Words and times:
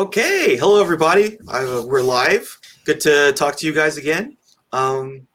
Okay, 0.00 0.56
hello 0.56 0.80
everybody. 0.80 1.36
Uh, 1.46 1.82
we're 1.84 2.00
live. 2.00 2.58
Good 2.86 3.00
to 3.00 3.32
talk 3.32 3.56
to 3.56 3.66
you 3.66 3.74
guys 3.74 3.98
again. 3.98 4.38
Um, 4.72 5.26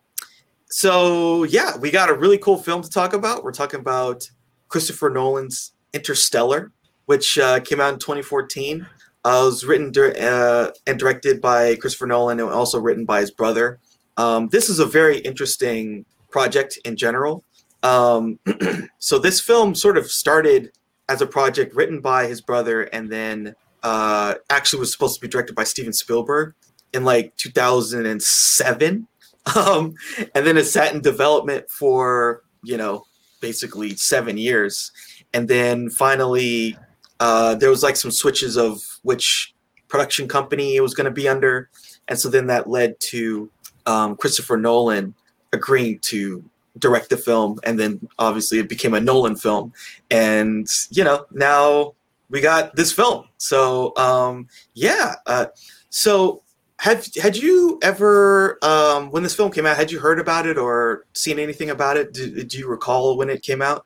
so 0.72 1.44
yeah, 1.44 1.78
we 1.78 1.92
got 1.92 2.10
a 2.10 2.16
really 2.16 2.40
cool 2.40 2.58
film 2.58 2.82
to 2.82 2.90
talk 2.90 3.14
about. 3.14 3.44
We're 3.44 3.52
talking 3.52 3.80
about 3.80 4.28
Christopher 4.68 5.12
Nolan's 5.12 5.74
Interstellar, 5.94 6.72
which 7.06 7.38
uh, 7.38 7.60
came 7.60 7.80
out 7.80 7.94
in 7.94 8.00
2014. 8.00 8.88
Uh, 9.24 9.30
it 9.30 9.46
was 9.46 9.66
written 9.66 9.94
uh, 10.20 10.72
and 10.88 10.98
directed 10.98 11.42
by 11.42 11.76
Christopher 11.76 12.08
Nolan, 12.08 12.40
and 12.40 12.50
also 12.50 12.80
written 12.80 13.06
by 13.06 13.22
his 13.22 13.30
brother. 13.30 13.78
Um, 14.18 14.48
this 14.48 14.68
is 14.68 14.80
a 14.80 14.88
very 14.88 15.20
interesting 15.20 16.06
project 16.32 16.80
in 16.86 16.98
general. 16.98 17.44
Um, 17.84 18.40
so 18.98 19.20
this 19.20 19.40
film 19.40 19.76
sort 19.76 19.96
of 19.96 20.10
started 20.10 20.72
as 21.08 21.22
a 21.22 21.28
project 21.28 21.76
written 21.76 22.02
by 22.02 22.26
his 22.26 22.42
brother, 22.42 22.82
and 22.86 23.12
then 23.12 23.54
uh, 23.86 24.34
actually 24.50 24.80
was 24.80 24.92
supposed 24.92 25.14
to 25.14 25.22
be 25.22 25.28
directed 25.28 25.56
by 25.56 25.64
Steven 25.64 25.94
Spielberg 25.94 26.56
in 26.92 27.06
like 27.06 27.36
2007. 27.38 29.08
Um, 29.56 29.94
and 30.34 30.44
then 30.44 30.58
it 30.58 30.64
sat 30.64 30.96
in 30.96 31.02
development 31.02 31.70
for, 31.70 32.42
you 32.64 32.78
know, 32.78 33.06
basically 33.42 33.96
seven 33.96 34.40
years. 34.40 34.92
And 35.36 35.48
then 35.48 35.92
finally, 35.92 36.76
uh, 37.20 37.54
there 37.54 37.70
was 37.70 37.84
like 37.84 37.96
some 37.96 38.10
switches 38.10 38.58
of 38.58 38.82
which 39.04 39.54
production 39.88 40.28
company 40.28 40.76
it 40.76 40.82
was 40.82 40.96
going 40.96 41.06
to 41.06 41.12
be 41.12 41.30
under. 41.30 41.70
And 42.08 42.18
so 42.18 42.28
then 42.28 42.48
that 42.48 42.68
led 42.68 43.00
to 43.12 43.52
um, 43.86 44.16
Christopher 44.16 44.58
Nolan 44.58 45.14
agreeing 45.54 46.00
to 46.00 46.44
direct 46.80 47.12
the 47.12 47.18
film. 47.18 47.60
And 47.64 47.80
then 47.80 48.08
obviously 48.18 48.58
it 48.58 48.68
became 48.68 48.96
a 48.96 49.00
Nolan 49.00 49.36
film. 49.36 49.74
And, 50.10 50.68
you 50.90 51.04
know, 51.04 51.28
now 51.32 51.94
we 52.30 52.42
got 52.42 52.76
this 52.76 52.92
film. 52.92 53.26
So 53.38 53.96
um, 53.98 54.48
yeah. 54.74 55.16
Uh, 55.26 55.48
so 55.90 56.44
had 56.78 57.06
had 57.22 57.38
you 57.38 57.80
ever 57.84 58.58
um, 58.64 59.10
when 59.12 59.24
this 59.24 59.36
film 59.36 59.52
came 59.52 59.66
out? 59.66 59.78
Had 59.78 59.92
you 59.92 60.00
heard 60.00 60.20
about 60.20 60.46
it 60.46 60.58
or 60.58 61.06
seen 61.14 61.40
anything 61.40 61.70
about 61.70 61.98
it? 61.98 62.14
Do, 62.14 62.44
do 62.44 62.58
you 62.58 62.68
recall 62.68 63.18
when 63.18 63.30
it 63.30 63.42
came 63.42 63.62
out? 63.62 63.86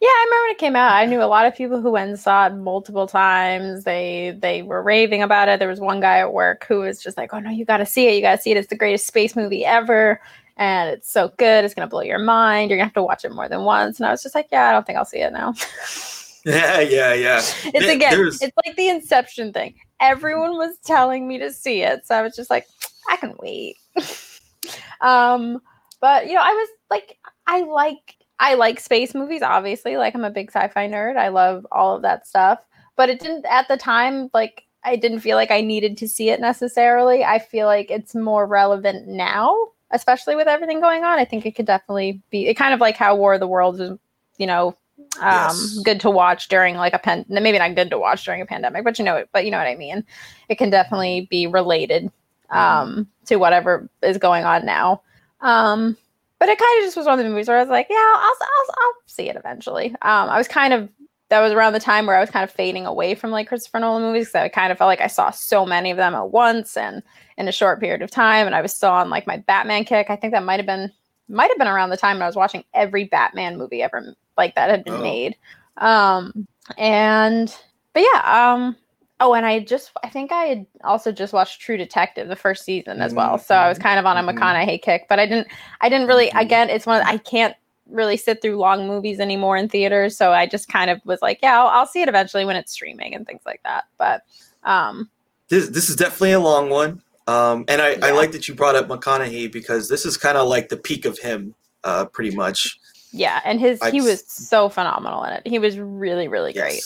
Yeah, 0.00 0.08
I 0.08 0.24
remember 0.26 0.42
when 0.42 0.50
it 0.50 0.58
came 0.58 0.76
out. 0.76 0.92
I 0.92 1.06
knew 1.06 1.22
a 1.22 1.24
lot 1.24 1.46
of 1.46 1.54
people 1.54 1.80
who 1.80 1.92
went 1.92 2.10
and 2.10 2.18
saw 2.18 2.48
it 2.48 2.54
multiple 2.54 3.06
times. 3.06 3.84
They 3.84 4.36
they 4.40 4.62
were 4.62 4.82
raving 4.82 5.22
about 5.22 5.48
it. 5.48 5.58
There 5.58 5.68
was 5.68 5.80
one 5.80 6.00
guy 6.00 6.18
at 6.18 6.32
work 6.32 6.66
who 6.68 6.80
was 6.80 7.00
just 7.00 7.16
like, 7.16 7.32
"Oh 7.32 7.38
no, 7.38 7.50
you 7.50 7.64
got 7.64 7.76
to 7.78 7.86
see 7.86 8.08
it! 8.08 8.16
You 8.16 8.20
got 8.20 8.36
to 8.36 8.42
see 8.42 8.50
it! 8.50 8.56
It's 8.56 8.68
the 8.68 8.76
greatest 8.76 9.06
space 9.06 9.36
movie 9.36 9.64
ever, 9.64 10.20
and 10.56 10.90
it's 10.90 11.10
so 11.10 11.32
good. 11.38 11.64
It's 11.64 11.72
gonna 11.72 11.86
blow 11.86 12.02
your 12.02 12.18
mind. 12.18 12.68
You're 12.68 12.78
gonna 12.78 12.86
have 12.86 12.94
to 12.94 13.02
watch 13.02 13.24
it 13.24 13.32
more 13.32 13.48
than 13.48 13.62
once." 13.62 14.00
And 14.00 14.06
I 14.06 14.10
was 14.10 14.22
just 14.22 14.34
like, 14.34 14.48
"Yeah, 14.50 14.68
I 14.68 14.72
don't 14.72 14.84
think 14.84 14.98
I'll 14.98 15.04
see 15.04 15.20
it 15.20 15.32
now." 15.32 15.54
Yeah, 16.46 16.80
yeah, 16.80 17.14
yeah. 17.14 17.38
It's 17.38 17.86
again, 17.86 18.10
There's... 18.10 18.42
it's 18.42 18.56
like 18.66 18.74
the 18.74 18.88
Inception 18.88 19.52
thing. 19.52 19.74
Everyone 20.00 20.56
was 20.56 20.76
telling 20.84 21.28
me 21.28 21.38
to 21.38 21.52
see 21.52 21.82
it, 21.82 22.04
so 22.04 22.16
I 22.16 22.22
was 22.22 22.34
just 22.34 22.50
like, 22.50 22.66
I 23.08 23.16
can 23.16 23.34
wait. 23.38 23.76
um, 25.00 25.62
but 26.00 26.26
you 26.26 26.34
know, 26.34 26.40
I 26.42 26.52
was 26.52 26.68
like, 26.90 27.18
I 27.46 27.60
like 27.60 28.16
I 28.40 28.54
like 28.54 28.80
space 28.80 29.14
movies, 29.14 29.42
obviously. 29.42 29.96
Like 29.96 30.16
I'm 30.16 30.24
a 30.24 30.30
big 30.30 30.50
sci-fi 30.50 30.88
nerd. 30.88 31.16
I 31.16 31.28
love 31.28 31.64
all 31.70 31.94
of 31.94 32.02
that 32.02 32.26
stuff. 32.26 32.58
But 32.96 33.08
it 33.08 33.20
didn't 33.20 33.46
at 33.46 33.68
the 33.68 33.76
time, 33.76 34.28
like 34.34 34.64
I 34.84 34.96
didn't 34.96 35.20
feel 35.20 35.36
like 35.36 35.52
I 35.52 35.60
needed 35.60 35.96
to 35.98 36.08
see 36.08 36.30
it 36.30 36.40
necessarily. 36.40 37.24
I 37.24 37.38
feel 37.38 37.66
like 37.66 37.88
it's 37.88 38.16
more 38.16 38.46
relevant 38.46 39.06
now, 39.06 39.56
especially 39.92 40.34
with 40.34 40.48
everything 40.48 40.80
going 40.80 41.04
on. 41.04 41.20
I 41.20 41.24
think 41.24 41.46
it 41.46 41.54
could 41.54 41.66
definitely 41.66 42.20
be 42.30 42.48
it 42.48 42.54
kind 42.54 42.74
of 42.74 42.80
like 42.80 42.96
how 42.96 43.14
War 43.14 43.34
of 43.34 43.40
the 43.40 43.46
Worlds 43.46 43.78
was, 43.78 43.96
you 44.38 44.46
know, 44.48 44.76
um 45.20 45.56
yes. 45.56 45.78
good 45.84 46.00
to 46.00 46.10
watch 46.10 46.48
during 46.48 46.76
like 46.76 46.92
a 46.92 46.98
pen 46.98 47.24
maybe 47.28 47.58
not 47.58 47.74
good 47.74 47.90
to 47.90 47.98
watch 47.98 48.24
during 48.24 48.40
a 48.40 48.46
pandemic 48.46 48.84
but 48.84 48.98
you 48.98 49.04
know 49.04 49.24
but 49.32 49.44
you 49.44 49.50
know 49.50 49.58
what 49.58 49.66
i 49.66 49.74
mean 49.74 50.04
it 50.48 50.56
can 50.56 50.70
definitely 50.70 51.26
be 51.30 51.46
related 51.46 52.04
mm-hmm. 52.04 52.56
um 52.56 53.06
to 53.26 53.36
whatever 53.36 53.88
is 54.02 54.18
going 54.18 54.44
on 54.44 54.64
now 54.64 55.00
um 55.40 55.96
but 56.38 56.48
it 56.48 56.58
kind 56.58 56.78
of 56.78 56.84
just 56.84 56.96
was 56.96 57.06
one 57.06 57.18
of 57.18 57.24
the 57.24 57.30
movies 57.30 57.48
where 57.48 57.58
i 57.58 57.60
was 57.60 57.70
like 57.70 57.86
yeah 57.90 57.96
i'll 57.96 58.36
i'll, 58.40 58.74
I'll 58.78 58.94
see 59.06 59.28
it 59.28 59.36
eventually 59.36 59.90
um 60.02 60.28
i 60.28 60.38
was 60.38 60.48
kind 60.48 60.72
of 60.72 60.88
that 61.28 61.40
was 61.40 61.52
around 61.52 61.72
the 61.72 61.80
time 61.80 62.06
where 62.06 62.16
i 62.16 62.20
was 62.20 62.30
kind 62.30 62.44
of 62.44 62.50
fading 62.50 62.86
away 62.86 63.14
from 63.14 63.30
like 63.30 63.48
christopher 63.48 63.80
nolan 63.80 64.02
movies 64.02 64.28
because 64.28 64.44
i 64.44 64.48
kind 64.48 64.72
of 64.72 64.78
felt 64.78 64.88
like 64.88 65.00
i 65.00 65.06
saw 65.06 65.30
so 65.30 65.64
many 65.64 65.90
of 65.90 65.96
them 65.96 66.14
at 66.14 66.30
once 66.30 66.76
and 66.76 67.02
in 67.38 67.48
a 67.48 67.52
short 67.52 67.80
period 67.80 68.02
of 68.02 68.10
time 68.10 68.46
and 68.46 68.54
i 68.54 68.60
was 68.60 68.72
still 68.72 68.90
on 68.90 69.10
like 69.10 69.26
my 69.26 69.38
batman 69.38 69.84
kick 69.84 70.10
i 70.10 70.16
think 70.16 70.32
that 70.32 70.44
might 70.44 70.58
have 70.58 70.66
been 70.66 70.90
might 71.32 71.48
have 71.48 71.58
been 71.58 71.68
around 71.68 71.90
the 71.90 71.96
time 71.96 72.16
when 72.16 72.22
I 72.22 72.26
was 72.26 72.36
watching 72.36 72.64
every 72.74 73.04
Batman 73.04 73.56
movie 73.56 73.82
ever 73.82 74.14
like 74.36 74.54
that 74.54 74.70
had 74.70 74.84
been 74.84 74.94
oh. 74.94 75.02
made. 75.02 75.36
Um, 75.78 76.46
and 76.78 77.54
but 77.92 78.02
yeah, 78.02 78.52
um, 78.54 78.76
oh, 79.20 79.34
and 79.34 79.46
I 79.46 79.60
just 79.60 79.92
I 80.02 80.08
think 80.08 80.32
I 80.32 80.44
had 80.44 80.66
also 80.84 81.12
just 81.12 81.32
watched 81.32 81.60
True 81.60 81.76
Detective 81.76 82.28
the 82.28 82.36
first 82.36 82.64
season 82.64 83.00
as 83.00 83.14
well, 83.14 83.38
so 83.38 83.54
I 83.54 83.68
was 83.68 83.78
mm-hmm. 83.78 83.88
kind 83.88 83.98
of 83.98 84.06
on 84.06 84.16
a 84.16 84.20
mm-hmm. 84.20 84.38
McConaughey 84.38 84.82
kick, 84.82 85.06
but 85.08 85.18
I 85.18 85.26
didn't 85.26 85.48
I 85.80 85.88
didn't 85.88 86.08
really 86.08 86.28
mm-hmm. 86.28 86.38
again 86.38 86.70
it's 86.70 86.86
one 86.86 87.02
I 87.02 87.18
can't 87.18 87.54
really 87.88 88.16
sit 88.16 88.40
through 88.40 88.56
long 88.56 88.86
movies 88.86 89.20
anymore 89.20 89.56
in 89.56 89.68
theaters, 89.68 90.16
so 90.16 90.32
I 90.32 90.46
just 90.46 90.68
kind 90.68 90.90
of 90.90 91.00
was 91.04 91.20
like, 91.22 91.38
yeah, 91.42 91.58
I'll, 91.58 91.68
I'll 91.68 91.86
see 91.86 92.02
it 92.02 92.08
eventually 92.08 92.44
when 92.44 92.56
it's 92.56 92.72
streaming 92.72 93.14
and 93.14 93.26
things 93.26 93.42
like 93.44 93.62
that. 93.64 93.84
But 93.98 94.22
um, 94.64 95.10
this 95.48 95.68
this 95.68 95.90
is 95.90 95.96
definitely 95.96 96.32
a 96.32 96.40
long 96.40 96.70
one. 96.70 97.02
Um, 97.28 97.64
and 97.68 97.80
I, 97.80 97.90
yeah. 97.90 98.06
I 98.06 98.10
like 98.10 98.32
that 98.32 98.48
you 98.48 98.54
brought 98.54 98.74
up 98.74 98.88
McConaughey 98.88 99.52
because 99.52 99.88
this 99.88 100.04
is 100.04 100.16
kind 100.16 100.36
of 100.36 100.48
like 100.48 100.68
the 100.68 100.76
peak 100.76 101.04
of 101.04 101.18
him, 101.18 101.54
uh, 101.84 102.06
pretty 102.06 102.34
much. 102.34 102.78
Yeah, 103.12 103.40
and 103.44 103.60
his 103.60 103.80
I, 103.82 103.90
he 103.90 104.00
was 104.00 104.26
so 104.26 104.68
phenomenal 104.68 105.22
in 105.24 105.32
it. 105.34 105.46
He 105.46 105.58
was 105.58 105.78
really 105.78 106.28
really 106.28 106.52
great. 106.52 106.82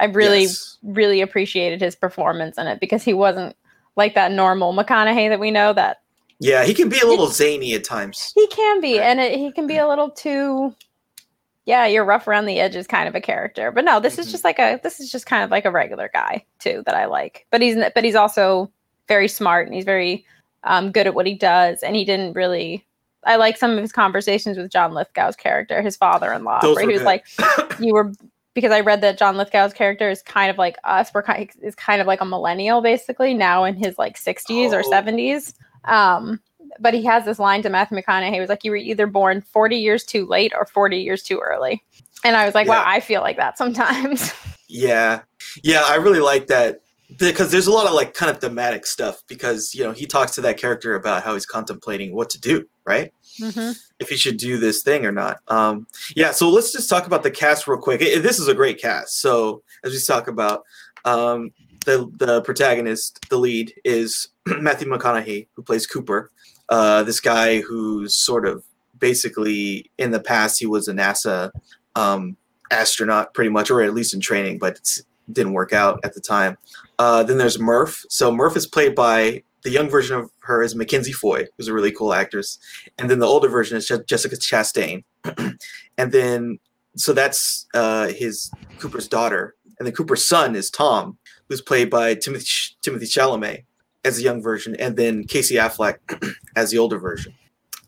I 0.00 0.06
really 0.06 0.42
yes. 0.42 0.78
really 0.82 1.20
appreciated 1.20 1.80
his 1.80 1.94
performance 1.94 2.58
in 2.58 2.66
it 2.66 2.80
because 2.80 3.02
he 3.02 3.14
wasn't 3.14 3.56
like 3.96 4.14
that 4.14 4.32
normal 4.32 4.74
McConaughey 4.74 5.28
that 5.28 5.40
we 5.40 5.50
know 5.50 5.72
that 5.72 5.98
yeah, 6.38 6.64
he 6.64 6.74
can 6.74 6.88
be 6.88 7.00
a 7.00 7.06
little 7.06 7.28
zany 7.28 7.74
at 7.74 7.84
times. 7.84 8.32
He 8.34 8.46
can 8.48 8.80
be, 8.80 8.98
and 8.98 9.20
it, 9.20 9.38
he 9.38 9.50
can 9.52 9.66
be 9.66 9.78
a 9.78 9.88
little 9.88 10.10
too. 10.10 10.74
Yeah, 11.64 11.86
you're 11.86 12.04
rough 12.04 12.28
around 12.28 12.46
the 12.46 12.60
edges, 12.60 12.86
kind 12.86 13.08
of 13.08 13.14
a 13.14 13.20
character. 13.20 13.72
But 13.72 13.84
no, 13.84 14.00
this 14.00 14.14
mm-hmm. 14.14 14.22
is 14.22 14.30
just 14.30 14.44
like 14.44 14.58
a. 14.58 14.78
This 14.82 15.00
is 15.00 15.10
just 15.10 15.26
kind 15.26 15.42
of 15.42 15.50
like 15.50 15.64
a 15.64 15.70
regular 15.70 16.10
guy 16.12 16.44
too 16.58 16.82
that 16.84 16.94
I 16.94 17.06
like. 17.06 17.46
But 17.50 17.62
he's 17.62 17.76
but 17.94 18.04
he's 18.04 18.14
also 18.14 18.70
very 19.08 19.28
smart 19.28 19.66
and 19.66 19.74
he's 19.74 19.84
very 19.84 20.26
um, 20.64 20.92
good 20.92 21.06
at 21.06 21.14
what 21.14 21.26
he 21.26 21.34
does. 21.34 21.82
And 21.82 21.96
he 21.96 22.04
didn't 22.04 22.34
really 22.34 22.84
I 23.24 23.36
like 23.36 23.56
some 23.56 23.72
of 23.72 23.78
his 23.78 23.92
conversations 23.92 24.56
with 24.56 24.70
John 24.70 24.92
Lithgow's 24.92 25.36
character, 25.36 25.82
his 25.82 25.96
father-in-law, 25.96 26.60
Those 26.60 26.76
where 26.76 26.86
he 26.88 26.92
was 26.92 27.02
like, 27.02 27.26
"You 27.80 27.94
were," 27.94 28.12
because 28.54 28.72
I 28.72 28.80
read 28.80 29.00
that 29.00 29.18
John 29.18 29.36
Lithgow's 29.36 29.72
character 29.72 30.08
is 30.08 30.22
kind 30.22 30.50
of 30.50 30.58
like 30.58 30.76
us. 30.84 31.10
We're 31.12 31.22
kind 31.22 31.50
is 31.62 31.74
kind 31.74 32.00
of 32.00 32.06
like 32.06 32.20
a 32.20 32.24
millennial, 32.24 32.80
basically 32.80 33.34
now 33.34 33.64
in 33.64 33.74
his 33.74 33.98
like 33.98 34.18
60s 34.18 34.72
oh. 34.72 34.76
or 34.76 34.82
70s. 34.82 35.54
Um, 35.84 36.40
but 36.78 36.94
he 36.94 37.04
has 37.04 37.24
this 37.24 37.38
line 37.38 37.62
to 37.62 37.70
Matthew 37.70 37.98
McConaughey. 37.98 38.32
He 38.32 38.40
was 38.40 38.48
like, 38.48 38.64
"You 38.64 38.70
were 38.70 38.76
either 38.76 39.06
born 39.06 39.40
40 39.40 39.76
years 39.76 40.04
too 40.04 40.26
late 40.26 40.52
or 40.54 40.66
40 40.66 40.98
years 40.98 41.22
too 41.22 41.38
early." 41.38 41.82
And 42.24 42.36
I 42.36 42.44
was 42.46 42.54
like, 42.54 42.66
yeah. 42.66 42.78
"Wow, 42.80 42.84
I 42.86 43.00
feel 43.00 43.22
like 43.22 43.36
that 43.36 43.58
sometimes." 43.58 44.32
yeah, 44.68 45.22
yeah, 45.62 45.82
I 45.84 45.96
really 45.96 46.20
like 46.20 46.46
that 46.48 46.80
because 47.18 47.50
there's 47.50 47.66
a 47.66 47.72
lot 47.72 47.86
of 47.86 47.92
like 47.92 48.14
kind 48.14 48.30
of 48.30 48.40
thematic 48.40 48.86
stuff 48.86 49.22
because 49.28 49.74
you 49.74 49.84
know 49.84 49.92
he 49.92 50.06
talks 50.06 50.32
to 50.32 50.40
that 50.40 50.56
character 50.56 50.94
about 50.94 51.22
how 51.22 51.34
he's 51.34 51.46
contemplating 51.46 52.14
what 52.14 52.30
to 52.30 52.40
do 52.40 52.66
right? 52.84 53.12
Mm-hmm. 53.40 53.72
if 53.98 54.08
he 54.08 54.16
should 54.16 54.38
do 54.38 54.56
this 54.56 54.82
thing 54.82 55.04
or 55.04 55.12
not. 55.12 55.38
Um 55.48 55.86
yeah 56.14 56.30
so 56.30 56.48
let's 56.48 56.72
just 56.72 56.88
talk 56.88 57.06
about 57.06 57.22
the 57.22 57.30
cast 57.30 57.66
real 57.66 57.78
quick. 57.78 58.00
It, 58.00 58.22
this 58.22 58.38
is 58.38 58.48
a 58.48 58.54
great 58.54 58.80
cast. 58.80 59.20
So 59.20 59.62
as 59.84 59.92
we 59.92 59.98
talk 60.00 60.28
about 60.28 60.64
um 61.04 61.50
the 61.84 62.10
the 62.16 62.42
protagonist 62.42 63.28
the 63.28 63.36
lead 63.36 63.74
is 63.84 64.28
matthew 64.46 64.88
mcconaughey 64.88 65.48
who 65.54 65.62
plays 65.62 65.86
cooper. 65.86 66.30
Uh 66.68 67.02
this 67.02 67.20
guy 67.20 67.60
who's 67.60 68.16
sort 68.16 68.46
of 68.46 68.64
basically 68.98 69.90
in 69.98 70.10
the 70.10 70.20
past 70.20 70.58
he 70.58 70.66
was 70.66 70.88
a 70.88 70.92
nasa 70.94 71.50
um 71.94 72.36
astronaut 72.70 73.34
pretty 73.34 73.50
much 73.50 73.70
or 73.70 73.82
at 73.82 73.94
least 73.94 74.14
in 74.14 74.20
training 74.20 74.58
but 74.58 74.76
it's 74.76 75.02
didn't 75.30 75.52
work 75.52 75.72
out 75.72 76.00
at 76.04 76.14
the 76.14 76.20
time. 76.20 76.56
Uh, 76.98 77.22
then 77.22 77.38
there's 77.38 77.58
Murph. 77.58 78.04
So 78.08 78.30
Murph 78.32 78.56
is 78.56 78.66
played 78.66 78.94
by 78.94 79.42
the 79.62 79.70
young 79.70 79.88
version 79.88 80.16
of 80.16 80.30
her 80.40 80.62
is 80.62 80.76
Mackenzie 80.76 81.12
Foy, 81.12 81.46
who's 81.56 81.68
a 81.68 81.74
really 81.74 81.90
cool 81.90 82.14
actress, 82.14 82.58
and 82.98 83.10
then 83.10 83.18
the 83.18 83.26
older 83.26 83.48
version 83.48 83.76
is 83.76 83.88
Je- 83.88 84.04
Jessica 84.06 84.36
Chastain. 84.36 85.02
and 85.98 86.12
then 86.12 86.58
so 86.96 87.12
that's 87.12 87.66
uh, 87.74 88.08
his 88.08 88.50
Cooper's 88.78 89.08
daughter, 89.08 89.56
and 89.78 89.86
then 89.86 89.94
Cooper's 89.94 90.26
son 90.26 90.54
is 90.54 90.70
Tom, 90.70 91.18
who's 91.48 91.60
played 91.60 91.90
by 91.90 92.14
Timothy 92.14 92.46
Timothy 92.80 93.06
Chalamet 93.06 93.64
as 94.04 94.16
the 94.16 94.22
young 94.22 94.40
version, 94.40 94.76
and 94.76 94.96
then 94.96 95.24
Casey 95.24 95.56
Affleck 95.56 95.96
as 96.56 96.70
the 96.70 96.78
older 96.78 96.98
version. 96.98 97.34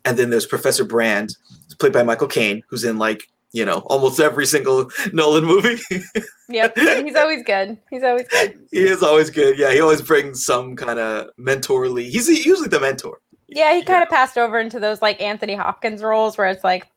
And 0.05 0.17
then 0.17 0.29
there's 0.29 0.45
Professor 0.45 0.83
Brand, 0.83 1.35
played 1.79 1.93
by 1.93 2.03
Michael 2.03 2.27
Caine, 2.27 2.61
who's 2.69 2.83
in 2.83 2.97
like 2.97 3.29
you 3.51 3.65
know 3.65 3.79
almost 3.87 4.19
every 4.19 4.45
single 4.45 4.89
Nolan 5.13 5.45
movie. 5.45 5.81
yep, 6.49 6.77
he's 6.77 7.15
always 7.15 7.43
good. 7.43 7.77
He's 7.89 8.03
always 8.03 8.27
good. 8.27 8.59
He 8.71 8.79
is 8.79 9.03
always 9.03 9.29
good. 9.29 9.57
Yeah, 9.57 9.71
he 9.71 9.81
always 9.81 10.01
brings 10.01 10.43
some 10.43 10.75
kind 10.75 10.99
of 10.99 11.29
mentorly. 11.39 12.09
He's 12.09 12.27
usually 12.27 12.67
the 12.67 12.79
mentor. 12.79 13.21
Yeah, 13.47 13.73
he 13.73 13.83
kind 13.83 14.03
of 14.03 14.09
passed 14.09 14.37
over 14.37 14.59
into 14.59 14.79
those 14.79 15.01
like 15.01 15.19
Anthony 15.21 15.55
Hopkins 15.55 16.03
roles 16.03 16.37
where 16.37 16.47
it's 16.47 16.63
like 16.63 16.87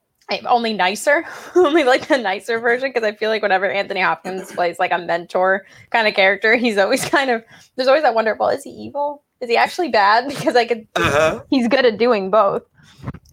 only 0.47 0.73
nicer, 0.73 1.25
only 1.55 1.85
like 1.85 2.09
the 2.09 2.19
nicer 2.19 2.59
version. 2.59 2.91
Because 2.91 3.07
I 3.07 3.15
feel 3.15 3.31
like 3.31 3.43
whenever 3.43 3.71
Anthony 3.71 4.01
Hopkins 4.01 4.53
plays 4.53 4.79
like 4.79 4.93
a 4.93 4.99
mentor 4.99 5.67
kind 5.91 6.07
of 6.07 6.15
character, 6.15 6.57
he's 6.57 6.79
always 6.79 7.05
kind 7.05 7.31
of 7.31 7.43
there's 7.77 7.89
always 7.89 8.03
that 8.03 8.15
wonder. 8.15 8.37
Well, 8.39 8.51
is 8.51 8.65
he 8.65 8.71
evil? 8.71 9.23
Is 9.43 9.51
he 9.51 9.57
actually 9.57 9.89
bad? 9.91 10.29
Because 10.29 10.57
I 10.57 10.65
could, 10.65 10.87
Uh-huh. 10.97 11.43
he's 11.51 11.69
good 11.69 11.85
at 11.85 11.99
doing 11.99 12.31
both. 12.31 12.63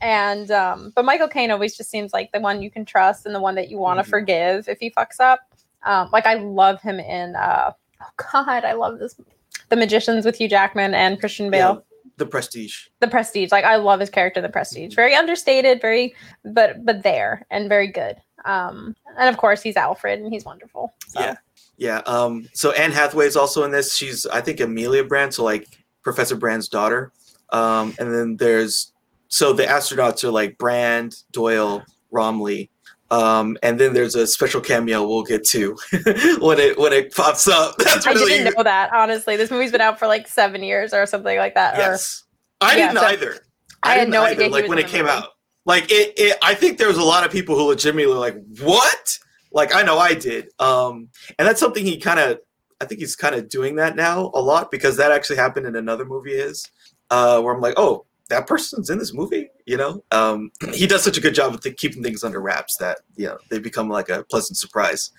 And 0.02 0.50
um, 0.52 0.92
but 0.96 1.06
Michael 1.06 1.28
Caine 1.28 1.52
always 1.52 1.78
just 1.78 1.90
seems 1.90 2.12
like 2.14 2.32
the 2.32 2.40
one 2.40 2.62
you 2.62 2.72
can 2.72 2.84
trust 2.86 3.26
and 3.26 3.36
the 3.36 3.40
one 3.42 3.56
that 3.56 3.70
you 3.70 3.78
want 3.78 4.00
to 4.00 4.04
Mhm. 4.06 4.10
forgive 4.10 4.68
if 4.68 4.80
he 4.80 4.92
fucks 4.92 5.20
up. 5.20 5.40
Um, 5.84 6.10
like 6.12 6.26
I 6.26 6.36
love 6.36 6.82
him 6.82 7.00
in 7.00 7.36
uh, 7.36 7.72
oh 8.02 8.06
god, 8.32 8.66
I 8.66 8.74
love 8.74 9.00
this, 9.00 9.16
The 9.70 9.76
Magicians 9.76 10.26
with 10.26 10.36
Hugh 10.38 10.50
Jackman 10.50 10.94
and 10.94 11.20
Christian 11.20 11.50
Bale. 11.52 11.86
The 12.18 12.26
Prestige. 12.26 12.88
The 13.00 13.08
Prestige, 13.08 13.52
like 13.52 13.64
I 13.66 13.76
love 13.78 14.00
his 14.02 14.10
character, 14.10 14.42
The 14.42 14.50
Prestige. 14.50 14.94
Very 14.96 15.16
understated, 15.16 15.80
very 15.82 16.16
but 16.44 16.84
but 16.86 17.04
there 17.04 17.46
and 17.52 17.70
very 17.70 17.88
good. 17.88 18.18
Um, 18.46 18.96
and 19.18 19.30
of 19.30 19.38
course 19.38 19.62
he's 19.62 19.76
Alfred 19.78 20.20
and 20.20 20.32
he's 20.34 20.46
wonderful. 20.46 20.94
So. 21.10 21.20
Yeah. 21.20 21.36
Yeah. 21.78 21.98
Um, 22.06 22.48
so 22.54 22.72
Anne 22.72 22.92
Hathaway 22.92 23.26
is 23.28 23.36
also 23.38 23.64
in 23.64 23.72
this. 23.72 23.96
She's 23.96 24.26
I 24.26 24.42
think 24.42 24.60
Amelia 24.62 25.04
Brand, 25.04 25.34
so 25.34 25.44
like 25.44 25.68
Professor 26.14 26.36
Brand's 26.36 26.68
daughter. 26.68 27.12
Um, 27.52 27.94
and 28.00 28.14
then 28.14 28.38
there's 28.38 28.94
so 29.28 29.54
the 29.54 29.64
astronauts 29.64 30.24
are 30.24 30.32
like 30.32 30.58
Brand, 30.58 31.16
Doyle, 31.32 31.84
Romilly. 32.12 32.70
Um, 33.12 33.58
and 33.64 33.80
then 33.80 33.94
there's 33.94 34.14
a 34.16 34.28
special 34.28 34.62
cameo 34.62 35.08
we'll 35.08 35.24
get 35.24 35.44
to 35.50 35.76
when 36.42 36.60
it 36.60 36.78
when 36.78 36.94
it 36.94 37.16
pops 37.16 37.48
up. 37.48 37.76
That's 37.80 38.06
I 38.06 38.12
really 38.12 38.34
didn't 38.38 38.56
know 38.56 38.64
that 38.64 38.94
honestly. 38.94 39.36
This 39.36 39.50
movie's 39.50 39.72
been 39.72 39.82
out 39.82 39.98
for 39.98 40.08
like 40.08 40.28
seven 40.28 40.62
years 40.64 40.94
or 40.94 41.06
something 41.08 41.38
like 41.38 41.56
that. 41.56 41.76
or- 41.76 41.80
yes. 41.80 42.24
I 42.62 42.78
Yeah, 42.78 42.88
didn't 42.94 43.02
so- 43.02 43.08
either. 43.08 43.36
I 43.82 43.90
had 43.94 44.00
didn't 44.02 44.12
no 44.12 44.24
idea 44.24 44.50
Like 44.50 44.68
when 44.68 44.78
it 44.78 44.88
came 44.88 45.06
movie. 45.06 45.18
out, 45.18 45.30
like 45.66 45.86
it, 45.90 46.14
it. 46.18 46.38
I 46.44 46.54
think 46.54 46.78
there 46.78 46.88
was 46.90 46.98
a 46.98 47.04
lot 47.04 47.24
of 47.26 47.32
people 47.32 47.56
who 47.56 47.64
legitimately 47.70 48.12
were 48.14 48.20
like, 48.20 48.36
"What?" 48.60 49.18
Like 49.54 49.74
I 49.74 49.82
know 49.84 49.98
I 49.98 50.14
did. 50.16 50.50
Um, 50.60 51.08
and 51.40 51.48
that's 51.48 51.60
something 51.62 51.86
he 51.86 51.98
kind 51.98 52.20
of. 52.20 52.40
I 52.82 52.86
think 52.86 53.02
he's 53.02 53.16
kind 53.16 53.36
of 53.36 53.50
doing 53.50 53.76
that 53.76 53.96
now 53.96 54.32
a 54.34 54.42
lot 54.42 54.72
because 54.72 54.98
that 54.98 55.12
actually 55.12 55.36
happened 55.36 55.66
in 55.66 55.76
another 55.76 56.06
movie 56.06 56.34
is 56.34 56.70
uh, 57.10 57.42
where 57.42 57.54
I'm 57.54 57.62
like, 57.62 57.74
"Oh, 57.78 58.06
that 58.30 58.48
person's 58.48 58.90
in 58.90 59.00
this 59.00 59.14
movie." 59.14 59.50
You 59.66 59.78
know, 59.78 60.04
um, 60.12 60.52
he 60.74 60.88
does 60.88 61.04
such 61.04 61.18
a 61.18 61.22
good 61.22 61.36
job 61.36 61.52
with 61.52 61.62
the, 61.62 61.72
keeping 61.72 62.04
things 62.04 62.24
under 62.24 62.42
wraps 62.42 62.78
that 62.78 63.00
you 63.16 63.28
know 63.28 63.38
they 63.50 63.60
become 63.60 63.90
like 63.90 64.10
a 64.10 64.24
pleasant 64.24 64.58
surprise. 64.58 65.12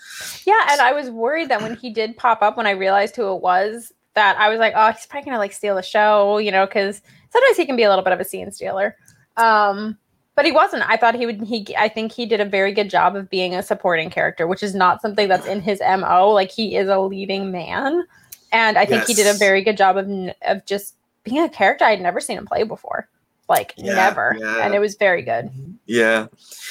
Yeah, 0.47 0.67
and 0.71 0.81
I 0.81 0.93
was 0.93 1.11
worried 1.11 1.49
that 1.51 1.61
when 1.61 1.77
he 1.77 1.93
did 1.93 2.17
pop 2.17 2.43
up, 2.43 2.57
when 2.57 2.67
I 2.67 2.71
realized 2.71 3.17
who 3.17 3.35
it 3.35 3.43
was, 3.43 3.93
that 4.15 4.39
I 4.39 4.49
was 4.49 4.59
like, 4.59 4.73
oh, 4.77 4.93
he's 4.93 5.07
probably 5.07 5.27
gonna 5.27 5.39
like 5.39 5.53
steal 5.53 5.75
the 5.75 5.83
show, 5.83 6.39
you 6.39 6.51
know, 6.51 6.67
because 6.67 7.03
sometimes 7.31 7.57
he 7.57 7.67
can 7.67 7.77
be 7.77 7.83
a 7.83 7.89
little 7.89 8.05
bit 8.05 8.13
of 8.13 8.21
a 8.21 8.25
scene 8.25 8.51
stealer. 8.53 8.97
Um, 9.37 9.99
but 10.41 10.47
he 10.47 10.53
wasn't. 10.53 10.83
I 10.89 10.97
thought 10.97 11.17
he 11.17 11.27
would. 11.27 11.43
He, 11.43 11.67
I 11.77 11.87
think 11.87 12.13
he 12.13 12.25
did 12.25 12.41
a 12.41 12.47
very 12.47 12.73
good 12.73 12.89
job 12.89 13.15
of 13.15 13.29
being 13.29 13.55
a 13.55 13.63
supporting 13.63 14.09
character, 14.09 14.47
which 14.47 14.63
is 14.63 14.75
not 14.75 15.03
something 15.03 15.29
that's 15.29 15.47
in 15.47 15.61
his 15.61 15.81
mo. 15.81 16.31
Like 16.31 16.51
he 16.51 16.77
is 16.77 16.89
a 16.89 16.99
leading 16.99 17.53
man, 17.53 18.05
and 18.51 18.79
I 18.79 18.87
think 18.87 19.05
he 19.05 19.13
did 19.13 19.27
a 19.27 19.39
very 19.39 19.63
good 19.63 19.77
job 19.77 19.99
of 19.99 20.09
of 20.47 20.65
just 20.65 20.95
being 21.25 21.43
a 21.43 21.49
character 21.51 21.85
I'd 21.85 22.01
never 22.01 22.21
seen 22.21 22.39
him 22.39 22.47
play 22.47 22.63
before, 22.63 23.07
like 23.51 23.75
Yeah, 23.77 23.97
never, 23.97 24.35
yeah. 24.41 24.65
and 24.65 24.73
it 24.73 24.79
was 24.79 24.95
very 24.95 25.21
good. 25.21 25.51
Yeah, 25.85 26.29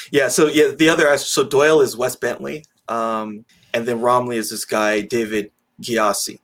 yeah. 0.09 0.29
So 0.29 0.47
yeah, 0.47 0.69
the 0.69 0.89
other 0.89 1.15
so 1.19 1.43
Doyle 1.43 1.81
is 1.81 1.95
Wes 1.95 2.15
Bentley, 2.15 2.65
um, 2.87 3.45
and 3.75 3.85
then 3.85 4.01
Romilly 4.01 4.37
is 4.37 4.49
this 4.49 4.65
guy 4.65 5.01
David 5.01 5.51
Gyasi. 5.79 6.39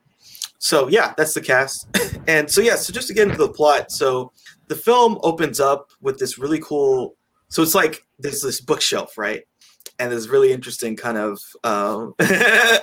So 0.60 0.90
yeah, 0.90 1.16
that's 1.18 1.34
the 1.34 1.42
cast. 1.42 1.88
and 2.28 2.52
so 2.52 2.62
yeah, 2.62 2.76
so 2.76 2.94
just 2.94 3.08
to 3.08 3.16
get 3.16 3.28
into 3.28 3.40
the 3.40 3.50
plot, 3.50 3.92
so 3.92 4.32
the 4.68 4.76
film 4.76 5.20
opens 5.24 5.60
up 5.60 5.92
with 6.02 6.18
this 6.20 6.38
really 6.38 6.60
cool. 6.60 7.16
So 7.50 7.62
it's 7.62 7.76
like 7.76 8.06
there's 8.20 8.42
this 8.42 8.62
bookshelf, 8.62 9.18
right? 9.18 9.44
And 10.00 10.12
there's 10.12 10.28
really 10.28 10.52
interesting 10.52 10.96
kind 10.96 11.18
of. 11.18 11.40
Um, 11.64 12.16
uh, 12.20 12.80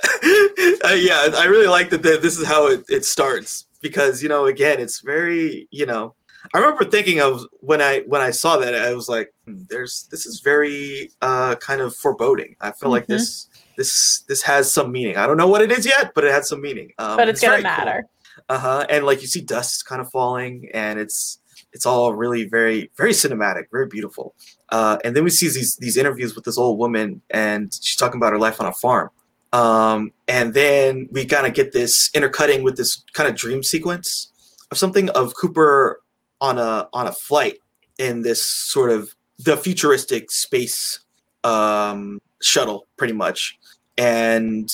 yeah, 0.95 1.29
I 1.37 1.47
really 1.49 1.67
like 1.67 1.91
that. 1.91 2.03
This 2.03 2.39
is 2.39 2.47
how 2.47 2.69
it, 2.69 2.85
it 2.89 3.05
starts 3.05 3.67
because 3.81 4.23
you 4.23 4.29
know, 4.29 4.47
again, 4.47 4.81
it's 4.81 5.01
very 5.01 5.69
you 5.71 5.87
know. 5.87 6.15
I 6.55 6.59
remember 6.59 6.85
thinking 6.85 7.21
of 7.21 7.47
when 7.61 7.81
I 7.81 8.01
when 8.07 8.21
I 8.21 8.31
saw 8.31 8.57
that 8.59 8.75
I 8.75 8.93
was 8.95 9.09
like, 9.09 9.33
hmm, 9.47 9.63
"There's 9.69 10.09
this 10.11 10.27
is 10.27 10.41
very 10.41 11.11
uh, 11.23 11.55
kind 11.57 11.81
of 11.81 11.95
foreboding." 11.95 12.57
I 12.61 12.73
feel 12.73 12.91
like 12.91 13.05
Mhm. 13.05 13.09
this 13.19 13.49
this 13.77 14.25
this 14.29 14.43
has 14.43 14.73
some 14.73 14.91
meaning. 14.91 15.17
I 15.17 15.27
don't 15.27 15.37
know 15.37 15.47
what 15.49 15.63
it 15.63 15.71
is 15.71 15.87
yet, 15.87 16.13
but 16.15 16.25
it 16.25 16.33
had 16.33 16.45
some 16.45 16.61
meaning. 16.61 16.93
Um, 16.99 17.17
but 17.17 17.29
it's, 17.29 17.41
gonna 17.41 17.63
very 17.63 17.63
cool. 17.63 17.71
matter. 17.85 18.07
Uh 18.49 18.59
huh. 18.59 18.87
And 18.89 19.05
like 19.07 19.21
you 19.23 19.29
see 19.29 19.41
dust 19.41 19.87
kind 19.87 20.01
of 20.01 20.11
falling, 20.11 20.69
and 20.75 20.99
it's 20.99 21.39
it's 21.73 21.87
all 21.87 22.15
really 22.15 22.45
very 22.45 22.91
very 22.97 23.13
cinematic, 23.13 23.65
very 23.71 23.87
beautiful. 23.87 24.35
Uh, 24.71 24.99
and 25.05 25.17
then 25.17 25.25
we 25.25 25.31
see 25.31 25.47
these 25.47 25.77
these 25.77 25.97
interviews 25.97 26.35
with 26.35 26.45
this 26.45 26.59
old 26.59 26.79
woman, 26.79 27.23
and 27.31 27.73
she's 27.81 27.97
talking 27.97 28.19
about 28.19 28.33
her 28.33 28.39
life 28.39 28.61
on 28.61 28.67
a 28.67 28.73
farm. 28.73 29.11
Um, 29.53 30.13
and 30.29 30.55
then 30.55 31.09
we 31.13 31.27
kind 31.27 31.47
of 31.47 31.53
get 31.53 31.73
this 31.73 32.11
intercutting 32.15 32.63
with 32.63 32.77
this 32.77 33.05
kind 33.13 33.29
of 33.29 33.37
dream 33.37 33.63
sequence 33.63 34.33
of 34.71 34.79
something 34.79 35.11
of 35.11 35.35
Cooper 35.35 36.01
on 36.41 36.59
a 36.59 36.89
on 36.93 37.07
a 37.07 37.13
flight 37.13 37.59
in 37.99 38.23
this 38.23 38.47
sort 38.47 38.91
of 38.91 39.15
the 39.39 39.57
futuristic 39.57 40.31
space 40.31 41.01
um, 41.45 42.21
shuttle, 42.41 42.87
pretty 42.97 43.13
much. 43.13 43.59
And 43.99 44.69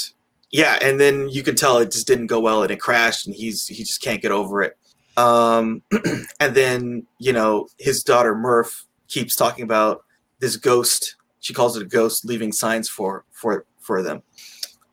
yeah, 0.51 0.79
and 0.81 1.01
then 1.01 1.29
you 1.29 1.43
can 1.43 1.57
tell 1.57 1.79
it 1.79 1.91
just 1.91 2.07
didn't 2.07 2.29
go 2.29 2.41
well 2.41 2.63
and 2.63 2.71
it 2.71 2.81
crashed, 2.81 3.27
and 3.27 3.35
he's 3.35 3.67
he 3.67 3.83
just 3.85 4.01
can't 4.01 4.23
get 4.23 4.31
over 4.31 4.63
it. 4.63 4.77
Um, 5.19 5.83
and 6.41 6.55
then 6.55 7.07
you 7.19 7.33
know 7.33 7.69
his 7.79 8.03
daughter 8.03 8.35
Murph 8.35 8.87
keeps 9.09 9.35
talking 9.35 9.65
about 9.65 10.05
this 10.39 10.57
ghost. 10.57 11.17
She 11.41 11.53
calls 11.53 11.77
it 11.77 11.83
a 11.83 11.87
ghost, 11.87 12.25
leaving 12.25 12.53
signs 12.53 12.89
for 12.89 13.25
for 13.33 13.67
for 13.81 14.03
them. 14.03 14.23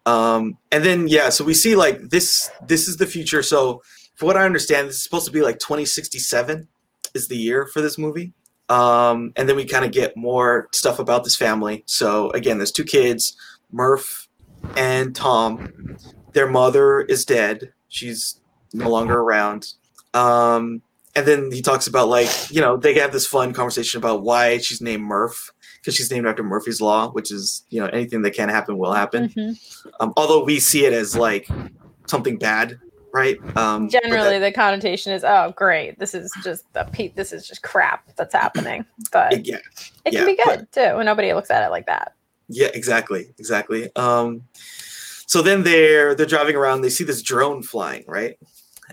Um, 0.06 0.58
and 0.72 0.84
then 0.84 1.08
yeah, 1.08 1.30
so 1.30 1.44
we 1.44 1.54
see 1.54 1.76
like 1.76 2.10
this. 2.10 2.50
This 2.68 2.88
is 2.88 2.98
the 2.98 3.06
future. 3.06 3.44
So 3.44 3.82
for 4.16 4.26
what 4.26 4.38
I 4.38 4.46
understand, 4.46 4.88
this 4.88 4.96
is 4.98 5.04
supposed 5.04 5.26
to 5.26 5.32
be 5.32 5.42
like 5.42 5.60
2067 5.60 6.68
is 7.14 7.28
the 7.28 7.38
year 7.38 7.68
for 7.68 7.82
this 7.82 7.98
movie. 7.98 8.34
Um, 8.70 9.32
and 9.36 9.48
then 9.48 9.56
we 9.56 9.66
kind 9.66 9.86
of 9.86 9.92
get 9.92 10.18
more 10.18 10.70
stuff 10.74 11.00
about 11.00 11.24
this 11.24 11.36
family. 11.36 11.84
So 11.86 12.32
again, 12.32 12.58
there's 12.58 12.72
two 12.72 12.84
kids, 12.84 13.38
Murph 13.72 14.28
and 14.76 15.16
Tom. 15.16 15.98
Their 16.34 16.50
mother 16.50 17.02
is 17.02 17.26
dead. 17.26 17.74
She's 17.90 18.42
no 18.74 18.90
longer 18.90 19.20
around. 19.20 19.74
Um, 20.16 20.82
and 21.16 21.26
then 21.26 21.52
he 21.52 21.62
talks 21.62 21.88
about 21.88 22.08
like 22.08 22.30
you 22.50 22.60
know 22.62 22.78
they 22.78 22.94
have 22.96 23.12
this 23.14 23.26
fun 23.28 23.54
conversation 23.54 23.98
about 24.00 24.24
why 24.24 24.58
she's 24.58 24.82
named 24.82 25.04
Murph 25.04 25.52
because 25.80 25.96
she's 25.96 26.12
named 26.12 26.26
after 26.28 26.44
Murphy's 26.44 26.82
Law, 26.82 27.10
which 27.12 27.32
is 27.32 27.64
you 27.70 27.80
know 27.80 27.88
anything 27.88 28.22
that 28.24 28.32
can 28.32 28.50
happen 28.50 28.78
will 28.78 28.94
happen. 28.94 29.30
Mhm. 29.30 29.60
Um, 30.00 30.14
although 30.18 30.44
we 30.44 30.60
see 30.60 30.86
it 30.86 30.94
as 30.94 31.16
like 31.16 31.48
something 32.08 32.38
bad, 32.38 32.78
right? 33.14 33.38
Um, 33.56 33.86
but 33.88 33.92
that- 33.94 34.04
Generally, 34.04 34.40
the 34.40 34.52
connotation 34.52 35.14
is, 35.14 35.24
"Oh, 35.24 35.54
great! 35.56 36.00
This 36.00 36.14
is 36.14 36.32
just 36.44 36.66
a 36.76 36.84
pe- 36.86 37.14
This 37.16 37.32
is 37.32 37.48
just 37.48 37.62
crap 37.62 38.14
that's 38.18 38.34
happening." 38.34 38.86
But 39.14 39.34
it- 39.34 39.48
yeah, 39.48 39.60
it 40.06 40.14
yeah, 40.14 40.20
can 40.20 40.26
be 40.28 40.40
but- 40.44 40.58
good 40.58 40.72
too 40.74 40.96
when 40.98 41.06
nobody 41.06 41.34
looks 41.34 41.50
at 41.52 41.66
it 41.66 41.70
like 41.72 41.86
that. 41.86 42.14
Yeah, 42.50 42.68
exactly, 42.74 43.34
exactly. 43.40 43.90
Um, 43.96 44.44
so 45.28 45.42
then 45.42 45.64
they're 45.64 46.14
they're 46.14 46.26
driving 46.26 46.56
around. 46.58 46.82
They 46.82 46.90
see 46.90 47.04
this 47.06 47.22
drone 47.22 47.64
flying, 47.64 48.04
right? 48.08 48.38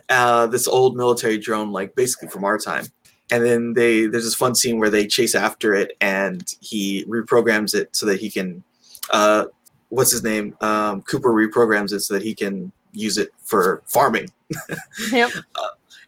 Uh, 0.09 0.47
this 0.47 0.67
old 0.69 0.97
military 0.97 1.39
drone, 1.39 1.73
like 1.73 1.95
basically 1.95 2.29
from 2.29 2.45
our 2.45 2.59
time. 2.59 2.85
And 3.31 3.45
then 3.45 3.73
they 3.75 4.07
there's 4.07 4.25
this 4.25 4.35
fun 4.35 4.55
scene 4.55 4.79
where 4.79 4.91
they 4.91 5.07
chase 5.07 5.35
after 5.35 5.75
it, 5.75 5.97
and 6.01 6.43
he 6.61 7.05
reprograms 7.07 7.75
it 7.75 7.95
so 7.97 8.07
that 8.07 8.21
he 8.21 8.31
can. 8.31 8.63
Uh, 9.11 9.47
what's 9.89 10.11
his 10.11 10.23
name? 10.23 10.57
Um, 10.61 11.03
Cooper 11.03 11.31
reprograms 11.31 11.93
it 11.93 12.01
so 12.01 12.15
that 12.15 12.23
he 12.23 12.35
can 12.35 12.73
use 12.93 13.19
it 13.19 13.31
for 13.43 13.83
farming. 13.87 14.29
Yep. 15.11 15.31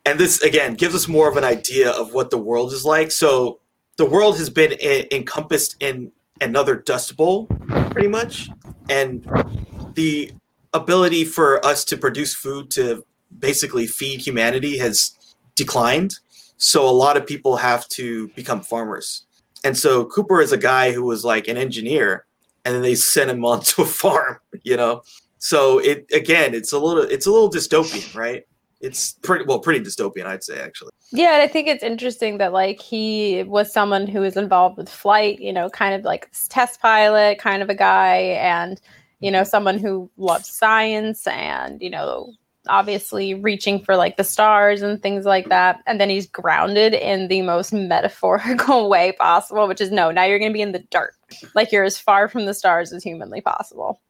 and 0.04 0.20
this 0.20 0.42
again 0.42 0.74
gives 0.74 0.94
us 0.94 1.08
more 1.08 1.30
of 1.30 1.36
an 1.38 1.44
idea 1.44 1.90
of 1.90 2.12
what 2.12 2.30
the 2.30 2.36
world 2.38 2.72
is 2.74 2.84
like 2.84 3.10
so 3.10 3.58
the 3.96 4.04
world 4.04 4.36
has 4.36 4.50
been 4.50 4.72
e- 4.74 5.06
encompassed 5.10 5.76
in 5.80 6.12
another 6.42 6.74
dust 6.76 7.16
bowl 7.16 7.46
pretty 7.90 8.08
much 8.08 8.50
and 8.90 9.26
the 9.94 10.30
ability 10.74 11.24
for 11.24 11.64
us 11.64 11.84
to 11.86 11.96
produce 11.96 12.34
food 12.34 12.70
to 12.72 13.04
basically 13.38 13.86
feed 13.86 14.20
humanity 14.20 14.78
has 14.78 15.12
declined. 15.54 16.18
So 16.56 16.88
a 16.88 16.90
lot 16.90 17.16
of 17.16 17.26
people 17.26 17.56
have 17.56 17.88
to 17.90 18.28
become 18.28 18.60
farmers. 18.60 19.24
And 19.64 19.76
so 19.76 20.04
cooper 20.04 20.40
is 20.40 20.52
a 20.52 20.58
guy 20.58 20.92
who 20.92 21.04
was 21.04 21.24
like 21.24 21.48
an 21.48 21.56
engineer 21.56 22.26
and 22.64 22.74
then 22.74 22.82
they 22.82 22.94
sent 23.14 23.30
him 23.30 23.44
onto 23.44 23.82
a 23.82 23.86
farm 23.86 24.38
you 24.62 24.76
know? 24.76 25.02
So 25.38 25.78
it 25.78 26.06
again 26.12 26.54
it's 26.54 26.72
a 26.72 26.78
little 26.78 27.02
it's 27.02 27.26
a 27.26 27.30
little 27.30 27.50
dystopian 27.50 28.14
right? 28.14 28.44
It's 28.80 29.12
pretty 29.12 29.44
well 29.44 29.58
pretty 29.60 29.84
dystopian 29.84 30.26
i'd 30.26 30.44
say 30.44 30.60
actually. 30.60 30.90
Yeah, 31.14 31.34
and 31.34 31.42
I 31.42 31.46
think 31.46 31.68
it's 31.68 31.84
interesting 31.84 32.38
that 32.38 32.52
like 32.52 32.80
he 32.80 33.44
was 33.44 33.72
someone 33.72 34.08
who 34.08 34.20
was 34.20 34.36
involved 34.36 34.76
with 34.76 34.88
flight, 34.88 35.38
you 35.38 35.52
know, 35.52 35.70
kind 35.70 35.94
of 35.94 36.02
like 36.04 36.28
test 36.48 36.80
pilot 36.80 37.38
kind 37.38 37.62
of 37.62 37.70
a 37.70 37.74
guy, 37.74 38.16
and 38.16 38.80
you 39.20 39.30
know, 39.30 39.42
mm-hmm. 39.42 39.48
someone 39.48 39.78
who 39.78 40.10
loves 40.16 40.48
science 40.48 41.26
and 41.28 41.80
you 41.80 41.90
know 41.90 42.32
obviously 42.68 43.34
reaching 43.34 43.82
for 43.82 43.96
like 43.96 44.16
the 44.16 44.24
stars 44.24 44.82
and 44.82 45.02
things 45.02 45.24
like 45.24 45.48
that. 45.48 45.80
And 45.86 46.00
then 46.00 46.10
he's 46.10 46.26
grounded 46.26 46.94
in 46.94 47.28
the 47.28 47.42
most 47.42 47.72
metaphorical 47.72 48.88
way 48.90 49.12
possible, 49.12 49.68
which 49.68 49.80
is 49.80 49.90
no, 49.90 50.10
now 50.10 50.24
you're 50.24 50.38
going 50.38 50.50
to 50.50 50.54
be 50.54 50.62
in 50.62 50.72
the 50.72 50.84
dirt. 50.90 51.14
Like 51.54 51.72
you're 51.72 51.84
as 51.84 51.98
far 51.98 52.28
from 52.28 52.46
the 52.46 52.54
stars 52.54 52.92
as 52.92 53.02
humanly 53.02 53.40
possible. 53.40 54.00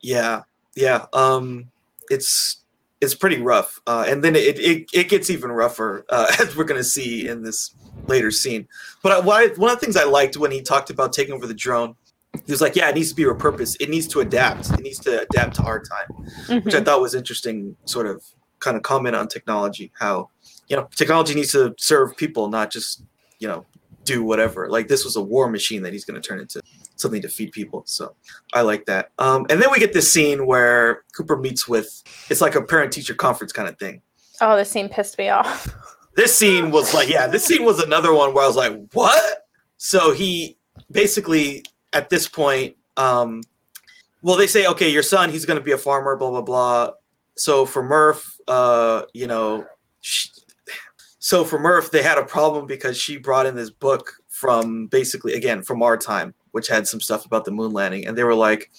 Yeah. 0.00 0.42
Yeah. 0.74 1.06
Um, 1.12 1.70
it's, 2.10 2.58
it's 3.00 3.14
pretty 3.14 3.40
rough. 3.40 3.80
Uh, 3.86 4.04
and 4.06 4.22
then 4.22 4.36
it, 4.36 4.58
it, 4.58 4.88
it 4.92 5.08
gets 5.08 5.30
even 5.30 5.50
rougher, 5.50 6.04
uh, 6.10 6.26
as 6.40 6.56
we're 6.56 6.64
going 6.64 6.80
to 6.80 6.84
see 6.84 7.28
in 7.28 7.42
this 7.42 7.74
later 8.06 8.30
scene. 8.30 8.68
But 9.02 9.12
I, 9.12 9.20
one 9.20 9.70
of 9.70 9.80
the 9.80 9.84
things 9.84 9.96
I 9.96 10.04
liked 10.04 10.36
when 10.36 10.50
he 10.50 10.62
talked 10.62 10.90
about 10.90 11.12
taking 11.12 11.34
over 11.34 11.46
the 11.46 11.54
drone 11.54 11.96
he 12.32 12.52
was 12.52 12.60
like, 12.60 12.76
yeah, 12.76 12.88
it 12.88 12.94
needs 12.94 13.10
to 13.10 13.14
be 13.14 13.24
repurposed. 13.24 13.76
It 13.80 13.90
needs 13.90 14.06
to 14.08 14.20
adapt. 14.20 14.70
It 14.70 14.80
needs 14.80 14.98
to 15.00 15.22
adapt 15.22 15.56
to 15.56 15.62
our 15.62 15.80
time, 15.80 16.06
mm-hmm. 16.10 16.54
which 16.64 16.74
I 16.74 16.78
mm-hmm. 16.78 16.84
thought 16.84 17.00
was 17.00 17.14
interesting. 17.14 17.76
Sort 17.84 18.06
of 18.06 18.24
kind 18.60 18.76
of 18.76 18.82
comment 18.82 19.16
on 19.16 19.28
technology, 19.28 19.92
how 19.98 20.30
you 20.68 20.76
know 20.76 20.88
technology 20.94 21.34
needs 21.34 21.52
to 21.52 21.74
serve 21.78 22.16
people, 22.16 22.48
not 22.48 22.70
just 22.70 23.02
you 23.38 23.48
know 23.48 23.66
do 24.04 24.22
whatever. 24.22 24.68
Like 24.68 24.88
this 24.88 25.04
was 25.04 25.16
a 25.16 25.22
war 25.22 25.50
machine 25.50 25.82
that 25.82 25.92
he's 25.92 26.04
going 26.04 26.20
to 26.20 26.26
turn 26.26 26.40
into 26.40 26.62
something 26.96 27.22
to 27.22 27.28
feed 27.28 27.52
people. 27.52 27.82
So 27.86 28.14
I 28.54 28.62
like 28.62 28.86
that. 28.86 29.10
Um, 29.18 29.46
and 29.50 29.60
then 29.60 29.70
we 29.70 29.78
get 29.78 29.92
this 29.92 30.12
scene 30.12 30.46
where 30.46 31.02
Cooper 31.16 31.36
meets 31.36 31.66
with 31.66 32.02
it's 32.28 32.40
like 32.40 32.54
a 32.54 32.62
parent 32.62 32.92
teacher 32.92 33.14
conference 33.14 33.52
kind 33.52 33.68
of 33.68 33.78
thing. 33.78 34.02
Oh, 34.40 34.56
this 34.56 34.70
scene 34.70 34.88
pissed 34.88 35.18
me 35.18 35.28
off. 35.28 35.68
this 36.16 36.34
scene 36.36 36.70
was 36.70 36.94
like, 36.94 37.08
yeah, 37.08 37.26
this 37.26 37.44
scene 37.44 37.64
was 37.64 37.80
another 37.80 38.14
one 38.14 38.34
where 38.34 38.44
I 38.44 38.46
was 38.46 38.56
like, 38.56 38.72
what? 38.92 39.46
So 39.76 40.12
he 40.12 40.58
basically 40.90 41.64
at 41.92 42.10
this 42.10 42.28
point, 42.28 42.76
um, 42.96 43.42
well, 44.22 44.36
they 44.36 44.46
say, 44.46 44.66
okay, 44.66 44.90
your 44.90 45.02
son, 45.02 45.30
he's 45.30 45.46
going 45.46 45.58
to 45.58 45.64
be 45.64 45.72
a 45.72 45.78
farmer, 45.78 46.16
blah 46.16 46.30
blah 46.30 46.42
blah. 46.42 46.90
So 47.36 47.64
for 47.64 47.82
Murph, 47.82 48.38
uh, 48.48 49.02
you 49.14 49.26
know, 49.26 49.64
she, 50.00 50.30
so 51.18 51.44
for 51.44 51.58
Murph, 51.58 51.90
they 51.90 52.02
had 52.02 52.18
a 52.18 52.24
problem 52.24 52.66
because 52.66 52.98
she 52.98 53.16
brought 53.16 53.46
in 53.46 53.54
this 53.54 53.70
book 53.70 54.14
from 54.28 54.86
basically 54.86 55.34
again 55.34 55.62
from 55.62 55.82
our 55.82 55.96
time, 55.96 56.34
which 56.52 56.68
had 56.68 56.86
some 56.86 57.00
stuff 57.00 57.24
about 57.24 57.44
the 57.44 57.50
moon 57.50 57.72
landing, 57.72 58.06
and 58.06 58.16
they 58.16 58.24
were 58.24 58.34
like, 58.34 58.70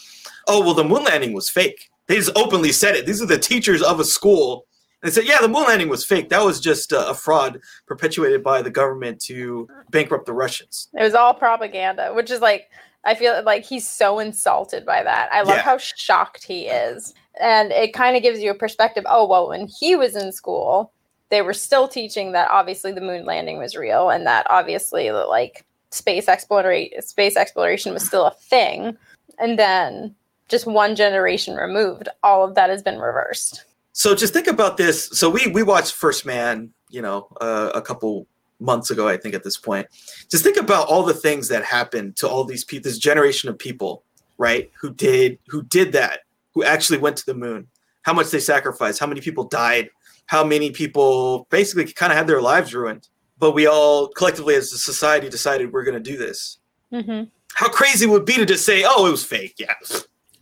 oh, 0.48 0.62
well, 0.62 0.74
the 0.74 0.84
moon 0.84 1.04
landing 1.04 1.34
was 1.34 1.50
fake. 1.50 1.90
They 2.08 2.16
just 2.16 2.36
openly 2.36 2.72
said 2.72 2.96
it. 2.96 3.06
These 3.06 3.22
are 3.22 3.28
the 3.28 3.38
teachers 3.38 3.82
of 3.82 4.00
a 4.00 4.04
school 4.04 4.66
And 5.02 5.10
they 5.10 5.14
said, 5.14 5.26
yeah, 5.28 5.38
the 5.40 5.48
moon 5.48 5.64
landing 5.64 5.90
was 5.90 6.06
fake. 6.06 6.30
That 6.30 6.44
was 6.44 6.60
just 6.60 6.92
a, 6.92 7.10
a, 7.10 7.14
fraud 7.14 7.60
perpetuated 7.88 8.44
by 8.44 8.62
the 8.62 8.70
government 8.70 9.22
to 9.22 9.68
bankrupt 9.92 10.26
the 10.26 10.34
Russians. 10.34 10.90
It 10.94 11.04
was 11.04 11.14
all 11.14 11.34
propaganda, 11.34 12.14
which 12.14 12.32
is 12.32 12.42
like 12.42 12.70
I 13.04 13.16
feel 13.16 13.42
like 13.44 13.66
he's 13.66 13.90
so 13.90 14.20
insulted 14.20 14.86
by 14.86 15.04
that. 15.04 15.30
I 15.32 15.42
love 15.42 15.58
yeah. 15.58 15.64
how 15.64 15.78
shocked 15.78 16.44
he 16.44 16.68
is. 16.68 17.14
And 17.40 17.72
it 17.72 17.94
kind 17.94 18.16
of 18.16 18.22
gives 18.22 18.40
you 18.42 18.52
a 18.52 18.56
perspective. 18.56 19.06
Oh, 19.08 19.26
well, 19.26 19.50
when 19.50 19.68
he 19.68 19.96
was 19.96 20.16
in 20.16 20.32
school, 20.32 20.92
they 21.30 21.42
were 21.42 21.54
still 21.54 21.88
teaching 21.88 22.34
that 22.34 22.50
obviously 22.52 22.92
the 22.92 23.02
moon 23.02 23.26
landing 23.26 23.58
was 23.58 23.76
real 23.76 24.10
and 24.10 24.28
that 24.28 24.46
obviously 24.50 25.12
like 25.12 25.66
space 25.90 26.28
exploration 26.28 27.02
space 27.02 27.36
exploration 27.36 27.94
was 27.94 28.06
still 28.06 28.26
a 28.26 28.34
thing. 28.34 28.98
And 29.40 29.58
then 29.58 30.14
just 30.50 30.68
one 30.68 30.96
generation 30.96 31.56
removed, 31.56 32.10
all 32.22 32.44
of 32.44 32.56
that 32.56 32.70
has 32.70 32.84
been 32.84 33.00
reversed. 33.00 33.64
So 33.94 34.14
just 34.14 34.34
think 34.34 34.48
about 34.48 34.78
this. 34.78 35.06
So 35.08 35.30
we 35.30 35.48
we 35.48 35.64
watched 35.64 35.94
First 35.94 36.26
Man, 36.26 36.72
you 36.90 37.02
know, 37.02 37.28
uh, 37.40 37.72
a 37.74 37.82
couple 37.82 38.28
months 38.62 38.92
ago, 38.92 39.08
I 39.08 39.18
think 39.18 39.36
at 39.36 39.44
this 39.44 39.58
point. 39.58 39.88
Just 40.30 40.44
think 40.44 40.58
about 40.58 40.88
all 40.88 41.04
the 41.04 41.14
things 41.14 41.48
that 41.50 41.64
happened 41.64 42.16
to 42.18 42.30
all 42.30 42.44
these 42.46 42.64
people, 42.64 42.90
this 42.90 42.98
generation 42.98 43.50
of 43.50 43.58
people, 43.58 44.04
right? 44.38 44.72
Who 44.80 44.94
did 44.94 45.40
who 45.48 45.64
did 45.64 45.92
that, 45.94 46.20
who 46.54 46.64
actually 46.64 47.00
went 47.00 47.18
to 47.18 47.26
the 47.26 47.34
moon, 47.34 47.68
how 48.04 48.14
much 48.14 48.30
they 48.30 48.40
sacrificed, 48.40 49.00
how 49.00 49.08
many 49.08 49.22
people 49.22 49.44
died, 49.44 49.90
how 50.28 50.44
many 50.44 50.72
people 50.72 51.48
basically 51.50 51.92
kind 51.92 52.12
of 52.12 52.18
had 52.18 52.28
their 52.28 52.42
lives 52.42 52.74
ruined. 52.74 53.10
But 53.38 53.52
we 53.52 53.68
all 53.68 54.08
collectively 54.08 54.56
as 54.56 54.72
a 54.72 54.78
society 54.78 55.30
decided 55.30 55.74
we're 55.74 55.84
going 55.84 56.02
to 56.02 56.12
do 56.12 56.18
this. 56.18 56.60
Mm-hmm. 56.94 57.24
How 57.54 57.70
crazy 57.70 58.06
would 58.06 58.26
be 58.26 58.36
to 58.36 58.46
just 58.46 58.66
say, 58.66 58.84
"Oh, 58.86 59.08
it 59.08 59.12
was 59.12 59.26
fake." 59.26 59.56
Yeah. 59.58 59.74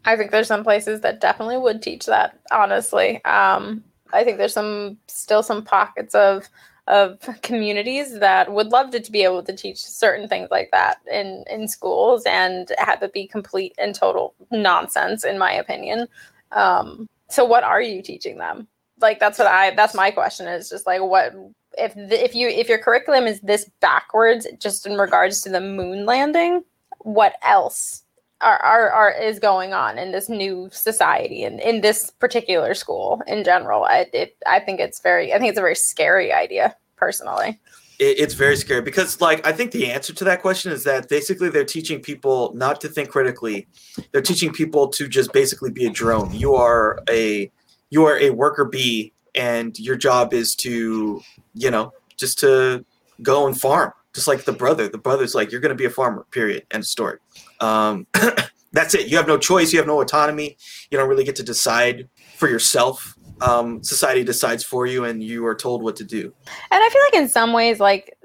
I 0.05 0.15
think 0.15 0.31
there's 0.31 0.47
some 0.47 0.63
places 0.63 1.01
that 1.01 1.21
definitely 1.21 1.57
would 1.57 1.81
teach 1.81 2.05
that. 2.05 2.39
Honestly, 2.51 3.23
um, 3.25 3.83
I 4.13 4.23
think 4.23 4.37
there's 4.37 4.53
some 4.53 4.97
still 5.07 5.43
some 5.43 5.63
pockets 5.63 6.15
of 6.15 6.49
of 6.89 7.19
communities 7.43 8.19
that 8.19 8.51
would 8.51 8.67
love 8.67 8.89
to, 8.89 8.99
to 8.99 9.11
be 9.11 9.23
able 9.23 9.43
to 9.43 9.55
teach 9.55 9.77
certain 9.77 10.27
things 10.27 10.49
like 10.51 10.69
that 10.71 10.97
in 11.11 11.45
in 11.49 11.67
schools 11.67 12.23
and 12.25 12.71
have 12.79 13.01
it 13.03 13.13
be 13.13 13.27
complete 13.27 13.73
and 13.77 13.95
total 13.95 14.33
nonsense 14.51 15.23
in 15.23 15.37
my 15.37 15.53
opinion. 15.53 16.07
Um, 16.51 17.07
so 17.29 17.45
what 17.45 17.63
are 17.63 17.81
you 17.81 18.01
teaching 18.01 18.39
them? 18.39 18.67
Like 18.99 19.19
that's 19.19 19.39
what 19.39 19.47
i 19.47 19.73
that's 19.75 19.93
my 19.93 20.11
question 20.11 20.47
is 20.47 20.69
just 20.69 20.85
like 20.85 21.01
what 21.01 21.33
if 21.77 21.93
the, 21.93 22.23
if 22.23 22.35
you 22.35 22.49
if 22.49 22.67
your 22.67 22.79
curriculum 22.79 23.27
is 23.27 23.39
this 23.41 23.69
backwards 23.79 24.45
just 24.59 24.85
in 24.85 24.97
regards 24.97 25.41
to 25.41 25.49
the 25.49 25.61
moon 25.61 26.05
landing 26.05 26.63
what 26.99 27.35
else 27.43 28.03
are, 28.41 28.57
are, 28.57 28.89
are 28.89 29.11
is 29.11 29.39
going 29.39 29.73
on 29.73 29.97
in 29.97 30.11
this 30.11 30.29
new 30.29 30.69
society 30.71 31.43
and 31.43 31.59
in 31.59 31.81
this 31.81 32.09
particular 32.09 32.73
school 32.73 33.21
in 33.27 33.43
general. 33.43 33.83
I 33.83 34.07
it, 34.13 34.37
I 34.47 34.59
think 34.59 34.79
it's 34.79 34.99
very 34.99 35.33
I 35.33 35.37
think 35.37 35.49
it's 35.49 35.57
a 35.57 35.61
very 35.61 35.75
scary 35.75 36.31
idea 36.31 36.75
personally. 36.95 37.59
It, 37.99 38.19
it's 38.19 38.33
very 38.33 38.55
scary 38.55 38.81
because 38.81 39.19
like 39.19 39.45
I 39.45 39.51
think 39.51 39.71
the 39.71 39.91
answer 39.91 40.13
to 40.13 40.23
that 40.25 40.41
question 40.41 40.71
is 40.71 40.83
that 40.85 41.09
basically 41.09 41.49
they're 41.49 41.65
teaching 41.65 41.99
people 41.99 42.53
not 42.55 42.79
to 42.81 42.87
think 42.87 43.09
critically. 43.09 43.67
They're 44.11 44.21
teaching 44.21 44.53
people 44.53 44.87
to 44.89 45.07
just 45.07 45.33
basically 45.33 45.71
be 45.71 45.85
a 45.85 45.89
drone. 45.89 46.33
You 46.33 46.55
are 46.55 46.99
a 47.09 47.51
you 47.89 48.05
are 48.05 48.17
a 48.19 48.29
worker 48.29 48.65
bee 48.65 49.11
and 49.35 49.77
your 49.79 49.95
job 49.95 50.33
is 50.33 50.55
to, 50.55 51.21
you 51.53 51.71
know, 51.71 51.93
just 52.17 52.39
to 52.39 52.85
go 53.21 53.47
and 53.47 53.59
farm 53.59 53.93
just 54.13 54.27
like 54.27 54.43
the 54.45 54.53
brother. 54.53 54.87
The 54.87 54.97
brother's 54.97 55.35
like, 55.35 55.51
you're 55.51 55.61
going 55.61 55.69
to 55.69 55.75
be 55.75 55.85
a 55.85 55.89
farmer, 55.89 56.25
period. 56.31 56.65
End 56.71 56.85
story. 56.85 57.19
Um, 57.59 58.07
that's 58.71 58.93
it. 58.93 59.07
You 59.07 59.17
have 59.17 59.27
no 59.27 59.37
choice. 59.37 59.73
You 59.73 59.79
have 59.79 59.87
no 59.87 60.01
autonomy. 60.01 60.57
You 60.91 60.97
don't 60.97 61.09
really 61.09 61.23
get 61.23 61.35
to 61.37 61.43
decide 61.43 62.09
for 62.35 62.47
yourself. 62.47 63.15
Um, 63.41 63.83
society 63.83 64.23
decides 64.23 64.63
for 64.63 64.85
you, 64.85 65.05
and 65.05 65.23
you 65.23 65.45
are 65.45 65.55
told 65.55 65.81
what 65.81 65.95
to 65.97 66.03
do. 66.03 66.33
And 66.71 66.83
I 66.83 66.89
feel 66.89 67.01
like 67.05 67.23
in 67.23 67.29
some 67.29 67.53
ways, 67.53 67.79
like 67.79 68.17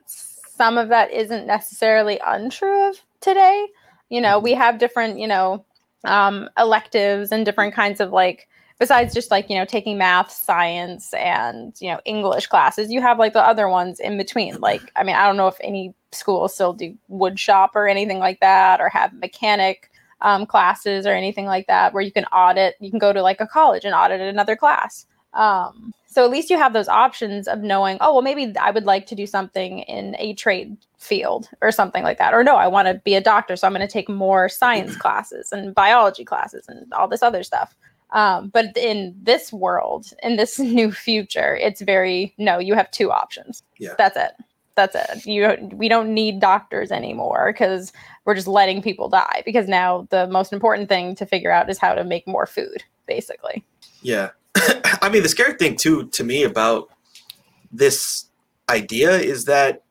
some 0.57 0.79
of 0.79 0.89
that 0.89 1.13
isn't 1.13 1.47
necessarily 1.47 2.21
untrue 2.25 2.89
of 2.91 2.97
today. 3.21 3.69
You 4.09 4.21
know, 4.21 4.39
we 4.39 4.55
have 4.55 4.79
different, 4.79 5.19
you 5.19 5.27
know, 5.27 5.65
um, 6.05 6.49
electives 6.59 7.33
and 7.33 7.45
different 7.45 7.75
kinds 7.75 8.01
of 8.01 8.11
like 8.11 8.49
besides 8.79 9.15
just 9.15 9.31
like 9.31 9.49
you 9.49 9.57
know 9.57 9.65
taking 9.65 9.97
math 9.97 10.31
science 10.31 11.15
and 11.15 11.75
you 11.81 11.91
know 11.91 12.01
english 12.05 12.47
classes 12.47 12.91
you 12.91 13.01
have 13.01 13.19
like 13.19 13.33
the 13.33 13.41
other 13.41 13.69
ones 13.69 14.01
in 14.01 14.17
between 14.17 14.59
like 14.61 14.83
i 14.97 15.05
mean 15.05 15.17
i 15.17 15.27
don't 15.27 15.37
know 15.37 15.49
if 15.49 15.57
any 15.61 15.95
schools 16.15 16.55
still 16.55 16.73
do 16.73 16.97
wood 17.09 17.39
shop 17.39 17.73
or 17.75 17.89
anything 17.89 18.19
like 18.19 18.41
that 18.41 18.81
or 18.81 18.89
have 18.89 19.13
mechanic 19.15 19.91
um, 20.21 20.47
classes 20.47 21.07
or 21.07 21.13
anything 21.13 21.47
like 21.47 21.67
that 21.67 21.93
where 21.93 22.03
you 22.03 22.13
can 22.13 22.25
audit 22.27 22.77
you 22.81 22.91
can 22.91 22.99
go 22.99 23.13
to 23.13 23.23
like 23.23 23.41
a 23.41 23.47
college 23.47 23.85
and 23.85 23.95
audit 23.95 24.21
another 24.21 24.57
class 24.57 25.07
um, 25.35 25.93
so 26.07 26.25
at 26.25 26.31
least 26.31 26.49
you 26.49 26.57
have 26.57 26.73
those 26.73 26.89
options 26.89 27.49
of 27.49 27.61
knowing 27.61 27.99
oh 28.01 28.13
well 28.13 28.23
maybe 28.23 28.57
i 28.59 28.71
would 28.71 28.85
like 28.85 29.07
to 29.07 29.15
do 29.15 29.27
something 29.27 29.81
in 29.81 30.17
a 30.19 30.33
trade 30.35 30.77
field 30.99 31.51
or 31.61 31.71
something 31.71 32.03
like 32.03 32.19
that 32.19 32.33
or 32.33 32.43
no 32.43 32.57
i 32.57 32.67
want 32.67 32.89
to 32.89 32.95
be 33.05 33.15
a 33.15 33.21
doctor 33.21 33.57
so 33.57 33.67
i'm 33.67 33.75
going 33.75 33.87
to 33.87 33.93
take 33.93 34.09
more 34.09 34.49
science 34.49 34.97
classes 34.97 35.53
and 35.53 35.75
biology 35.75 36.25
classes 36.25 36.65
and 36.69 36.91
all 36.95 37.09
this 37.09 37.23
other 37.23 37.43
stuff 37.43 37.77
um, 38.15 38.49
but 38.51 38.77
in 38.77 39.15
this 39.21 39.53
world, 39.53 40.07
in 40.23 40.37
this 40.37 40.59
new 40.61 40.91
future, 40.93 41.57
it's 41.57 41.83
very 41.83 42.33
no. 42.39 42.59
You 42.59 42.75
have 42.75 42.91
two 42.91 43.11
options. 43.11 43.63
Yeah, 43.79 43.95
that's 43.99 44.17
it. 44.17 44.33
That's 44.77 44.97
it. 44.97 45.27
You 45.27 45.57
we 45.73 45.89
don't 45.89 46.13
need 46.13 46.41
doctors 46.41 46.91
anymore 46.91 47.53
because 47.53 47.93
we're 48.25 48.35
just 48.35 48.49
letting 48.49 48.83
people 48.83 49.09
die. 49.09 49.43
Because 49.45 49.69
now 49.69 50.07
the 50.11 50.27
most 50.27 50.53
important 50.53 50.89
thing 50.89 51.15
to 51.17 51.27
figure 51.27 51.53
out 51.53 51.71
is 51.71 51.79
how 51.79 51.95
to 51.95 52.03
make 52.03 52.27
more 52.27 52.47
food, 52.47 52.83
basically. 53.07 53.65
Yeah, 54.03 54.31
I 54.57 55.09
mean 55.11 55.23
the 55.23 55.29
scary 55.29 55.55
thing 55.55 55.77
too 55.77 56.09
to 56.09 56.25
me 56.25 56.43
about 56.43 56.89
this 57.71 58.27
idea 58.69 59.13
is 59.19 59.45
that 59.45 59.83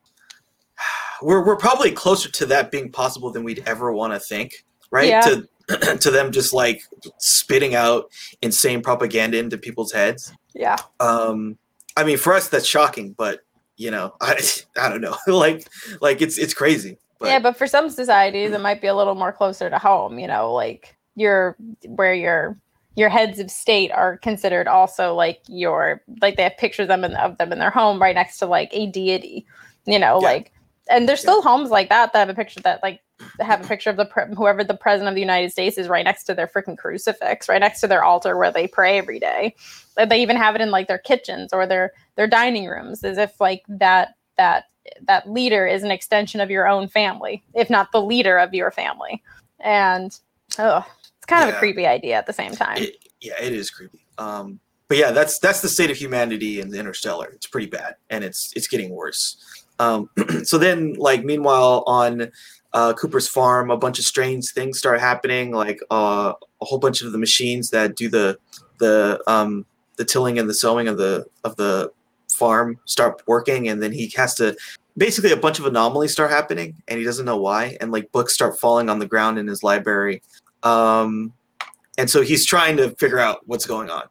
we're 1.22 1.44
we're 1.44 1.56
probably 1.56 1.90
closer 1.90 2.30
to 2.30 2.46
that 2.46 2.70
being 2.70 2.92
possible 2.92 3.30
than 3.30 3.44
we'd 3.44 3.62
ever 3.66 3.92
want 3.92 4.12
to 4.12 4.20
think, 4.20 4.64
right? 4.90 5.08
Yeah. 5.08 5.20
To 5.22 5.48
to 5.98 6.10
them 6.10 6.30
just 6.30 6.52
like 6.52 6.82
spitting 7.16 7.74
out 7.74 8.10
insane 8.42 8.82
propaganda 8.82 9.38
into 9.38 9.56
people's 9.56 9.92
heads. 9.92 10.30
Yeah. 10.54 10.76
Um, 11.00 11.56
I 11.96 12.04
mean, 12.04 12.18
for 12.18 12.34
us 12.34 12.48
that's 12.48 12.66
shocking, 12.66 13.12
but 13.12 13.40
you 13.76 13.90
know, 13.90 14.14
I 14.20 14.40
I 14.78 14.88
don't 14.88 15.00
know, 15.00 15.16
like 15.26 15.66
like 16.00 16.22
it's 16.22 16.38
it's 16.38 16.54
crazy. 16.54 16.98
But. 17.20 17.28
Yeah, 17.28 17.38
but 17.38 17.56
for 17.56 17.66
some 17.66 17.90
societies, 17.90 18.52
it 18.52 18.60
might 18.60 18.80
be 18.80 18.88
a 18.88 18.94
little 18.94 19.14
more 19.14 19.32
closer 19.32 19.70
to 19.70 19.78
home. 19.78 20.18
You 20.18 20.26
know, 20.26 20.52
like 20.52 20.96
your 21.14 21.56
where 21.86 22.14
your 22.14 22.58
your 22.96 23.08
heads 23.08 23.38
of 23.38 23.50
state 23.50 23.90
are 23.90 24.18
considered 24.18 24.68
also 24.68 25.14
like 25.14 25.40
your 25.48 26.02
like 26.20 26.36
they 26.36 26.44
have 26.44 26.56
pictures 26.56 26.84
of 26.84 26.88
them 26.88 27.04
in, 27.04 27.14
of 27.16 27.38
them 27.38 27.52
in 27.52 27.58
their 27.58 27.70
home 27.70 28.00
right 28.00 28.14
next 28.14 28.38
to 28.38 28.46
like 28.46 28.68
a 28.72 28.86
deity. 28.86 29.46
You 29.86 29.98
know, 29.98 30.20
yeah. 30.20 30.28
like 30.28 30.52
and 30.90 31.08
there's 31.08 31.20
still 31.20 31.38
yeah. 31.38 31.50
homes 31.50 31.70
like 31.70 31.88
that 31.88 32.12
that 32.12 32.18
have 32.18 32.28
a 32.28 32.34
picture 32.34 32.60
that 32.60 32.82
like 32.82 33.00
have 33.40 33.64
a 33.64 33.68
picture 33.68 33.90
of 33.90 33.96
the 33.96 34.04
pre- 34.04 34.34
whoever 34.34 34.64
the 34.64 34.76
president 34.76 35.08
of 35.08 35.14
the 35.14 35.20
United 35.20 35.50
States 35.50 35.78
is 35.78 35.88
right 35.88 36.04
next 36.04 36.24
to 36.24 36.34
their 36.34 36.46
freaking 36.46 36.76
crucifix, 36.76 37.48
right 37.48 37.60
next 37.60 37.80
to 37.80 37.86
their 37.86 38.04
altar 38.04 38.36
where 38.36 38.50
they 38.50 38.66
pray 38.66 38.98
every 38.98 39.18
day. 39.18 39.54
They 39.96 40.20
even 40.22 40.36
have 40.36 40.54
it 40.54 40.60
in 40.60 40.70
like 40.70 40.88
their 40.88 40.98
kitchens 40.98 41.52
or 41.52 41.66
their 41.66 41.92
their 42.16 42.26
dining 42.26 42.66
rooms, 42.66 43.04
as 43.04 43.18
if 43.18 43.40
like 43.40 43.62
that 43.68 44.16
that 44.36 44.64
that 45.02 45.30
leader 45.30 45.66
is 45.66 45.82
an 45.82 45.90
extension 45.90 46.40
of 46.40 46.50
your 46.50 46.68
own 46.68 46.88
family, 46.88 47.42
if 47.54 47.70
not 47.70 47.92
the 47.92 48.02
leader 48.02 48.38
of 48.38 48.52
your 48.54 48.70
family. 48.70 49.22
And 49.60 50.18
oh, 50.58 50.84
it's 51.16 51.26
kind 51.26 51.48
of 51.48 51.54
a 51.54 51.58
creepy 51.58 51.86
idea 51.86 52.16
at 52.16 52.26
the 52.26 52.32
same 52.32 52.52
time. 52.52 52.78
It, 52.78 52.96
yeah, 53.20 53.40
it 53.40 53.52
is 53.52 53.70
creepy. 53.70 54.04
Um, 54.18 54.60
but 54.88 54.98
yeah, 54.98 55.12
that's 55.12 55.38
that's 55.38 55.60
the 55.60 55.68
state 55.68 55.90
of 55.90 55.96
humanity 55.96 56.60
in 56.60 56.70
the 56.70 56.78
Interstellar. 56.78 57.28
It's 57.28 57.46
pretty 57.46 57.68
bad, 57.68 57.96
and 58.10 58.22
it's 58.22 58.52
it's 58.54 58.68
getting 58.68 58.90
worse. 58.90 59.36
Um, 59.78 60.10
so 60.44 60.58
then, 60.58 60.94
like, 60.94 61.24
meanwhile, 61.24 61.84
on 61.86 62.30
uh, 62.74 62.92
Cooper's 62.92 63.28
farm, 63.28 63.70
a 63.70 63.76
bunch 63.76 63.98
of 63.98 64.04
strange 64.04 64.50
things 64.50 64.78
start 64.78 65.00
happening. 65.00 65.52
Like 65.52 65.80
uh, 65.90 66.34
a 66.60 66.64
whole 66.64 66.78
bunch 66.78 67.02
of 67.02 67.12
the 67.12 67.18
machines 67.18 67.70
that 67.70 67.96
do 67.96 68.08
the 68.08 68.38
the 68.78 69.22
um, 69.26 69.64
the 69.96 70.04
tilling 70.04 70.38
and 70.38 70.50
the 70.50 70.54
sowing 70.54 70.88
of 70.88 70.98
the 70.98 71.24
of 71.44 71.56
the 71.56 71.92
farm 72.32 72.78
start 72.84 73.22
working, 73.26 73.68
and 73.68 73.80
then 73.80 73.92
he 73.92 74.12
has 74.16 74.34
to 74.34 74.56
basically 74.96 75.30
a 75.30 75.36
bunch 75.36 75.60
of 75.60 75.66
anomalies 75.66 76.12
start 76.12 76.32
happening, 76.32 76.82
and 76.88 76.98
he 76.98 77.04
doesn't 77.04 77.24
know 77.24 77.36
why. 77.36 77.76
And 77.80 77.92
like 77.92 78.10
books 78.10 78.34
start 78.34 78.58
falling 78.58 78.90
on 78.90 78.98
the 78.98 79.06
ground 79.06 79.38
in 79.38 79.46
his 79.46 79.62
library. 79.62 80.22
Um, 80.64 81.32
and 81.96 82.10
so 82.10 82.22
he's 82.22 82.44
trying 82.44 82.76
to 82.78 82.90
figure 82.96 83.20
out 83.20 83.46
what's 83.46 83.66
going 83.66 83.88
on. 83.88 84.04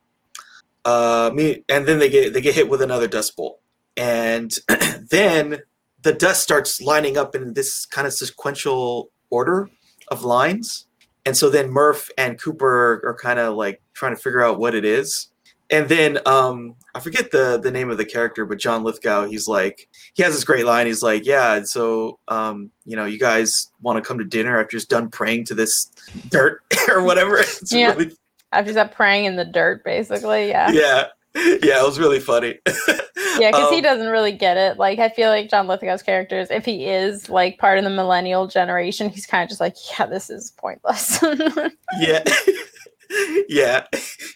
Uh, 0.86 1.32
me, 1.34 1.64
and 1.68 1.86
then 1.86 2.00
they 2.00 2.10
get 2.10 2.34
they 2.34 2.42
get 2.42 2.56
hit 2.56 2.70
with 2.70 2.82
another 2.82 3.08
dust 3.08 3.36
bolt, 3.36 3.60
and 3.98 4.58
then 5.10 5.62
the 6.04 6.14
dust 6.14 6.44
starts 6.44 6.82
lining 6.82 7.18
up 7.18 7.36
in 7.36 7.54
this 7.54 7.86
kind 7.86 8.06
of 8.08 8.14
sequential 8.14 9.10
order 9.30 9.70
of 10.10 10.24
lines, 10.24 10.86
and 11.26 11.36
so 11.36 11.50
then 11.50 11.70
Murph 11.70 12.10
and 12.18 12.40
Cooper 12.40 13.02
are 13.06 13.18
kind 13.22 13.40
of 13.40 13.56
like 13.56 13.82
trying 13.94 14.16
to 14.16 14.22
figure 14.22 14.44
out 14.44 14.60
what 14.60 14.76
it 14.76 14.86
is. 14.86 15.30
And 15.70 15.88
then 15.90 16.20
um, 16.28 16.76
I 16.94 17.00
forget 17.00 17.32
the 17.32 17.58
the 17.58 17.72
name 17.72 17.90
of 17.90 17.98
the 17.98 18.06
character, 18.06 18.46
but 18.46 18.60
John 18.60 18.84
Lithgow, 18.84 19.26
he's 19.26 19.48
like 19.48 19.88
he 20.14 20.22
has 20.22 20.34
this 20.34 20.44
great 20.44 20.66
line. 20.66 20.86
He's 20.86 21.02
like, 21.02 21.26
"Yeah, 21.26 21.56
and 21.56 21.68
so 21.68 22.20
um, 22.28 22.70
you 22.86 22.96
know, 22.96 23.06
you 23.06 23.18
guys 23.18 23.72
want 23.82 23.98
to 24.02 24.08
come 24.08 24.20
to 24.20 24.26
dinner 24.26 24.60
after 24.60 24.78
just 24.78 24.90
done 24.90 25.10
praying 25.10 25.46
to 25.46 25.56
this 25.56 25.90
dirt 26.30 26.62
or 26.90 27.02
whatever." 27.04 27.38
It's 27.40 27.72
Yeah. 27.72 27.94
really 27.94 28.12
After 28.52 28.78
up 28.78 28.94
praying 28.94 29.26
in 29.26 29.36
the 29.36 29.46
dirt, 29.46 29.84
basically. 29.84 30.50
Yeah. 30.50 30.70
yeah 30.72 31.08
yeah 31.36 31.80
it 31.82 31.84
was 31.84 31.98
really 31.98 32.20
funny 32.20 32.60
Yeah, 33.40 33.52
because 33.52 33.70
he 33.72 33.78
Um, 33.78 33.84
doesn't 33.84 34.08
really 34.08 34.32
get 34.32 34.58
it. 34.58 34.78
Like, 34.78 35.00
I 35.00 35.10
feel 35.10 35.30
like 35.30 35.50
John 35.50 35.68
Lithgow's 35.68 36.04
characters, 36.04 36.48
if 36.52 36.66
he 36.66 36.86
is 36.86 37.30
like 37.30 37.58
part 37.58 37.78
of 37.78 37.84
the 37.84 37.90
millennial 37.90 38.48
generation, 38.48 39.10
he's 39.10 39.26
kind 39.26 39.44
of 39.44 39.50
just 39.50 39.62
like, 39.62 39.76
yeah, 39.92 40.06
this 40.06 40.30
is 40.30 40.52
pointless. 40.58 41.22
yeah. 42.00 42.24
Yeah. 43.48 43.86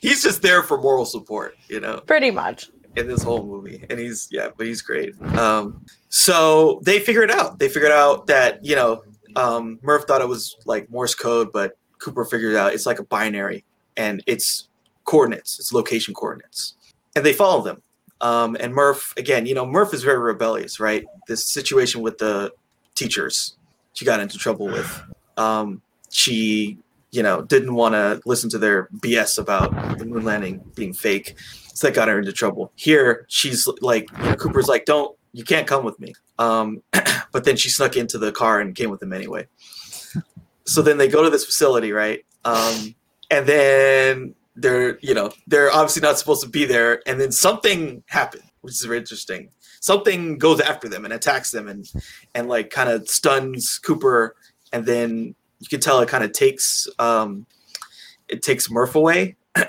He's 0.02 0.22
just 0.22 0.44
there 0.44 0.62
for 0.62 0.80
moral 0.80 1.06
support 1.06 1.56
you 1.68 1.80
know? 1.80 2.00
Pretty 2.06 2.30
much. 2.30 2.70
in 2.96 3.08
this 3.08 3.24
whole 3.24 3.44
movie 3.46 3.84
and 3.90 3.98
he's 4.00 4.28
yeah 4.32 4.50
but 4.56 4.68
he's 4.68 4.84
great. 4.84 5.20
Um 5.36 5.84
so 6.10 6.80
they 6.84 7.00
figure 7.00 7.24
it 7.24 7.32
out. 7.32 7.58
They 7.58 7.70
figured 7.70 7.92
out 7.92 8.28
that 8.28 8.64
you 8.64 8.76
know 8.76 9.02
um 9.36 9.80
murph 9.82 10.04
thought 10.06 10.22
it 10.22 10.28
was 10.28 10.58
like 10.66 10.92
morse 10.92 11.16
code 11.16 11.50
but 11.52 11.76
cooper 11.98 12.24
figured 12.24 12.56
out. 12.56 12.74
It's 12.74 12.86
like 12.86 13.00
a 13.00 13.04
binary 13.04 13.64
and 13.96 14.22
it's 14.28 14.70
coordinates. 15.06 15.58
It's 15.60 15.74
location 15.74 16.14
coordinates. 16.14 16.76
And 17.16 17.26
they 17.26 17.34
follow 17.34 17.64
them 17.64 17.82
um 18.22 18.58
and 18.60 18.74
murph 18.74 19.14
again 19.18 19.46
you 19.46 19.54
know 19.54 19.66
murph 19.66 19.94
is 19.94 20.04
very 20.04 20.20
rebellious 20.20 20.80
right 20.80 21.06
this 21.28 21.46
situation 21.46 22.02
with 22.02 22.18
the 22.18 22.52
teachers 22.96 23.56
she 23.94 24.06
got 24.06 24.20
into 24.20 24.38
trouble 24.38 24.66
with 24.66 25.02
um 25.38 25.82
she 26.12 26.78
you 27.12 27.22
know 27.22 27.42
didn't 27.42 27.74
want 27.76 27.94
to 27.94 28.22
listen 28.26 28.50
to 28.50 28.58
their 28.58 28.90
bs 28.98 29.38
about 29.38 29.98
the 29.98 30.06
moon 30.06 30.24
landing 30.24 30.64
being 30.76 30.94
fake 30.94 31.36
so 31.78 31.86
that 31.86 31.94
got 31.94 32.08
her 32.08 32.18
into 32.18 32.34
trouble. 32.34 32.72
Here, 32.76 33.28
she's 33.30 33.68
like, 33.82 34.10
you 34.18 34.24
know, 34.24 34.36
Cooper's 34.36 34.68
like, 34.68 34.86
don't, 34.86 35.16
you 35.34 35.44
can't 35.44 35.68
come 35.68 35.86
with 35.86 36.00
me. 36.00 36.16
Um, 36.40 36.82
but 37.32 37.44
then 37.44 37.56
she 37.56 37.70
snuck 37.70 37.96
into 37.96 38.18
the 38.18 38.32
car 38.32 38.60
and 38.60 38.74
came 38.74 38.90
with 38.90 39.00
him 39.00 39.14
anyway. 39.14 39.48
So 40.66 40.82
then 40.82 40.98
they 40.98 41.08
go 41.08 41.24
to 41.24 41.30
this 41.30 41.46
facility, 41.46 41.92
right? 41.92 42.26
Um, 42.46 42.96
and 43.30 43.46
then 43.46 44.34
they're, 44.58 45.00
you 45.00 45.14
know, 45.14 45.32
they're 45.46 45.72
obviously 45.72 46.02
not 46.02 46.20
supposed 46.20 46.44
to 46.44 46.50
be 46.50 46.66
there. 46.66 47.02
And 47.06 47.22
then 47.22 47.32
something 47.32 48.04
happened, 48.08 48.44
which 48.62 48.74
is 48.74 48.82
very 48.82 48.98
interesting. 48.98 49.50
Something 49.80 50.38
goes 50.38 50.60
after 50.60 50.90
them 50.90 51.06
and 51.06 51.14
attacks 51.14 51.52
them 51.52 51.68
and, 51.68 51.86
and 52.36 52.48
like 52.50 52.70
kind 52.72 52.90
of 52.90 53.08
stuns 53.08 53.80
Cooper. 53.80 54.36
And 54.74 54.86
then 54.86 55.36
you 55.60 55.68
can 55.70 55.80
tell 55.80 56.02
it 56.02 56.10
kind 56.10 56.24
of 56.24 56.34
takes, 56.34 56.88
um, 57.00 57.46
it 58.28 58.42
takes 58.42 58.70
Murph 58.70 58.96
away. 58.96 59.36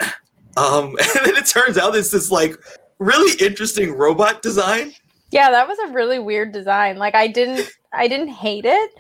Um, 0.57 0.87
and 1.17 1.25
then 1.27 1.37
it 1.37 1.47
turns 1.47 1.79
out 1.79 1.95
it's 1.95 2.11
this 2.11 2.33
like 2.33 2.57
really 2.99 3.33
interesting 3.45 3.93
robot 3.93 4.43
design. 4.43 4.93
Yeah, 5.31 5.51
that 5.51 5.69
was 5.69 5.79
a 5.79 5.93
really 5.93 6.19
weird 6.19 6.53
design. 6.53 6.97
Like, 6.97 7.15
I 7.15 7.29
didn't, 7.29 7.71
I 7.93 8.09
didn't 8.09 8.29
hate 8.29 8.65
it, 8.65 8.91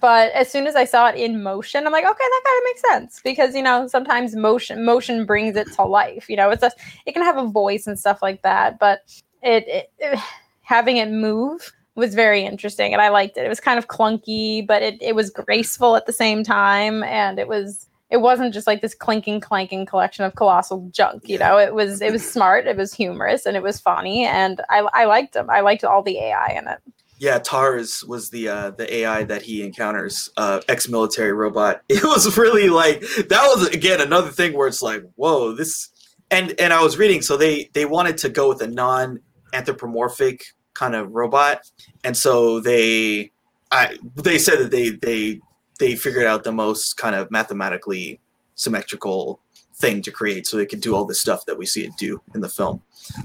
but 0.00 0.32
as 0.32 0.50
soon 0.50 0.66
as 0.66 0.76
I 0.76 0.84
saw 0.84 1.08
it 1.08 1.16
in 1.16 1.42
motion, 1.42 1.86
I'm 1.86 1.92
like, 1.92 2.04
okay, 2.04 2.18
that 2.18 2.42
kind 2.44 2.58
of 2.58 2.64
makes 2.64 2.80
sense 2.80 3.20
because 3.22 3.54
you 3.54 3.62
know 3.62 3.86
sometimes 3.86 4.34
motion, 4.34 4.84
motion 4.84 5.24
brings 5.24 5.56
it 5.56 5.72
to 5.74 5.82
life. 5.84 6.28
You 6.28 6.36
know, 6.36 6.50
it's 6.50 6.62
a, 6.62 6.70
it 7.06 7.12
can 7.12 7.22
have 7.22 7.36
a 7.36 7.46
voice 7.46 7.86
and 7.86 7.98
stuff 7.98 8.20
like 8.22 8.42
that, 8.42 8.78
but 8.78 9.02
it, 9.42 9.66
it, 9.68 9.92
it 9.98 10.18
having 10.62 10.96
it 10.96 11.10
move 11.10 11.72
was 11.94 12.14
very 12.14 12.44
interesting 12.44 12.92
and 12.92 13.02
I 13.02 13.08
liked 13.08 13.36
it. 13.36 13.44
It 13.44 13.48
was 13.48 13.60
kind 13.60 13.78
of 13.78 13.88
clunky, 13.88 14.66
but 14.66 14.82
it, 14.82 15.00
it 15.00 15.14
was 15.14 15.30
graceful 15.30 15.96
at 15.96 16.06
the 16.06 16.12
same 16.12 16.44
time, 16.44 17.02
and 17.04 17.38
it 17.38 17.48
was 17.48 17.88
it 18.10 18.18
wasn't 18.18 18.54
just 18.54 18.66
like 18.66 18.80
this 18.80 18.94
clinking 18.94 19.40
clanking 19.40 19.84
collection 19.84 20.24
of 20.24 20.34
colossal 20.34 20.88
junk 20.92 21.28
you 21.28 21.38
know 21.38 21.58
it 21.58 21.74
was 21.74 22.00
it 22.00 22.10
was 22.10 22.26
smart 22.26 22.66
it 22.66 22.76
was 22.76 22.94
humorous 22.94 23.44
and 23.44 23.56
it 23.56 23.62
was 23.62 23.78
funny 23.78 24.24
and 24.24 24.60
i, 24.70 24.78
I 24.94 25.04
liked 25.04 25.34
them 25.34 25.50
i 25.50 25.60
liked 25.60 25.84
all 25.84 26.02
the 26.02 26.18
ai 26.18 26.54
in 26.56 26.68
it 26.68 26.78
Yeah, 27.18 27.38
Tars 27.38 28.04
was 28.04 28.30
the 28.30 28.48
uh, 28.48 28.70
the 28.70 28.92
AI 28.98 29.24
that 29.24 29.42
he 29.42 29.64
encounters, 29.64 30.30
uh, 30.36 30.60
ex-military 30.68 31.32
robot. 31.32 31.82
It 31.88 32.04
was 32.04 32.38
really 32.38 32.68
like 32.68 33.00
that 33.00 33.52
was 33.54 33.68
again 33.68 34.00
another 34.00 34.30
thing 34.30 34.56
where 34.56 34.68
it's 34.68 34.82
like, 34.82 35.02
whoa, 35.16 35.52
this. 35.54 35.90
And 36.30 36.54
and 36.60 36.72
I 36.72 36.82
was 36.82 36.98
reading, 36.98 37.22
so 37.22 37.36
they 37.36 37.70
they 37.72 37.86
wanted 37.86 38.18
to 38.18 38.28
go 38.28 38.48
with 38.48 38.60
a 38.60 38.66
non-anthropomorphic 38.66 40.44
kind 40.74 40.94
of 40.94 41.10
robot, 41.12 41.62
and 42.04 42.16
so 42.16 42.60
they, 42.60 43.32
I 43.72 43.96
they 44.14 44.38
said 44.38 44.58
that 44.58 44.70
they 44.70 44.90
they 44.90 45.40
they 45.78 45.96
figured 45.96 46.26
out 46.26 46.44
the 46.44 46.52
most 46.52 46.98
kind 46.98 47.16
of 47.16 47.30
mathematically 47.30 48.20
symmetrical 48.56 49.40
thing 49.74 50.02
to 50.02 50.10
create, 50.10 50.46
so 50.46 50.56
they 50.56 50.66
could 50.66 50.82
do 50.82 50.94
all 50.94 51.06
the 51.06 51.14
stuff 51.14 51.46
that 51.46 51.56
we 51.56 51.64
see 51.64 51.84
it 51.84 51.92
do 51.98 52.20
in 52.34 52.42
the 52.42 52.48
film 52.48 52.82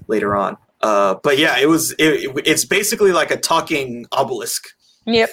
later 0.07 0.35
on. 0.35 0.57
Uh, 0.83 1.15
but 1.23 1.37
yeah, 1.39 1.57
it 1.57 1.67
was 1.67 1.91
it, 1.93 2.25
it- 2.35 2.47
it's 2.47 2.65
basically 2.65 3.11
like 3.11 3.31
a 3.31 3.37
talking 3.37 4.05
obelisk. 4.11 4.65
yep. 5.05 5.29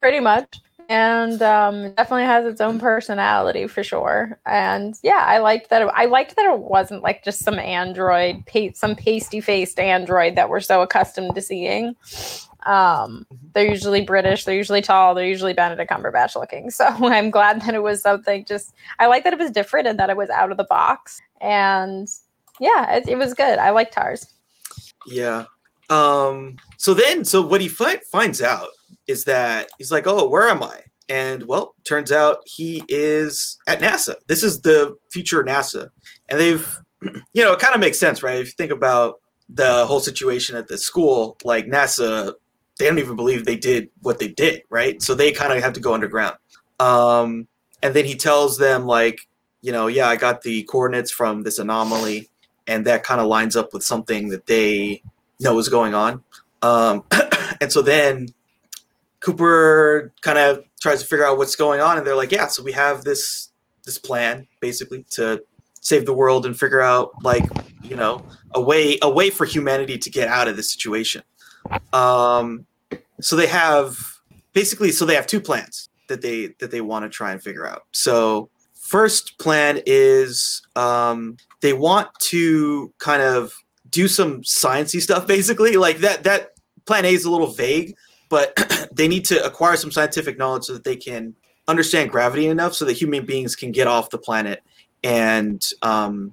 Pretty 0.00 0.20
much. 0.20 0.60
And 0.90 1.40
um 1.40 1.94
definitely 1.94 2.24
has 2.26 2.44
its 2.44 2.60
own 2.60 2.78
personality 2.78 3.66
for 3.66 3.82
sure. 3.82 4.38
And 4.44 4.94
yeah 5.02 5.24
i 5.26 5.38
liked 5.38 5.70
that 5.70 5.80
it, 5.80 5.88
i 5.94 6.04
liked 6.04 6.36
that 6.36 6.44
it 6.44 6.58
wasn't 6.58 7.02
like 7.02 7.24
just 7.24 7.42
some 7.42 7.58
android 7.58 8.44
pa- 8.44 8.74
some 8.74 8.94
pasty 8.94 9.40
faced 9.40 9.78
android 9.80 10.36
that 10.36 10.50
we're 10.50 10.60
so 10.60 10.82
accustomed 10.82 11.34
to 11.36 11.40
seeing. 11.40 11.96
Um 12.66 13.26
they're 13.54 13.66
usually 13.70 14.02
british 14.02 14.44
they're 14.44 14.54
usually 14.54 14.82
tall 14.82 15.14
they're 15.14 15.26
usually 15.26 15.54
benedict 15.54 15.90
cumberbatch 15.90 16.34
looking. 16.36 16.68
So 16.68 16.84
i'm 17.16 17.30
glad 17.30 17.62
that 17.62 17.74
it 17.74 17.82
was 17.82 18.02
something 18.02 18.44
just 18.44 18.74
i 18.98 19.06
like 19.06 19.24
that 19.24 19.32
it 19.32 19.38
was 19.38 19.50
different 19.50 19.86
and 19.86 19.98
that 19.98 20.10
it 20.10 20.18
was 20.18 20.28
out 20.28 20.50
of 20.50 20.58
the 20.58 20.64
box. 20.64 21.18
And 21.40 22.06
yeah 22.60 22.96
it, 22.96 23.08
it 23.08 23.16
was 23.16 23.32
good. 23.32 23.58
I 23.58 23.70
like 23.70 23.90
tars 23.90 24.26
Yeah. 25.06 25.44
Um. 25.90 26.56
So 26.78 26.94
then, 26.94 27.24
so 27.24 27.42
what 27.42 27.60
he 27.60 27.68
fi- 27.68 28.00
finds 28.10 28.40
out 28.40 28.68
is 29.06 29.24
that 29.24 29.68
he's 29.78 29.92
like, 29.92 30.06
"Oh, 30.06 30.28
where 30.28 30.48
am 30.48 30.62
I?" 30.62 30.80
And 31.08 31.46
well, 31.46 31.74
turns 31.84 32.10
out 32.10 32.38
he 32.46 32.82
is 32.88 33.58
at 33.66 33.80
NASA. 33.80 34.14
This 34.26 34.42
is 34.42 34.62
the 34.62 34.96
future 35.10 35.44
NASA, 35.44 35.90
and 36.28 36.40
they've, 36.40 36.78
you 37.32 37.44
know, 37.44 37.52
it 37.52 37.58
kind 37.58 37.74
of 37.74 37.80
makes 37.80 37.98
sense, 37.98 38.22
right? 38.22 38.38
If 38.38 38.46
you 38.46 38.52
think 38.52 38.72
about 38.72 39.20
the 39.48 39.84
whole 39.86 40.00
situation 40.00 40.56
at 40.56 40.68
the 40.68 40.78
school, 40.78 41.36
like 41.44 41.66
NASA, 41.66 42.32
they 42.78 42.86
don't 42.86 42.98
even 42.98 43.16
believe 43.16 43.44
they 43.44 43.56
did 43.56 43.90
what 44.00 44.18
they 44.18 44.28
did, 44.28 44.62
right? 44.70 45.00
So 45.02 45.14
they 45.14 45.32
kind 45.32 45.52
of 45.52 45.62
have 45.62 45.74
to 45.74 45.80
go 45.80 45.94
underground. 45.94 46.36
Um, 46.80 47.46
and 47.82 47.94
then 47.94 48.04
he 48.04 48.14
tells 48.14 48.56
them, 48.56 48.86
like, 48.86 49.20
you 49.60 49.72
know, 49.72 49.86
yeah, 49.86 50.08
I 50.08 50.16
got 50.16 50.42
the 50.42 50.62
coordinates 50.64 51.10
from 51.10 51.42
this 51.42 51.58
anomaly, 51.58 52.30
and 52.66 52.86
that 52.86 53.02
kind 53.02 53.20
of 53.20 53.26
lines 53.26 53.56
up 53.56 53.72
with 53.72 53.82
something 53.82 54.28
that 54.28 54.46
they 54.46 55.02
know 55.40 55.58
is 55.58 55.68
going 55.68 55.94
on. 55.94 56.22
Um, 56.62 57.04
and 57.60 57.72
so 57.72 57.82
then 57.82 58.28
Cooper 59.20 60.12
kind 60.22 60.38
of 60.38 60.64
tries 60.80 61.00
to 61.00 61.06
figure 61.06 61.26
out 61.26 61.38
what's 61.38 61.56
going 61.56 61.80
on, 61.80 61.98
and 61.98 62.06
they're 62.06 62.16
like, 62.16 62.32
yeah, 62.32 62.46
so 62.46 62.62
we 62.62 62.72
have 62.72 63.04
this 63.04 63.50
this 63.84 63.98
plan 63.98 64.46
basically 64.60 65.04
to 65.10 65.42
save 65.80 66.06
the 66.06 66.14
world 66.14 66.46
and 66.46 66.58
figure 66.58 66.80
out 66.80 67.10
like 67.22 67.44
you 67.82 67.94
know 67.94 68.24
a 68.54 68.60
way 68.60 68.98
a 69.02 69.10
way 69.10 69.30
for 69.30 69.44
humanity 69.44 69.98
to 69.98 70.10
get 70.10 70.28
out 70.28 70.48
of 70.48 70.56
this 70.56 70.70
situation. 70.70 71.22
Um, 71.92 72.66
so 73.20 73.36
they 73.36 73.46
have 73.46 73.96
basically 74.52 74.90
so 74.92 75.04
they 75.04 75.14
have 75.14 75.26
two 75.26 75.40
plans. 75.40 75.88
that 76.08 76.22
they 76.22 76.48
that 76.60 76.70
they 76.70 76.80
want 76.80 77.04
to 77.04 77.08
try 77.08 77.32
and 77.32 77.42
figure 77.42 77.66
out. 77.66 77.84
So 77.92 78.48
first 78.94 79.36
plan 79.40 79.82
is 79.86 80.62
um, 80.76 81.36
they 81.62 81.72
want 81.72 82.08
to 82.20 82.94
kind 82.98 83.22
of 83.22 83.52
do 83.90 84.06
some 84.06 84.40
sciencey 84.42 85.00
stuff, 85.00 85.26
basically. 85.26 85.72
Like 85.72 85.98
that 85.98 86.22
that 86.22 86.52
plan 86.86 87.04
A 87.04 87.12
is 87.12 87.24
a 87.24 87.30
little 87.30 87.48
vague, 87.48 87.96
but 88.28 88.54
they 88.92 89.08
need 89.08 89.24
to 89.24 89.44
acquire 89.44 89.76
some 89.76 89.90
scientific 89.90 90.38
knowledge 90.38 90.62
so 90.62 90.74
that 90.74 90.84
they 90.84 90.94
can 90.94 91.34
understand 91.66 92.12
gravity 92.12 92.46
enough 92.46 92.72
so 92.72 92.84
that 92.84 92.92
human 92.92 93.26
beings 93.26 93.56
can 93.56 93.72
get 93.72 93.88
off 93.88 94.10
the 94.10 94.18
planet 94.18 94.62
and 95.02 95.70
um, 95.82 96.32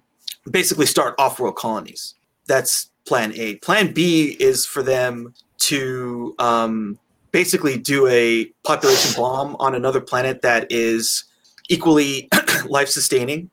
basically 0.52 0.86
start 0.86 1.16
off-world 1.18 1.56
colonies. 1.56 2.14
That's 2.46 2.92
plan 3.06 3.34
A. 3.38 3.56
Plan 3.56 3.92
B 3.92 4.38
is 4.40 4.68
for 4.68 4.84
them 4.84 5.34
to 5.72 6.36
um, 6.38 7.00
basically 7.32 7.80
do 7.80 8.06
a 8.06 8.46
population 8.64 9.20
bomb 9.20 9.56
on 9.60 9.74
another 9.74 10.00
planet 10.00 10.44
that 10.44 10.68
is 10.70 11.24
equally 11.72 12.28
life-sustaining, 12.66 13.50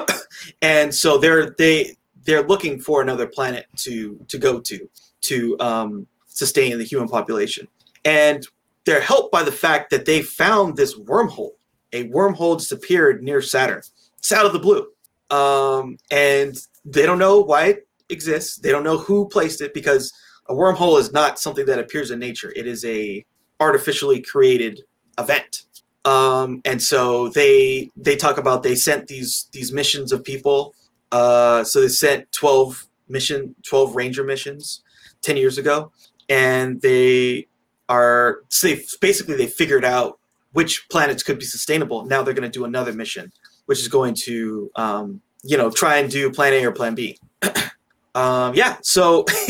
and 0.62 0.94
so 0.94 1.18
they're 1.18 1.50
they 1.58 1.96
they're 2.24 2.42
looking 2.42 2.80
for 2.80 3.02
another 3.02 3.26
planet 3.26 3.66
to 3.76 4.18
to 4.28 4.38
go 4.38 4.60
to 4.60 4.88
to 5.22 5.58
um, 5.60 6.06
sustain 6.26 6.78
the 6.78 6.84
human 6.84 7.08
population, 7.08 7.66
and 8.04 8.46
they're 8.84 9.00
helped 9.00 9.32
by 9.32 9.42
the 9.42 9.52
fact 9.52 9.90
that 9.90 10.06
they 10.06 10.22
found 10.22 10.76
this 10.76 10.98
wormhole. 10.98 11.52
A 11.92 12.08
wormhole 12.08 12.56
disappeared 12.56 13.22
near 13.22 13.42
Saturn. 13.42 13.82
It's 14.18 14.32
out 14.32 14.46
of 14.46 14.52
the 14.52 14.58
blue, 14.58 14.86
um, 15.30 15.96
and 16.10 16.56
they 16.84 17.04
don't 17.04 17.18
know 17.18 17.40
why 17.40 17.66
it 17.66 17.88
exists. 18.08 18.56
They 18.56 18.70
don't 18.70 18.84
know 18.84 18.98
who 18.98 19.28
placed 19.28 19.60
it 19.60 19.74
because 19.74 20.12
a 20.48 20.54
wormhole 20.54 20.98
is 20.98 21.12
not 21.12 21.38
something 21.38 21.66
that 21.66 21.78
appears 21.78 22.10
in 22.10 22.18
nature. 22.18 22.52
It 22.54 22.66
is 22.66 22.84
a 22.84 23.24
artificially 23.60 24.20
created 24.20 24.82
event. 25.18 25.62
Um, 26.04 26.62
and 26.64 26.82
so 26.82 27.28
they 27.28 27.90
they 27.96 28.16
talk 28.16 28.38
about 28.38 28.62
they 28.62 28.74
sent 28.74 29.08
these 29.08 29.48
these 29.52 29.72
missions 29.72 30.12
of 30.12 30.24
people. 30.24 30.74
Uh, 31.12 31.64
so 31.64 31.80
they 31.80 31.88
sent 31.88 32.30
twelve 32.32 32.86
mission 33.08 33.54
twelve 33.66 33.94
ranger 33.94 34.24
missions 34.24 34.82
ten 35.22 35.36
years 35.36 35.58
ago, 35.58 35.92
and 36.28 36.80
they 36.80 37.46
are 37.88 38.40
so 38.48 38.68
they 38.68 38.82
basically 39.00 39.36
they 39.36 39.46
figured 39.46 39.84
out 39.84 40.18
which 40.52 40.88
planets 40.88 41.22
could 41.22 41.38
be 41.38 41.44
sustainable. 41.44 42.04
Now 42.06 42.22
they're 42.22 42.34
going 42.34 42.50
to 42.50 42.58
do 42.58 42.64
another 42.64 42.92
mission, 42.92 43.32
which 43.66 43.80
is 43.80 43.88
going 43.88 44.14
to 44.26 44.70
um, 44.76 45.20
you 45.44 45.56
know 45.56 45.70
try 45.70 45.98
and 45.98 46.10
do 46.10 46.30
Plan 46.30 46.54
A 46.54 46.64
or 46.64 46.72
Plan 46.72 46.94
B. 46.94 47.18
um, 48.14 48.54
yeah, 48.54 48.76
so 48.80 49.26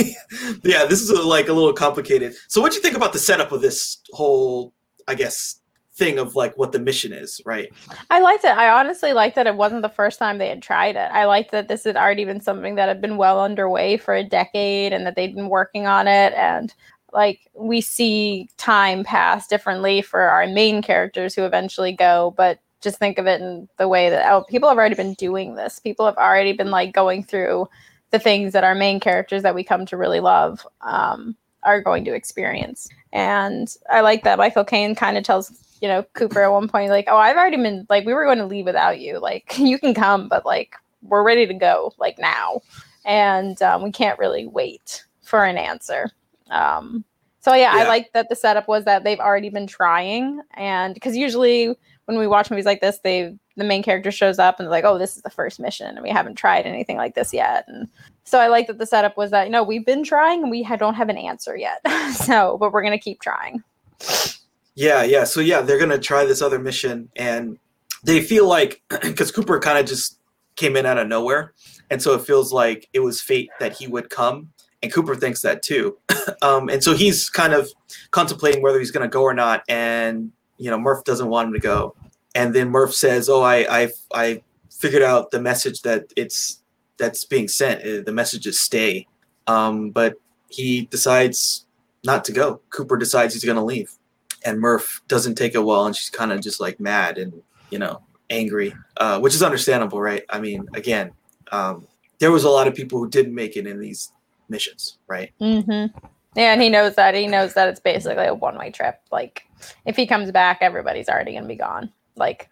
yeah, 0.65 0.85
this 0.87 1.01
is 1.01 1.11
a, 1.11 1.23
like 1.23 1.49
a 1.49 1.53
little 1.53 1.73
complicated. 1.73 2.35
So 2.49 2.61
what 2.61 2.73
do 2.73 2.77
you 2.77 2.83
think 2.83 2.97
about 2.97 3.13
the 3.13 3.21
setup 3.21 3.53
of 3.53 3.61
this 3.61 3.99
whole, 4.13 4.73
I 5.07 5.15
guess, 5.15 5.60
thing 6.01 6.19
of 6.19 6.35
like 6.35 6.57
what 6.57 6.73
the 6.73 6.79
mission 6.79 7.13
is, 7.13 7.43
right? 7.45 7.71
I 8.09 8.21
liked 8.21 8.45
it. 8.45 8.57
I 8.57 8.71
honestly 8.71 9.13
liked 9.13 9.37
that 9.37 9.47
it 9.47 9.55
wasn't 9.55 9.83
the 9.83 9.89
first 9.91 10.19
time 10.19 10.39
they 10.39 10.49
had 10.49 10.63
tried 10.63 10.97
it. 10.97 11.11
I 11.13 11.27
liked 11.27 11.51
that 11.51 11.69
this 11.69 11.85
had 11.85 11.97
already 11.97 12.25
been 12.25 12.41
something 12.41 12.75
that 12.77 12.89
had 12.89 13.03
been 13.03 13.19
well 13.19 13.39
underway 13.39 13.99
for 13.99 14.15
a 14.15 14.25
decade 14.25 14.95
and 14.95 15.07
that 15.07 15.15
they'd 15.15 15.35
been 15.35 15.51
working 15.51 15.87
on 15.87 16.09
it 16.09 16.33
and 16.33 16.75
like 17.13 17.41
we 17.55 17.83
see 17.83 18.49
time 18.57 19.05
pass 19.05 19.47
differently 19.47 20.01
for 20.01 20.23
our 20.23 20.47
main 20.47 20.81
characters 20.81 21.35
who 21.35 21.45
eventually 21.45 21.93
go, 21.93 22.33
but 22.37 22.61
just 22.81 22.99
think 22.99 23.19
of 23.19 23.27
it 23.27 23.43
in 23.43 23.69
the 23.77 23.89
way 23.89 24.09
that 24.09 24.33
oh, 24.33 24.45
people 24.49 24.71
have 24.71 24.79
already 24.79 24.95
been 24.95 25.15
doing 25.15 25.55
this. 25.55 25.79
People 25.79 26.07
have 26.07 26.17
already 26.17 26.55
been 26.55 26.71
like 26.71 26.95
going 26.95 27.23
through 27.23 27.69
the 28.11 28.19
things 28.19 28.55
that 28.55 28.65
our 28.65 28.75
main 28.75 29.01
characters 29.01 29.43
that 29.43 29.55
we 29.55 29.63
come 29.63 29.85
to 29.85 29.99
really 29.99 30.21
love 30.21 30.67
um, 30.81 31.37
are 31.63 31.83
going 31.83 32.05
to 32.07 32.15
experience. 32.15 32.89
And 33.13 33.75
I 33.91 34.01
like 34.01 34.25
that 34.25 34.39
Michael 34.39 34.65
Caine 34.65 34.95
kind 34.95 35.19
of 35.19 35.25
tells 35.25 35.51
you 35.81 35.89
know 35.89 36.05
Cooper 36.15 36.43
at 36.43 36.53
one 36.53 36.69
point 36.69 36.91
like, 36.91 37.07
"Oh, 37.09 37.17
I've 37.17 37.37
already 37.37 37.57
been 37.57 37.87
like 37.89 38.05
we 38.05 38.15
were 38.15 38.25
going 38.25 38.39
to 38.39 38.47
leave 38.47 38.67
without 38.67 39.01
you. 39.01 39.19
Like 39.19 39.55
you 39.59 39.79
can 39.79 39.95
come, 39.95 40.29
but 40.29 40.45
like 40.47 40.77
we're 41.03 41.23
ready 41.23 41.47
to 41.47 41.55
go 41.55 41.93
like 41.99 42.19
now, 42.19 42.61
and 43.05 43.61
um, 43.63 43.83
we 43.83 43.91
can't 43.91 44.19
really 44.19 44.47
wait 44.47 45.05
for 45.23 45.45
an 45.45 45.57
answer." 45.57 46.11
Um, 46.51 47.05
so 47.41 47.55
yeah, 47.55 47.75
yeah, 47.75 47.85
I 47.85 47.89
like 47.89 48.13
that 48.13 48.29
the 48.29 48.37
setup 48.37 48.69
was 48.69 48.85
that 48.85 49.05
they've 49.05 49.19
already 49.19 49.49
been 49.49 49.67
trying, 49.67 50.41
and 50.55 50.93
because 50.93 51.17
usually 51.17 51.75
when 52.05 52.19
we 52.19 52.27
watch 52.27 52.51
movies 52.51 52.67
like 52.67 52.81
this, 52.81 52.99
they 53.03 53.35
the 53.57 53.65
main 53.65 53.83
character 53.83 54.11
shows 54.11 54.39
up 54.39 54.59
and 54.59 54.67
they're 54.67 54.71
like, 54.71 54.85
"Oh, 54.85 54.99
this 54.99 55.17
is 55.17 55.23
the 55.23 55.31
first 55.31 55.59
mission, 55.59 55.89
and 55.89 56.03
we 56.03 56.11
haven't 56.11 56.35
tried 56.35 56.67
anything 56.67 56.99
like 56.99 57.15
this 57.15 57.33
yet." 57.33 57.65
And 57.69 57.89
so 58.25 58.39
I 58.39 58.49
like 58.49 58.67
that 58.67 58.79
the 58.79 58.87
setup 58.87 59.17
was 59.17 59.31
that 59.31 59.45
you 59.47 59.51
know 59.51 59.63
we've 59.63 59.87
been 59.87 60.05
trying 60.05 60.43
and 60.43 60.51
we 60.51 60.63
don't 60.79 60.95
have 60.95 61.09
an 61.09 61.17
answer 61.17 61.57
yet, 61.57 61.81
so 62.13 62.59
but 62.59 62.73
we're 62.73 62.83
gonna 62.83 62.99
keep 62.99 63.21
trying. 63.21 63.63
Yeah, 64.81 65.03
yeah. 65.03 65.25
So 65.25 65.41
yeah, 65.41 65.61
they're 65.61 65.79
gonna 65.79 65.99
try 65.99 66.25
this 66.25 66.41
other 66.43 66.59
mission, 66.59 67.11
and 67.17 67.59
they 68.03 68.23
feel 68.23 68.49
like 68.49 68.83
because 69.03 69.31
Cooper 69.31 69.59
kind 69.61 69.79
of 69.79 69.87
just 69.87 70.19
came 70.57 70.77
in 70.77 70.87
out 70.87 70.99
of 70.99 71.07
nowhere, 71.07 71.53
and 71.91 72.01
so 72.01 72.15
it 72.15 72.23
feels 72.23 72.53
like 72.53 72.89
it 72.93 73.01
was 73.01 73.21
fate 73.21 73.51
that 73.61 73.75
he 73.75 73.87
would 73.87 74.11
come 74.11 74.51
and 74.83 74.93
Cooper 74.93 75.15
thinks 75.15 75.43
that 75.43 75.63
too. 75.63 75.99
um, 76.43 76.69
and 76.69 76.83
so 76.83 76.95
he's 76.95 77.29
kind 77.29 77.53
of 77.53 77.71
contemplating 78.11 78.63
whether 78.63 78.79
he's 78.79 78.91
to 78.91 79.09
go 79.09 79.23
or 79.23 79.35
not. 79.35 79.63
And 79.69 80.33
you 80.59 80.71
know, 80.71 80.79
Murph 80.79 81.05
doesn't 81.05 81.29
want 81.29 81.49
him 81.49 81.55
to 81.55 81.61
go. 81.61 81.95
And 82.35 82.55
then 82.55 82.71
Murph 82.71 82.95
says, 82.95 83.29
"Oh, 83.29 83.43
I 83.43 83.83
I 83.83 83.91
I 84.15 84.43
figured 84.71 85.03
out 85.03 85.31
the 85.31 85.41
message 85.41 85.83
that 85.83 86.13
it's 86.17 86.63
that's 86.97 87.25
being 87.25 87.49
sent. 87.49 87.83
Uh, 87.83 88.03
the 88.05 88.13
message 88.13 88.47
is 88.47 88.59
stay." 88.59 89.07
Um, 89.47 89.91
but 89.91 90.15
he 90.49 90.87
decides 90.87 91.67
not 92.05 92.25
to 92.27 92.33
go. 92.33 92.61
Cooper 92.71 92.97
decides 92.97 93.35
he's 93.35 93.45
to 93.57 93.65
leave, 93.65 93.93
and 94.45 94.61
Murph 94.61 95.03
doesn't 95.09 95.37
take 95.37 95.55
it 95.55 95.65
well, 95.65 95.87
and 95.87 95.95
she's 95.95 96.11
kind 96.11 96.33
of 96.33 96.41
just 96.41 96.61
like 96.61 96.81
mad 96.81 97.19
and 97.19 97.43
you 97.71 97.79
know 97.79 98.03
angry, 98.31 98.75
uh, 98.97 99.19
which 99.21 99.35
is 99.35 99.43
understandable, 99.43 100.01
right? 100.01 100.23
I 100.31 100.41
mean, 100.41 100.69
again, 100.75 101.13
um, 101.53 101.87
there 102.19 102.31
was 102.31 102.45
a 102.45 102.51
lot 102.51 102.69
of 102.69 102.75
people 102.75 102.99
who 102.99 103.09
didn't 103.09 103.35
make 103.35 103.57
it 103.57 103.67
in 103.67 103.81
these 103.81 104.13
missions, 104.49 104.99
right? 105.09 105.33
Mm-hmm. 105.41 105.99
Yeah, 106.37 106.53
and 106.53 106.63
he 106.63 106.69
knows 106.69 106.95
that. 106.95 107.15
He 107.15 107.27
knows 107.27 107.55
that 107.55 107.69
it's 107.69 107.81
basically 107.81 108.27
a 108.27 108.35
one 108.35 108.57
way 108.57 108.71
trip. 108.71 109.01
Like, 109.11 109.43
if 109.85 109.97
he 109.97 110.07
comes 110.07 110.31
back, 110.31 110.59
everybody's 110.61 111.09
already 111.09 111.37
to 111.37 111.45
be 111.45 111.57
gone. 111.57 111.93
Like, 112.17 112.49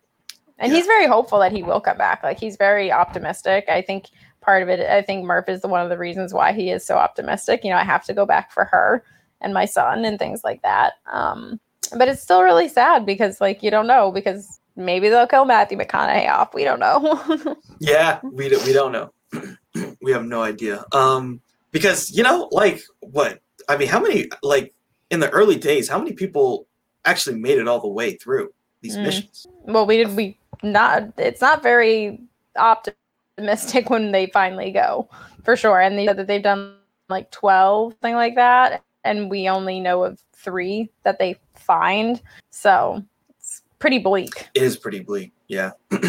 and 0.59 0.73
yeah. 0.73 0.79
he's 0.79 0.87
very 0.87 1.07
hopeful 1.07 1.39
that 1.39 1.53
he 1.53 1.63
will 1.63 1.81
come 1.81 1.97
back. 1.97 2.23
Like, 2.25 2.41
he's 2.41 2.57
very 2.57 2.91
optimistic. 2.91 3.67
I 3.69 3.83
think 3.83 4.07
part 4.41 4.63
of 4.63 4.69
it, 4.69 4.81
I 4.81 5.03
think 5.03 5.25
Murph 5.25 5.49
is 5.49 5.63
the 5.63 5.69
one 5.69 5.83
of 5.83 5.91
the 5.91 5.99
reasons 5.99 6.35
why 6.35 6.53
he 6.53 6.71
is 6.71 6.85
so 6.85 6.97
optimistic. 6.97 7.63
You 7.63 7.71
know, 7.71 7.77
I 7.77 7.85
have 7.85 8.05
to 8.07 8.15
go 8.15 8.27
back 8.27 8.51
for 8.51 8.65
her 8.65 9.05
and 9.41 9.55
my 9.55 9.65
son 9.65 10.05
and 10.05 10.19
things 10.19 10.43
like 10.43 10.63
that. 10.63 10.95
Um, 11.13 11.61
but 11.97 12.09
it's 12.09 12.23
still 12.23 12.43
really 12.43 12.69
sad 12.69 13.07
because, 13.07 13.41
like, 13.41 13.63
you 13.63 13.71
don't 13.71 13.87
know 13.87 14.11
because 14.13 14.61
maybe 14.77 15.09
they'll 15.09 15.27
kill 15.27 15.45
Matthew 15.45 15.79
McConaughey 15.79 16.29
off. 16.29 16.55
We 16.55 16.65
don't 16.65 16.81
know. 16.81 17.57
yeah, 17.81 18.21
we, 18.23 18.49
do, 18.49 18.61
we 18.65 18.73
don't 18.73 18.93
know. 18.93 19.13
we 20.03 20.13
have 20.13 20.25
no 20.25 20.43
idea. 20.43 20.85
Um, 20.93 21.41
because 21.73 22.11
you 22.11 22.23
know 22.23 22.49
like 22.53 22.83
what 23.01 23.41
i 23.69 23.77
mean 23.77 23.89
how 23.89 24.01
many 24.01 24.29
like 24.43 24.75
in 25.11 25.21
the 25.21 25.31
early 25.31 25.57
days 25.57 25.89
how 25.89 25.99
many 25.99 26.13
people 26.13 26.67
actually 27.05 27.39
made 27.39 27.59
it 27.59 27.69
all 27.69 27.81
the 27.81 27.89
way 27.89 28.15
through 28.15 28.53
these 28.81 28.97
mm. 28.97 29.05
missions 29.05 29.47
well 29.65 29.87
we 29.87 29.97
did 29.97 30.15
we 30.17 30.39
not 30.63 31.03
it's 31.17 31.41
not 31.41 31.63
very 31.63 32.21
optimistic 32.57 33.91
when 33.91 34.13
they 34.13 34.27
finally 34.27 34.71
go 34.71 35.09
for 35.45 35.57
sure 35.57 35.81
and 35.81 35.99
they 35.99 36.07
said 36.07 36.17
that 36.17 36.27
they've 36.27 36.43
done 36.43 36.75
like 37.09 37.31
12 37.31 37.95
thing 38.03 38.15
like 38.15 38.35
that 38.35 38.83
and 39.05 39.31
we 39.31 39.49
only 39.49 39.81
know 39.81 40.05
of 40.05 40.21
three 40.35 40.91
that 41.05 41.19
they 41.19 41.37
find. 41.69 42.21
So 42.51 43.05
it's 43.39 43.63
pretty 43.79 44.01
bleak. 44.01 44.49
It 44.55 44.65
is 44.65 44.77
pretty 44.77 45.01
bleak 45.01 45.33
yeah. 45.49 45.73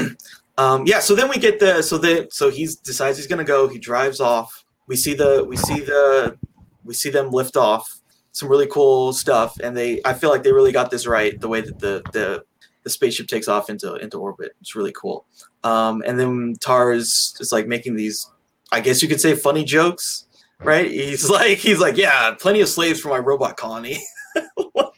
Um 0.58 0.86
yeah 0.86 1.00
so 1.00 1.16
then 1.16 1.30
we 1.30 1.38
get 1.38 1.62
the 1.62 1.82
so 1.82 1.98
the 1.98 2.28
so 2.32 2.50
he 2.52 2.68
decides 2.84 3.18
he's 3.18 3.28
gonna 3.28 3.46
go 3.46 3.70
he 3.70 3.80
drives 3.80 4.20
off. 4.20 4.66
We 4.88 4.98
see 4.98 5.14
the 5.14 5.46
we 5.48 5.56
see 5.56 5.80
the 5.80 6.38
we 6.84 6.94
see 6.94 7.10
them 7.10 7.32
lift 7.32 7.56
off 7.56 8.02
some 8.34 8.50
really 8.50 8.68
cool 8.68 9.14
stuff 9.14 9.58
and 9.64 9.76
they 9.76 10.02
i 10.04 10.14
feel 10.14 10.30
like 10.30 10.44
they 10.44 10.52
really 10.52 10.74
got 10.74 10.92
this 10.92 11.08
right 11.08 11.40
the 11.40 11.48
way 11.48 11.62
that 11.62 11.80
the 11.80 12.02
the, 12.12 12.44
the 12.84 12.90
spaceship 12.90 13.28
takes 13.28 13.48
off 13.48 13.70
into 13.70 13.96
into 13.96 14.18
orbit. 14.20 14.52
It's 14.60 14.76
really 14.76 14.92
cool. 14.92 15.26
Um, 15.64 16.04
and 16.06 16.20
then 16.20 16.56
tars 16.60 17.38
is 17.40 17.54
like 17.54 17.66
making 17.66 17.96
these 17.96 18.30
i 18.74 18.82
guess 18.82 19.02
you 19.02 19.08
could 19.08 19.22
say 19.22 19.36
funny 19.36 19.64
jokes 19.64 20.26
right? 20.62 20.92
He's 20.92 21.30
like 21.40 21.60
he's 21.60 21.80
like 21.80 21.96
yeah 21.96 22.36
plenty 22.38 22.60
of 22.60 22.68
slaves 22.68 23.00
for 23.00 23.08
my 23.08 23.20
robot 23.20 23.56
colony 23.56 24.04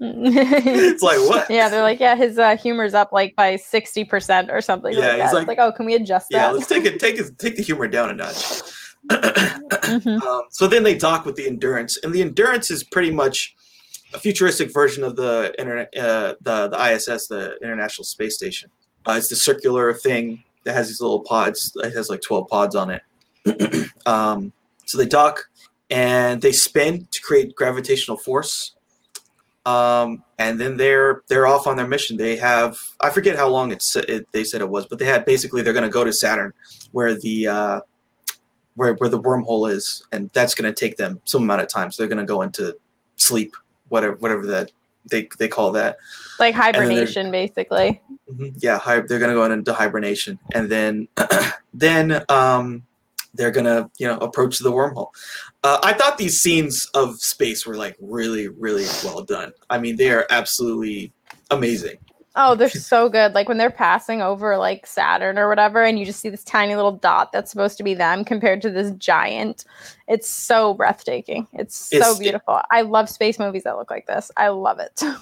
it's 0.00 1.02
like 1.02 1.18
what? 1.18 1.48
Yeah, 1.48 1.68
they're 1.68 1.82
like, 1.82 2.00
yeah, 2.00 2.16
his 2.16 2.38
uh, 2.38 2.56
humor's 2.56 2.94
up 2.94 3.12
like 3.12 3.36
by 3.36 3.56
sixty 3.56 4.04
percent 4.04 4.50
or 4.50 4.60
something. 4.60 4.92
Yeah, 4.92 5.12
like 5.12 5.22
he's 5.22 5.32
like, 5.32 5.46
like, 5.46 5.58
oh, 5.58 5.72
can 5.72 5.86
we 5.86 5.94
adjust 5.94 6.28
that? 6.30 6.36
Yeah, 6.36 6.50
let's 6.50 6.66
take 6.66 6.84
it, 6.84 6.98
take 6.98 7.18
it, 7.18 7.38
take 7.38 7.56
the 7.56 7.62
humor 7.62 7.86
down 7.86 8.10
a 8.10 8.14
notch 8.14 8.62
mm-hmm. 9.10 10.26
um, 10.26 10.42
so 10.50 10.66
then 10.66 10.82
they 10.82 10.96
dock 10.96 11.24
with 11.24 11.36
the 11.36 11.46
Endurance, 11.46 11.98
and 12.02 12.12
the 12.12 12.22
Endurance 12.22 12.70
is 12.70 12.84
pretty 12.84 13.10
much 13.10 13.54
a 14.12 14.18
futuristic 14.18 14.72
version 14.72 15.04
of 15.04 15.16
the 15.16 15.54
internet, 15.58 15.92
uh, 15.96 16.34
the 16.40 16.68
the 16.68 16.92
ISS, 16.92 17.28
the 17.28 17.56
International 17.62 18.04
Space 18.04 18.36
Station. 18.36 18.70
Uh, 19.06 19.12
it's 19.12 19.28
the 19.28 19.36
circular 19.36 19.92
thing 19.92 20.42
that 20.64 20.74
has 20.74 20.88
these 20.88 21.00
little 21.00 21.20
pods. 21.20 21.72
It 21.76 21.94
has 21.94 22.08
like 22.08 22.22
twelve 22.22 22.48
pods 22.48 22.74
on 22.74 22.90
it. 22.90 23.90
um, 24.06 24.52
so 24.86 24.98
they 24.98 25.06
dock 25.06 25.48
and 25.90 26.40
they 26.40 26.52
spin 26.52 27.06
to 27.10 27.20
create 27.20 27.54
gravitational 27.54 28.16
force. 28.16 28.73
Um, 29.66 30.22
and 30.38 30.60
then 30.60 30.76
they're 30.76 31.22
they're 31.28 31.46
off 31.46 31.66
on 31.66 31.76
their 31.76 31.86
mission. 31.86 32.16
They 32.16 32.36
have 32.36 32.78
I 33.00 33.10
forget 33.10 33.36
how 33.36 33.48
long 33.48 33.72
it's 33.72 33.96
it, 33.96 34.26
they 34.32 34.44
said 34.44 34.60
it 34.60 34.68
was, 34.68 34.86
but 34.86 34.98
they 34.98 35.06
had 35.06 35.24
basically 35.24 35.62
they're 35.62 35.72
going 35.72 35.84
to 35.84 35.90
go 35.90 36.04
to 36.04 36.12
Saturn, 36.12 36.52
where 36.92 37.14
the 37.14 37.48
uh, 37.48 37.80
where 38.74 38.94
where 38.94 39.08
the 39.08 39.20
wormhole 39.20 39.70
is, 39.70 40.06
and 40.12 40.30
that's 40.32 40.54
going 40.54 40.72
to 40.72 40.78
take 40.78 40.96
them 40.96 41.20
some 41.24 41.42
amount 41.42 41.62
of 41.62 41.68
time. 41.68 41.90
So 41.90 42.02
they're 42.02 42.14
going 42.14 42.24
to 42.24 42.30
go 42.30 42.42
into 42.42 42.76
sleep, 43.16 43.54
whatever 43.88 44.16
whatever 44.16 44.46
that 44.46 44.70
they 45.10 45.28
they 45.38 45.48
call 45.48 45.72
that. 45.72 45.96
Like 46.38 46.54
hibernation, 46.54 47.30
basically. 47.30 48.00
Mhm. 48.30 48.54
Yeah, 48.58 48.78
hi, 48.78 49.00
they're 49.00 49.18
gonna 49.18 49.34
go 49.34 49.44
into 49.44 49.72
hibernation, 49.72 50.38
and 50.54 50.70
then 50.70 51.08
then 51.74 52.24
um, 52.28 52.82
they're 53.34 53.50
gonna 53.50 53.90
you 53.98 54.06
know 54.06 54.18
approach 54.18 54.58
the 54.58 54.72
wormhole. 54.72 55.10
Uh, 55.64 55.80
I 55.82 55.94
thought 55.94 56.18
these 56.18 56.40
scenes 56.40 56.84
of 56.94 57.16
space 57.20 57.66
were 57.66 57.76
like 57.76 57.96
really 58.00 58.48
really 58.48 58.84
well 59.02 59.22
done. 59.24 59.52
I 59.70 59.78
mean, 59.78 59.96
they 59.96 60.10
are 60.10 60.26
absolutely 60.30 61.12
amazing. 61.50 61.96
Oh, 62.36 62.54
they're 62.56 62.68
so 62.68 63.08
good. 63.08 63.32
Like 63.32 63.48
when 63.48 63.58
they're 63.58 63.70
passing 63.70 64.20
over 64.20 64.56
like 64.58 64.86
Saturn 64.86 65.38
or 65.38 65.48
whatever, 65.48 65.82
and 65.84 65.98
you 65.98 66.04
just 66.04 66.20
see 66.20 66.28
this 66.28 66.42
tiny 66.44 66.74
little 66.74 66.92
dot 66.92 67.30
that's 67.32 67.50
supposed 67.50 67.76
to 67.78 67.84
be 67.84 67.94
them 67.94 68.24
compared 68.24 68.60
to 68.62 68.70
this 68.70 68.90
giant. 68.98 69.64
It's 70.08 70.28
so 70.28 70.74
breathtaking. 70.74 71.46
It's 71.52 71.76
so 71.76 71.96
It's- 71.96 72.18
beautiful. 72.18 72.60
I 72.70 72.82
love 72.82 73.08
space 73.08 73.38
movies 73.38 73.62
that 73.62 73.76
look 73.76 73.90
like 73.90 74.06
this. 74.06 74.30
I 74.36 74.48
love 74.48 74.78
it. 74.80 75.00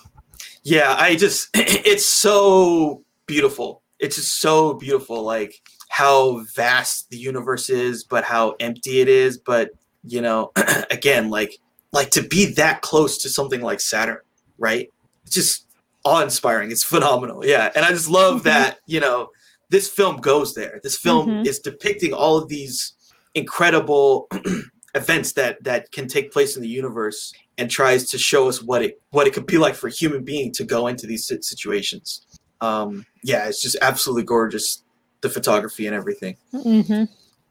Yeah, 0.64 0.94
I 0.96 1.16
just 1.16 1.48
it's 1.54 2.06
so 2.06 3.02
beautiful. 3.26 3.82
It's 3.98 4.16
just 4.16 4.40
so 4.40 4.74
beautiful, 4.74 5.22
like 5.22 5.54
how 5.88 6.44
vast 6.54 7.10
the 7.10 7.16
universe 7.16 7.68
is, 7.68 8.04
but 8.04 8.22
how 8.24 8.50
empty 8.60 9.00
it 9.00 9.08
is. 9.08 9.38
But 9.38 9.70
you 10.04 10.20
know, 10.20 10.52
again, 10.90 11.30
like 11.30 11.58
like 11.92 12.10
to 12.10 12.22
be 12.22 12.46
that 12.54 12.80
close 12.82 13.18
to 13.18 13.28
something 13.28 13.60
like 13.60 13.80
Saturn, 13.80 14.18
right? 14.58 14.90
It's 15.26 15.34
just 15.34 15.66
awe-inspiring. 16.04 16.70
It's 16.70 16.82
phenomenal. 16.84 17.44
Yeah, 17.46 17.70
and 17.74 17.84
I 17.84 17.90
just 17.90 18.08
love 18.08 18.40
Mhm. 18.40 18.44
that 18.44 18.78
you 18.86 19.00
know 19.00 19.30
this 19.70 19.88
film 19.88 20.16
goes 20.18 20.54
there. 20.54 20.80
This 20.82 20.98
film 20.98 21.28
Mhm. 21.28 21.46
is 21.46 21.58
depicting 21.58 22.12
all 22.12 22.36
of 22.38 22.48
these 22.48 22.92
incredible 23.34 24.28
events 24.94 25.32
that 25.32 25.62
that 25.64 25.90
can 25.92 26.06
take 26.08 26.32
place 26.32 26.56
in 26.56 26.62
the 26.62 26.68
universe 26.68 27.32
and 27.58 27.70
tries 27.70 28.08
to 28.10 28.18
show 28.18 28.48
us 28.48 28.62
what 28.62 28.82
it 28.82 29.00
what 29.10 29.26
it 29.26 29.32
could 29.32 29.46
be 29.46 29.58
like 29.58 29.74
for 29.74 29.86
a 29.88 29.90
human 29.90 30.24
being 30.24 30.52
to 30.52 30.64
go 30.64 30.86
into 30.86 31.06
these 31.06 31.26
situations. 31.40 32.26
Um, 32.60 33.06
yeah, 33.24 33.48
it's 33.48 33.60
just 33.60 33.76
absolutely 33.82 34.22
gorgeous, 34.24 34.82
the 35.20 35.28
photography 35.28 35.86
and 35.86 35.96
everything. 35.96 36.36
mm-hmm. 36.54 37.04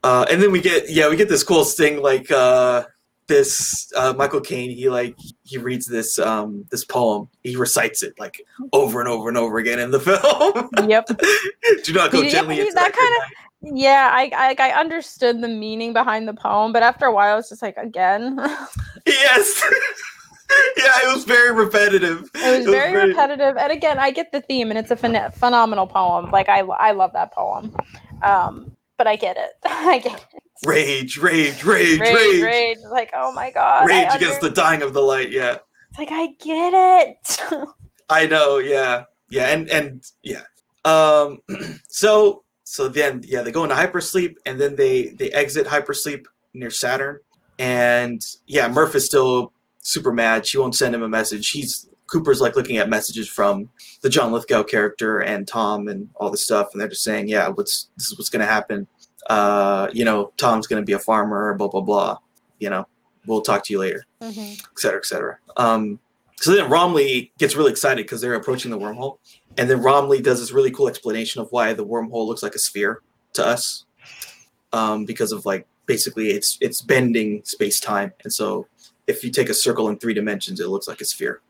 Uh, 0.03 0.25
and 0.31 0.41
then 0.41 0.51
we 0.51 0.59
get 0.61 0.89
yeah 0.89 1.07
we 1.09 1.15
get 1.15 1.29
this 1.29 1.43
cool 1.43 1.63
thing 1.63 2.01
like 2.01 2.31
uh, 2.31 2.83
this 3.27 3.91
uh, 3.95 4.13
Michael 4.17 4.41
Caine 4.41 4.71
he 4.71 4.89
like 4.89 5.15
he 5.43 5.57
reads 5.57 5.85
this 5.85 6.17
um, 6.19 6.65
this 6.71 6.83
poem 6.83 7.29
he 7.43 7.55
recites 7.55 8.01
it 8.03 8.13
like 8.19 8.41
over 8.73 8.99
and 8.99 9.07
over 9.07 9.29
and 9.29 9.37
over 9.37 9.57
again 9.59 9.79
in 9.79 9.91
the 9.91 9.99
film. 10.79 10.89
Yep. 10.89 11.07
Do 11.83 11.93
not 11.93 12.11
go 12.11 12.27
gently 12.27 12.55
that 12.57 12.73
that 12.73 12.93
kinda- 12.93 13.77
Yeah, 13.79 14.09
I, 14.11 14.31
I 14.35 14.55
I 14.71 14.79
understood 14.79 15.39
the 15.41 15.47
meaning 15.47 15.93
behind 15.93 16.27
the 16.27 16.33
poem, 16.33 16.73
but 16.73 16.81
after 16.83 17.05
a 17.05 17.11
while, 17.13 17.37
it's 17.37 17.49
just 17.49 17.61
like 17.61 17.77
again. 17.77 18.39
Yes. 19.07 19.63
yeah, 20.77 20.91
it 21.05 21.15
was 21.15 21.23
very 21.23 21.51
repetitive. 21.51 22.29
It 22.35 22.57
was 22.59 22.65
very 22.67 23.07
repetitive, 23.07 23.57
and 23.57 23.71
again, 23.71 23.97
I 23.97 24.11
get 24.11 24.31
the 24.31 24.41
theme, 24.41 24.69
and 24.69 24.77
it's 24.77 24.91
a 24.91 24.95
phen- 24.95 25.33
phenomenal 25.33 25.87
poem. 25.87 26.29
Like 26.29 26.49
I, 26.49 26.59
I 26.59 26.91
love 26.91 27.11
that 27.13 27.31
poem, 27.33 27.75
um, 28.21 28.75
but 29.01 29.07
I 29.07 29.15
get 29.15 29.35
it. 29.35 29.49
I 29.65 29.97
get 29.97 30.13
it. 30.13 30.41
Rage, 30.63 31.17
rage, 31.17 31.63
rage, 31.63 31.99
Rage, 31.99 32.13
rage. 32.13 32.43
rage. 32.43 32.77
Like 32.91 33.09
oh 33.15 33.33
my 33.33 33.49
god, 33.49 33.81
I 33.81 33.85
Rage 33.85 34.15
against 34.15 34.41
the 34.41 34.51
dying 34.51 34.83
of 34.83 34.93
the 34.93 35.01
light. 35.01 35.31
Yeah, 35.31 35.57
It's 35.89 35.97
like 35.97 36.11
I 36.11 36.27
get 36.39 36.73
it. 36.75 37.67
I 38.09 38.27
know. 38.27 38.59
Yeah, 38.59 39.05
yeah, 39.31 39.47
and 39.47 39.67
and 39.71 40.03
yeah. 40.21 40.43
Um, 40.85 41.39
so 41.89 42.43
so 42.63 42.87
then 42.87 43.23
yeah, 43.25 43.41
they 43.41 43.51
go 43.51 43.63
into 43.63 43.73
hypersleep, 43.73 44.35
and 44.45 44.61
then 44.61 44.75
they 44.75 45.07
they 45.07 45.31
exit 45.31 45.65
hypersleep 45.65 46.25
near 46.53 46.69
Saturn, 46.69 47.17
and 47.57 48.21
yeah, 48.45 48.67
Murph 48.67 48.93
is 48.93 49.07
still 49.07 49.51
super 49.79 50.13
mad. 50.13 50.45
She 50.45 50.59
won't 50.59 50.75
send 50.75 50.93
him 50.93 51.01
a 51.01 51.09
message. 51.09 51.49
He's 51.49 51.89
Cooper's 52.11 52.41
like 52.41 52.55
looking 52.55 52.77
at 52.77 52.89
messages 52.89 53.27
from 53.29 53.69
the 54.01 54.09
John 54.09 54.31
Lithgow 54.31 54.63
character 54.63 55.19
and 55.19 55.47
Tom 55.47 55.87
and 55.87 56.09
all 56.15 56.29
this 56.29 56.43
stuff, 56.43 56.69
and 56.73 56.81
they're 56.81 56.89
just 56.89 57.03
saying, 57.03 57.29
yeah, 57.29 57.47
what's 57.47 57.89
this 57.97 58.07
is 58.07 58.17
what's 58.17 58.29
gonna 58.29 58.45
happen. 58.45 58.87
Uh, 59.29 59.87
you 59.93 60.03
know, 60.03 60.33
Tom's 60.37 60.67
gonna 60.67 60.81
be 60.81 60.93
a 60.93 60.99
farmer, 60.99 61.53
blah 61.55 61.67
blah 61.69 61.81
blah. 61.81 62.17
You 62.59 62.69
know, 62.69 62.87
we'll 63.25 63.41
talk 63.41 63.63
to 63.65 63.73
you 63.73 63.79
later. 63.79 64.05
Mhm. 64.21 64.59
et 64.59 64.79
cetera, 64.79 64.99
et 64.99 65.05
cetera. 65.05 65.37
Um, 65.57 65.99
so 66.37 66.53
then 66.53 66.69
Romilly 66.69 67.31
gets 67.37 67.55
really 67.55 67.71
excited 67.71 68.03
because 68.03 68.19
they're 68.19 68.33
approaching 68.33 68.71
the 68.71 68.79
wormhole. 68.79 69.17
And 69.57 69.69
then 69.69 69.81
Romilly 69.81 70.21
does 70.21 70.39
this 70.39 70.51
really 70.51 70.71
cool 70.71 70.87
explanation 70.87 71.41
of 71.41 71.47
why 71.51 71.73
the 71.73 71.85
wormhole 71.85 72.25
looks 72.27 72.41
like 72.43 72.55
a 72.55 72.59
sphere 72.59 73.01
to 73.33 73.45
us. 73.45 73.85
Um, 74.73 75.05
because 75.05 75.31
of 75.31 75.45
like 75.45 75.67
basically 75.85 76.29
it's 76.31 76.57
it's 76.61 76.81
bending 76.81 77.43
space 77.43 77.79
time. 77.79 78.13
And 78.23 78.33
so 78.33 78.67
if 79.07 79.23
you 79.23 79.29
take 79.29 79.49
a 79.49 79.53
circle 79.53 79.89
in 79.89 79.97
three 79.97 80.13
dimensions, 80.13 80.59
it 80.59 80.67
looks 80.69 80.87
like 80.87 81.01
a 81.01 81.05
sphere. 81.05 81.41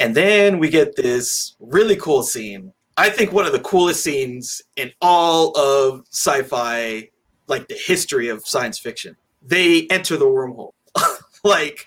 And 0.00 0.14
then 0.14 0.58
we 0.58 0.68
get 0.68 0.96
this 0.96 1.56
really 1.58 1.96
cool 1.96 2.22
scene. 2.22 2.72
I 2.96 3.10
think 3.10 3.32
one 3.32 3.46
of 3.46 3.52
the 3.52 3.60
coolest 3.60 4.02
scenes 4.02 4.62
in 4.76 4.92
all 5.00 5.56
of 5.56 6.06
sci-fi, 6.10 7.08
like 7.46 7.68
the 7.68 7.74
history 7.74 8.28
of 8.28 8.46
science 8.46 8.78
fiction. 8.78 9.16
They 9.42 9.86
enter 9.88 10.16
the 10.16 10.26
wormhole. 10.26 10.72
like 11.44 11.86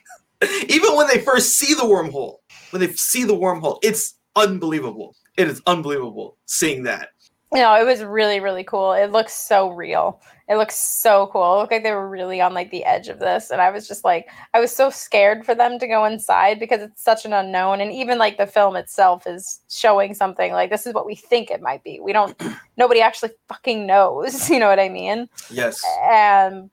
even 0.70 0.96
when 0.96 1.08
they 1.08 1.20
first 1.20 1.52
see 1.52 1.74
the 1.74 1.84
wormhole, 1.84 2.38
when 2.72 2.82
they 2.82 2.92
see 2.94 3.24
the 3.24 3.36
wormhole, 3.36 3.80
it's 3.84 4.16
unbelievable. 4.36 5.16
It 5.38 5.48
is 5.48 5.62
unbelievable 5.66 6.38
seeing 6.46 6.84
that. 6.84 7.10
No, 7.54 7.76
it 7.76 7.86
was 7.86 8.02
really, 8.02 8.40
really 8.40 8.64
cool. 8.64 8.94
It 8.94 9.12
looks 9.12 9.34
so 9.34 9.70
real. 9.70 10.22
It 10.48 10.56
looks 10.56 10.76
so 10.76 11.28
cool. 11.34 11.56
It 11.56 11.58
looked 11.60 11.72
like 11.72 11.84
they 11.84 11.92
were 11.92 12.08
really 12.08 12.40
on 12.40 12.54
like 12.54 12.72
the 12.72 12.86
edge 12.86 13.10
of 13.10 13.20
this. 13.20 13.52
And 13.52 13.62
I 13.62 13.70
was 13.72 13.88
just 13.88 14.06
like, 14.06 14.30
I 14.54 14.60
was 14.62 14.74
so 14.74 14.90
scared 14.90 15.46
for 15.46 15.54
them 15.54 15.78
to 15.80 15.88
go 15.88 16.06
inside 16.06 16.60
because 16.60 16.82
it's 16.82 17.04
such 17.04 17.26
an 17.26 17.34
unknown. 17.34 17.82
And 17.82 17.92
even 17.92 18.18
like 18.18 18.38
the 18.38 18.48
film 18.48 18.78
itself 18.78 19.28
is 19.28 19.60
showing 19.70 20.14
something 20.14 20.54
like 20.54 20.70
this 20.70 20.88
is 20.88 20.94
what 20.94 21.06
we 21.06 21.16
think 21.16 21.52
it 21.52 21.62
might 21.62 21.84
be. 21.84 22.00
We 22.00 22.14
don't, 22.14 22.42
nobody 22.78 23.02
actually 23.02 23.32
fucking 23.48 23.86
knows. 23.86 24.50
You 24.52 24.60
know 24.60 24.68
what 24.68 24.80
I 24.80 24.90
mean? 24.90 25.30
Yes. 25.50 25.82
And, 26.10 26.70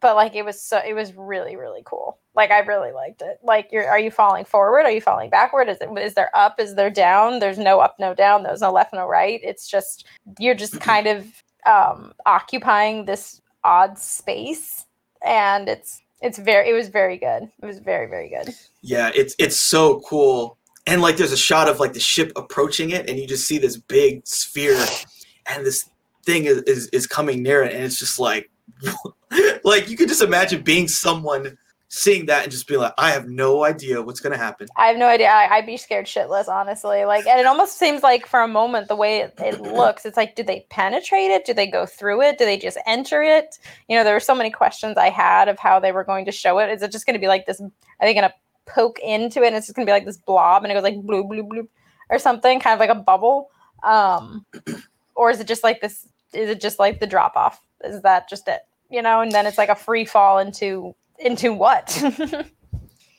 but 0.00 0.16
like 0.16 0.34
it 0.34 0.44
was 0.44 0.60
so, 0.60 0.80
it 0.84 0.94
was 0.94 1.14
really, 1.14 1.56
really 1.56 1.82
cool. 1.84 2.18
Like 2.34 2.50
I 2.50 2.60
really 2.60 2.92
liked 2.92 3.22
it. 3.22 3.38
Like 3.42 3.68
you're, 3.72 3.88
are 3.88 3.98
you 3.98 4.10
falling 4.10 4.44
forward? 4.44 4.80
Are 4.82 4.90
you 4.90 5.00
falling 5.00 5.30
backward? 5.30 5.68
Is 5.68 5.78
it, 5.80 5.88
is 5.98 6.14
there 6.14 6.30
up? 6.34 6.60
Is 6.60 6.74
there 6.74 6.90
down? 6.90 7.38
There's 7.38 7.58
no 7.58 7.80
up, 7.80 7.96
no 7.98 8.14
down. 8.14 8.42
There's 8.42 8.60
no 8.60 8.72
left, 8.72 8.92
no 8.92 9.06
right. 9.06 9.40
It's 9.42 9.68
just, 9.68 10.06
you're 10.38 10.54
just 10.54 10.80
kind 10.80 11.06
of 11.06 11.26
um 11.66 12.12
occupying 12.26 13.06
this 13.06 13.40
odd 13.64 13.98
space 13.98 14.84
and 15.24 15.68
it's 15.68 16.02
it's 16.22 16.38
very 16.38 16.70
it 16.70 16.72
was 16.72 16.88
very 16.88 17.18
good 17.18 17.42
it 17.60 17.66
was 17.66 17.80
very 17.80 18.06
very 18.06 18.28
good 18.28 18.54
Yeah, 18.82 19.10
it's 19.14 19.34
it's 19.38 19.60
so 19.60 20.00
cool. 20.00 20.58
And 20.86 21.02
like 21.02 21.16
there's 21.16 21.32
a 21.32 21.36
shot 21.36 21.68
of 21.68 21.80
like 21.80 21.92
the 21.92 22.00
ship 22.00 22.30
approaching 22.36 22.90
it 22.90 23.10
and 23.10 23.18
you 23.18 23.26
just 23.26 23.48
see 23.48 23.58
this 23.58 23.76
big 23.76 24.24
sphere 24.24 24.78
and 25.46 25.66
this 25.66 25.90
thing 26.24 26.44
is 26.44 26.58
is, 26.62 26.86
is 26.92 27.06
coming 27.08 27.42
near 27.42 27.64
it 27.64 27.74
and 27.74 27.82
it's 27.82 27.98
just 27.98 28.20
like 28.20 28.48
like 29.64 29.88
you 29.88 29.96
could 29.96 30.08
just 30.08 30.22
imagine 30.22 30.62
being 30.62 30.88
someone 30.88 31.56
seeing 31.88 32.26
that 32.26 32.42
and 32.42 32.50
just 32.50 32.66
be 32.66 32.76
like, 32.76 32.92
I 32.98 33.10
have 33.12 33.28
no 33.28 33.64
idea 33.64 34.02
what's 34.02 34.20
gonna 34.20 34.36
happen. 34.36 34.68
i 34.76 34.86
have 34.88 34.96
no 34.96 35.06
idea. 35.06 35.28
I, 35.28 35.56
i'd 35.56 35.66
be 35.66 35.76
scared 35.76 36.06
shitless 36.06 36.48
honestly. 36.48 37.04
Like 37.04 37.26
and 37.26 37.38
it 37.38 37.46
almost 37.46 37.78
seems 37.78 38.02
like 38.02 38.26
for 38.26 38.42
a 38.42 38.48
moment 38.48 38.88
the 38.88 38.96
way 38.96 39.20
it, 39.20 39.34
it 39.38 39.60
looks 39.60 40.04
it's 40.04 40.16
like 40.16 40.34
do 40.34 40.42
they 40.42 40.66
penetrate 40.70 41.30
it? 41.30 41.44
Do 41.44 41.54
they 41.54 41.66
go 41.66 41.86
through 41.86 42.22
it? 42.22 42.38
Do 42.38 42.44
they 42.44 42.58
just 42.58 42.78
enter 42.86 43.22
it? 43.22 43.58
You 43.88 43.96
know 43.96 44.04
there 44.04 44.14
were 44.14 44.20
so 44.20 44.34
many 44.34 44.50
questions 44.50 44.96
i 44.96 45.10
had 45.10 45.48
of 45.48 45.58
how 45.58 45.78
they 45.80 45.92
were 45.92 46.04
going 46.04 46.24
to 46.26 46.32
show 46.32 46.58
it. 46.58 46.70
Is 46.70 46.82
it 46.82 46.92
just 46.92 47.06
going 47.06 47.14
to 47.14 47.20
be 47.20 47.28
like 47.28 47.46
this 47.46 47.60
are 47.60 47.70
they 48.00 48.14
going 48.14 48.28
to 48.28 48.34
poke 48.66 48.98
into 48.98 49.42
it 49.42 49.48
and 49.48 49.56
it's 49.56 49.66
just 49.66 49.76
going 49.76 49.86
to 49.86 49.90
be 49.90 49.94
like 49.94 50.04
this 50.04 50.16
blob 50.16 50.64
and 50.64 50.72
it 50.72 50.74
goes 50.74 50.82
like 50.82 51.00
blue 51.02 51.24
blue 51.24 51.44
blue 51.44 51.68
or 52.10 52.18
something 52.18 52.60
kind 52.60 52.74
of 52.74 52.80
like 52.80 52.96
a 52.96 53.00
bubble? 53.00 53.50
Um 53.82 54.44
or 55.14 55.30
is 55.30 55.40
it 55.40 55.46
just 55.46 55.62
like 55.62 55.80
this 55.80 56.06
is 56.32 56.50
it 56.50 56.60
just 56.60 56.78
like 56.78 57.00
the 57.00 57.06
drop 57.06 57.36
off 57.36 57.60
is 57.84 58.02
that 58.02 58.28
just 58.28 58.48
it 58.48 58.60
you 58.90 59.02
know 59.02 59.20
and 59.20 59.32
then 59.32 59.46
it's 59.46 59.58
like 59.58 59.68
a 59.68 59.74
free 59.74 60.04
fall 60.04 60.38
into 60.38 60.94
into 61.18 61.52
what 61.52 62.02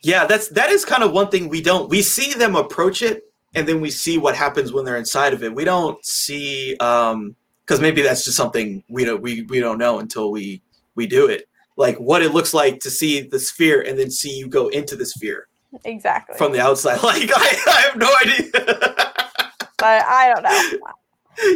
Yeah, 0.08 0.26
that's 0.26 0.48
that 0.50 0.70
is 0.70 0.86
kind 0.86 1.04
of 1.04 1.12
one 1.12 1.30
thing 1.30 1.50
we 1.50 1.62
don't 1.62 1.90
we 1.90 2.02
see 2.02 2.34
them 2.34 2.56
approach 2.56 3.02
it 3.02 3.24
and 3.56 3.68
then 3.68 3.82
we 3.82 3.90
see 3.90 4.18
what 4.18 4.36
happens 4.36 4.72
when 4.72 4.86
they're 4.86 4.98
inside 4.98 5.34
of 5.34 5.44
it. 5.44 5.54
We 5.54 5.66
don't 5.66 6.04
see 6.06 6.78
um 6.78 7.36
because 7.66 7.82
maybe 7.82 8.02
that's 8.02 8.24
just 8.24 8.38
something 8.38 8.84
we 8.88 9.04
don't 9.04 9.22
we, 9.22 9.42
we 9.44 9.60
don't 9.60 9.78
know 9.78 10.00
until 10.00 10.32
we 10.32 10.62
we 10.96 11.08
do 11.08 11.28
it. 11.28 11.50
Like 11.76 11.98
what 11.98 12.22
it 12.22 12.34
looks 12.34 12.54
like 12.54 12.80
to 12.82 12.90
see 12.90 13.22
the 13.22 13.40
sphere 13.40 13.82
and 13.82 14.00
then 14.00 14.10
see 14.10 14.32
you 14.38 14.48
go 14.48 14.68
into 14.70 14.96
the 14.96 15.06
sphere 15.06 15.48
exactly 15.84 16.38
from 16.38 16.54
the 16.54 16.62
outside. 16.62 17.00
Like 17.04 17.30
I, 17.36 17.64
I 17.68 17.82
have 17.82 17.98
no 17.98 18.14
idea. 18.22 18.52
but 19.80 20.04
i 20.06 20.34
don't 20.34 20.42
know 20.42 20.90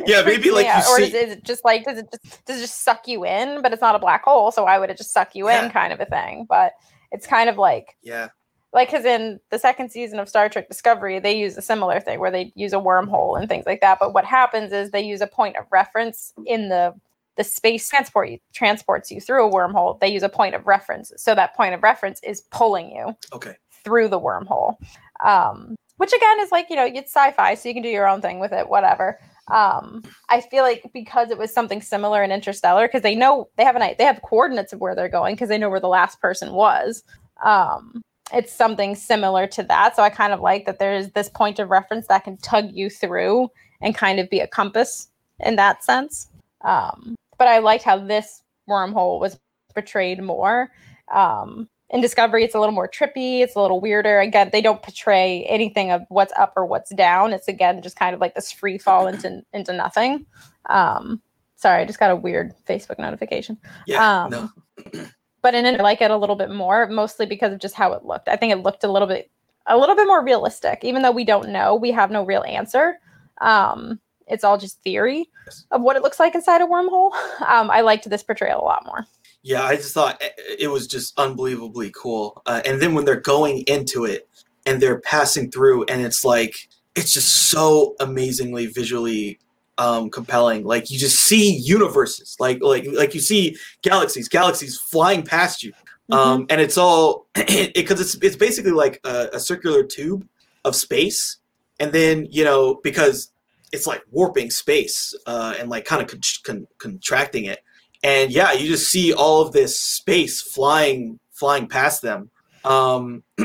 yeah, 0.06 0.22
maybe 0.24 0.52
like 0.52 0.66
you 0.68 0.74
or 0.92 0.98
see 0.98 1.04
is, 1.06 1.14
is 1.14 1.32
it 1.34 1.44
just 1.44 1.64
like 1.66 1.86
does 1.86 1.98
it 1.98 2.08
just 2.12 2.46
does 2.46 2.58
it 2.58 2.62
just 2.62 2.84
suck 2.84 3.08
you 3.08 3.26
in 3.26 3.62
but 3.62 3.74
it's 3.74 3.82
not 3.82 3.96
a 3.96 4.00
black 4.00 4.24
hole 4.24 4.52
so 4.52 4.64
why 4.64 4.78
would 4.78 4.90
it 4.90 4.98
just 4.98 5.12
suck 5.12 5.34
you 5.36 5.50
Yeah. 5.50 5.66
in 5.66 5.72
kind 5.72 5.92
of 5.94 6.00
a 6.00 6.06
thing 6.06 6.46
but 6.48 6.74
it's 7.12 7.26
kind 7.28 7.50
of 7.50 7.58
like 7.58 7.98
Yeah. 8.02 8.30
like 8.74 8.90
because 8.90 9.06
in 9.06 9.40
the 9.50 9.60
second 9.60 9.90
season 9.92 10.20
of 10.20 10.30
Star 10.30 10.48
Trek 10.50 10.68
Discovery, 10.70 11.20
they 11.20 11.38
use 11.38 11.58
a 11.58 11.62
similar 11.62 12.00
thing 12.00 12.20
where 12.20 12.32
they 12.32 12.54
use 12.56 12.74
a 12.74 12.78
wormhole 12.78 13.38
and 13.40 13.50
things 13.50 13.66
like 13.66 13.82
that. 13.82 13.98
But 14.00 14.14
what 14.14 14.24
happens 14.24 14.72
is 14.72 14.92
they 14.92 15.02
use 15.02 15.20
a 15.20 15.28
point 15.28 15.58
of 15.58 15.66
reference 15.72 16.34
in 16.46 16.70
the 16.70 16.94
the 17.38 17.44
space 17.44 17.90
transport 17.90 18.30
transports 18.54 19.10
you 19.12 19.20
through 19.20 19.46
a 19.48 19.52
wormhole. 19.52 20.00
They 20.00 20.08
use 20.10 20.24
a 20.24 20.30
point 20.30 20.54
of 20.56 20.68
reference, 20.68 21.12
so 21.18 21.34
that 21.36 21.56
point 21.56 21.74
of 21.74 21.82
reference 21.84 22.22
is 22.24 22.42
pulling 22.52 22.92
you 22.96 23.16
Okay. 23.34 23.56
through 23.84 24.08
the 24.10 24.20
wormhole. 24.20 24.76
Um, 25.24 25.76
which 25.98 26.14
again 26.14 26.40
is 26.40 26.52
like 26.52 26.68
you 26.70 26.76
know 26.78 26.86
it's 26.86 27.12
sci-fi, 27.12 27.56
so 27.56 27.68
you 27.70 27.74
can 27.76 27.84
do 27.84 27.90
your 27.90 28.08
own 28.08 28.22
thing 28.22 28.40
with 28.40 28.54
it, 28.54 28.70
whatever. 28.70 29.20
Um, 29.50 30.04
I 30.30 30.42
feel 30.42 30.64
like 30.64 30.90
because 30.94 31.32
it 31.32 31.38
was 31.38 31.54
something 31.54 31.82
similar 31.82 32.24
in 32.24 32.32
Interstellar, 32.32 32.88
because 32.88 33.02
they 33.02 33.16
know 33.16 33.50
they 33.58 33.64
have 33.64 33.76
an 33.76 33.96
they 33.98 34.04
have 34.04 34.22
coordinates 34.22 34.74
of 34.74 34.80
where 34.80 34.96
they're 34.96 35.10
going 35.10 35.36
because 35.36 35.50
they 35.50 35.58
know 35.58 35.70
where 35.70 35.80
the 35.80 35.88
last 35.88 36.22
person 36.22 36.54
was. 36.54 37.04
Um, 37.44 38.02
it's 38.34 38.54
something 38.54 38.96
similar 38.96 39.48
to 39.48 39.64
that. 39.64 39.96
So 39.96 40.04
I 40.04 40.10
kind 40.10 40.32
of 40.32 40.40
like 40.40 40.66
that 40.66 40.80
there's 40.80 41.12
this 41.12 41.30
point 41.30 41.60
of 41.60 41.70
reference 41.70 42.08
that 42.08 42.24
can 42.24 42.38
tug 42.38 42.70
you 42.72 42.90
through 42.90 43.50
and 43.82 43.96
kind 43.96 44.20
of 44.20 44.30
be 44.30 44.40
a 44.40 44.48
compass 44.48 45.10
in 45.40 45.56
that 45.58 45.84
sense. 45.84 46.30
Um, 46.62 47.16
but 47.38 47.48
I 47.48 47.58
liked 47.58 47.84
how 47.84 47.98
this 47.98 48.44
wormhole 48.70 49.20
was 49.20 49.40
portrayed 49.74 50.24
more. 50.24 50.72
Um, 51.12 51.68
in 51.92 52.02
Discovery, 52.02 52.44
it's 52.44 52.56
a 52.56 52.60
little 52.60 52.74
more 52.74 52.88
trippy. 52.88 53.42
It's 53.42 53.56
a 53.56 53.62
little 53.62 53.80
weirder. 53.82 54.20
Again, 54.20 54.50
they 54.52 54.62
don't 54.62 54.82
portray 54.82 55.44
anything 55.44 55.92
of 55.92 56.04
what's 56.10 56.34
up 56.38 56.54
or 56.56 56.66
what's 56.66 56.90
down. 56.96 57.34
It's 57.34 57.48
again 57.48 57.82
just 57.82 57.98
kind 57.98 58.16
of 58.16 58.22
like 58.22 58.34
this 58.34 58.52
free 58.52 58.78
fall 58.78 59.08
into 59.08 59.44
into 59.54 59.74
nothing. 59.74 60.26
Um, 60.68 61.22
sorry, 61.58 61.82
I 61.82 61.86
just 61.86 62.00
got 62.00 62.12
a 62.12 62.16
weird 62.16 62.54
Facebook 62.68 62.98
notification. 62.98 63.58
Yeah. 63.86 64.24
Um, 64.24 64.32
no. 64.32 64.50
but 65.42 65.54
in 65.54 65.66
it, 65.66 65.80
I 65.80 65.84
like 65.84 66.02
it 66.02 66.12
a 66.12 66.18
little 66.18 66.36
bit 66.38 66.50
more, 66.50 66.88
mostly 66.88 67.26
because 67.26 67.54
of 67.54 67.60
just 67.60 67.76
how 67.76 67.94
it 67.94 68.06
looked. 68.06 68.30
I 68.30 68.38
think 68.38 68.54
it 68.54 68.64
looked 68.64 68.84
a 68.84 68.92
little 68.92 69.08
bit, 69.08 69.30
a 69.68 69.78
little 69.78 69.96
bit 69.96 70.08
more 70.08 70.24
realistic, 70.24 70.80
even 70.84 71.02
though 71.02 71.12
we 71.12 71.26
don't 71.26 71.50
know, 71.50 71.76
we 71.76 71.92
have 71.92 72.10
no 72.10 72.24
real 72.24 72.44
answer. 72.44 73.00
Um, 73.42 74.00
it's 74.28 74.44
all 74.46 74.58
just 74.58 74.82
theory 74.82 75.26
Yes. 75.46 75.66
of 75.72 75.82
what 75.82 75.96
it 75.98 76.04
looks 76.04 76.20
like 76.20 76.36
inside 76.36 76.62
a 76.62 76.66
wormhole. 76.66 77.12
Um, 77.46 77.70
I 77.70 77.82
liked 77.82 78.10
this 78.10 78.24
portrayal 78.24 78.62
a 78.62 78.64
lot 78.64 78.86
more. 78.86 79.06
Yeah, 79.44 79.64
I 79.64 79.76
just 79.76 79.94
thought 79.94 80.22
it- 80.22 80.36
it 80.60 80.68
was 80.68 80.88
just 80.88 81.18
unbelievably 81.18 81.92
cool. 81.96 82.42
Uh, 82.46 82.62
and 82.66 82.82
then 82.82 82.94
when 82.94 83.06
they're 83.06 83.20
going 83.20 83.60
into 83.62 84.06
it 84.06 84.28
and 84.66 84.82
they're 84.82 85.00
passing 85.00 85.50
through, 85.52 85.86
and 85.86 86.02
it's 86.02 86.24
like 86.24 86.68
it's 86.96 87.12
just 87.14 87.50
so 87.50 87.96
amazingly 88.00 88.68
visually 88.68 89.40
um, 89.78 90.10
compelling. 90.10 90.64
Like 90.66 90.92
you 90.92 91.00
just 91.00 91.22
see 91.22 91.56
universes, 91.56 92.36
like 92.40 92.62
like 92.62 92.86
like 92.94 93.16
you 93.16 93.22
see 93.22 93.56
galaxies, 93.82 94.28
galaxies 94.30 94.78
flying 94.78 95.24
past 95.24 95.64
you, 95.64 95.74
um, 96.12 96.46
and 96.50 96.62
it's 96.62 96.78
all 96.78 97.26
because 97.34 98.00
it's 98.00 98.16
it's 98.22 98.36
basically 98.36 98.72
like 98.72 99.00
a, 99.06 99.30
a 99.34 99.40
circular 99.40 99.84
tube 99.84 100.28
of 100.66 100.76
space, 100.76 101.38
and 101.80 101.92
then 101.94 102.28
you 102.30 102.44
know 102.44 102.76
because 102.84 103.32
it's 103.72 103.88
like 103.88 104.04
warping 104.12 104.52
space 104.52 105.16
uh, 105.26 105.56
and 105.58 105.70
like 105.70 105.86
kind 105.86 106.02
of 106.04 106.10
con- 106.10 106.20
con- 106.44 106.68
contracting 106.78 107.46
it 107.46 107.60
and 108.04 108.32
yeah 108.32 108.52
you 108.52 108.68
just 108.68 108.90
see 108.90 109.14
all 109.14 109.42
of 109.42 109.52
this 109.52 109.80
space 109.80 110.42
flying 110.42 111.20
flying 111.32 111.68
past 111.68 112.02
them 112.02 112.30
um 112.66 113.24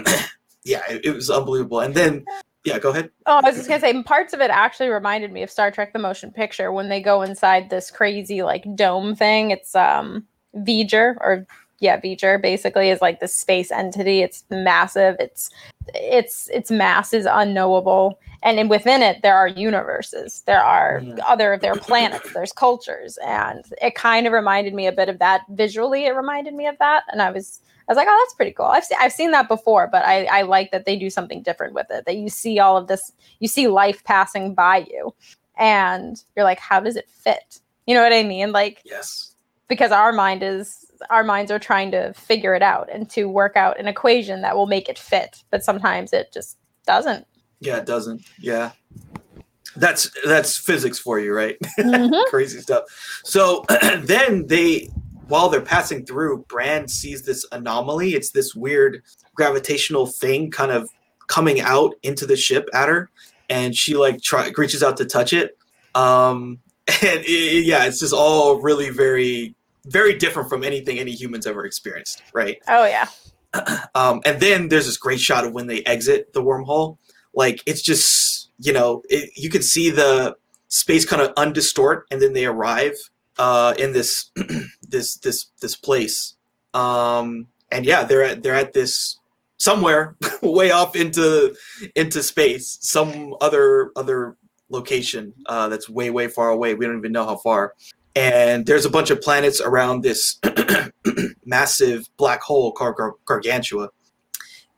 yeah 0.64 0.82
it, 0.88 1.04
it 1.04 1.14
was 1.14 1.30
unbelievable 1.30 1.80
and 1.80 1.94
then 1.94 2.24
yeah 2.64 2.78
go 2.78 2.90
ahead 2.90 3.10
Oh, 3.26 3.40
I 3.42 3.48
was 3.48 3.56
just 3.56 3.68
gonna 3.68 3.80
say 3.80 4.02
parts 4.02 4.32
of 4.32 4.40
it 4.40 4.50
actually 4.50 4.88
reminded 4.88 5.32
me 5.32 5.42
of 5.42 5.50
Star 5.50 5.70
Trek: 5.70 5.92
The 5.92 5.98
Motion 5.98 6.30
Picture 6.30 6.70
when 6.70 6.88
they 6.88 7.00
go 7.00 7.22
inside 7.22 7.70
this 7.70 7.90
crazy 7.90 8.42
like 8.42 8.64
dome 8.76 9.16
thing. 9.16 9.50
It's 9.50 9.74
um 9.74 10.24
V'ger 10.54 11.16
or 11.20 11.46
yeah 11.80 12.00
V'ger 12.00 12.40
basically 12.40 12.90
is 12.90 13.00
like 13.00 13.18
this 13.18 13.34
space 13.34 13.72
entity. 13.72 14.20
It's 14.20 14.44
massive. 14.48 15.16
It's 15.18 15.50
its 15.94 16.48
its 16.52 16.70
mass 16.70 17.12
is 17.12 17.26
unknowable, 17.30 18.18
and 18.46 18.59
in, 18.61 18.68
within 18.68 19.02
it 19.02 19.20
there 19.22 19.37
are 19.37 19.48
universes. 19.48 20.42
There 20.46 20.62
are 20.62 21.00
Mhm. 21.00 21.18
other 21.26 21.59
there 21.61 21.72
are 21.72 21.78
planets. 21.80 22.32
There's 22.32 22.52
cultures, 22.52 23.18
and 23.18 23.64
it 23.82 23.94
kind 23.94 24.26
of 24.26 24.32
reminded 24.32 24.72
me 24.72 24.87
a 24.87 24.92
bit 24.92 25.09
of 25.11 25.18
that 25.18 25.42
visually. 25.50 26.06
It 26.06 26.12
reminded 26.14 26.54
me 26.54 26.66
of 26.66 26.78
that, 26.78 27.02
and 27.11 27.20
I 27.20 27.30
was 27.30 27.61
I 27.88 27.92
was 27.92 27.96
like, 27.96 28.09
oh, 28.11 28.24
that's 28.24 28.35
pretty 28.35 28.52
cool. 28.52 28.66
I've 28.66 28.85
seen 28.85 28.98
I've 29.00 29.12
seen 29.12 29.32
that 29.32 29.48
before, 29.48 29.88
but 29.88 30.04
I 30.04 30.24
I 30.26 30.42
like 30.42 30.70
that 30.70 30.87
they 30.87 30.96
do 30.96 31.11
something 31.11 31.42
different 31.42 31.74
with 31.74 31.90
it. 31.90 32.04
That 32.06 32.16
you 32.16 32.28
see 32.28 32.59
all 32.61 32.76
of 32.76 32.87
this, 32.87 33.12
you 33.40 33.48
see 33.48 33.66
life 33.68 34.02
passing 34.04 34.54
by 34.54 34.87
you, 34.90 35.12
and 35.59 36.22
you're 36.35 36.44
like, 36.44 36.61
how 36.61 36.80
does 36.80 36.96
it 36.96 37.09
fit? 37.11 37.61
You 37.87 37.94
know 37.94 38.02
what 38.02 38.12
I 38.12 38.22
mean? 38.22 38.52
Like 38.52 38.80
yes 38.85 39.32
because 39.68 39.90
our 39.90 40.12
mind 40.12 40.44
is 40.44 40.87
our 41.11 41.24
minds 41.24 41.50
are 41.50 41.59
trying 41.59 41.90
to 41.90 42.12
figure 42.14 42.54
it 42.54 42.62
out 42.62 42.88
and 42.92 43.11
to 43.11 43.24
work 43.28 43.56
out 43.56 43.78
an 43.80 43.88
equation 43.88 44.40
that 44.42 44.54
will 44.56 44.66
make 44.68 44.88
it 44.88 44.98
fit, 44.98 45.42
but 45.50 45.64
sometimes 45.64 46.12
it 46.12 46.32
just 46.32 46.56
doesn't. 46.87 47.26
Yeah 47.60 47.76
it 47.78 47.86
doesn't. 47.86 48.22
Yeah. 48.38 48.72
That's 49.76 50.10
that's 50.24 50.56
physics 50.56 50.98
for 50.98 51.18
you 51.18 51.34
right? 51.34 51.56
Mhm. 51.78 52.24
crazy 52.28 52.60
stuff. 52.60 52.84
So 53.24 53.64
then 53.98 54.46
they 54.46 54.88
while 55.28 55.48
they're 55.48 55.60
passing 55.60 56.06
through 56.06 56.44
brand 56.48 56.90
sees 56.90 57.22
this 57.22 57.44
anomaly. 57.52 58.14
It's 58.14 58.30
this 58.30 58.54
weird 58.54 59.02
gravitational 59.34 60.06
thing 60.06 60.50
kind 60.50 60.70
of 60.70 60.88
coming 61.26 61.60
out 61.60 61.94
into 62.02 62.26
the 62.26 62.36
ship 62.36 62.68
at 62.72 62.88
her 62.88 63.10
and 63.50 63.74
she 63.74 63.94
like 63.96 64.22
try, 64.22 64.50
reaches 64.56 64.82
out 64.82 64.96
to 64.98 65.04
touch 65.04 65.32
it. 65.32 65.58
Um 65.94 66.60
and 67.02 67.20
it, 67.26 67.64
yeah 67.64 67.84
it's 67.84 67.98
just 67.98 68.14
all 68.14 68.60
really 68.60 68.90
very 68.90 69.54
very 69.86 70.14
different 70.14 70.48
from 70.48 70.64
anything 70.64 70.98
any 70.98 71.12
humans 71.12 71.46
ever 71.46 71.66
experienced 71.66 72.22
right? 72.32 72.58
Oh 72.68 72.86
yeah. 72.86 73.06
um, 73.94 74.20
and 74.24 74.40
then 74.40 74.68
there's 74.68 74.86
this 74.86 74.96
great 74.96 75.20
shot 75.20 75.44
of 75.44 75.52
when 75.52 75.66
they 75.66 75.82
exit 75.84 76.32
the 76.32 76.42
wormhole. 76.42 76.98
Like 77.37 77.62
it's 77.66 77.83
just 77.83 78.51
you 78.59 78.72
know 78.72 79.03
it, 79.09 79.31
you 79.37 79.51
can 79.51 79.62
see 79.62 79.90
the 79.90 80.37
space 80.68 81.05
kind 81.05 81.22
of 81.22 81.33
undistort, 81.37 82.03
and 82.11 82.20
then 82.20 82.33
they 82.33 82.46
arrive 82.46 82.94
uh, 83.38 83.75
in 83.79 83.92
this 83.92 84.31
this 84.83 85.16
this 85.18 85.46
this 85.61 85.77
place. 85.77 86.35
Um, 86.75 87.46
and 87.70 87.87
yeah, 87.87 88.03
they're 88.05 88.25
at 88.25 88.42
they're 88.42 88.55
at 88.55 88.72
this 88.72 89.18
somewhere 89.59 90.16
way 90.42 90.70
off 90.70 90.96
into 90.96 91.55
into 91.94 92.22
space, 92.22 92.79
some 92.81 93.35
other 93.40 93.92
other 93.96 94.37
location 94.68 95.33
uh, 95.46 95.68
that's 95.68 95.88
way 95.88 96.11
way 96.11 96.29
far 96.29 96.49
away. 96.49 96.75
We 96.75 96.87
don't 96.87 96.99
even 96.99 97.12
know 97.12 97.27
how 97.27 97.37
far. 97.37 97.75
And 98.14 98.64
there's 98.64 98.87
a 98.87 98.90
bunch 98.90 99.11
of 99.11 99.20
planets 99.20 99.61
around 99.61 100.03
this 100.03 100.40
massive 101.44 102.09
black 102.16 102.40
hole 102.40 102.72
called 102.72 102.96
Gar- 102.96 103.14
Gargantua. 103.27 103.90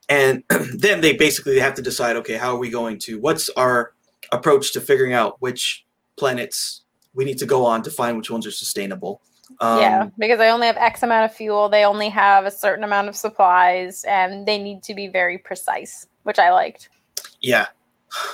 And 0.08 0.42
then 0.74 1.00
they 1.00 1.14
basically 1.14 1.58
have 1.58 1.74
to 1.74 1.82
decide, 1.82 2.16
okay, 2.16 2.34
how 2.34 2.54
are 2.54 2.58
we 2.58 2.70
going 2.70 2.98
to? 3.00 3.18
What's 3.20 3.48
our 3.50 3.92
approach 4.32 4.72
to 4.72 4.80
figuring 4.80 5.12
out 5.12 5.40
which 5.40 5.84
planets 6.16 6.82
we 7.14 7.24
need 7.24 7.38
to 7.38 7.46
go 7.46 7.64
on 7.64 7.82
to 7.82 7.90
find 7.90 8.16
which 8.16 8.30
ones 8.30 8.46
are 8.46 8.50
sustainable? 8.50 9.20
Um, 9.60 9.80
yeah, 9.80 10.08
because 10.18 10.38
they 10.38 10.50
only 10.50 10.66
have 10.66 10.76
X 10.76 11.02
amount 11.02 11.30
of 11.30 11.34
fuel, 11.34 11.68
they 11.68 11.84
only 11.84 12.10
have 12.10 12.44
a 12.44 12.50
certain 12.50 12.84
amount 12.84 13.08
of 13.08 13.16
supplies, 13.16 14.04
and 14.04 14.46
they 14.46 14.58
need 14.58 14.82
to 14.84 14.94
be 14.94 15.08
very 15.08 15.38
precise, 15.38 16.06
which 16.24 16.38
I 16.38 16.52
liked. 16.52 16.90
Yeah. 17.40 17.66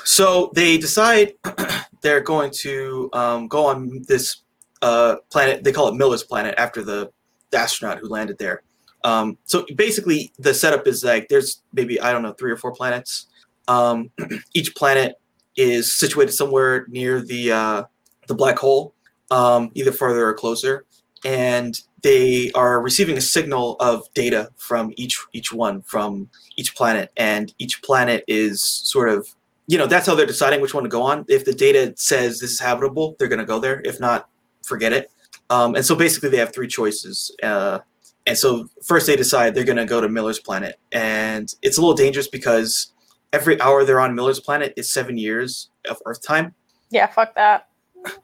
So 0.05 0.51
they 0.55 0.77
decide 0.77 1.35
they're 2.01 2.21
going 2.21 2.51
to 2.63 3.11
um, 3.13 3.49
go 3.49 3.67
on 3.67 4.03
this 4.09 4.43
uh, 4.83 5.17
planet. 5.31 5.65
They 5.65 5.73
call 5.73 5.89
it 5.89 5.95
Miller's 5.95 6.23
Planet 6.23 6.55
after 6.59 6.83
the, 6.83 7.11
the 7.51 7.59
astronaut 7.59 7.99
who 7.99 8.09
landed 8.09 8.39
there. 8.39 8.63
Um, 9.05 9.37
so 9.45 9.67
basically, 9.77 10.33
the 10.39 10.55
setup 10.55 10.87
is 10.87 11.05
like 11.05 11.29
there's 11.29 11.63
maybe 11.73 12.01
I 12.01 12.11
don't 12.11 12.23
know 12.23 12.33
three 12.33 12.51
or 12.51 12.57
four 12.57 12.73
planets. 12.73 13.27
Um, 13.69 14.11
each 14.55 14.75
planet 14.75 15.21
is 15.57 15.95
situated 15.95 16.33
somewhere 16.33 16.87
near 16.89 17.21
the 17.21 17.53
uh, 17.53 17.83
the 18.27 18.35
black 18.35 18.59
hole, 18.59 18.95
um, 19.31 19.71
either 19.75 19.93
further 19.93 20.27
or 20.27 20.35
closer, 20.35 20.87
and 21.25 21.79
they 22.03 22.51
are 22.53 22.81
receiving 22.81 23.17
a 23.17 23.21
signal 23.21 23.77
of 23.81 24.13
data 24.15 24.51
from 24.57 24.93
each 24.97 25.19
each 25.33 25.53
one 25.53 25.83
from 25.83 26.29
each 26.57 26.75
planet, 26.75 27.13
and 27.17 27.55
each 27.59 27.83
planet 27.83 28.25
is 28.27 28.63
sort 28.63 29.11
of 29.11 29.29
you 29.67 29.77
know 29.77 29.87
that's 29.87 30.07
how 30.07 30.15
they're 30.15 30.27
deciding 30.27 30.61
which 30.61 30.75
one 30.75 30.83
to 30.83 30.91
go 30.91 31.03
on. 31.03 31.27
If 31.29 31.45
the 31.45 31.55
data 31.55 31.93
says 31.97 32.41
this 32.41 32.53
is 32.53 32.61
habitable, 32.61 33.17
they're 33.19 33.29
going 33.29 33.39
to 33.39 33.45
go 33.45 33.59
there. 33.59 33.83
If 33.85 34.01
not, 34.01 34.29
forget 34.63 34.95
it. 34.95 35.11
Um, 35.51 35.75
and 35.75 35.85
so 35.85 35.95
basically, 35.95 36.31
they 36.31 36.39
have 36.39 36.55
three 36.55 36.69
choices. 36.69 37.35
Uh, 37.43 37.81
and 38.27 38.39
so 38.39 38.69
first 38.83 39.07
they 39.07 39.17
decide 39.17 39.55
they're 39.55 39.65
going 39.65 39.77
to 39.77 39.85
go 39.85 40.01
to 40.01 40.09
Miller's 40.09 40.39
planet, 40.39 40.79
and 40.93 41.53
it's 41.63 41.79
a 41.79 41.81
little 41.81 41.95
dangerous 41.95 42.29
because 42.29 42.93
every 43.33 43.61
hour 43.61 43.85
they're 43.85 44.01
on 44.01 44.15
Miller's 44.15 44.41
planet 44.41 44.73
is 44.77 44.91
seven 44.91 45.19
years 45.19 45.71
of 45.89 45.99
Earth 46.07 46.23
time. 46.23 46.55
Yeah, 46.91 47.07
fuck 47.07 47.35
that. 47.35 47.69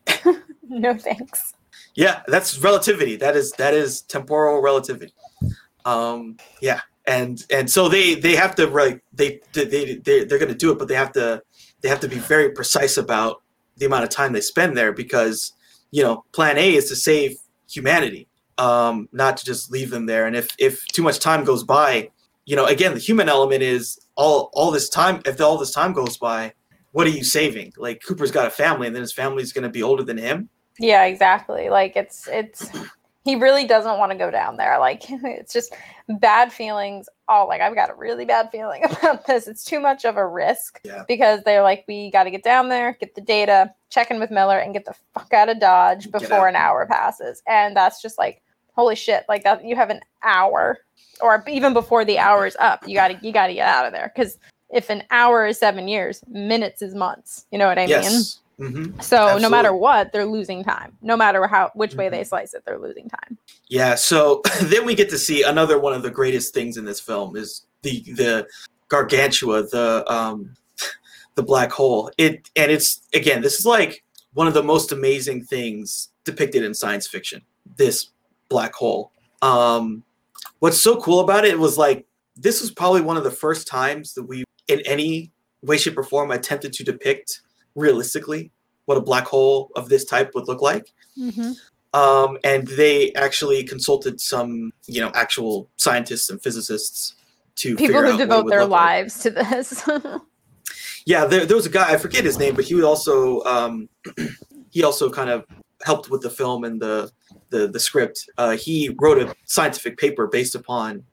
no 0.68 0.96
thanks. 0.96 1.54
Yeah, 1.94 2.22
that's 2.28 2.58
relativity. 2.58 3.16
That 3.16 3.36
is 3.36 3.52
that 3.52 3.74
is 3.74 4.02
temporal 4.02 4.62
relativity. 4.62 5.12
Um, 5.84 6.36
yeah, 6.60 6.80
and 7.06 7.44
and 7.50 7.68
so 7.68 7.88
they 7.88 8.14
they 8.14 8.36
have 8.36 8.54
to 8.56 8.66
like 8.66 9.02
they 9.12 9.40
they 9.52 9.96
they 9.96 10.24
they're 10.24 10.38
going 10.38 10.48
to 10.48 10.54
do 10.54 10.72
it, 10.72 10.78
but 10.78 10.88
they 10.88 10.94
have 10.94 11.12
to 11.12 11.42
they 11.80 11.88
have 11.88 12.00
to 12.00 12.08
be 12.08 12.18
very 12.18 12.50
precise 12.50 12.96
about 12.96 13.42
the 13.76 13.86
amount 13.86 14.04
of 14.04 14.10
time 14.10 14.32
they 14.32 14.40
spend 14.40 14.76
there 14.76 14.92
because 14.92 15.52
you 15.90 16.02
know 16.02 16.24
Plan 16.32 16.58
A 16.58 16.74
is 16.74 16.88
to 16.88 16.96
save 16.96 17.36
humanity, 17.68 18.28
um, 18.60 19.08
not 19.12 19.36
to 19.38 19.44
just 19.44 19.70
leave 19.72 19.90
them 19.90 20.06
there. 20.06 20.26
And 20.26 20.36
if 20.36 20.48
if 20.58 20.84
too 20.88 21.02
much 21.02 21.18
time 21.18 21.44
goes 21.44 21.64
by 21.64 22.10
you 22.46 22.56
know, 22.56 22.66
again, 22.66 22.94
the 22.94 22.98
human 22.98 23.28
element 23.28 23.62
is 23.62 23.96
all 24.16 24.50
all 24.54 24.72
this 24.72 24.88
time. 24.88 25.22
If 25.24 25.40
all 25.40 25.56
this 25.56 25.70
time 25.72 25.92
goes 25.92 26.16
by, 26.16 26.52
what 26.90 27.06
are 27.06 27.10
you 27.10 27.22
saving? 27.22 27.72
Like 27.76 28.02
Cooper's 28.04 28.32
got 28.32 28.46
a 28.46 28.50
family, 28.50 28.88
and 28.88 28.96
then 28.96 29.02
his 29.02 29.12
family's 29.12 29.52
going 29.52 29.62
to 29.62 29.68
be 29.68 29.84
older 29.84 30.02
than 30.02 30.16
him. 30.18 30.48
Yeah, 30.78 31.04
exactly. 31.04 31.68
Like 31.68 31.94
it's 31.94 32.26
it's 32.26 32.68
he 33.24 33.36
really 33.36 33.66
doesn't 33.66 33.98
want 33.98 34.10
to 34.10 34.18
go 34.18 34.32
down 34.32 34.56
there. 34.56 34.80
Like 34.80 35.02
it's 35.10 35.52
just 35.52 35.74
bad 36.18 36.52
feelings. 36.52 37.08
All 37.28 37.46
like 37.46 37.60
I've 37.60 37.76
got 37.76 37.90
a 37.90 37.94
really 37.94 38.24
bad 38.24 38.50
feeling 38.50 38.82
about 38.90 39.26
this. 39.26 39.46
It's 39.46 39.62
too 39.62 39.78
much 39.78 40.04
of 40.04 40.16
a 40.16 40.26
risk 40.26 40.80
Yeah. 40.82 41.04
because 41.06 41.42
they're 41.44 41.62
like, 41.62 41.84
we 41.86 42.10
got 42.10 42.24
to 42.24 42.32
get 42.32 42.42
down 42.42 42.68
there, 42.68 42.96
get 42.98 43.14
the 43.14 43.20
data, 43.20 43.72
check 43.90 44.10
in 44.10 44.18
with 44.18 44.32
Miller, 44.32 44.58
and 44.58 44.72
get 44.72 44.86
the 44.86 44.94
fuck 45.14 45.32
out 45.32 45.50
of 45.50 45.60
Dodge 45.60 46.10
before 46.10 46.48
out. 46.48 46.54
an 46.54 46.56
hour 46.56 46.84
passes. 46.86 47.42
And 47.46 47.76
that's 47.76 48.02
just 48.02 48.18
like, 48.18 48.42
holy 48.74 48.96
shit! 48.96 49.24
Like 49.28 49.44
that, 49.44 49.64
you 49.64 49.76
have 49.76 49.90
an 49.90 50.00
hour, 50.22 50.78
or 51.20 51.44
even 51.48 51.72
before 51.72 52.04
the 52.04 52.18
hour 52.18 52.46
is 52.46 52.56
up, 52.60 52.86
you 52.86 52.94
gotta 52.94 53.18
you 53.22 53.32
gotta 53.32 53.54
get 53.54 53.68
out 53.68 53.86
of 53.86 53.92
there 53.92 54.12
because 54.14 54.38
if 54.70 54.88
an 54.90 55.02
hour 55.10 55.46
is 55.46 55.58
seven 55.58 55.88
years, 55.88 56.22
minutes 56.28 56.80
is 56.82 56.94
months. 56.94 57.46
You 57.50 57.58
know 57.58 57.66
what 57.66 57.78
I 57.78 57.82
mean? 57.82 57.90
yes. 57.90 58.40
hmm 58.58 58.90
So 59.00 59.38
no 59.38 59.48
matter 59.48 59.72
what, 59.74 60.12
they're 60.12 60.26
losing 60.26 60.62
time. 60.62 60.96
No 61.02 61.16
matter 61.16 61.46
how 61.46 61.70
which 61.74 61.94
way 61.96 62.06
Mm-hmm. 62.06 62.14
they 62.14 62.24
slice 62.24 62.54
it, 62.54 62.62
they're 62.66 62.78
losing 62.78 63.08
time. 63.08 63.36
Yeah, 63.68 63.94
so 63.96 64.42
then 64.62 64.84
we 64.84 64.94
get 64.94 65.10
to 65.10 65.18
see 65.18 65.42
another 65.42 65.78
one 65.80 65.92
of 65.92 66.02
the 66.02 66.10
greatest 66.10 66.54
things 66.54 66.76
in 66.76 66.84
this 66.84 67.00
film 67.00 67.36
is 67.36 67.66
the 67.82 68.02
the 68.14 68.46
gargantua, 68.88 69.64
the 69.64 70.04
um 70.12 70.54
the 71.34 71.42
black 71.42 71.70
hole. 71.72 72.10
It 72.18 72.48
and 72.56 72.70
it's 72.70 73.02
again, 73.14 73.42
this 73.42 73.58
is 73.58 73.66
like 73.66 74.04
one 74.34 74.46
of 74.46 74.54
the 74.54 74.62
most 74.62 74.92
amazing 74.92 75.44
things 75.44 76.10
depicted 76.24 76.62
in 76.62 76.74
science 76.74 77.08
fiction. 77.08 77.42
This 77.76 78.10
black 78.50 78.74
hole. 78.74 79.12
Um 79.40 80.04
what's 80.58 80.80
so 80.82 81.00
cool 81.00 81.20
about 81.20 81.46
it 81.46 81.58
was 81.58 81.78
like 81.78 82.06
this 82.36 82.60
was 82.60 82.70
probably 82.70 83.00
one 83.00 83.16
of 83.16 83.24
the 83.24 83.30
first 83.30 83.66
times 83.66 84.12
that 84.14 84.24
we 84.24 84.44
in 84.68 84.80
any 84.84 85.32
way 85.62 85.78
shape 85.78 85.96
or 85.96 86.02
form 86.02 86.30
attempted 86.30 86.72
to 86.74 86.84
depict 86.84 87.40
realistically 87.74 88.50
what 88.84 88.98
a 88.98 89.00
black 89.00 89.26
hole 89.26 89.70
of 89.76 89.88
this 89.88 90.04
type 90.04 90.32
would 90.34 90.48
look 90.48 90.60
like 90.60 90.92
um, 91.92 92.38
and 92.44 92.66
they 92.68 93.12
actually 93.14 93.64
consulted 93.64 94.20
some, 94.20 94.72
you 94.86 95.00
know, 95.00 95.10
actual 95.14 95.68
scientists 95.76 96.30
and 96.30 96.40
physicists 96.42 97.14
to 97.56 97.76
People 97.76 97.86
figure 97.86 98.06
who 98.06 98.12
out 98.12 98.12
what 98.12 98.20
it 98.20 98.24
devote 98.24 98.48
their 98.48 98.60
look 98.62 98.70
like. 98.70 98.96
lives 98.96 99.18
to 99.20 99.30
this. 99.30 99.88
Yeah, 101.06 101.24
there, 101.24 101.46
there 101.46 101.56
was 101.56 101.64
a 101.64 101.70
guy 101.70 101.90
I 101.90 101.96
forget 101.96 102.24
his 102.24 102.38
name, 102.38 102.54
but 102.54 102.66
he 102.66 102.80
also 102.82 103.42
um, 103.44 103.88
he 104.70 104.84
also 104.84 105.10
kind 105.10 105.30
of 105.30 105.46
helped 105.82 106.10
with 106.10 106.20
the 106.20 106.28
film 106.28 106.62
and 106.62 106.80
the 106.80 107.10
the, 107.50 107.68
the 107.68 107.80
script. 107.80 108.28
Uh, 108.38 108.56
he 108.56 108.94
wrote 109.00 109.18
a 109.18 109.34
scientific 109.44 109.98
paper 109.98 110.26
based 110.26 110.54
upon 110.54 111.04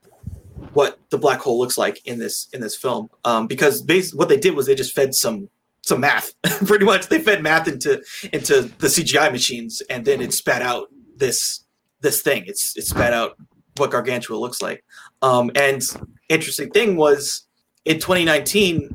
what 0.73 0.99
the 1.09 1.17
black 1.17 1.39
hole 1.39 1.59
looks 1.59 1.77
like 1.77 2.05
in 2.05 2.19
this 2.19 2.47
in 2.53 2.61
this 2.61 2.75
film. 2.75 3.09
Um, 3.25 3.47
because 3.47 3.81
based, 3.81 4.15
what 4.15 4.29
they 4.29 4.37
did 4.37 4.55
was 4.55 4.65
they 4.65 4.75
just 4.75 4.95
fed 4.95 5.13
some 5.13 5.49
some 5.81 6.01
math, 6.01 6.33
pretty 6.65 6.85
much. 6.85 7.07
They 7.07 7.19
fed 7.19 7.43
math 7.43 7.67
into 7.67 8.03
into 8.33 8.63
the 8.79 8.87
CGI 8.87 9.31
machines, 9.31 9.81
and 9.89 10.05
then 10.05 10.21
it 10.21 10.33
spat 10.33 10.61
out 10.61 10.87
this 11.15 11.63
this 12.01 12.21
thing. 12.21 12.43
It's 12.47 12.75
it 12.77 12.85
spat 12.85 13.13
out 13.13 13.37
what 13.77 13.91
Gargantua 13.91 14.37
looks 14.37 14.61
like. 14.61 14.83
Um, 15.21 15.51
and 15.55 15.81
interesting 16.29 16.71
thing 16.71 16.95
was 16.95 17.45
in 17.85 17.99
2019 17.99 18.89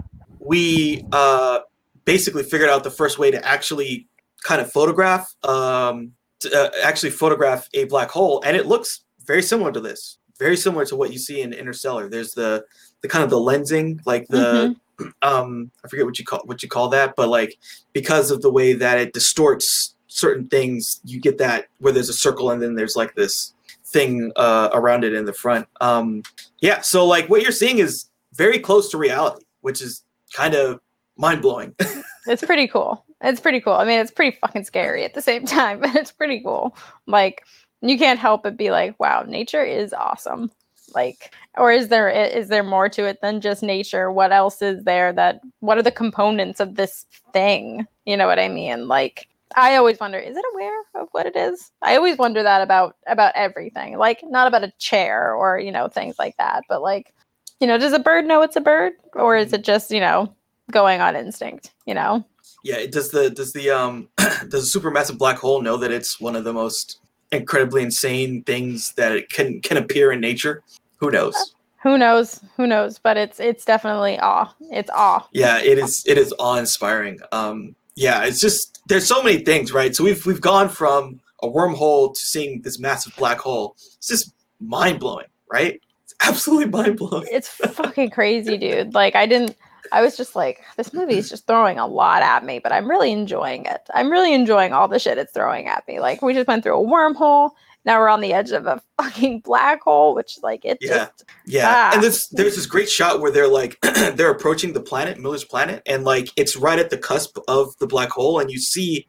we 0.45 1.05
uh, 1.13 1.61
basically 2.05 2.43
figured 2.43 2.69
out 2.69 2.85
the 2.85 2.91
first 2.91 3.19
way 3.19 3.31
to 3.31 3.47
actually 3.47 4.09
kind 4.43 4.61
of 4.61 4.71
photograph 4.71 5.33
um, 5.45 6.13
to, 6.43 6.55
uh, 6.55 6.71
actually 6.83 7.11
photograph 7.11 7.69
a 7.75 7.85
black 7.85 8.11
hole 8.11 8.43
and 8.45 8.57
it 8.57 8.67
looks 8.67 9.01
very 9.27 9.43
similar 9.43 9.73
to 9.73 9.81
this 9.81 10.19
very 10.39 10.57
similar 10.57 10.85
to 10.85 10.97
what 10.97 11.13
you 11.13 11.19
see 11.19 11.41
in 11.41 11.53
interstellar. 11.53 12.09
There's 12.09 12.33
the 12.35 12.65
the 13.03 13.09
kind 13.09 13.25
of 13.25 13.31
the 13.31 13.37
lensing 13.37 14.01
like 14.07 14.27
the 14.29 14.77
um 15.23 15.71
i 15.85 15.89
forget 15.89 16.05
what 16.05 16.19
you 16.19 16.25
call 16.25 16.41
what 16.45 16.63
you 16.63 16.69
call 16.69 16.89
that 16.89 17.17
but 17.17 17.29
like 17.29 17.59
because 17.93 18.31
of 18.31 18.41
the 18.43 18.51
way 18.51 18.73
that 18.73 18.99
it 18.99 19.13
distorts 19.13 19.97
certain 20.07 20.47
things 20.47 21.01
you 21.03 21.19
get 21.21 21.39
that 21.39 21.67
where 21.79 21.93
there's 21.93 22.09
a 22.09 22.15
circle 22.15 22.53
and 22.53 22.63
then 22.63 22.77
there's 22.77 22.95
like 22.95 23.13
this 23.17 23.55
thing 23.87 24.31
uh 24.37 24.69
around 24.73 25.03
it 25.03 25.13
in 25.13 25.25
the 25.25 25.33
front. 25.33 25.67
Um 25.81 26.23
yeah 26.61 26.81
so 26.81 27.05
like 27.07 27.29
what 27.29 27.43
you're 27.43 27.51
seeing 27.51 27.79
is 27.79 28.07
very 28.35 28.59
close 28.59 28.91
to 28.91 28.99
reality 28.99 29.45
which 29.63 29.81
is 29.81 30.05
kind 30.33 30.55
of 30.55 30.81
mind-blowing. 31.17 31.75
It's 32.27 32.45
pretty 32.45 32.69
cool. 32.69 33.05
It's 33.23 33.41
pretty 33.41 33.61
cool. 33.61 33.75
I 33.75 33.85
mean, 33.85 34.01
it's 34.01 34.11
pretty 34.11 34.37
fucking 34.41 34.65
scary 34.65 35.05
at 35.05 35.15
the 35.15 35.23
same 35.23 35.47
time, 35.47 35.81
but 35.81 35.95
it's 35.95 36.13
pretty 36.13 36.41
cool. 36.41 36.77
Like 37.07 37.45
you 37.81 37.99
can't 37.99 38.19
help 38.19 38.43
but 38.45 38.57
be 38.57 38.71
like, 38.71 38.99
wow, 38.99 39.25
nature 39.27 39.65
is 39.65 39.93
awesome. 39.93 40.51
Like, 40.95 41.35
or 41.57 41.73
is 41.73 41.89
there 41.89 42.09
is 42.09 42.49
there 42.49 42.63
more 42.63 42.89
to 42.91 43.05
it 43.05 43.21
than 43.23 43.41
just 43.41 43.63
nature? 43.63 44.13
What 44.13 44.33
else 44.33 44.61
is 44.63 44.85
there 44.85 45.13
that 45.15 45.41
what 45.61 45.79
are 45.79 45.83
the 45.83 45.91
components 45.91 46.61
of 46.61 46.75
this 46.75 47.07
thing? 47.33 47.87
You 48.05 48.17
know 48.17 48.27
what 48.27 48.39
I 48.39 48.49
mean? 48.49 48.89
Like 48.89 49.29
I 49.57 49.77
always 49.77 50.01
wonder, 50.01 50.19
is 50.19 50.37
it 50.37 50.45
aware 50.55 50.81
of 50.95 51.09
what 51.13 51.27
it 51.27 51.37
is? 51.37 51.71
I 51.83 51.97
always 51.97 52.19
wonder 52.19 52.43
that 52.43 52.63
about 52.63 52.97
about 53.07 53.33
everything. 53.35 53.99
Like 53.99 54.23
not 54.23 54.47
about 54.47 54.65
a 54.65 54.73
chair 54.79 55.35
or, 55.35 55.59
you 55.59 55.73
know, 55.73 55.89
things 55.89 56.17
like 56.19 56.37
that, 56.39 56.65
but 56.69 56.83
like, 56.83 57.15
you 57.61 57.67
know, 57.67 57.79
does 57.79 57.93
a 57.93 57.99
bird 57.99 58.27
know 58.27 58.43
it's 58.43 58.57
a 58.57 58.61
bird? 58.61 58.93
Or 59.15 59.37
is 59.37 59.53
it 59.53 59.65
just, 59.65 59.91
you 59.91 60.01
know, 60.01 60.35
going 60.71 61.01
on 61.01 61.17
instinct, 61.17 61.73
you 61.87 61.95
know? 61.95 62.25
Yeah 62.63 62.87
does 62.87 63.11
the 63.11 63.31
does 63.31 63.53
the 63.53 63.71
um 63.71 64.09
does 64.49 64.75
a 64.75 64.79
supermassive 64.79 65.19
black 65.19 65.39
hole 65.39 65.61
know 65.63 65.77
that 65.77 65.91
it's 65.91 66.21
one 66.21 66.37
of 66.37 66.45
the 66.45 66.53
most 66.53 66.99
incredibly 67.33 67.83
insane 67.83 68.43
things 68.45 68.93
that 68.93 69.13
it 69.13 69.31
can 69.31 69.61
can 69.61 69.77
appear 69.77 70.13
in 70.13 70.21
nature? 70.21 70.63
Who 70.99 71.11
knows? 71.11 71.55
Who 71.83 71.99
knows? 71.99 72.41
Who 72.57 72.67
knows? 72.67 72.99
But 72.99 73.17
it's 73.17 73.41
it's 73.41 73.65
definitely 73.65 74.19
awe. 74.21 74.53
It's 74.71 74.91
awe. 74.91 75.27
Yeah 75.33 75.59
it 75.59 75.79
is 75.79 76.05
it 76.07 76.19
is 76.19 76.33
awe-inspiring. 76.39 77.19
Um 77.33 77.75
yeah 77.97 78.25
it's 78.25 78.41
just 78.41 78.81
there's 78.89 79.07
so 79.07 79.23
many 79.23 79.43
things 79.45 79.73
right? 79.73 79.95
So 79.97 80.05
we've 80.05 80.25
we've 80.25 80.41
gone 80.41 80.69
from 80.69 81.21
a 81.43 81.49
wormhole 81.49 82.15
to 82.15 82.21
seeing 82.21 82.63
this 82.63 82.79
massive 82.79 83.17
black 83.17 83.39
hole. 83.39 83.75
It's 83.97 84.09
just 84.09 84.33
mind-blowing 84.61 85.27
right? 85.51 85.81
It's 86.05 86.15
absolutely 86.25 86.67
mind-blowing. 86.79 87.27
It's 87.31 87.49
fucking 87.49 88.11
crazy 88.11 88.57
dude. 88.57 88.95
Like 88.95 89.17
i 89.17 89.27
didn't 89.27 89.57
i 89.93 90.03
was 90.03 90.17
just 90.17 90.35
like 90.35 90.61
this 90.77 90.93
movie 90.93 91.17
is 91.17 91.29
just 91.31 91.47
throwing 91.47 91.79
a 91.79 91.87
lot 91.87 92.23
at 92.23 92.45
me 92.45 92.59
but 92.59 92.73
i'm 92.73 92.89
really 92.91 93.13
enjoying 93.13 93.65
it 93.67 93.81
i'm 93.95 94.11
really 94.11 94.35
enjoying 94.35 94.73
all 94.73 94.89
the 94.89 94.99
shit 94.99 95.19
it's 95.19 95.33
throwing 95.33 95.69
at 95.69 95.87
me 95.87 96.01
like 96.01 96.21
we 96.23 96.35
just 96.35 96.49
went 96.49 96.63
through 96.65 96.79
a 96.79 96.87
wormhole 96.87 97.51
now 97.85 97.99
we're 97.99 98.09
on 98.09 98.21
the 98.21 98.33
edge 98.33 98.51
of 98.53 98.67
a 98.67 98.81
fucking 99.01 99.41
black 99.41 99.83
hole 99.83 100.15
which 100.15 100.39
like 100.43 100.65
it 100.65 100.79
Yeah. 100.81 100.89
just 101.07 101.25
Yeah, 101.47 101.67
Ah. 101.69 101.95
and 101.95 102.03
there's 102.03 102.29
there's 102.33 102.57
this 102.57 102.67
great 102.67 102.89
shot 102.89 103.21
where 103.21 103.31
they're 103.31 103.49
like 103.49 103.79
they're 104.15 104.31
approaching 104.31 104.73
the 104.73 104.81
planet, 104.81 105.19
Miller's 105.19 105.45
planet, 105.45 105.83
and 105.87 106.05
like 106.05 106.29
it's 106.37 106.57
right 106.57 106.79
at 106.79 106.91
the 106.91 106.99
cusp 106.99 107.37
of 107.49 107.77
the 107.79 107.87
black 107.87 108.11
hole, 108.11 108.39
and 108.39 108.51
you 108.51 108.59
see 108.61 109.09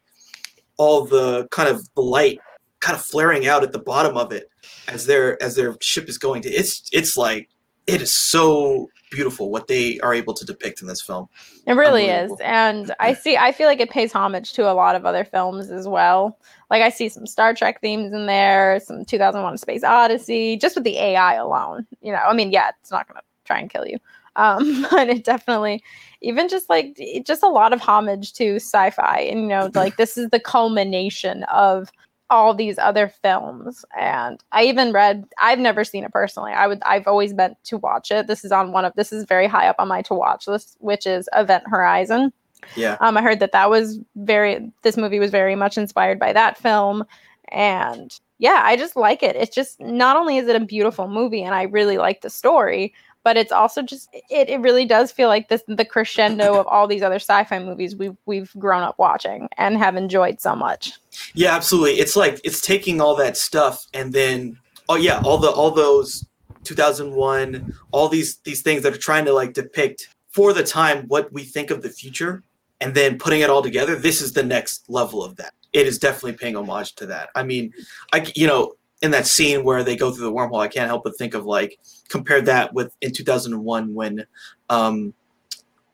all 0.78 1.06
the 1.06 1.48
kind 1.52 1.70
of 1.70 1.88
the 1.94 2.02
light 2.02 2.40
kind 2.80 2.98
of 2.98 3.06
flaring 3.06 3.46
out 3.48 3.62
at 3.64 3.72
the 3.72 3.80
bottom 3.80 4.18
of 4.18 4.32
it 4.32 4.50
as 4.88 5.06
their 5.06 5.42
as 5.42 5.56
their 5.56 5.76
ship 5.82 6.10
is 6.10 6.18
going 6.18 6.42
to. 6.42 6.50
It's 6.50 6.90
it's 6.92 7.16
like 7.16 7.48
it 7.86 8.02
is 8.02 8.12
so 8.14 8.90
beautiful 9.14 9.51
what 9.51 9.68
they 9.68 9.99
are 9.99 10.14
able 10.14 10.34
to 10.34 10.45
depict 10.45 10.82
in 10.82 10.88
this 10.88 11.01
film. 11.01 11.30
It 11.66 11.74
really 11.74 12.07
is. 12.07 12.32
And 12.41 12.93
I 12.99 13.14
see 13.24 13.38
I 13.38 13.51
feel 13.51 13.68
like 13.68 13.80
it 13.80 13.89
pays 13.89 14.11
homage 14.11 14.53
to 14.53 14.70
a 14.70 14.74
lot 14.74 14.95
of 14.95 15.05
other 15.05 15.24
films 15.24 15.70
as 15.70 15.88
well. 15.88 16.38
Like 16.70 16.82
I 16.82 16.89
see 16.89 17.09
some 17.09 17.28
Star 17.28 17.53
Trek 17.53 17.80
themes 17.82 18.14
in 18.14 18.26
there, 18.26 18.80
some 18.80 19.05
2001 19.05 19.57
Space 19.59 19.84
Odyssey, 19.84 20.57
just 20.57 20.76
with 20.76 20.84
the 20.84 20.97
AI 20.97 21.36
alone. 21.36 21.86
You 22.01 22.11
know, 22.11 22.20
I 22.20 22.34
mean, 22.34 22.51
yeah, 22.51 22.72
it's 22.82 22.91
not 22.91 23.07
going 23.07 23.18
to 23.18 23.24
try 23.45 23.59
and 23.59 23.70
kill 23.70 23.86
you. 23.86 23.99
Um, 24.36 24.88
but 24.91 25.09
it 25.09 25.24
definitely 25.24 25.84
even 26.22 26.49
just 26.49 26.70
like 26.70 26.99
just 27.26 27.43
a 27.43 27.47
lot 27.47 27.74
of 27.74 27.82
homage 27.82 28.34
to 28.34 28.55
sci-fi 28.55 29.20
and 29.20 29.41
you 29.41 29.47
know, 29.47 29.70
like 29.76 29.97
this 29.97 30.18
is 30.18 30.30
the 30.30 30.39
culmination 30.39 31.43
of 31.43 31.91
all 32.34 32.54
these 32.54 32.78
other 32.80 33.08
films 33.08 33.86
and 33.98 34.44
i 34.52 34.64
even 34.64 34.92
read 34.92 35.26
i've 35.38 35.60
never 35.60 35.84
seen 35.84 36.04
it 36.04 36.12
personally. 36.12 36.52
I 36.52 36.68
would 36.68 36.82
i've 36.84 37.08
always 37.08 37.34
meant 37.34 37.58
to 37.66 37.78
watch 37.78 38.12
it. 38.12 38.28
This 38.28 38.44
is 38.44 38.52
on 38.52 38.72
one 38.72 38.86
of 38.86 38.94
this 38.96 39.14
is 39.14 39.26
very 39.26 39.48
high 39.48 39.68
up 39.68 39.76
on 39.80 39.88
my 39.88 40.02
to 40.04 40.14
watch 40.14 40.48
list 40.48 40.78
which 40.80 41.06
is 41.06 41.30
event 41.34 41.64
horizon. 41.68 42.34
Yeah, 42.76 42.98
um 43.02 43.18
i 43.18 43.22
heard 43.22 43.40
that 43.40 43.52
that 43.52 43.70
was 43.70 44.00
very 44.16 44.72
this 44.82 44.98
movie 44.98 45.20
was 45.20 45.32
very 45.32 45.56
much 45.56 45.78
inspired 45.78 46.20
by 46.20 46.34
that 46.34 46.58
film 46.58 47.04
and 47.50 48.20
yeah 48.40 48.62
i 48.66 48.76
just 48.76 48.96
like 48.96 49.22
it. 49.22 49.36
It's 49.36 49.56
just 49.56 49.80
not 49.80 50.18
only 50.18 50.38
is 50.38 50.48
it 50.48 50.56
a 50.56 50.66
beautiful 50.66 51.08
movie 51.08 51.44
and 51.44 51.54
i 51.54 51.64
really 51.64 51.98
like 51.98 52.22
the 52.22 52.30
story 52.30 52.94
but 53.24 53.38
it's 53.38 53.52
also 53.52 53.82
just 53.82 54.10
it, 54.14 54.50
it 54.50 54.60
really 54.60 54.86
does 54.86 55.12
feel 55.12 55.28
like 55.28 55.50
this 55.50 55.64
the 55.68 55.86
crescendo 55.86 56.60
of 56.60 56.68
all 56.68 56.88
these 56.88 57.02
other 57.02 57.16
sci-fi 57.16 57.60
movies 57.60 57.96
we've 57.96 58.18
we've 58.26 58.52
grown 58.60 58.84
up 58.84 58.98
watching 59.00 59.48
and 59.58 59.78
have 59.78 59.96
enjoyed 59.96 60.40
so 60.42 60.56
much 60.56 60.94
yeah, 61.34 61.56
absolutely. 61.56 62.00
It's 62.00 62.16
like 62.16 62.40
it's 62.44 62.62
taking 62.62 63.02
all 63.02 63.16
that 63.16 63.38
stuff 63.38 63.86
and 63.94 64.14
then 64.14 64.58
oh 64.90 64.96
yeah, 64.96 65.22
all 65.24 65.38
the 65.38 65.50
all 65.50 65.72
those 65.72 66.26
2001, 66.64 67.74
all 67.92 68.10
these 68.10 68.38
these 68.38 68.62
things 68.62 68.84
that 68.84 68.94
are 68.94 69.00
trying 69.00 69.26
to 69.26 69.34
like 69.34 69.54
depict 69.54 70.10
for 70.30 70.54
the 70.54 70.64
time 70.64 71.06
what 71.08 71.32
we 71.32 71.44
think 71.44 71.72
of 71.72 71.82
the 71.82 71.90
future, 71.90 72.44
and 72.82 72.96
then 72.96 73.18
putting 73.18 73.42
it 73.42 73.50
all 73.50 73.62
together. 73.62 73.96
This 73.96 74.22
is 74.22 74.34
the 74.34 74.44
next 74.44 74.90
level 74.90 75.24
of 75.24 75.36
that. 75.38 75.54
It 75.74 75.88
is 75.88 75.98
definitely 75.98 76.34
paying 76.34 76.56
homage 76.56 76.94
to 76.96 77.06
that. 77.08 77.30
I 77.36 77.44
mean, 77.44 77.74
I 78.12 78.32
you 78.36 78.48
know, 78.48 78.74
in 79.04 79.12
that 79.12 79.28
scene 79.28 79.64
where 79.64 79.84
they 79.84 79.95
go 79.95 80.12
through 80.12 80.24
the 80.24 80.32
wormhole, 80.32 80.62
I 80.62 80.68
can't 80.70 80.88
help 80.88 81.04
but 81.04 81.16
think 81.18 81.34
of 81.36 81.45
like 81.45 81.78
compare 82.08 82.41
that 82.41 82.74
with 82.74 82.95
in 83.01 83.12
2001 83.12 83.93
when 83.93 84.26
um, 84.70 85.14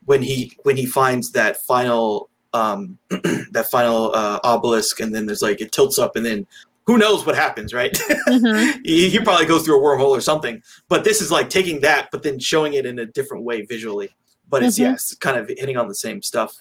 when 0.05 0.22
he 0.22 0.55
when 0.64 0.78
he 0.78 0.86
finds 0.86 1.32
that 1.32 1.57
final 1.64 2.30
um, 2.53 2.97
that 3.51 3.68
final 3.70 4.16
uh, 4.16 4.39
obelisk, 4.43 4.99
and 4.99 5.14
then 5.14 5.26
there's 5.26 5.41
like 5.41 5.60
it 5.60 5.72
tilts 5.72 5.97
up, 5.99 6.16
and 6.16 6.26
then 6.26 6.45
who 6.86 6.97
knows 6.97 7.26
what 7.26 7.36
happens, 7.36 7.74
right? 7.74 7.93
Mhm. 8.28 8.80
he, 8.86 9.10
he 9.10 9.20
probably 9.20 9.45
goes 9.45 9.64
through 9.64 9.80
a 9.80 9.82
wormhole 9.84 10.10
or 10.10 10.22
something. 10.22 10.62
But 10.88 11.03
this 11.03 11.22
is 11.22 11.32
like 11.32 11.49
taking 11.49 11.82
that, 11.82 12.10
but 12.12 12.24
then 12.24 12.39
showing 12.39 12.74
it 12.74 12.86
in 12.86 12.99
a 12.99 13.05
different 13.05 13.43
way 13.43 13.62
visually. 13.64 14.10
But 14.49 14.64
it's 14.64 14.78
Mhm. 14.78 14.84
yeah, 14.84 14.93
it's 14.93 15.16
kind 15.16 15.38
of 15.38 15.47
hitting 15.47 15.78
on 15.78 15.88
the 15.88 15.95
same 15.95 16.22
stuff. 16.22 16.55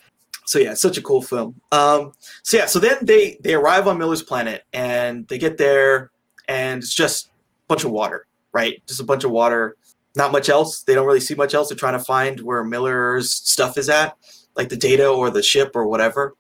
So 0.47 0.59
yeah, 0.59 0.73
it's 0.73 0.81
such 0.83 0.97
a 0.99 1.03
cool 1.03 1.21
film. 1.23 1.61
Um, 1.73 2.13
so 2.43 2.57
yeah, 2.57 2.67
so 2.67 2.79
then 2.79 2.97
they 3.03 3.39
they 3.43 3.55
arrive 3.55 3.87
on 3.87 3.99
Miller's 3.99 4.23
planet 4.23 4.65
and 4.73 5.27
they 5.29 5.37
get 5.39 5.57
there 5.59 6.11
and 6.49 6.83
it's 6.83 6.95
just 6.95 7.27
a 7.27 7.31
bunch 7.69 7.85
of 7.85 7.91
water, 7.91 8.27
right? 8.53 8.83
Just 8.87 9.01
a 9.01 9.05
bunch 9.05 9.25
of 9.25 9.31
water, 9.31 9.77
not 10.17 10.33
much 10.33 10.49
else. 10.49 10.83
They 10.83 10.95
don't 10.95 11.07
really 11.07 11.21
see 11.21 11.35
much 11.35 11.55
else. 11.55 11.69
They're 11.69 11.77
trying 11.77 11.99
to 11.99 12.05
find 12.05 12.41
where 12.41 12.65
Miller's 12.65 13.31
stuff 13.31 13.79
is 13.79 13.89
at, 13.89 14.17
like 14.57 14.69
the 14.69 14.77
data 14.77 15.09
or 15.09 15.31
the 15.31 15.43
ship 15.43 15.73
or 15.75 15.87
whatever. 15.87 16.35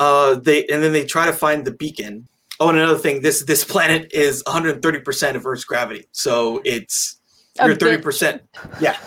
Uh, 0.00 0.34
they 0.34 0.66
and 0.66 0.82
then 0.82 0.92
they 0.92 1.04
try 1.04 1.26
to 1.26 1.32
find 1.32 1.64
the 1.64 1.72
beacon. 1.72 2.28
Oh, 2.60 2.68
and 2.68 2.78
another 2.78 2.98
thing, 2.98 3.22
this 3.22 3.44
this 3.44 3.64
planet 3.64 4.12
is 4.12 4.42
130 4.46 5.00
percent 5.00 5.36
of 5.36 5.46
Earth's 5.46 5.64
gravity, 5.64 6.06
so 6.12 6.60
it's 6.64 7.20
A 7.58 7.66
you're 7.66 7.76
30 7.76 8.02
percent. 8.02 8.42
Yeah, 8.80 8.98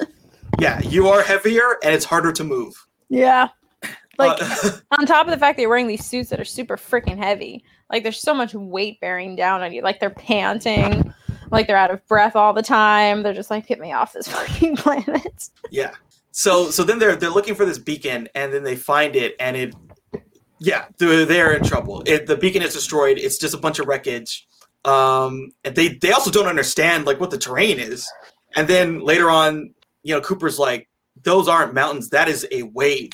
yeah, 0.60 0.80
you 0.80 1.08
are 1.08 1.22
heavier 1.22 1.78
and 1.82 1.94
it's 1.94 2.04
harder 2.04 2.32
to 2.32 2.44
move. 2.44 2.74
Yeah. 3.08 3.48
Like 4.18 4.40
Uh, 4.40 4.70
on 4.98 5.06
top 5.06 5.26
of 5.26 5.30
the 5.30 5.38
fact 5.38 5.56
that 5.56 5.62
you're 5.62 5.70
wearing 5.70 5.88
these 5.88 6.04
suits 6.04 6.30
that 6.30 6.40
are 6.40 6.44
super 6.44 6.76
freaking 6.76 7.18
heavy, 7.18 7.64
like 7.90 8.02
there's 8.02 8.20
so 8.20 8.34
much 8.34 8.54
weight 8.54 9.00
bearing 9.00 9.36
down 9.36 9.62
on 9.62 9.72
you. 9.72 9.82
Like 9.82 10.00
they're 10.00 10.10
panting, 10.10 11.12
like 11.50 11.66
they're 11.66 11.76
out 11.76 11.90
of 11.90 12.06
breath 12.06 12.36
all 12.36 12.52
the 12.52 12.62
time. 12.62 13.22
They're 13.22 13.34
just 13.34 13.50
like, 13.50 13.66
get 13.66 13.78
me 13.78 13.92
off 13.92 14.12
this 14.12 14.28
fucking 14.32 14.76
planet. 14.76 15.50
Yeah. 15.70 15.92
So 16.32 16.70
so 16.70 16.82
then 16.82 16.98
they're 16.98 17.14
they're 17.14 17.30
looking 17.30 17.54
for 17.54 17.64
this 17.64 17.78
beacon 17.78 18.28
and 18.34 18.52
then 18.52 18.64
they 18.64 18.74
find 18.74 19.14
it 19.14 19.36
and 19.38 19.56
it 19.56 19.74
yeah, 20.58 20.86
they're 20.98 21.24
they're 21.24 21.52
in 21.52 21.62
trouble. 21.62 22.02
It, 22.06 22.26
the 22.26 22.36
beacon 22.36 22.62
is 22.62 22.72
destroyed. 22.72 23.18
It's 23.18 23.38
just 23.38 23.54
a 23.54 23.58
bunch 23.58 23.78
of 23.78 23.86
wreckage. 23.86 24.46
Um 24.84 25.52
and 25.62 25.76
they 25.76 25.88
they 25.88 26.10
also 26.10 26.32
don't 26.32 26.48
understand 26.48 27.06
like 27.06 27.20
what 27.20 27.30
the 27.30 27.38
terrain 27.38 27.78
is. 27.78 28.10
And 28.56 28.66
then 28.66 29.00
later 29.00 29.30
on, 29.30 29.74
you 30.02 30.12
know, 30.12 30.20
Cooper's 30.20 30.58
like 30.58 30.88
those 31.22 31.46
aren't 31.46 31.72
mountains, 31.72 32.10
that 32.10 32.28
is 32.28 32.46
a 32.50 32.64
wave. 32.64 33.12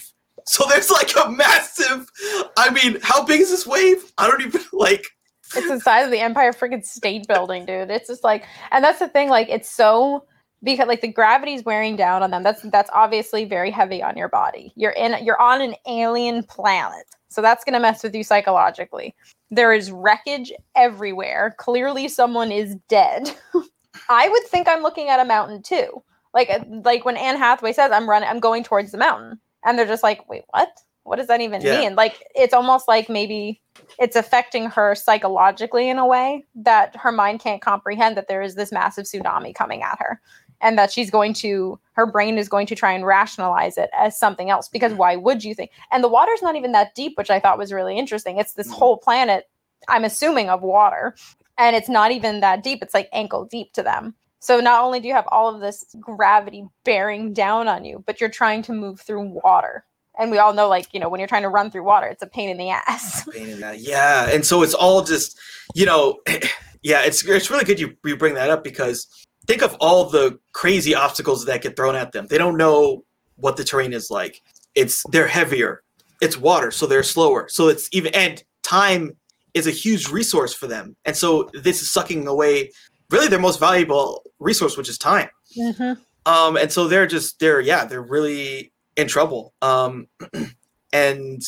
So 0.51 0.67
there's 0.69 0.91
like 0.91 1.13
a 1.15 1.31
massive 1.31 2.11
I 2.57 2.71
mean, 2.71 2.99
how 3.03 3.25
big 3.25 3.41
is 3.41 3.51
this 3.51 3.67
wave? 3.67 4.13
I 4.19 4.27
don't 4.27 4.43
even 4.43 4.63
like 4.73 5.07
It's 5.55 5.69
the 5.69 5.79
size 5.79 6.07
of 6.07 6.11
the 6.11 6.19
Empire 6.19 6.53
freaking 6.53 6.85
State 6.85 7.29
Building, 7.29 7.67
dude. 7.67 7.89
It's 7.89 8.09
just 8.09 8.25
like, 8.25 8.45
and 8.73 8.83
that's 8.83 8.99
the 8.99 9.07
thing. 9.07 9.29
Like, 9.29 9.49
it's 9.49 9.71
so 9.71 10.25
because 10.65 10.89
like 10.89 11.03
the 11.03 11.09
gravity's 11.09 11.65
wearing 11.65 11.95
down 11.95 12.25
on 12.25 12.33
them. 12.33 12.43
That's 12.43 12.63
that's 12.63 12.91
obviously 12.93 13.45
very 13.45 13.71
heavy 13.71 14.03
on 14.03 14.17
your 14.17 14.29
body. 14.29 14.73
You're 14.75 14.91
in, 14.91 15.25
you're 15.25 15.41
on 15.41 15.61
an 15.61 15.77
alien 15.87 16.43
planet, 16.43 17.07
so 17.29 17.41
that's 17.41 17.65
gonna 17.65 17.81
mess 17.81 18.03
with 18.03 18.15
you 18.15 18.25
psychologically. 18.25 19.15
There 19.53 19.73
is 19.73 19.93
wreckage 19.93 20.53
everywhere. 20.75 21.55
Clearly, 21.59 22.09
someone 22.09 22.51
is 22.51 22.75
dead. 22.89 23.31
I 24.09 24.29
would 24.29 24.45
think 24.45 24.69
I'm 24.69 24.83
looking 24.83 25.11
at 25.11 25.21
a 25.21 25.25
mountain 25.25 25.63
too. 25.63 26.03
Like, 26.35 26.51
uh, 26.51 26.65
like 26.85 27.05
when 27.05 27.17
Anne 27.17 27.39
Hathaway 27.39 27.73
says, 27.73 27.93
"I'm 27.93 28.11
running, 28.11 28.29
I'm 28.29 28.41
going 28.41 28.65
towards 28.65 28.91
the 28.91 28.99
mountain," 28.99 29.41
and 29.65 29.79
they're 29.79 29.87
just 29.87 30.03
like, 30.03 30.29
"Wait, 30.29 30.45
what? 30.51 30.69
What 31.05 31.17
does 31.17 31.29
that 31.29 31.41
even 31.41 31.63
Yeah. 31.63 31.79
mean?" 31.81 31.95
Like, 31.97 32.23
it's 32.35 32.55
almost 32.55 32.89
like 32.89 33.09
maybe 33.09 33.61
it's 33.99 34.17
affecting 34.17 34.67
her 34.71 34.95
psychologically 34.95 35.89
in 35.89 35.99
a 35.99 36.07
way 36.07 36.45
that 36.55 36.95
her 36.97 37.13
mind 37.13 37.41
can't 37.41 37.63
comprehend 37.63 38.17
that 38.17 38.29
there 38.29 38.43
is 38.43 38.55
this 38.55 38.73
massive 38.73 39.05
tsunami 39.07 39.55
coming 39.55 39.83
at 39.83 39.99
her 39.99 40.21
and 40.61 40.79
that 40.79 40.93
she's 40.93 41.11
going 41.11 41.33
to 41.33 41.79
her 41.93 42.07
brain 42.07 42.39
is 42.39 42.49
going 42.49 42.67
to 42.67 42.75
try 42.75 42.93
and 42.93 43.07
rationalize 43.07 43.79
it 43.79 43.91
as 43.99 44.19
something 44.19 44.51
else 44.51 44.69
because 44.69 44.93
why 44.93 45.17
would 45.17 45.43
you 45.43 45.55
think 45.55 45.71
and 45.91 46.05
the 46.05 46.09
water's 46.09 46.43
not 46.43 46.57
even 46.57 46.73
that 46.73 46.95
deep 46.95 47.17
which 47.17 47.31
i 47.31 47.41
thought 47.41 47.59
was 47.59 47.73
really 47.73 47.97
interesting 47.99 48.39
it's 48.39 48.53
this 48.55 48.69
Mhm. 48.69 48.75
whole 48.75 48.97
planet 48.99 49.49
i'm 49.89 50.05
assuming 50.05 50.49
of 50.51 50.63
water 50.63 51.15
and 51.59 51.75
it's 51.75 51.89
not 51.89 52.11
even 52.11 52.41
that 52.41 52.63
deep 52.63 52.83
it's 52.83 52.95
like 52.95 53.09
ankle 53.13 53.45
deep 53.45 53.73
to 53.73 53.83
them 53.83 54.15
so 54.41 54.59
not 54.59 54.83
only 54.83 55.01
do 55.01 55.09
you 55.09 55.15
have 55.15 55.29
all 55.29 55.55
of 55.55 55.61
this 55.61 55.95
gravity 56.01 56.65
bearing 56.85 57.33
down 57.33 57.69
on 57.69 57.85
you 57.85 58.03
but 58.07 58.21
you're 58.21 58.31
trying 58.31 58.63
to 58.63 58.73
move 58.73 59.01
through 59.01 59.41
water 59.45 59.85
and 60.19 60.31
we 60.31 60.39
all 60.39 60.53
know 60.53 60.69
like 60.69 60.93
you 60.93 61.01
know 61.01 61.09
when 61.09 61.21
you're 61.21 61.29
trying 61.29 61.43
to 61.43 61.49
run 61.49 61.71
through 61.71 61.85
water 61.85 62.07
it's 62.07 62.23
a 62.23 62.27
pain 62.27 62.51
in 62.51 62.57
the 62.57 62.71
ass 62.89 63.25
pain 63.41 63.49
in 63.49 63.61
that. 63.61 63.81
Yeah, 63.81 64.29
and 64.31 64.45
so 64.45 64.63
it's 64.63 64.75
all 64.75 65.03
just, 65.03 65.39
you 65.75 65.87
know, 65.87 66.21
yeah, 66.83 67.03
it's 67.03 67.25
it's 67.25 67.51
really 67.51 67.65
good 67.65 67.81
you 67.81 67.97
you 68.05 68.17
bring 68.17 68.35
that 68.35 68.51
up 68.51 68.65
because 68.65 69.07
think 69.47 69.63
of 69.63 69.77
all 69.81 70.09
the 70.09 70.39
crazy 70.53 70.95
obstacles 70.95 71.45
that 71.47 71.63
get 71.63 71.77
thrown 71.77 71.97
at 71.97 72.13
them. 72.13 72.27
They 72.29 72.39
don't 72.39 72.57
know 72.57 73.05
what 73.37 73.57
the 73.57 73.65
terrain 73.65 73.93
is 73.93 74.11
like. 74.11 74.43
It's 74.75 75.03
they're 75.11 75.27
heavier. 75.27 75.83
It's 76.21 76.37
water, 76.37 76.71
so 76.71 76.87
they're 76.87 77.03
slower. 77.03 77.49
So 77.49 77.69
it's 77.69 77.89
even 77.93 78.15
and 78.15 78.43
time 78.63 79.17
is 79.55 79.67
a 79.67 79.73
huge 79.73 80.09
resource 80.09 80.55
for 80.55 80.69
them. 80.69 80.95
And 81.05 81.17
so 81.17 81.51
this 81.55 81.83
is 81.83 81.91
sucking 81.91 82.29
away 82.29 82.71
really 83.11 83.29
their 83.29 83.41
most 83.41 83.61
valuable 83.61 84.23
resource, 84.39 84.77
which 84.77 84.89
is 84.89 84.99
time. 84.99 85.29
mm-hmm. 85.57 86.01
Um, 86.27 86.57
and 86.57 86.71
so 86.71 86.87
they're 86.87 87.07
just 87.07 87.39
they're 87.39 87.61
yeah 87.61 87.85
they're 87.85 88.03
really 88.03 88.73
in 88.97 89.09
trouble. 89.09 89.55
Um, 89.63 90.09
and 90.93 91.43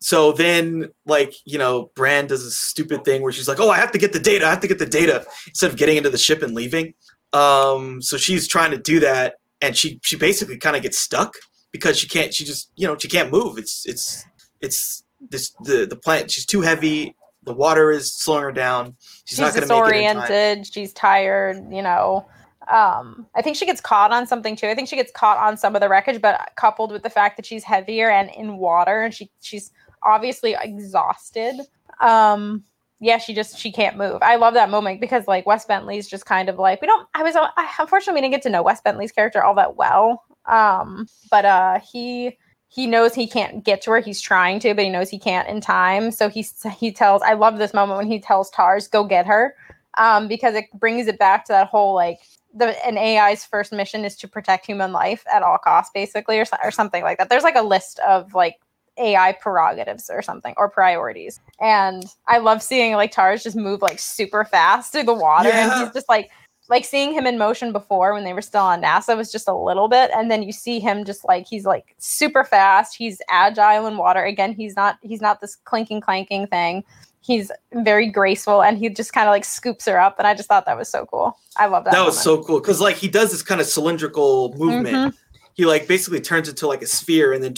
so 0.00 0.32
then 0.32 0.90
like 1.06 1.34
you 1.44 1.58
know 1.58 1.90
Brand 1.94 2.28
does 2.28 2.44
a 2.44 2.50
stupid 2.50 3.04
thing 3.04 3.22
where 3.22 3.32
she's 3.32 3.48
like, 3.48 3.60
oh, 3.60 3.70
I 3.70 3.78
have 3.78 3.92
to 3.92 3.98
get 3.98 4.12
the 4.12 4.20
data, 4.20 4.46
I 4.46 4.50
have 4.50 4.60
to 4.60 4.68
get 4.68 4.78
the 4.78 4.86
data 4.86 5.24
instead 5.46 5.70
of 5.70 5.76
getting 5.76 5.96
into 5.96 6.10
the 6.10 6.18
ship 6.18 6.42
and 6.42 6.54
leaving. 6.54 6.94
Um, 7.32 8.02
so 8.02 8.16
she's 8.16 8.46
trying 8.46 8.70
to 8.72 8.78
do 8.78 9.00
that, 9.00 9.36
and 9.60 9.76
she 9.76 9.98
she 10.02 10.16
basically 10.16 10.58
kind 10.58 10.76
of 10.76 10.82
gets 10.82 10.98
stuck 10.98 11.34
because 11.72 11.98
she 11.98 12.06
can't 12.06 12.32
she 12.32 12.44
just 12.44 12.70
you 12.76 12.86
know 12.86 12.96
she 12.96 13.08
can't 13.08 13.32
move. 13.32 13.58
It's 13.58 13.86
it's 13.86 14.24
it's 14.60 15.02
this 15.30 15.52
the 15.62 15.86
the 15.86 15.96
plant. 15.96 16.30
She's 16.30 16.46
too 16.46 16.60
heavy. 16.60 17.16
The 17.44 17.52
water 17.52 17.90
is 17.90 18.14
slowing 18.14 18.44
her 18.44 18.52
down. 18.52 18.96
She's, 19.24 19.36
she's, 19.36 19.38
not 19.38 19.54
going 19.54 19.68
to 19.68 19.74
make 19.74 19.94
it 19.94 20.10
in 20.10 20.16
disoriented. 20.16 20.66
She's 20.72 20.92
tired 20.92 21.72
you 21.72 21.82
know. 21.82 22.26
Um 22.72 23.26
i 23.34 23.42
think 23.42 23.56
she 23.56 23.66
gets 23.66 23.80
caught 23.80 24.12
on 24.12 24.26
something 24.26 24.54
too. 24.54 24.68
I 24.68 24.74
think 24.74 24.88
she 24.88 24.96
gets 24.96 25.10
caught 25.12 25.38
on 25.38 25.56
some 25.56 25.74
of 25.74 25.80
the 25.80 25.88
wreckage 25.88 26.20
but 26.20 26.52
coupled 26.56 26.92
with 26.92 27.02
the 27.02 27.10
fact 27.10 27.36
that 27.36 27.46
she's 27.46 27.64
heavier 27.64 28.10
and 28.10 28.30
in 28.30 28.56
water 28.58 29.02
and 29.02 29.12
she 29.12 29.30
she's 29.40 29.72
obviously 30.04 30.56
exhausted 30.60 31.60
um 32.00 32.62
yeah 33.00 33.18
she 33.18 33.34
just 33.34 33.58
she 33.58 33.72
can't 33.72 33.96
move. 33.96 34.18
I 34.22 34.36
love 34.36 34.54
that 34.54 34.70
moment 34.70 35.00
because 35.00 35.26
like 35.26 35.44
wes 35.44 35.64
bentley's 35.64 36.08
just 36.08 36.24
kind 36.24 36.48
of 36.48 36.58
like 36.58 36.80
we 36.80 36.86
don't 36.86 37.08
i 37.14 37.22
was 37.24 37.34
I, 37.36 37.68
unfortunately 37.80 38.20
we 38.20 38.20
didn't 38.22 38.34
get 38.34 38.42
to 38.42 38.50
know 38.50 38.62
wes 38.62 38.80
bentley's 38.80 39.12
character 39.12 39.42
all 39.42 39.56
that 39.56 39.76
well. 39.76 40.22
Um 40.46 41.08
but 41.30 41.44
uh 41.44 41.80
he 41.80 42.38
he 42.72 42.86
knows 42.86 43.14
he 43.14 43.26
can't 43.26 43.62
get 43.62 43.82
to 43.82 43.90
her. 43.90 44.00
He's 44.00 44.20
trying 44.22 44.58
to, 44.60 44.72
but 44.72 44.84
he 44.84 44.90
knows 44.90 45.10
he 45.10 45.18
can't 45.18 45.46
in 45.46 45.60
time. 45.60 46.10
So 46.10 46.30
he 46.30 46.46
he 46.78 46.90
tells. 46.90 47.20
I 47.20 47.34
love 47.34 47.58
this 47.58 47.74
moment 47.74 47.98
when 47.98 48.06
he 48.06 48.18
tells 48.18 48.48
Tars, 48.48 48.88
"Go 48.88 49.04
get 49.04 49.26
her," 49.26 49.54
um, 49.98 50.26
because 50.26 50.54
it 50.54 50.64
brings 50.72 51.06
it 51.06 51.18
back 51.18 51.44
to 51.46 51.52
that 51.52 51.68
whole 51.68 51.94
like 51.94 52.20
the 52.54 52.74
an 52.86 52.96
AI's 52.96 53.44
first 53.44 53.72
mission 53.72 54.06
is 54.06 54.16
to 54.16 54.28
protect 54.28 54.64
human 54.64 54.90
life 54.90 55.22
at 55.30 55.42
all 55.42 55.58
costs, 55.58 55.90
basically, 55.92 56.38
or 56.38 56.46
or 56.64 56.70
something 56.70 57.02
like 57.02 57.18
that. 57.18 57.28
There's 57.28 57.42
like 57.42 57.56
a 57.56 57.62
list 57.62 57.98
of 57.98 58.32
like 58.32 58.56
AI 58.96 59.32
prerogatives 59.32 60.08
or 60.08 60.22
something 60.22 60.54
or 60.56 60.70
priorities, 60.70 61.40
and 61.60 62.06
I 62.26 62.38
love 62.38 62.62
seeing 62.62 62.94
like 62.94 63.12
Tars 63.12 63.42
just 63.42 63.56
move 63.56 63.82
like 63.82 63.98
super 63.98 64.46
fast 64.46 64.92
through 64.92 65.04
the 65.04 65.12
water, 65.12 65.50
and 65.50 65.72
he's 65.72 65.92
just 65.92 66.08
like 66.08 66.30
like 66.68 66.84
seeing 66.84 67.12
him 67.12 67.26
in 67.26 67.36
motion 67.38 67.72
before 67.72 68.12
when 68.14 68.24
they 68.24 68.32
were 68.32 68.40
still 68.42 68.62
on 68.62 68.82
NASA 68.82 69.16
was 69.16 69.30
just 69.32 69.48
a 69.48 69.54
little 69.54 69.88
bit, 69.88 70.10
and 70.14 70.30
then 70.30 70.42
you 70.42 70.52
see 70.52 70.80
him 70.80 71.04
just 71.04 71.24
like 71.24 71.46
he's 71.46 71.64
like 71.64 71.94
super 71.98 72.44
fast. 72.44 72.96
He's 72.96 73.20
agile 73.28 73.86
in 73.86 73.96
water. 73.96 74.22
Again, 74.24 74.52
he's 74.54 74.76
not 74.76 74.98
he's 75.02 75.20
not 75.20 75.40
this 75.40 75.56
clinking 75.56 76.00
clanking 76.00 76.46
thing. 76.46 76.84
He's 77.20 77.52
very 77.72 78.08
graceful, 78.10 78.62
and 78.62 78.76
he 78.78 78.88
just 78.88 79.12
kind 79.12 79.28
of 79.28 79.32
like 79.32 79.44
scoops 79.44 79.86
her 79.86 80.00
up, 80.00 80.18
and 80.18 80.26
I 80.26 80.34
just 80.34 80.48
thought 80.48 80.66
that 80.66 80.76
was 80.78 80.88
so 80.88 81.06
cool. 81.06 81.36
I 81.56 81.66
love 81.66 81.84
that. 81.84 81.92
that 81.92 82.04
was 82.04 82.14
moment. 82.26 82.42
so 82.42 82.46
cool 82.46 82.60
because 82.60 82.80
like 82.80 82.96
he 82.96 83.08
does 83.08 83.30
this 83.30 83.42
kind 83.42 83.60
of 83.60 83.66
cylindrical 83.66 84.54
movement 84.56 84.96
Mhm. 85.12 85.14
he 85.54 85.66
like 85.66 85.86
basically 85.86 86.20
turns 86.20 86.48
into 86.48 86.66
like 86.66 86.80
a 86.80 86.86
sphere 86.86 87.34
and 87.34 87.44
then 87.44 87.54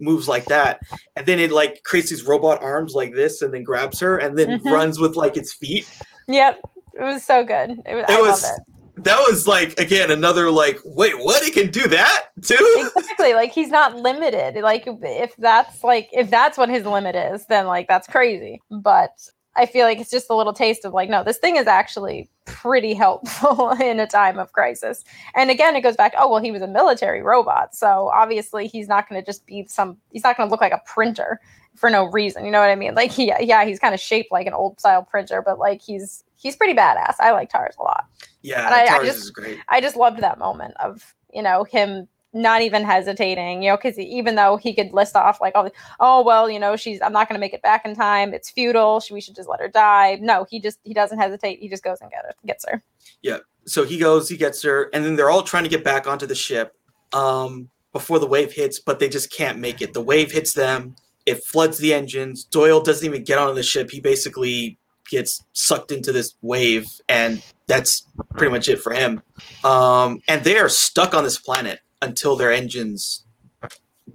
moves 0.00 0.28
like 0.28 0.44
that 0.44 0.80
and 1.16 1.26
then 1.26 1.40
it 1.40 1.50
like 1.50 1.82
creates 1.82 2.08
these 2.10 2.22
robot 2.24 2.62
arms 2.62 2.94
like 2.94 3.12
this 3.14 3.42
and 3.42 3.52
then 3.52 3.64
grabs 3.64 3.98
her 3.98 4.16
and 4.18 4.38
then 4.38 4.60
Mhm. 4.60 4.70
runs 4.70 5.00
with 5.00 5.16
like 5.16 5.36
its 5.36 5.52
feet 5.52 5.88
Yep, 6.28 6.60
it 6.94 7.02
was 7.02 7.24
so 7.24 7.44
good. 7.44 7.70
It 7.86 7.94
was. 7.94 8.04
It 8.08 8.20
was- 8.20 8.42
love 8.42 8.52
it. 8.56 9.04
that 9.04 9.24
was 9.26 9.46
like 9.46 9.78
again 9.80 10.10
another 10.10 10.50
like 10.50 10.78
wait 10.84 11.18
what? 11.18 11.42
He 11.42 11.50
can 11.50 11.70
do 11.70 11.88
that 11.88 12.26
too? 12.42 12.90
Exactly. 12.96 13.34
Like 13.34 13.52
he's 13.52 13.70
not 13.70 13.96
limited. 13.96 14.60
Like 14.62 14.84
if 14.86 15.34
that's 15.36 15.82
like 15.82 16.08
if 16.12 16.28
that's 16.30 16.58
what 16.58 16.68
his 16.68 16.84
limit 16.84 17.16
is 17.16 17.46
then 17.46 17.66
like 17.66 17.88
that's 17.88 18.06
crazy. 18.06 18.60
But 18.70 19.12
i 19.54 19.66
feel 19.66 19.84
like 19.84 19.98
it's 20.00 20.10
just 20.10 20.30
a 20.30 20.34
little 20.34 20.54
taste 20.54 20.82
of 20.86 20.94
like 20.94 21.10
no 21.10 21.22
this 21.22 21.36
thing 21.36 21.56
is 21.56 21.66
actually 21.66 22.26
pretty 22.46 22.94
helpful 22.94 23.68
in 23.82 24.00
a 24.00 24.06
time 24.06 24.38
of 24.38 24.52
crisis. 24.52 25.04
And 25.34 25.50
again 25.50 25.74
it 25.76 25.80
goes 25.82 25.96
back 25.96 26.12
oh 26.18 26.30
well 26.30 26.42
he 26.42 26.50
was 26.50 26.62
a 26.62 26.66
military 26.66 27.22
robot. 27.22 27.74
So 27.74 28.10
obviously 28.14 28.66
he's 28.66 28.88
not 28.88 29.08
going 29.08 29.20
to 29.20 29.24
just 29.24 29.46
be 29.46 29.66
some 29.68 29.96
he's 30.10 30.24
not 30.24 30.36
going 30.36 30.48
to 30.48 30.50
look 30.50 30.60
like 30.60 30.72
a 30.72 30.82
printer 30.86 31.40
for 31.76 31.88
no 31.88 32.04
reason. 32.04 32.44
You 32.44 32.50
know 32.50 32.60
what 32.60 32.68
i 32.70 32.74
mean? 32.76 32.94
Like 32.94 33.10
he, 33.10 33.32
yeah 33.40 33.64
he's 33.64 33.78
kind 33.78 33.94
of 33.94 34.00
shaped 34.00 34.30
like 34.30 34.46
an 34.46 34.52
old 34.54 34.78
style 34.78 35.02
printer 35.02 35.40
but 35.42 35.58
like 35.58 35.80
he's 35.80 36.24
he's 36.42 36.56
pretty 36.56 36.74
badass. 36.74 37.14
I 37.20 37.30
like 37.32 37.48
Tars 37.50 37.74
a 37.78 37.82
lot. 37.82 38.04
Yeah, 38.42 38.66
And 38.66 38.74
I- 38.74 38.82
I 38.84 38.86
Tars 38.88 39.06
just- 39.06 39.18
is 39.20 39.30
great. 39.30 39.58
I 39.68 39.80
just 39.80 39.96
loved 39.96 40.20
that 40.20 40.38
moment 40.38 40.74
of 40.80 41.14
you 41.32 41.42
know 41.42 41.64
him 41.64 42.08
not 42.34 42.62
even 42.62 42.82
hesitating, 42.82 43.62
you 43.62 43.68
know, 43.70 43.76
because 43.76 43.98
even 43.98 44.36
though 44.36 44.56
he 44.56 44.72
could 44.74 44.90
list 44.94 45.16
off 45.16 45.38
like 45.42 45.54
all 45.54 45.64
the, 45.64 45.72
oh 46.00 46.22
well, 46.22 46.48
you 46.48 46.58
know, 46.58 46.76
she's 46.76 47.00
I'm 47.02 47.12
not 47.12 47.28
going 47.28 47.34
to 47.36 47.40
make 47.40 47.52
it 47.52 47.60
back 47.60 47.84
in 47.84 47.94
time. 47.94 48.32
It's 48.32 48.50
futile. 48.50 49.00
She, 49.00 49.12
we 49.12 49.20
should 49.20 49.34
just 49.36 49.50
let 49.50 49.60
her 49.60 49.68
die. 49.68 50.18
No, 50.20 50.46
he 50.48 50.58
just 50.58 50.78
he 50.82 50.94
doesn't 50.94 51.18
hesitate. 51.18 51.58
He 51.60 51.68
just 51.68 51.84
goes 51.84 52.00
and 52.00 52.10
get 52.10 52.24
it, 52.28 52.36
gets 52.46 52.64
her. 52.68 52.82
Yeah. 53.20 53.38
So 53.66 53.84
he 53.84 53.98
goes, 53.98 54.28
he 54.30 54.36
gets 54.36 54.62
her, 54.62 54.88
and 54.94 55.04
then 55.04 55.14
they're 55.16 55.30
all 55.30 55.42
trying 55.42 55.64
to 55.64 55.68
get 55.70 55.84
back 55.84 56.06
onto 56.06 56.26
the 56.26 56.34
ship 56.34 56.74
um, 57.12 57.68
before 57.92 58.18
the 58.18 58.26
wave 58.26 58.52
hits, 58.52 58.80
but 58.80 58.98
they 58.98 59.08
just 59.10 59.30
can't 59.30 59.58
make 59.58 59.80
it. 59.82 59.92
The 59.92 60.00
wave 60.00 60.32
hits 60.32 60.54
them. 60.54 60.96
It 61.26 61.44
floods 61.44 61.78
the 61.78 61.92
engines. 61.94 62.42
Doyle 62.44 62.80
doesn't 62.80 63.06
even 63.06 63.22
get 63.24 63.38
onto 63.38 63.54
the 63.54 63.62
ship. 63.62 63.90
He 63.90 64.00
basically 64.00 64.78
gets 65.12 65.44
sucked 65.52 65.92
into 65.92 66.10
this 66.10 66.34
wave, 66.40 66.86
and 67.08 67.42
that's 67.66 68.06
pretty 68.36 68.50
much 68.50 68.68
it 68.68 68.80
for 68.80 68.92
him. 68.94 69.22
Um, 69.62 70.20
and 70.26 70.42
they 70.42 70.58
are 70.58 70.70
stuck 70.70 71.14
on 71.14 71.22
this 71.22 71.38
planet 71.38 71.80
until 72.00 72.34
their 72.34 72.50
engines 72.50 73.24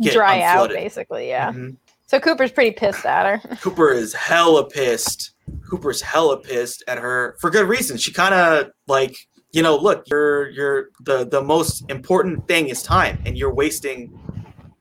get 0.02 0.14
Dry 0.14 0.41
out, 0.41 0.70
basically. 0.70 1.30
Yeah. 1.30 1.52
Mhm. 1.52 1.78
So 2.08 2.20
Cooper's 2.20 2.52
pretty 2.52 2.72
pissed 2.72 3.06
at 3.06 3.26
her. 3.26 3.56
Cooper 3.62 3.91
is 3.91 4.14
hella 4.14 4.68
pissed. 4.68 5.32
Cooper's 5.70 6.02
hella 6.02 6.38
pissed 6.38 6.84
at 6.88 6.98
her 6.98 7.38
for 7.39 7.50
good 7.50 7.68
reason. 7.68 7.98
She 7.98 8.12
kind 8.12 8.34
of 8.34 8.72
like, 8.88 9.16
you 9.52 9.62
know, 9.62 9.78
look, 9.78 10.04
you're 10.08 10.50
you're 10.50 10.89
the 11.02 11.26
the 11.26 11.41
most 11.43 11.84
important 11.89 12.48
thing 12.48 12.70
is 12.70 12.82
time, 12.82 13.22
and 13.26 13.38
you're 13.38 13.54
wasting 13.54 14.20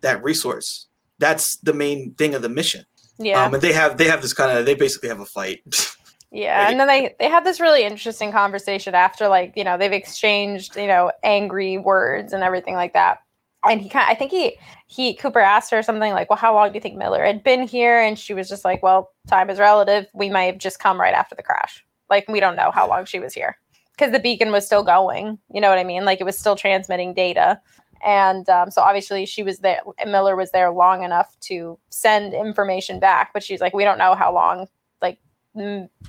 that 0.01 0.23
resource. 0.25 0.87
That's 1.19 1.57
the 1.59 1.75
main 1.75 2.15
thing 2.15 2.35
of 2.35 2.43
the 2.43 2.49
mission. 2.49 2.85
Yeah. 3.19 3.45
Um, 3.45 3.55
and 3.55 3.63
they 3.63 3.73
have 3.73 3.99
they 3.99 4.07
have 4.07 4.23
this 4.23 4.33
kind 4.33 4.57
of 4.57 4.65
they 4.65 4.75
basically 4.75 5.09
have 5.11 5.21
a 5.21 5.27
fight. 5.27 5.61
Yeah, 6.37 6.69
and 6.69 6.79
then 6.79 6.87
they 6.87 7.15
they 7.19 7.31
have 7.31 7.45
this 7.45 7.61
really 7.61 7.83
interesting 7.83 8.31
conversation 8.31 8.95
after 8.95 9.27
like 9.27 9.55
you 9.57 9.65
know 9.65 9.79
they've 9.79 9.91
exchanged 9.91 10.77
you 10.77 10.87
know 10.87 11.11
angry 11.23 11.79
words 11.79 12.35
and 12.35 12.43
everything 12.45 12.75
like 12.75 12.93
that. 12.93 13.21
And 13.67 13.81
he 13.81 13.89
kind 13.89 14.07
I 14.07 14.15
think 14.15 14.33
he 14.33 14.59
he 14.87 15.15
Cooper 15.15 15.41
asked 15.41 15.71
her 15.71 15.83
something 15.83 16.13
like, 16.13 16.29
"Well, 16.29 16.37
how 16.37 16.53
long 16.53 16.69
do 16.69 16.75
you 16.75 16.81
think 16.83 16.97
Miller 16.97 17.25
had 17.25 17.43
been 17.43 17.67
here?" 17.67 17.99
And 17.99 18.19
she 18.19 18.35
was 18.35 18.51
just 18.51 18.67
like, 18.67 18.83
"Well, 18.83 19.13
time 19.27 19.49
is 19.49 19.59
relative. 19.59 20.07
We 20.13 20.29
might 20.29 20.45
have 20.45 20.59
just 20.59 20.79
come 20.79 21.01
right 21.01 21.15
after 21.15 21.35
the 21.35 21.43
crash. 21.43 21.83
Like 22.11 22.29
we 22.29 22.39
don't 22.39 22.55
know 22.55 22.71
how 22.71 22.87
long 22.87 23.07
she 23.07 23.19
was 23.19 23.33
here 23.33 23.57
because 23.97 24.13
the 24.13 24.21
beacon 24.21 24.53
was 24.53 24.67
still 24.67 24.83
going. 24.85 25.39
You 25.55 25.63
know 25.63 25.71
what 25.71 25.79
I 25.79 25.85
mean? 25.85 26.05
Like 26.05 26.21
it 26.21 26.25
was 26.25 26.39
still 26.39 26.55
transmitting 26.57 27.15
data." 27.15 27.59
And 28.05 28.47
um, 28.51 28.71
so 28.71 28.83
obviously 28.83 29.25
she 29.25 29.43
was 29.43 29.61
there. 29.61 29.81
Miller 30.07 30.37
was 30.37 30.51
there 30.51 30.71
long 30.71 31.03
enough 31.03 31.35
to 31.49 31.79
send 31.89 32.35
information 32.35 33.01
back, 33.01 33.33
but 33.33 33.43
she's 33.43 33.63
like, 33.63 33.73
we 33.73 33.85
don't 33.85 33.97
know 33.97 34.15
how 34.15 34.35
long 34.35 34.69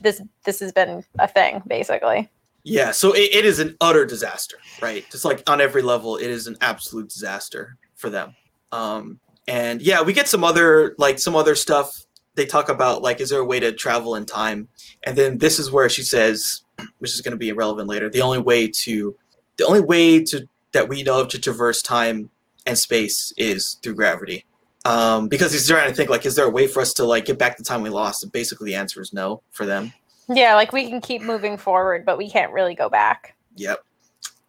this 0.02 0.22
this 0.44 0.60
has 0.60 0.72
been 0.72 1.04
a 1.20 1.28
thing 1.28 1.62
basically. 1.68 2.30
yeah, 2.64 2.92
so 2.92 3.14
it, 3.14 3.30
it 3.34 3.46
is 3.46 3.60
an 3.60 3.78
utter 3.80 4.06
disaster, 4.06 4.58
right? 4.82 5.06
Just 5.10 5.26
like 5.26 5.42
on 5.50 5.62
every 5.62 5.82
level, 5.82 6.18
it 6.18 6.28
is 6.30 6.48
an 6.48 6.58
absolute 6.62 7.10
disaster 7.10 7.78
for 7.96 8.10
them. 8.10 8.36
Um, 8.72 9.20
and 9.48 9.82
yeah, 9.82 10.02
we 10.02 10.14
get 10.14 10.28
some 10.28 10.44
other 10.44 10.96
like 10.98 11.20
some 11.20 11.36
other 11.36 11.56
stuff. 11.56 12.06
They 12.36 12.46
talk 12.46 12.70
about 12.70 13.02
like, 13.02 13.22
is 13.22 13.30
there 13.30 13.40
a 13.40 13.46
way 13.46 13.60
to 13.60 13.72
travel 13.72 14.16
in 14.16 14.26
time? 14.26 14.68
And 15.04 15.18
then 15.18 15.38
this 15.38 15.58
is 15.60 15.72
where 15.72 15.90
she 15.90 16.04
says, 16.04 16.62
which 17.00 17.14
is 17.14 17.22
going 17.22 17.32
to 17.32 17.38
be 17.38 17.50
irrelevant 17.50 17.88
later. 17.88 18.10
The 18.10 18.22
only 18.22 18.40
way 18.40 18.68
to, 18.68 19.16
the 19.58 19.66
only 19.66 19.82
way 19.82 20.24
to 20.26 20.48
that 20.74 20.90
we 20.90 21.02
know 21.04 21.22
of 21.22 21.30
to 21.30 21.40
traverse 21.40 21.82
time 21.82 22.30
and 22.66 22.78
space 22.78 23.34
is 23.38 23.78
through 23.82 23.96
gravity. 23.96 24.46
Um, 24.88 25.28
because 25.28 25.52
he's 25.52 25.68
trying 25.68 25.90
to 25.90 25.96
think 25.96 26.10
like, 26.10 26.26
is 26.26 26.36
there 26.36 26.46
a 26.46 26.50
way 26.50 26.66
for 26.66 26.82
us 26.82 26.94
to 26.94 27.04
like 27.04 27.26
get 27.26 27.38
back 27.38 27.58
the 27.58 27.64
time 27.64 27.82
we 27.82 27.90
lost? 27.90 28.24
And 28.24 28.32
basically, 28.32 28.72
the 28.72 28.76
answer 28.76 29.02
is 29.02 29.12
no 29.12 29.42
for 29.52 29.66
them. 29.66 29.92
Yeah, 30.30 30.56
like 30.56 30.72
we 30.72 30.90
can 30.90 31.02
keep 31.02 31.22
moving 31.22 31.58
forward, 31.58 32.06
but 32.06 32.18
we 32.18 32.30
can't 32.30 32.54
really 32.54 32.74
go 32.74 32.90
back. 32.90 33.36
Yep. 33.58 33.84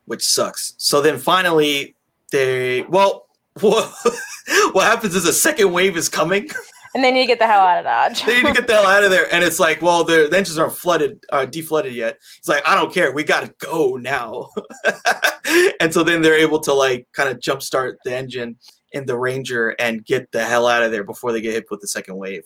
Which 0.06 0.24
sucks. 0.24 0.74
So 0.78 1.00
then 1.00 1.18
finally 1.18 1.94
they 2.30 2.82
well 2.82 3.26
what, 3.60 3.92
what 4.72 4.84
happens 4.86 5.16
is 5.16 5.26
a 5.26 5.32
second 5.32 5.72
wave 5.72 5.96
is 5.96 6.08
coming. 6.08 6.48
And 6.94 7.02
they 7.04 7.10
need 7.10 7.22
to 7.22 7.26
get 7.26 7.38
the 7.38 7.46
hell 7.46 7.60
out 7.60 7.78
of 7.78 7.84
Dodge. 7.84 8.24
they 8.24 8.36
need 8.36 8.46
to 8.46 8.52
get 8.52 8.66
the 8.66 8.74
hell 8.74 8.86
out 8.86 9.04
of 9.04 9.10
there. 9.10 9.32
And 9.32 9.44
it's 9.44 9.58
like, 9.58 9.82
well, 9.82 10.04
the 10.04 10.28
the 10.30 10.38
engines 10.38 10.58
aren't 10.58 10.76
flooded, 10.76 11.22
uh, 11.30 11.46
deflooded 11.46 11.94
yet. 11.94 12.18
It's 12.38 12.48
like, 12.48 12.66
I 12.66 12.74
don't 12.76 12.92
care. 12.92 13.12
We 13.12 13.24
gotta 13.24 13.52
go 13.58 13.96
now. 13.96 14.50
and 15.80 15.92
so 15.92 16.02
then 16.02 16.22
they're 16.22 16.38
able 16.38 16.60
to 16.60 16.72
like 16.72 17.06
kind 17.12 17.28
of 17.28 17.38
jumpstart 17.38 17.96
the 18.04 18.14
engine 18.14 18.56
in 18.92 19.06
the 19.06 19.16
Ranger 19.16 19.70
and 19.78 20.04
get 20.04 20.32
the 20.32 20.44
hell 20.44 20.66
out 20.66 20.82
of 20.82 20.90
there 20.90 21.04
before 21.04 21.32
they 21.32 21.40
get 21.40 21.54
hit 21.54 21.70
with 21.70 21.80
the 21.80 21.88
second 21.88 22.16
wave. 22.16 22.44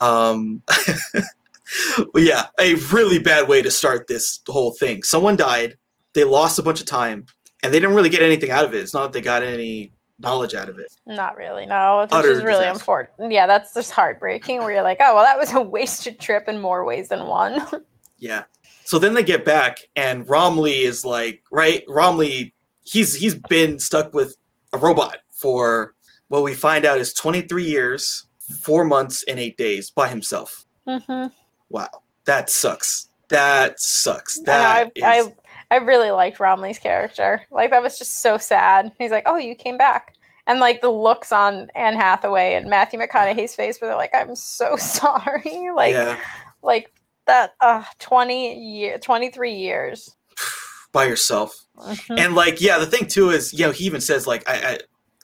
Um 0.00 0.62
yeah, 2.14 2.46
a 2.58 2.74
really 2.92 3.18
bad 3.18 3.48
way 3.48 3.62
to 3.62 3.70
start 3.70 4.06
this 4.06 4.40
whole 4.48 4.72
thing. 4.72 5.02
Someone 5.02 5.36
died, 5.36 5.76
they 6.14 6.24
lost 6.24 6.58
a 6.58 6.62
bunch 6.62 6.80
of 6.80 6.86
time, 6.86 7.26
and 7.62 7.72
they 7.72 7.80
didn't 7.80 7.94
really 7.94 8.10
get 8.10 8.22
anything 8.22 8.50
out 8.50 8.64
of 8.64 8.74
it. 8.74 8.78
It's 8.78 8.94
not 8.94 9.04
that 9.04 9.12
they 9.12 9.20
got 9.20 9.42
any 9.42 9.92
knowledge 10.18 10.54
out 10.54 10.68
of 10.68 10.78
it. 10.78 10.92
Not 11.06 11.36
really, 11.36 11.66
no. 11.66 12.06
Which 12.10 12.24
is 12.24 12.42
really 12.42 12.64
disaster. 12.64 12.72
important. 12.72 13.32
Yeah, 13.32 13.46
that's 13.46 13.74
just 13.74 13.90
heartbreaking 13.90 14.58
where 14.58 14.72
you're 14.72 14.82
like, 14.82 14.98
oh 15.00 15.14
well 15.14 15.24
that 15.24 15.38
was 15.38 15.52
a 15.52 15.60
wasted 15.60 16.20
trip 16.20 16.48
in 16.48 16.60
more 16.60 16.84
ways 16.84 17.08
than 17.08 17.26
one. 17.26 17.66
Yeah. 18.22 18.44
So 18.84 19.00
then 19.00 19.14
they 19.14 19.24
get 19.24 19.44
back, 19.44 19.78
and 19.96 20.28
Romilly 20.28 20.82
is 20.82 21.04
like, 21.04 21.42
right? 21.50 21.82
Romilly, 21.88 22.54
he's 22.84 23.16
he's 23.16 23.34
been 23.34 23.80
stuck 23.80 24.14
with 24.14 24.36
a 24.72 24.78
robot 24.78 25.16
for 25.42 25.94
what 26.28 26.42
we 26.44 26.54
find 26.54 26.84
out 26.86 26.98
is 26.98 27.12
23 27.12 27.64
years, 27.64 28.26
four 28.62 28.84
months, 28.84 29.24
and 29.28 29.38
eight 29.38 29.56
days 29.58 29.90
by 29.90 30.08
himself. 30.08 30.64
hmm 30.86 31.26
Wow, 31.68 31.88
that 32.26 32.48
sucks. 32.50 33.08
That 33.28 33.80
sucks. 33.80 34.38
I, 34.40 34.42
That 34.44 34.96
know, 34.96 35.06
I, 35.06 35.16
is- 35.20 35.26
I 35.28 35.32
I 35.72 35.76
really 35.78 36.10
liked 36.10 36.38
Romilly's 36.38 36.78
character. 36.78 37.42
Like 37.50 37.70
that 37.70 37.82
was 37.82 37.98
just 37.98 38.20
so 38.20 38.36
sad. 38.36 38.92
He's 38.98 39.10
like, 39.10 39.22
"Oh, 39.26 39.36
you 39.36 39.54
came 39.54 39.78
back," 39.78 40.14
and 40.46 40.60
like 40.60 40.82
the 40.82 40.90
looks 40.90 41.32
on 41.32 41.68
Anne 41.74 41.94
Hathaway 41.96 42.52
and 42.54 42.68
Matthew 42.68 43.00
McConaughey's 43.00 43.54
face, 43.54 43.80
where 43.80 43.88
they're 43.88 43.96
like, 43.96 44.14
"I'm 44.14 44.36
so 44.36 44.76
sorry." 44.96 45.70
like, 45.74 45.94
yeah, 45.94 46.18
like 46.62 46.92
that. 47.26 47.54
Uh, 47.58 47.84
twenty 47.98 48.54
year, 48.58 48.98
twenty 48.98 49.30
three 49.30 49.54
years. 49.54 50.14
by 50.92 51.06
yourself. 51.06 51.54
Mhm. 51.78 52.18
And 52.18 52.34
like, 52.34 52.60
yeah, 52.60 52.76
the 52.78 52.84
thing 52.86 53.06
too 53.06 53.30
is, 53.30 53.54
you 53.54 53.64
know, 53.64 53.72
he 53.72 53.86
even 53.86 54.02
says 54.02 54.26
like, 54.26 54.46
I, 54.46 54.72
I 54.74 54.78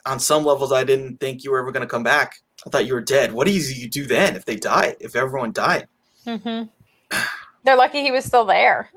on 0.06 0.18
some 0.18 0.44
levels, 0.44 0.72
I 0.72 0.84
didn't 0.84 1.18
think 1.18 1.44
you 1.44 1.50
were 1.50 1.58
ever 1.58 1.72
going 1.72 1.82
to 1.82 1.88
come 1.88 2.02
back. 2.02 2.36
I 2.66 2.70
thought 2.70 2.86
you 2.86 2.94
were 2.94 3.00
dead. 3.00 3.32
What 3.32 3.46
do 3.46 3.52
you, 3.52 3.88
do 3.88 4.06
then 4.06 4.36
if 4.36 4.44
they 4.44 4.56
die? 4.56 4.96
If 5.00 5.16
everyone 5.16 5.52
died? 5.52 5.86
Mhm. 6.26 6.68
They're 7.64 7.76
lucky 7.76 8.02
he 8.02 8.10
was 8.10 8.24
still 8.24 8.44
there. 8.44 8.90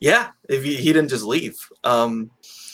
Yeah, 0.00 0.28
if 0.48 0.62
he, 0.62 0.76
he 0.76 0.92
didn't 0.92 1.08
just 1.08 1.24
leave. 1.24 1.56
Um, 1.84 2.30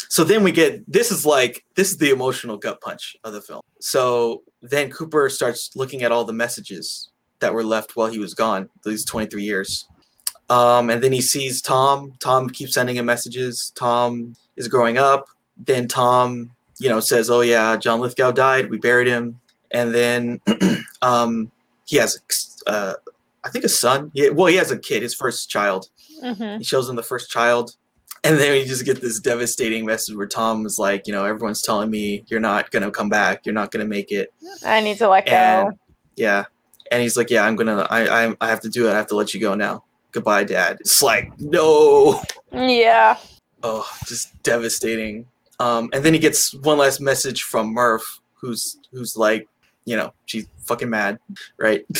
so 0.09 0.23
then 0.23 0.43
we 0.45 0.53
get 0.53 0.91
this 0.91 1.11
is 1.11 1.27
like 1.27 1.65
this 1.75 1.91
is 1.91 1.97
the 1.99 2.11
emotional 2.11 2.57
gut 2.57 2.81
punch 2.81 3.17
of 3.25 3.33
the 3.33 3.41
film. 3.41 3.63
So 3.81 4.43
then 4.63 4.91
Cooper 4.91 5.29
starts 5.29 5.75
looking 5.75 6.03
at 6.03 6.13
all 6.13 6.25
the 6.25 6.33
messages 6.33 7.11
that 7.41 7.53
were 7.53 7.65
left 7.65 7.97
while 7.97 8.09
he 8.09 8.19
was 8.19 8.35
gone, 8.35 8.69
these 8.85 9.05
23 9.05 9.43
years. 9.43 9.89
Um, 10.51 10.91
and 10.91 11.03
then 11.03 11.13
he 11.13 11.21
sees 11.21 11.61
Tom. 11.61 12.13
Tom 12.21 12.49
keeps 12.49 12.75
sending 12.75 12.97
him 12.97 13.07
messages. 13.07 13.73
Tom 13.75 14.37
is 14.57 14.69
growing 14.69 14.99
up. 14.99 15.27
Then 15.57 15.89
Tom, 15.89 16.51
you 16.79 16.89
know, 16.89 17.01
says, 17.01 17.31
"Oh 17.31 17.41
yeah, 17.41 17.77
John 17.77 18.01
Lithgow 18.01 18.33
died. 18.33 18.71
We 18.71 18.79
buried 18.79 19.07
him." 19.09 19.41
And 19.71 19.95
then 19.95 20.41
um, 21.03 21.51
he 21.85 21.97
has, 21.97 22.19
uh, 22.67 22.95
I 23.45 23.51
think, 23.51 23.65
a 23.65 23.69
son. 23.69 24.11
Yeah, 24.15 24.31
well, 24.31 24.47
he 24.47 24.57
has 24.57 24.71
a 24.71 24.79
kid, 24.79 25.03
his 25.03 25.15
first 25.15 25.51
child. 25.51 25.89
Hmm 26.23 26.59
he 26.59 26.65
shows 26.65 26.89
him 26.89 26.97
the 26.97 27.03
first 27.03 27.31
child. 27.31 27.77
And 28.23 28.39
then 28.39 28.53
we 28.53 28.65
just 28.65 28.85
get 28.87 29.03
this 29.03 29.21
devastating 29.21 29.85
message 29.85 30.17
where 30.17 30.27
tom 30.27 30.65
is 30.65 30.79
like 30.79 31.07
you 31.07 31.13
know 31.13 31.25
everyone's 31.27 31.61
telling 31.61 31.91
me 31.91 32.25
you're 32.29 32.41
not 32.41 32.71
gonna 32.71 32.91
come 32.91 33.09
back. 33.11 33.45
You're 33.45 33.53
not 33.55 33.71
gonna 33.71 33.85
make 33.85 34.11
it. 34.11 34.33
I 34.65 34.81
need 34.81 34.97
to 34.99 35.09
let 35.09 35.27
go. 35.27 35.73
yeah. 36.17 36.45
And 36.91 37.03
he's 37.03 37.17
like 37.17 37.29
yeah 37.31 37.45
i'm 37.45 37.57
gonna 37.57 37.87
i 37.91 38.27
i, 38.27 38.37
I 38.41 38.49
have 38.49 38.61
to 38.61 38.69
do 38.71 38.89
it. 38.89 38.93
I 38.93 38.97
have 38.97 39.09
to 39.09 39.17
let 39.17 39.35
you 39.35 39.41
go 39.41 39.55
now. 39.55 39.85
Goodbye 40.13 40.45
dad. 40.45 40.79
It's 40.81 41.03
like 41.03 41.39
no. 41.39 42.23
Yeah. 42.53 43.19
oh 43.63 43.87
just 44.07 44.43
devastating 44.43 45.27
um 45.61 45.91
and 45.93 46.05
then 46.05 46.13
he 46.15 46.19
gets 46.19 46.55
one 46.55 46.79
last 46.79 47.01
message 47.01 47.43
from 47.43 47.73
murph 47.73 48.21
who's 48.35 48.79
who's 48.93 49.17
like 49.17 49.49
you 49.85 49.97
know 49.97 50.13
she's 50.27 50.47
fucking 50.59 50.91
mad 50.91 51.19
right? 51.59 51.85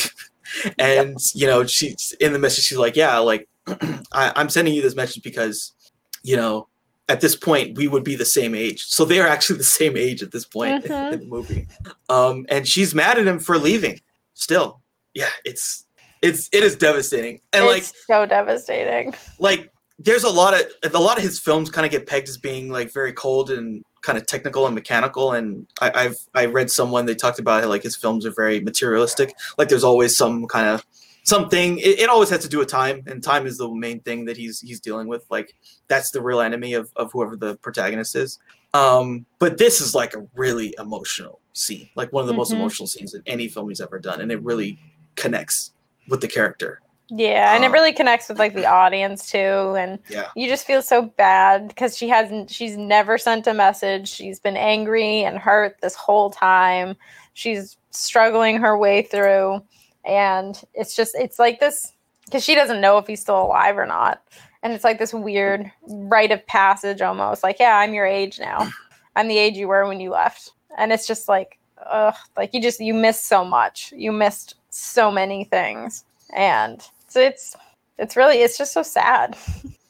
And 0.77 1.17
you 1.33 1.47
know 1.47 1.65
she's 1.65 2.15
in 2.19 2.31
the 2.31 2.37
message 2.37 2.65
she's 2.65 2.77
like 2.77 2.95
yeah 2.95 3.17
like 3.17 3.49
I, 3.67 4.31
i'm 4.35 4.47
sending 4.47 4.75
you 4.75 4.83
this 4.83 4.95
message 4.95 5.23
because 5.23 5.73
you 6.21 6.37
know 6.37 6.67
at 7.09 7.21
this 7.21 7.35
point 7.35 7.77
we 7.77 7.87
would 7.87 8.03
be 8.03 8.15
the 8.15 8.25
same 8.25 8.55
age. 8.55 8.83
So 8.85 9.05
they're 9.05 9.27
actually 9.27 9.57
the 9.59 9.63
same 9.63 9.97
age 9.97 10.23
at 10.23 10.31
this 10.31 10.45
point 10.45 10.85
in 10.85 10.91
the 10.91 11.25
movie. 11.25 11.67
Um 12.09 12.45
and 12.49 12.67
she's 12.67 12.95
mad 12.95 13.17
at 13.17 13.27
him 13.27 13.39
for 13.39 13.57
leaving. 13.57 14.01
Still 14.33 14.81
yeah 15.13 15.29
it's 15.43 15.85
it's 16.21 16.49
it 16.51 16.63
is 16.63 16.75
devastating. 16.75 17.41
And 17.53 17.65
like 17.65 17.79
it's 17.79 18.05
so 18.05 18.25
devastating. 18.25 19.13
like 19.39 19.71
there's 19.99 20.23
a 20.23 20.29
lot 20.29 20.53
of 20.53 20.93
a 20.93 20.99
lot 20.99 21.17
of 21.17 21.23
his 21.23 21.39
films 21.39 21.69
kind 21.69 21.85
of 21.85 21.91
get 21.91 22.05
pegged 22.07 22.27
as 22.29 22.37
being 22.37 22.69
like 22.69 22.91
very 22.91 23.13
cold 23.13 23.49
and 23.49 23.83
kind 24.01 24.17
of 24.17 24.25
technical 24.27 24.65
and 24.65 24.75
mechanical 24.75 25.31
and 25.31 25.67
I, 25.81 25.91
I've 25.95 26.17
I 26.33 26.45
read 26.45 26.69
someone 26.69 27.05
they 27.05 27.15
talked 27.15 27.39
about 27.39 27.63
how 27.63 27.69
like 27.69 27.81
his 27.83 27.95
films 27.95 28.25
are 28.25 28.31
very 28.31 28.59
materialistic 28.59 29.33
like 29.57 29.69
there's 29.69 29.83
always 29.83 30.15
some 30.15 30.47
kind 30.47 30.67
of 30.67 30.85
something. 31.25 31.79
It, 31.79 31.99
it 32.01 32.09
always 32.09 32.29
has 32.29 32.41
to 32.41 32.47
do 32.49 32.59
with 32.59 32.67
time, 32.67 33.03
and 33.07 33.21
time 33.21 33.47
is 33.47 33.57
the 33.57 33.67
main 33.67 33.99
thing 34.01 34.25
that 34.25 34.37
he's 34.37 34.61
he's 34.61 34.79
dealing 34.79 35.07
with. 35.07 35.25
Like 35.29 35.55
that's 35.87 36.11
the 36.11 36.21
real 36.21 36.39
enemy 36.39 36.73
of 36.73 36.91
of 36.95 37.11
whoever 37.11 37.35
the 37.35 37.55
protagonist 37.57 38.15
is. 38.15 38.39
Um, 38.73 39.25
but 39.39 39.57
this 39.57 39.81
is 39.81 39.95
like 39.95 40.13
a 40.13 40.27
really 40.35 40.75
emotional 40.77 41.39
scene, 41.53 41.89
like 41.95 42.13
one 42.13 42.21
of 42.21 42.27
the 42.27 42.33
most 42.33 42.51
Mhm. 42.51 42.57
emotional 42.57 42.87
scenes 42.87 43.13
in 43.13 43.23
any 43.25 43.47
film 43.47 43.69
he's 43.69 43.81
ever 43.81 43.99
done, 43.99 44.21
and 44.21 44.31
it 44.31 44.41
really 44.43 44.77
connects 45.15 45.71
with 46.07 46.21
the 46.21 46.27
character. 46.27 46.81
Yeah, 47.09 47.55
and 47.55 47.63
it 47.63 47.69
really 47.69 47.93
connects 47.93 48.29
with 48.29 48.39
like 48.39 48.55
the 48.55 48.65
audience 48.65 49.29
too, 49.29 49.75
and 49.77 49.99
Yeah. 50.09 50.29
you 50.35 50.47
just 50.47 50.65
feel 50.65 50.81
so 50.81 51.03
bad 51.03 51.67
because 51.67 51.95
she 51.95 52.09
hasn't. 52.09 52.49
She's 52.49 52.77
never 52.77 53.17
sent 53.19 53.45
a 53.45 53.53
message. 53.53 54.09
She's 54.09 54.39
been 54.39 54.57
angry 54.57 55.23
and 55.23 55.37
hurt 55.37 55.77
this 55.81 55.93
whole 55.95 56.31
time. 56.31 56.95
She's 57.33 57.77
struggling 57.91 58.57
her 58.57 58.75
way 58.77 59.03
through, 59.03 59.61
and 60.03 60.59
it's 60.73 60.95
just 60.95 61.13
it's 61.15 61.37
like 61.37 61.59
this 61.59 61.93
because 62.25 62.43
she 62.43 62.55
doesn't 62.55 62.81
know 62.81 62.97
if 62.97 63.05
he's 63.05 63.21
still 63.21 63.39
alive 63.43 63.77
or 63.77 63.85
not, 63.85 64.23
and 64.63 64.73
it's 64.73 64.83
like 64.83 64.97
this 64.97 65.13
weird 65.13 65.71
rite 65.87 66.31
of 66.31 66.45
passage 66.47 67.01
almost. 67.03 67.43
Like, 67.43 67.59
yeah, 67.59 67.77
I'm 67.77 67.93
your 67.93 68.07
age 68.07 68.39
now. 68.39 68.67
I'm 69.15 69.27
the 69.27 69.37
age 69.37 69.57
you 69.57 69.67
were 69.67 69.85
when 69.87 69.99
you 69.99 70.09
left, 70.09 70.53
and 70.75 70.91
it's 70.91 71.05
just 71.05 71.29
like, 71.29 71.59
ugh, 71.85 72.15
like 72.35 72.51
you 72.55 72.61
just 72.63 72.79
you 72.79 72.95
miss 72.95 73.21
so 73.21 73.45
much. 73.45 73.93
You 73.95 74.11
missed 74.11 74.55
so 74.71 75.11
many 75.11 75.43
things, 75.43 76.03
and 76.35 76.81
it's 77.15 77.55
it's 77.97 78.15
really 78.15 78.37
it's 78.37 78.57
just 78.57 78.73
so 78.73 78.83
sad. 78.83 79.37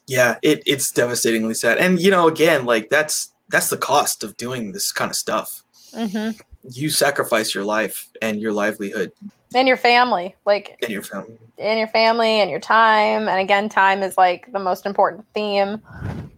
Yeah, 0.07 0.37
it, 0.43 0.61
it's 0.67 0.91
devastatingly 0.91 1.55
sad. 1.55 1.77
And 1.79 1.99
you 1.99 2.11
know, 2.11 2.27
again, 2.27 2.65
like 2.65 2.89
that's 2.89 3.31
that's 3.49 3.69
the 3.69 3.77
cost 3.77 4.23
of 4.23 4.37
doing 4.37 4.71
this 4.71 4.91
kind 4.91 5.09
of 5.09 5.15
stuff. 5.17 5.63
Mm-hmm. 5.93 6.37
You 6.71 6.89
sacrifice 6.89 7.53
your 7.55 7.63
life 7.63 8.09
and 8.21 8.39
your 8.41 8.51
livelihood 8.53 9.11
And 9.53 9.67
your 9.67 9.77
family, 9.77 10.35
like 10.45 10.77
and 10.81 10.91
your 10.91 11.01
family. 11.03 11.37
and 11.57 11.79
your 11.79 11.87
family 11.87 12.39
and 12.41 12.49
your 12.51 12.59
time, 12.59 13.27
and 13.27 13.39
again, 13.39 13.69
time 13.69 14.03
is 14.03 14.17
like 14.17 14.51
the 14.51 14.59
most 14.59 14.85
important 14.85 15.25
theme. 15.33 15.81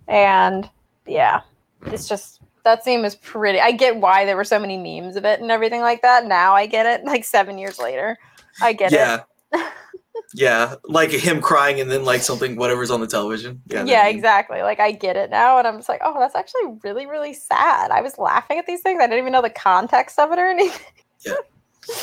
And 0.08 0.70
yeah, 1.06 1.42
it's 1.88 2.08
just 2.08 2.42
that 2.64 2.84
theme 2.84 3.06
is 3.06 3.16
pretty. 3.16 3.60
I 3.60 3.72
get 3.72 3.98
why 3.98 4.26
there 4.26 4.36
were 4.36 4.44
so 4.44 4.60
many 4.60 4.78
memes 4.78 5.16
of 5.16 5.26
it 5.26 5.40
and 5.42 5.50
everything 5.52 5.82
like 5.82 6.02
that. 6.02 6.26
Now 6.26 6.54
I 6.54 6.66
get 6.68 6.86
it. 6.86 7.06
Like 7.06 7.24
seven 7.26 7.58
years 7.58 7.80
later, 7.80 8.18
I 8.62 8.74
get 8.74 8.92
Yeah. 8.92 9.24
it. 9.54 9.72
yeah, 10.34 10.76
like 10.84 11.10
him 11.12 11.42
crying 11.42 11.80
and 11.80 11.90
then 11.92 12.04
like 12.06 12.22
something 12.22 12.56
whatever's 12.56 12.92
on 12.92 13.02
the 13.02 13.08
television. 13.08 13.62
Yeah, 13.68 13.84
Yeah, 13.86 14.08
exactly. 14.08 14.62
Like 14.62 14.80
I 14.80 14.92
get 14.92 15.16
it 15.16 15.30
now, 15.30 15.58
and 15.58 15.68
I'm 15.68 15.78
just 15.78 15.90
like, 15.90 16.02
oh, 16.04 16.20
that's 16.20 16.36
actually 16.36 16.78
really, 16.84 17.06
really 17.06 17.34
sad. 17.34 17.92
I 17.92 18.02
was 18.02 18.18
laughing 18.18 18.58
at 18.60 18.66
these 18.66 18.82
things. 18.82 19.00
I 19.02 19.06
didn't 19.08 19.20
even 19.20 19.34
know 19.34 19.42
the 19.42 19.50
context 19.50 20.20
of 20.20 20.32
it 20.32 20.40
or 20.40 20.48
anything. 20.48 20.86
Yeah, 21.26 21.34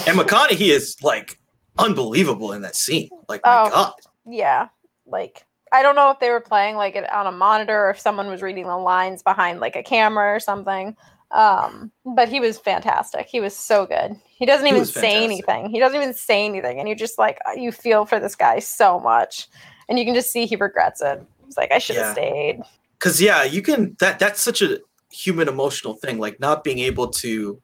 and 0.09 0.19
McConaughey 0.19 0.69
is 0.71 0.97
like 1.03 1.39
unbelievable 1.79 2.53
in 2.53 2.63
that 2.63 2.75
scene. 2.77 3.09
Like 3.29 3.43
my 3.45 3.63
Oh. 3.63 3.71
god. 3.71 3.93
yeah 4.27 4.69
like 5.07 5.45
i 5.73 5.83
don't 5.83 5.97
know 5.97 6.11
if 6.11 6.19
they 6.19 6.31
were 6.31 6.41
playing 6.41 6.77
like 6.77 6.97
it 6.97 7.11
on 7.13 7.27
a 7.27 7.33
monitor 7.33 7.87
or 7.87 7.91
if 7.91 8.01
someone 8.01 8.27
was 8.29 8.41
reading 8.41 8.67
the 8.67 8.77
lines 8.77 9.23
behind 9.23 9.61
like 9.61 9.77
a 9.77 9.83
camera 9.83 10.35
or 10.35 10.41
something 10.41 10.97
um 11.35 11.91
but 12.07 12.29
he 12.29 12.41
was 12.41 12.59
fantastic. 12.59 13.27
He 13.27 13.41
was 13.41 13.55
so 13.55 13.87
good. 13.87 14.17
He 14.39 14.47
doesn't 14.47 14.67
even 14.67 14.81
was 14.81 14.93
say 14.93 15.23
anything. 15.25 15.69
He 15.69 15.79
doesn't 15.81 16.01
even 16.01 16.15
say 16.15 16.45
anything 16.45 16.79
and 16.79 16.89
you 16.89 16.95
just 16.95 17.19
like 17.19 17.39
you 17.57 17.73
feel 17.73 18.07
for 18.07 18.19
this 18.21 18.35
guy 18.37 18.61
so 18.61 18.99
much 19.01 19.49
and 19.89 19.99
you 19.99 20.05
can 20.05 20.15
just 20.15 20.31
see 20.31 20.47
he 20.47 20.57
regrets 20.57 21.03
it. 21.03 21.21
He's 21.45 21.57
like 21.57 21.73
i 21.73 21.79
should 21.79 21.97
have 21.97 22.07
Yeah. 22.07 22.13
stayed. 22.13 22.61
Cause 23.01 23.21
yeah, 23.21 23.43
you 23.43 23.61
can 23.61 23.97
that 24.01 24.19
that's 24.19 24.41
such 24.41 24.63
a 24.63 24.79
human 25.13 25.49
emotional 25.49 25.95
thing, 25.95 26.19
like 26.19 26.41
not 26.41 26.65
being 26.65 26.79
able 26.79 27.09
to 27.09 27.61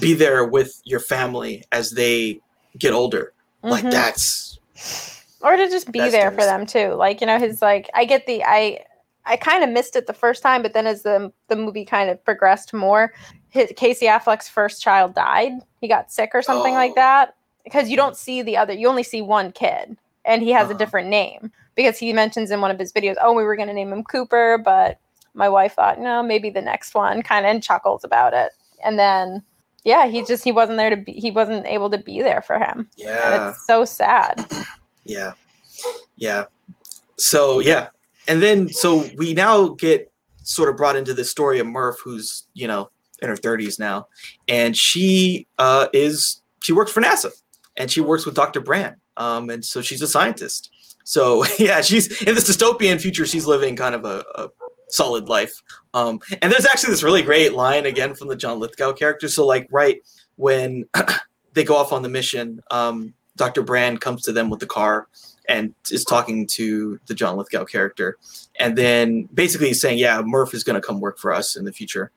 be 0.00 0.12
there 0.14 0.44
with 0.44 0.80
your 0.84 1.00
family 1.00 1.64
as 1.72 1.90
they 1.92 2.40
get 2.78 2.92
older. 2.92 3.32
Like 3.62 3.84
Mhm. 3.84 3.90
that's 3.90 4.58
or 5.40 5.56
to 5.56 5.68
just 5.68 5.90
be 5.92 6.10
there 6.10 6.30
for 6.32 6.44
them 6.44 6.66
too. 6.66 6.94
Like 6.94 7.20
you 7.20 7.26
know 7.26 7.38
his 7.38 7.62
like 7.62 7.88
i 7.94 8.04
get 8.04 8.26
the 8.26 8.42
i 8.44 8.84
i 9.26 9.36
kind 9.36 9.62
of 9.64 9.70
missed 9.70 9.96
it 9.96 10.06
the 10.06 10.12
first 10.12 10.42
time 10.42 10.62
but 10.62 10.72
then 10.74 10.86
as 10.86 11.02
the 11.02 11.32
the 11.48 11.56
movie 11.56 11.84
kind 11.84 12.10
of 12.10 12.22
progressed 12.24 12.72
more 12.72 13.12
his, 13.50 13.72
casey 13.76 14.06
affleck's 14.06 14.48
first 14.48 14.82
child 14.82 15.14
died 15.14 15.52
he 15.80 15.88
got 15.88 16.10
sick 16.12 16.30
or 16.34 16.42
something 16.42 16.74
like 16.74 16.92
Oh. 16.92 16.96
that 16.96 17.34
because 17.64 17.88
you 17.88 17.96
don't 17.96 18.16
see 18.16 18.42
the 18.42 18.56
other 18.56 18.72
you 18.72 18.88
only 18.88 19.02
see 19.02 19.22
one 19.22 19.52
kid 19.52 19.96
and 20.24 20.42
he 20.42 20.50
has 20.50 20.66
a 20.68 20.70
Uh-huh. 20.70 20.78
different 20.78 21.08
name 21.08 21.50
because 21.74 21.98
he 21.98 22.12
mentions 22.12 22.50
in 22.50 22.60
one 22.60 22.70
of 22.70 22.78
his 22.78 22.92
videos 22.92 23.16
oh 23.22 23.32
we 23.32 23.42
were 23.44 23.56
going 23.56 23.68
to 23.68 23.74
name 23.74 23.92
him 23.92 24.04
cooper 24.04 24.58
but 24.64 24.98
my 25.34 25.48
wife 25.48 25.74
thought 25.74 25.98
no 26.00 26.22
maybe 26.22 26.50
the 26.50 26.60
next 26.62 26.94
one 26.94 27.22
kind 27.22 27.44
of 27.46 27.50
and 27.50 27.62
chuckles 27.62 28.04
about 28.04 28.32
it 28.34 28.52
and 28.84 28.98
then 28.98 29.42
yeah 29.84 30.06
he 30.06 30.22
just 30.24 30.44
he 30.44 30.52
wasn't 30.52 30.76
there 30.78 30.90
to 30.90 30.96
be 30.96 31.12
he 31.12 31.30
wasn't 31.30 31.66
able 31.66 31.90
to 31.90 31.98
be 31.98 32.22
there 32.22 32.40
for 32.42 32.58
him 32.58 32.78
and 32.78 32.88
yeah. 32.96 33.50
it's 33.50 33.66
so 33.66 33.84
sad 33.84 34.46
Yeah. 35.06 35.32
Yeah. 36.16 36.44
So 37.18 37.58
yeah. 37.60 37.88
And 38.28 38.42
then 38.42 38.68
so 38.68 39.08
we 39.16 39.34
now 39.34 39.68
get 39.68 40.10
sort 40.42 40.68
of 40.68 40.76
brought 40.76 40.96
into 40.96 41.14
the 41.14 41.24
story 41.24 41.58
of 41.58 41.66
Murph, 41.66 41.96
who's, 42.02 42.46
you 42.54 42.66
know, 42.66 42.90
in 43.22 43.28
her 43.28 43.36
30s 43.36 43.78
now. 43.78 44.08
And 44.48 44.76
she 44.76 45.46
uh 45.58 45.88
is 45.92 46.42
she 46.62 46.72
works 46.72 46.92
for 46.92 47.00
NASA 47.00 47.30
and 47.76 47.90
she 47.90 48.00
works 48.00 48.26
with 48.26 48.34
Dr. 48.34 48.60
Brand. 48.60 48.96
Um, 49.16 49.50
and 49.50 49.64
so 49.64 49.82
she's 49.82 50.02
a 50.02 50.08
scientist. 50.08 50.70
So 51.04 51.44
yeah, 51.58 51.80
she's 51.80 52.22
in 52.22 52.34
this 52.34 52.48
dystopian 52.48 53.00
future, 53.00 53.26
she's 53.26 53.46
living 53.46 53.76
kind 53.76 53.94
of 53.94 54.04
a, 54.04 54.24
a 54.34 54.48
solid 54.88 55.28
life. 55.28 55.62
Um, 55.92 56.20
and 56.42 56.52
there's 56.52 56.66
actually 56.66 56.90
this 56.90 57.02
really 57.02 57.22
great 57.22 57.54
line 57.54 57.86
again 57.86 58.14
from 58.14 58.28
the 58.28 58.36
John 58.36 58.58
Lithgow 58.58 58.92
character. 58.92 59.28
So 59.28 59.46
like 59.46 59.68
right 59.70 60.00
when 60.36 60.84
they 61.52 61.64
go 61.64 61.76
off 61.76 61.92
on 61.92 62.02
the 62.02 62.08
mission, 62.08 62.60
um, 62.70 63.14
Dr. 63.36 63.62
Brand 63.62 64.00
comes 64.00 64.22
to 64.22 64.32
them 64.32 64.50
with 64.50 64.60
the 64.60 64.66
car 64.66 65.08
and 65.48 65.74
is 65.90 66.04
talking 66.04 66.46
to 66.46 66.98
the 67.06 67.14
John 67.14 67.36
Lithgow 67.36 67.64
character. 67.64 68.16
And 68.58 68.76
then 68.76 69.28
basically 69.34 69.72
saying, 69.74 69.98
Yeah, 69.98 70.22
Murph 70.22 70.54
is 70.54 70.64
gonna 70.64 70.80
come 70.80 71.00
work 71.00 71.18
for 71.18 71.32
us 71.32 71.56
in 71.56 71.64
the 71.64 71.72
future. 71.72 72.10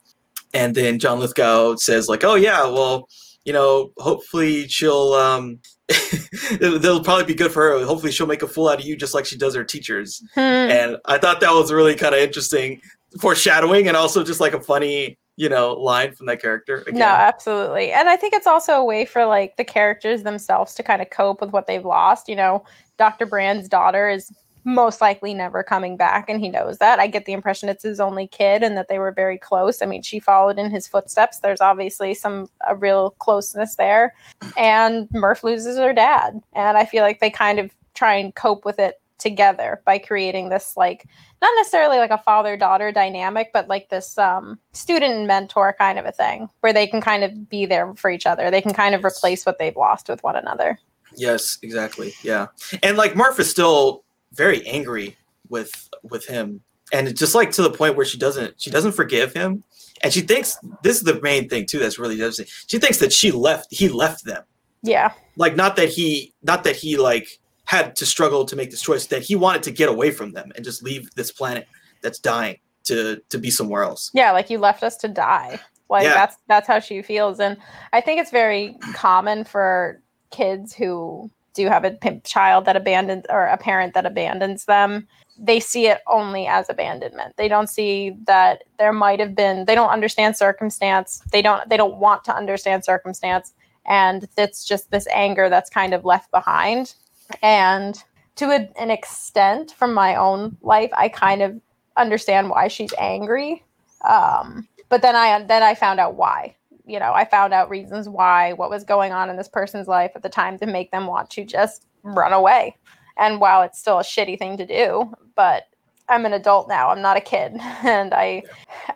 And 0.53 0.75
then 0.75 0.99
John 0.99 1.19
Lithgow 1.19 1.75
says, 1.75 2.07
like, 2.07 2.23
oh 2.23 2.35
yeah, 2.35 2.63
well, 2.63 3.09
you 3.45 3.53
know, 3.53 3.91
hopefully 3.97 4.67
she'll 4.67 5.13
um 5.13 5.59
they'll 6.59 7.03
probably 7.03 7.25
be 7.25 7.33
good 7.33 7.51
for 7.51 7.63
her. 7.63 7.85
Hopefully 7.85 8.11
she'll 8.11 8.27
make 8.27 8.41
a 8.41 8.47
fool 8.47 8.67
out 8.67 8.79
of 8.79 8.85
you 8.85 8.97
just 8.97 9.13
like 9.13 9.25
she 9.25 9.37
does 9.37 9.55
her 9.55 9.63
teachers. 9.63 10.21
Hmm. 10.33 10.39
And 10.39 10.97
I 11.05 11.17
thought 11.17 11.39
that 11.39 11.51
was 11.51 11.71
really 11.71 11.95
kind 11.95 12.13
of 12.13 12.21
interesting 12.21 12.81
foreshadowing 13.21 13.87
and 13.87 13.95
also 13.95 14.23
just 14.23 14.41
like 14.41 14.53
a 14.53 14.61
funny, 14.61 15.17
you 15.37 15.47
know, 15.47 15.73
line 15.73 16.11
from 16.11 16.25
that 16.25 16.41
character. 16.41 16.79
Again. 16.81 16.99
No, 16.99 17.05
absolutely. 17.05 17.91
And 17.91 18.09
I 18.09 18.17
think 18.17 18.33
it's 18.33 18.47
also 18.47 18.73
a 18.73 18.83
way 18.83 19.05
for 19.05 19.25
like 19.25 19.55
the 19.55 19.63
characters 19.63 20.23
themselves 20.23 20.73
to 20.75 20.83
kind 20.83 21.01
of 21.01 21.11
cope 21.11 21.39
with 21.39 21.51
what 21.51 21.67
they've 21.67 21.85
lost. 21.85 22.27
You 22.27 22.35
know, 22.35 22.65
Dr. 22.97 23.27
Brand's 23.27 23.69
daughter 23.69 24.09
is 24.09 24.33
most 24.63 24.99
likely 24.99 25.33
never 25.33 25.63
coming 25.63 25.95
back 25.95 26.27
and 26.27 26.41
he 26.41 26.49
knows 26.49 26.79
that. 26.79 26.99
I 26.99 27.07
get 27.07 27.25
the 27.25 27.31
impression 27.33 27.69
it's 27.69 27.83
his 27.83 28.01
only 28.01 28.27
kid 28.27 28.63
and 28.63 28.75
that 28.75 28.89
they 28.89 28.99
were 28.99 29.11
very 29.11 29.37
close. 29.37 29.81
I 29.81 29.85
mean, 29.85 30.01
she 30.01 30.19
followed 30.19 30.59
in 30.59 30.71
his 30.71 30.87
footsteps. 30.87 31.39
There's 31.39 31.61
obviously 31.61 32.15
some 32.15 32.49
a 32.67 32.75
real 32.75 33.11
closeness 33.11 33.75
there. 33.75 34.13
And 34.57 35.07
Murph 35.11 35.43
loses 35.43 35.77
her 35.77 35.93
dad. 35.93 36.41
And 36.53 36.77
I 36.77 36.83
feel 36.83 37.03
like 37.03 37.21
they 37.21 37.29
kind 37.29 37.59
of 37.59 37.71
try 37.93 38.15
and 38.15 38.35
cope 38.35 38.65
with 38.65 38.79
it 38.79 38.99
together 39.17 39.81
by 39.85 39.97
creating 39.97 40.49
this 40.49 40.77
like 40.77 41.07
not 41.41 41.51
necessarily 41.55 41.97
like 41.97 42.11
a 42.11 42.17
father 42.19 42.55
daughter 42.55 42.91
dynamic 42.91 43.49
but 43.53 43.67
like 43.67 43.89
this 43.89 44.17
um 44.17 44.59
student 44.73 45.13
and 45.13 45.27
mentor 45.27 45.75
kind 45.77 45.97
of 45.97 46.05
a 46.05 46.11
thing 46.11 46.47
where 46.59 46.73
they 46.73 46.85
can 46.85 47.01
kind 47.01 47.23
of 47.23 47.49
be 47.49 47.65
there 47.65 47.93
for 47.95 48.09
each 48.11 48.25
other 48.25 48.51
they 48.51 48.61
can 48.61 48.73
kind 48.73 48.93
of 48.93 49.03
replace 49.03 49.45
what 49.45 49.57
they've 49.57 49.75
lost 49.75 50.07
with 50.07 50.21
one 50.23 50.35
another 50.35 50.77
Yes, 51.17 51.57
exactly. 51.63 52.13
Yeah. 52.23 52.47
And 52.83 52.95
like 52.95 53.15
Murph 53.15 53.39
is 53.39 53.49
still 53.49 54.03
very 54.33 54.65
angry 54.67 55.17
with 55.49 55.89
with 56.03 56.25
him. 56.27 56.61
And 56.93 57.15
just 57.17 57.35
like 57.35 57.51
to 57.51 57.63
the 57.63 57.71
point 57.71 57.97
where 57.97 58.05
she 58.05 58.17
doesn't 58.17 58.61
she 58.61 58.69
doesn't 58.69 58.93
forgive 58.93 59.33
him. 59.33 59.63
And 60.03 60.13
she 60.13 60.21
thinks 60.21 60.57
this 60.83 60.97
is 60.97 61.03
the 61.03 61.19
main 61.21 61.49
thing 61.49 61.65
too 61.65 61.79
that's 61.79 61.99
really 61.99 62.17
devastating. 62.17 62.51
She 62.67 62.79
thinks 62.79 62.99
that 62.99 63.11
she 63.11 63.31
left 63.31 63.67
he 63.71 63.89
left 63.89 64.23
them. 64.25 64.43
yeah 64.83 65.11
Like 65.35 65.55
not 65.55 65.75
that 65.77 65.89
he 65.89 66.33
not 66.43 66.63
that 66.63 66.75
he 66.75 66.97
like 66.97 67.39
had 67.67 67.95
to 67.97 68.05
struggle 68.05 68.43
to 68.45 68.55
make 68.55 68.71
this 68.71 68.81
choice, 68.81 69.05
that 69.07 69.21
he 69.21 69.35
wanted 69.35 69.61
to 69.63 69.71
get 69.71 69.87
away 69.89 70.09
from 70.11 70.31
them 70.31 70.51
and 70.55 70.65
just 70.65 70.81
leave 70.83 71.13
this 71.15 71.31
planet 71.31 71.67
that's 72.01 72.19
dying 72.19 72.57
to 72.85 73.21
to 73.29 73.37
be 73.37 73.51
somewhere 73.51 73.83
else. 73.83 74.09
yeah 74.13 74.31
like 74.31 74.49
you 74.49 74.57
left 74.57 74.81
us 74.83 74.95
to 74.97 75.07
die. 75.07 75.59
Like 75.89 76.03
Yeah. 76.03 76.13
that's 76.13 76.37
that's 76.47 76.67
how 76.67 76.79
she 76.79 77.01
feels. 77.01 77.39
And 77.39 77.57
i 77.93 78.01
think 78.01 78.19
it's 78.21 78.31
very 78.31 78.75
common 78.93 79.43
for 79.43 80.01
kids 80.31 80.73
who 80.73 81.29
do 81.53 81.67
have 81.67 81.83
a 81.85 81.97
child 82.23 82.65
that 82.65 82.75
abandons 82.75 83.25
or 83.29 83.45
a 83.47 83.57
parent 83.57 83.93
that 83.95 84.05
abandons 84.05 84.65
them. 84.65 85.07
They 85.39 85.59
see 85.59 85.87
it 85.87 85.99
only 86.07 86.47
as 86.47 86.69
abandonment. 86.69 87.35
They 87.37 87.47
don't 87.47 87.67
see 87.69 88.15
that 88.25 88.63
there 88.79 88.93
might 88.93 89.19
have 89.19 89.35
been 89.35 89.65
they 89.65 89.75
don't 89.75 89.89
understand 89.89 90.37
circumstance. 90.37 91.21
They 91.31 91.41
don't 91.41 91.67
they 91.69 91.77
don't 91.77 91.97
want 91.97 92.23
to 92.25 92.35
understand 92.35 92.85
circumstance. 92.85 93.53
And 93.85 94.27
it's 94.37 94.65
just 94.65 94.91
this 94.91 95.07
anger 95.13 95.49
that's 95.49 95.69
kind 95.69 95.93
of 95.93 96.05
left 96.05 96.29
behind 96.31 96.93
and 97.41 98.03
to 98.35 98.45
a, 98.45 98.69
an 98.79 98.91
extent 98.91 99.71
from 99.71 99.93
my 99.93 100.15
own 100.15 100.57
life 100.61 100.91
i 100.93 101.07
kind 101.09 101.41
of 101.41 101.59
understand 101.97 102.49
why 102.49 102.67
she's 102.67 102.93
angry 102.99 103.63
um 104.07 104.67
but 104.89 105.01
then 105.01 105.15
i 105.15 105.41
then 105.43 105.63
i 105.63 105.73
found 105.73 105.99
out 105.99 106.15
why 106.15 106.55
you 106.87 106.99
know, 106.99 107.11
I 107.13 107.25
found 107.25 107.53
out 107.53 107.69
reasons 107.69 108.07
why, 108.07 108.53
what 108.53 108.69
was 108.69 108.83
going 108.83 109.11
on 109.11 109.29
in 109.29 109.35
this 109.35 109.49
person's 109.49 109.87
life 109.87 110.11
at 110.15 110.23
the 110.23 110.29
time 110.29 110.57
to 110.59 110.65
make 110.65 110.89
them 110.91 111.05
want 111.05 111.29
to 111.31 111.43
just 111.43 111.85
run 112.01 112.33
away. 112.33 112.77
And 113.17 113.41
while 113.41 113.61
it's 113.61 113.77
still 113.77 113.99
a 113.99 114.03
shitty 114.03 114.39
thing 114.39 114.57
to 114.57 114.65
do, 114.65 115.13
but 115.35 115.63
I'm 116.07 116.25
an 116.25 116.33
adult 116.33 116.69
now. 116.69 116.89
I'm 116.89 117.01
not 117.01 117.17
a 117.17 117.21
kid, 117.21 117.57
and 117.83 118.13
I, 118.13 118.43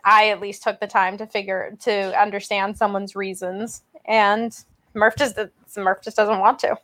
I 0.06 0.30
at 0.30 0.40
least 0.40 0.64
took 0.64 0.80
the 0.80 0.88
time 0.88 1.18
to 1.18 1.28
figure 1.28 1.76
to 1.82 2.20
understand 2.20 2.78
someone's 2.78 3.16
reasons. 3.16 3.84
And 4.06 4.58
Murph 4.94 5.18
just 5.18 5.38
Murph 5.76 6.02
just 6.02 6.16
doesn't 6.16 6.40
want 6.40 6.60
to, 6.60 6.78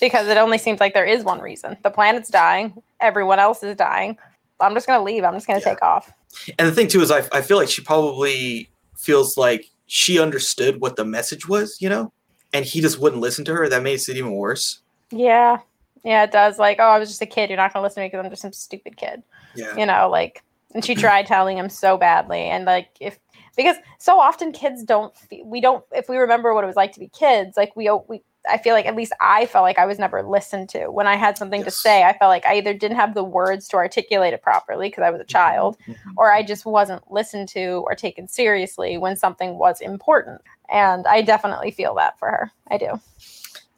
because 0.00 0.26
it 0.28 0.36
only 0.36 0.58
seems 0.58 0.80
like 0.80 0.94
there 0.94 1.04
is 1.06 1.22
one 1.24 1.40
reason. 1.40 1.76
The 1.82 1.90
planet's 1.90 2.30
dying. 2.30 2.82
Everyone 3.00 3.38
else 3.38 3.62
is 3.62 3.76
dying. 3.76 4.16
I'm 4.60 4.74
just 4.74 4.86
gonna 4.86 5.02
leave. 5.04 5.24
I'm 5.24 5.34
just 5.34 5.46
gonna 5.46 5.58
Yeah. 5.60 5.64
take 5.66 5.82
off. 5.82 6.12
And 6.58 6.66
the 6.68 6.72
thing 6.72 6.88
too 6.88 7.00
is, 7.02 7.10
I 7.10 7.22
I 7.32 7.40
feel 7.42 7.56
like 7.56 7.68
she 7.68 7.82
probably 7.82 8.70
feels 8.96 9.36
like 9.36 9.66
she 9.86 10.18
understood 10.20 10.80
what 10.80 10.96
the 10.96 11.04
message 11.04 11.48
was, 11.48 11.78
you 11.80 11.88
know, 11.88 12.12
and 12.52 12.64
he 12.64 12.80
just 12.80 12.98
wouldn't 13.00 13.20
listen 13.22 13.44
to 13.46 13.54
her. 13.54 13.68
That 13.68 13.82
makes 13.82 14.08
it 14.08 14.16
even 14.16 14.32
worse. 14.32 14.80
Yeah, 15.10 15.58
yeah, 16.04 16.22
it 16.24 16.30
does. 16.30 16.58
Like, 16.58 16.78
oh, 16.78 16.84
I 16.84 16.98
was 16.98 17.08
just 17.08 17.20
a 17.22 17.26
kid. 17.26 17.50
You're 17.50 17.56
not 17.56 17.72
gonna 17.72 17.82
listen 17.82 17.96
to 17.96 18.00
me 18.02 18.08
because 18.08 18.24
I'm 18.24 18.30
just 18.30 18.42
some 18.42 18.52
stupid 18.52 18.96
kid. 18.96 19.22
Yeah. 19.56 19.76
you 19.76 19.84
know 19.84 20.08
like 20.08 20.44
and 20.74 20.84
she 20.84 20.94
tried 20.94 21.26
telling 21.26 21.58
him 21.58 21.68
so 21.68 21.96
badly 21.96 22.42
and 22.42 22.66
like 22.66 22.86
if 23.00 23.18
because 23.56 23.74
so 23.98 24.20
often 24.20 24.52
kids 24.52 24.84
don't 24.84 25.12
we 25.44 25.60
don't 25.60 25.84
if 25.90 26.08
we 26.08 26.16
remember 26.18 26.54
what 26.54 26.62
it 26.62 26.68
was 26.68 26.76
like 26.76 26.92
to 26.92 27.00
be 27.00 27.08
kids 27.08 27.56
like 27.56 27.74
we 27.74 27.90
we 28.06 28.22
I 28.48 28.58
feel 28.58 28.74
like 28.74 28.86
at 28.86 28.96
least 28.96 29.12
I 29.20 29.46
felt 29.46 29.64
like 29.64 29.78
I 29.78 29.86
was 29.86 29.98
never 29.98 30.22
listened 30.22 30.68
to 30.70 30.86
when 30.86 31.06
I 31.06 31.16
had 31.16 31.36
something 31.36 31.62
to 31.64 31.70
say. 31.70 32.04
I 32.04 32.16
felt 32.16 32.30
like 32.30 32.46
I 32.46 32.54
either 32.56 32.72
didn't 32.72 32.96
have 32.96 33.14
the 33.14 33.24
words 33.24 33.68
to 33.68 33.76
articulate 33.76 34.32
it 34.32 34.42
properly 34.42 34.88
because 34.88 35.02
I 35.02 35.10
was 35.10 35.20
a 35.20 35.24
child, 35.24 35.76
Mhm. 35.86 35.96
or 36.16 36.32
I 36.32 36.42
just 36.42 36.64
wasn't 36.64 37.10
listened 37.10 37.48
to 37.50 37.84
or 37.86 37.94
taken 37.94 38.28
seriously 38.28 38.96
when 38.96 39.16
something 39.16 39.58
was 39.58 39.80
important. 39.80 40.40
And 40.70 41.06
I 41.06 41.20
definitely 41.22 41.70
feel 41.70 41.94
that 41.96 42.18
for 42.18 42.28
her. 42.28 42.50
I 42.70 42.78
do. 42.78 43.00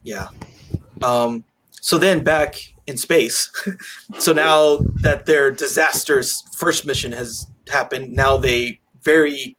Yeah. 0.03 0.29
Um, 1.03 1.45
so 1.81 1.99
then 1.99 2.23
back 2.23 2.57
in 2.87 2.97
space. 2.97 3.51
so 4.19 4.33
now 4.33 4.79
that 5.03 5.27
their 5.27 5.51
disastrous 5.51 6.43
first 6.57 6.87
mission 6.87 7.11
has 7.13 7.47
happened, 7.69 8.13
now 8.13 8.37
they 8.37 8.81
very, 9.03 9.57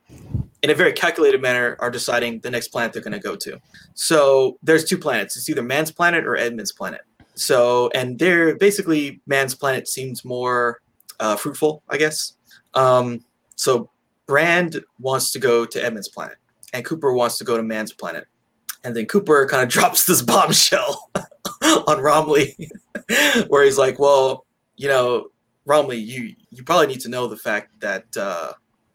in 0.63 0.69
a 0.69 0.73
very 0.73 0.93
calculated 0.93 1.41
manner, 1.41 1.75
are 1.79 1.91
deciding 1.91 2.39
the 2.39 2.49
next 2.49 2.69
planet 2.69 2.93
they're 2.93 3.01
going 3.01 3.11
to 3.11 3.19
go 3.19 3.35
to. 3.35 3.59
So 3.95 4.57
there's 4.63 4.85
two 4.85 4.97
planets. 4.97 5.35
It's 5.35 5.49
either 5.49 5.61
Mann's 5.61 5.91
planet 5.91 6.25
or 6.25 6.37
Edmund's 6.37 6.71
planet. 6.71 7.01
So, 7.35 7.89
and 7.93 8.17
they're 8.17 8.55
basically 8.55 9.21
Mann's 9.27 9.55
planet 9.55 9.89
seems 9.89 10.23
more 10.23 10.81
uh, 11.19 11.35
fruitful, 11.35 11.83
I 11.89 11.97
guess. 11.97 12.37
Um, 12.75 13.25
so 13.57 13.89
Brand 14.25 14.81
wants 14.99 15.31
to 15.31 15.39
go 15.39 15.65
to 15.65 15.83
Edmund's 15.83 16.07
planet, 16.07 16.37
and 16.71 16.85
Cooper 16.85 17.11
wants 17.13 17.37
to 17.39 17.43
go 17.43 17.57
to 17.57 17.63
Mann's 17.63 17.91
planet. 17.91 18.25
And 18.85 18.95
then 18.95 19.05
Cooper 19.05 19.45
kind 19.49 19.63
of 19.63 19.69
drops 19.69 20.05
this 20.05 20.21
bombshell 20.21 21.11
on 21.87 21.99
Romilly, 21.99 22.55
where 23.47 23.65
he's 23.65 23.77
like, 23.77 23.99
"Well, 23.99 24.45
you 24.77 24.87
know, 24.87 25.27
Romilly, 25.65 25.97
you 25.97 26.35
you 26.51 26.63
probably 26.63 26.87
need 26.87 27.01
to 27.01 27.09
know 27.09 27.27
the 27.27 27.37
fact 27.37 27.81
that 27.81 28.05
uh, 28.15 28.53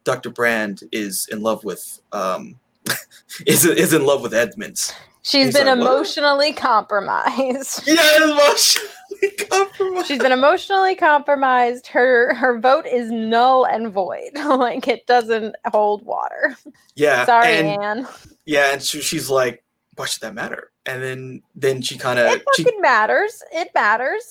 Dr. 0.09 0.31
Brand 0.31 0.81
is 0.91 1.27
in 1.31 1.41
love 1.41 1.63
with 1.63 2.01
um, 2.13 2.59
is 3.45 3.63
is 3.65 3.93
in 3.93 4.05
love 4.05 4.21
with 4.23 4.33
Edmunds. 4.33 4.91
She's 5.21 5.47
He's 5.47 5.53
been 5.55 5.67
like, 5.67 5.77
"What?" 5.79 5.85
emotionally 5.91 6.53
compromised. 6.53 7.83
Yeah, 7.87 8.23
emotionally 8.23 9.31
compromised. 9.51 10.07
She's 10.07 10.17
been 10.19 10.31
emotionally 10.31 10.95
compromised. 10.95 11.85
Her 11.87 12.33
her 12.33 12.57
vote 12.59 12.87
is 12.87 13.11
null 13.11 13.65
and 13.65 13.91
void. 13.93 14.31
like 14.35 14.87
it 14.87 15.05
doesn't 15.05 15.55
hold 15.71 16.03
water. 16.05 16.57
yeah, 16.95 17.25
Sorry, 17.25 17.53
and, 17.53 17.83
Anne. 17.83 18.07
yeah, 18.45 18.73
and 18.73 18.81
she, 18.81 19.01
she's 19.01 19.29
like, 19.29 19.63
"Why 19.95 20.05
should 20.05 20.21
that 20.21 20.33
matter?" 20.33 20.71
And 20.87 21.03
then 21.03 21.41
then 21.53 21.81
she 21.83 21.99
kind 21.99 22.17
of 22.17 22.31
It 22.31 22.43
fucking 22.57 22.81
matters. 22.81 23.43
It 23.51 23.69
matters. 23.75 24.23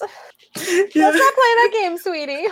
yeah, 0.57 0.65
Let's 0.65 0.95
not 0.97 1.35
play 1.35 1.55
that 1.55 1.71
game, 1.73 1.99
sweetie. 1.99 2.47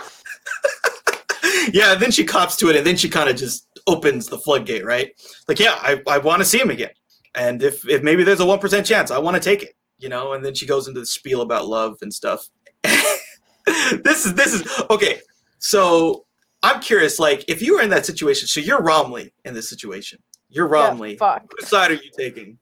yeah, 1.73 1.95
then 1.95 2.11
she 2.11 2.23
cops 2.23 2.55
to 2.57 2.69
it, 2.69 2.75
and 2.75 2.85
then 2.85 2.95
she 2.97 3.09
kind 3.09 3.29
of 3.29 3.35
just 3.35 3.67
opens 3.87 4.27
the 4.27 4.37
floodgate, 4.37 4.85
right? 4.85 5.11
Like, 5.47 5.59
yeah, 5.59 5.75
I, 5.81 6.01
I 6.07 6.17
want 6.17 6.39
to 6.41 6.45
see 6.45 6.59
him 6.59 6.69
again, 6.69 6.91
and 7.35 7.61
if 7.63 7.87
if 7.87 8.03
maybe 8.03 8.23
there's 8.23 8.39
a 8.39 8.45
one 8.45 8.59
percent 8.59 8.85
chance, 8.85 9.11
I 9.11 9.17
want 9.19 9.35
to 9.35 9.41
take 9.41 9.63
it, 9.63 9.75
you 9.97 10.09
know. 10.09 10.33
And 10.33 10.43
then 10.43 10.53
she 10.53 10.65
goes 10.65 10.87
into 10.87 10.99
the 10.99 11.05
spiel 11.05 11.41
about 11.41 11.67
love 11.67 11.97
and 12.01 12.13
stuff. 12.13 12.47
this 12.83 14.25
is 14.25 14.33
this 14.33 14.53
is 14.53 14.81
okay. 14.89 15.19
So 15.59 16.25
I'm 16.63 16.81
curious, 16.81 17.19
like, 17.19 17.45
if 17.47 17.61
you 17.61 17.75
were 17.75 17.81
in 17.81 17.89
that 17.91 18.05
situation, 18.05 18.47
so 18.47 18.59
you're 18.59 18.81
Romilly 18.81 19.33
in 19.45 19.53
this 19.53 19.69
situation, 19.69 20.19
you're 20.49 20.67
Yeah, 20.67 20.87
Romilly. 20.89 21.17
fuck. 21.17 21.43
Which 21.57 21.67
side 21.67 21.91
are 21.91 21.95
you 21.95 22.11
taking? 22.17 22.57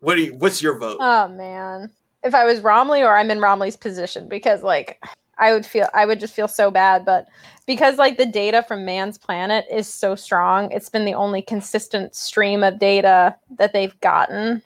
What 0.00 0.16
are 0.16 0.20
you? 0.20 0.34
What's 0.34 0.62
your 0.62 0.78
vote? 0.78 0.98
Oh 1.00 1.28
man. 1.28 1.90
If 2.24 2.34
I 2.34 2.44
was 2.44 2.60
Romilly 2.60 3.02
or 3.02 3.16
I'm 3.16 3.30
in 3.30 3.40
Romilly's 3.40 3.76
position, 3.76 4.28
because 4.28 4.62
like 4.62 5.00
I 5.38 5.52
would 5.52 5.66
feel 5.66 5.88
I 5.94 6.06
would 6.06 6.20
just 6.20 6.34
feel 6.34 6.48
so 6.48 6.70
bad. 6.70 7.04
But 7.04 7.28
because 7.66 7.98
like 7.98 8.16
the 8.16 8.26
data 8.26 8.62
from 8.62 8.84
Mann's 8.84 9.18
planet 9.18 9.66
is 9.70 9.92
so 9.92 10.14
strong, 10.14 10.70
it's 10.72 10.88
been 10.88 11.04
the 11.04 11.14
only 11.14 11.42
consistent 11.42 12.14
stream 12.14 12.62
of 12.62 12.78
data 12.78 13.36
that 13.58 13.72
they've 13.72 13.98
gotten. 14.00 14.62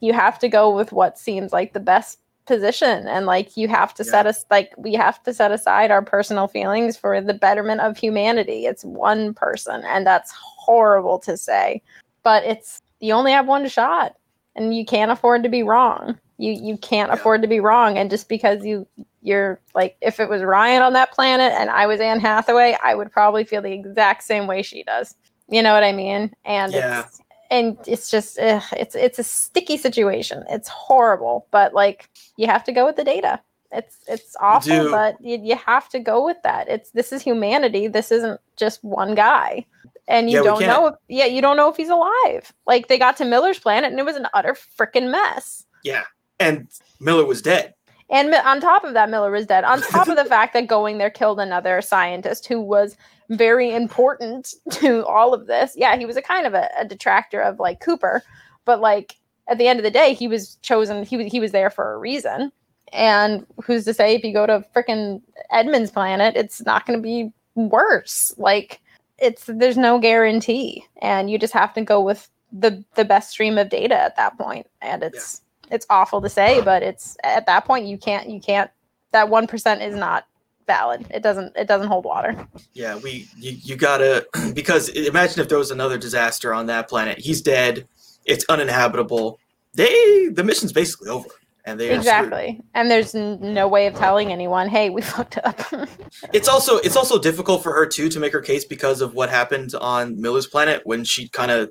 You 0.00 0.12
have 0.12 0.38
to 0.40 0.48
go 0.48 0.74
with 0.74 0.92
what 0.92 1.18
seems 1.18 1.52
like 1.52 1.72
the 1.72 1.80
best 1.80 2.18
position. 2.46 3.06
And 3.08 3.26
like 3.26 3.56
you 3.56 3.68
have 3.68 3.94
to 3.94 4.04
set 4.04 4.26
us 4.26 4.44
like 4.50 4.72
we 4.76 4.94
have 4.94 5.22
to 5.24 5.34
set 5.34 5.52
aside 5.52 5.90
our 5.90 6.02
personal 6.02 6.48
feelings 6.48 6.96
for 6.96 7.20
the 7.20 7.34
betterment 7.34 7.80
of 7.80 7.96
humanity. 7.96 8.66
It's 8.66 8.84
one 8.84 9.34
person, 9.34 9.82
and 9.84 10.06
that's 10.06 10.32
horrible 10.32 11.18
to 11.20 11.36
say. 11.36 11.82
But 12.22 12.44
it's 12.44 12.82
you 13.00 13.12
only 13.12 13.32
have 13.32 13.46
one 13.46 13.68
shot 13.68 14.14
and 14.56 14.74
you 14.76 14.84
can't 14.84 15.10
afford 15.10 15.42
to 15.42 15.48
be 15.48 15.62
wrong. 15.62 16.18
You 16.38 16.52
you 16.52 16.76
can't 16.78 17.08
Yeah. 17.10 17.14
afford 17.14 17.42
to 17.42 17.48
be 17.48 17.60
wrong. 17.60 17.98
And 17.98 18.10
just 18.10 18.28
because 18.28 18.64
you 18.64 18.86
you're 19.24 19.60
like 19.74 19.96
if 20.02 20.20
it 20.20 20.28
was 20.28 20.42
Ryan 20.42 20.82
on 20.82 20.92
that 20.94 21.12
planet 21.12 21.52
and 21.54 21.70
I 21.70 21.86
was 21.86 22.00
Anne 22.00 22.20
Hathaway, 22.20 22.76
I 22.84 22.94
would 22.94 23.10
probably 23.12 23.44
feel 23.44 23.62
the 23.62 23.72
exact 23.72 24.24
same 24.24 24.46
way 24.46 24.62
she 24.62 24.84
does. 24.84 25.16
You 25.48 25.62
know 25.62 25.74
what 25.74 25.84
I 25.84 25.92
mean? 25.92 26.32
And 26.44 26.72
Yeah. 26.74 27.00
it's 27.00 27.20
and 27.50 27.78
it's 27.86 28.10
just 28.10 28.38
ugh, 28.38 28.62
it's 28.76 28.94
it's 28.94 29.18
a 29.18 29.24
sticky 29.24 29.78
situation. 29.78 30.44
It's 30.50 30.68
horrible, 30.68 31.46
but 31.50 31.74
like 31.74 32.10
you 32.36 32.46
have 32.46 32.64
to 32.64 32.72
go 32.72 32.86
with 32.86 32.96
the 32.96 33.04
data. 33.04 33.40
It's 33.72 33.98
it's 34.06 34.36
awful, 34.40 34.90
but 34.90 35.16
you, 35.20 35.38
you 35.42 35.56
have 35.56 35.88
to 35.90 35.98
go 36.00 36.24
with 36.24 36.38
that. 36.44 36.68
It's 36.68 36.90
this 36.92 37.12
is 37.12 37.22
humanity. 37.22 37.88
This 37.88 38.12
isn't 38.12 38.40
just 38.56 38.84
one 38.84 39.14
guy 39.14 39.66
and 40.06 40.30
you 40.30 40.36
Yeah, 40.36 40.42
don't 40.42 40.60
know 40.66 40.86
if 40.88 40.94
yeah 41.08 41.24
you 41.24 41.40
don't 41.40 41.56
know 41.56 41.70
if 41.70 41.76
he's 41.76 41.88
alive 41.88 42.52
like 42.66 42.88
they 42.88 42.98
got 42.98 43.16
to 43.16 43.24
miller's 43.24 43.58
planet 43.58 43.90
and 43.90 43.98
it 43.98 44.04
was 44.04 44.16
an 44.16 44.28
utter 44.34 44.54
freaking 44.78 45.10
mess 45.10 45.64
yeah, 45.82 46.04
and 46.40 46.68
Miller 47.00 47.24
was 47.26 47.42
dead. 47.42 47.74
And 48.10 48.34
on 48.34 48.60
top 48.60 48.84
of 48.84 48.94
that 48.94 49.10
miller 49.10 49.30
was 49.30 49.46
dead. 49.46 49.64
On 49.64 49.80
top 49.90 50.08
of 50.08 50.16
the 50.16 50.24
fact 50.24 50.52
that 50.54 50.66
going 50.66 50.98
there 50.98 51.10
killed 51.10 51.40
another 51.40 51.80
scientist 51.80 52.46
who 52.46 52.60
was 52.60 52.96
very 53.30 53.74
important 53.74 54.54
to 54.70 55.04
all 55.06 55.32
of 55.32 55.46
this. 55.46 55.74
Yeah 55.76 55.96
he 55.96 56.06
was 56.06 56.16
a 56.16 56.22
kind 56.22 56.46
of 56.46 56.54
a, 56.54 56.68
a 56.78 56.84
detractor 56.84 57.40
of 57.40 57.58
like 57.58 57.80
cooper 57.80 58.22
but 58.64 58.80
like 58.80 59.16
at 59.48 59.58
the 59.58 59.68
end 59.68 59.78
of 59.78 59.84
the 59.84 59.90
day 59.90 60.14
he 60.14 60.28
was 60.28 60.56
chosen 60.62 61.04
he 61.04 61.16
was 61.16 61.30
he 61.30 61.40
was 61.40 61.52
there 61.52 61.70
for 61.70 61.94
a 61.94 61.98
reason. 61.98 62.52
And 62.92 63.46
who's 63.64 63.84
to 63.86 63.94
say 63.94 64.14
if 64.14 64.22
you 64.22 64.32
go 64.32 64.46
to 64.46 64.64
freaking 64.74 65.22
edmund's 65.50 65.90
planet 65.90 66.36
it's 66.36 66.64
not 66.64 66.86
going 66.86 66.98
to 66.98 67.02
be 67.02 67.32
worse. 67.54 68.34
Like 68.36 68.80
it's 69.18 69.44
there's 69.46 69.78
no 69.78 69.98
guarantee. 69.98 70.84
And 71.00 71.30
you 71.30 71.38
just 71.38 71.54
have 71.54 71.72
to 71.74 71.82
go 71.82 72.00
with 72.00 72.28
the 72.52 72.84
the 72.94 73.04
best 73.04 73.30
stream 73.30 73.58
of 73.58 73.68
data 73.68 73.96
at 73.96 74.16
that 74.16 74.36
point. 74.38 74.66
And 74.80 75.02
it's 75.02 75.40
it's 75.74 75.86
awful 75.90 76.20
to 76.22 76.28
say 76.28 76.60
but 76.62 76.82
it's 76.82 77.16
at 77.24 77.44
that 77.46 77.64
point 77.66 77.84
you 77.86 77.98
can't 77.98 78.30
you 78.30 78.40
can't 78.40 78.70
that 79.12 79.28
1% 79.28 79.86
is 79.86 79.94
not 79.94 80.24
valid 80.66 81.06
it 81.10 81.22
doesn't 81.22 81.54
it 81.56 81.68
doesn't 81.68 81.88
hold 81.88 82.04
water 82.04 82.48
Yeah, 82.72 82.96
we 82.96 83.28
you, 83.36 83.52
you 83.62 83.76
gotta 83.76 84.26
because 84.54 84.88
imagine 84.88 85.40
if 85.42 85.48
there 85.48 85.58
was 85.58 85.70
another 85.70 85.98
disaster 85.98 86.54
on 86.54 86.66
that 86.66 86.88
planet. 86.88 87.18
He's 87.18 87.42
dead. 87.42 87.86
It's 88.24 88.44
uninhabitable. 88.48 89.38
They 89.74 90.28
the 90.28 90.42
mission's 90.42 90.72
basically 90.72 91.10
over, 91.10 91.28
and 91.66 91.78
they 91.78 91.94
exactly 91.94 92.62
and 92.72 92.90
there's 92.90 93.14
n- 93.14 93.38
no 93.42 93.68
way 93.68 93.86
of 93.86 93.94
telling 93.94 94.32
anyone 94.32 94.68
hey 94.68 94.88
we 94.88 95.02
fucked 95.14 95.38
up 95.44 95.60
It's 96.32 96.48
also 96.48 96.78
it's 96.78 96.96
also 96.96 97.18
difficult 97.18 97.62
for 97.62 97.72
her 97.74 97.86
too 97.86 98.08
to 98.08 98.18
make 98.18 98.32
her 98.32 98.40
case 98.40 98.64
because 98.64 99.02
of 99.02 99.12
what 99.14 99.28
happened 99.28 99.74
on 99.74 100.18
Miller's 100.20 100.46
planet 100.46 100.80
when 100.84 101.04
she 101.04 101.28
kind 101.28 101.50
of 101.50 101.70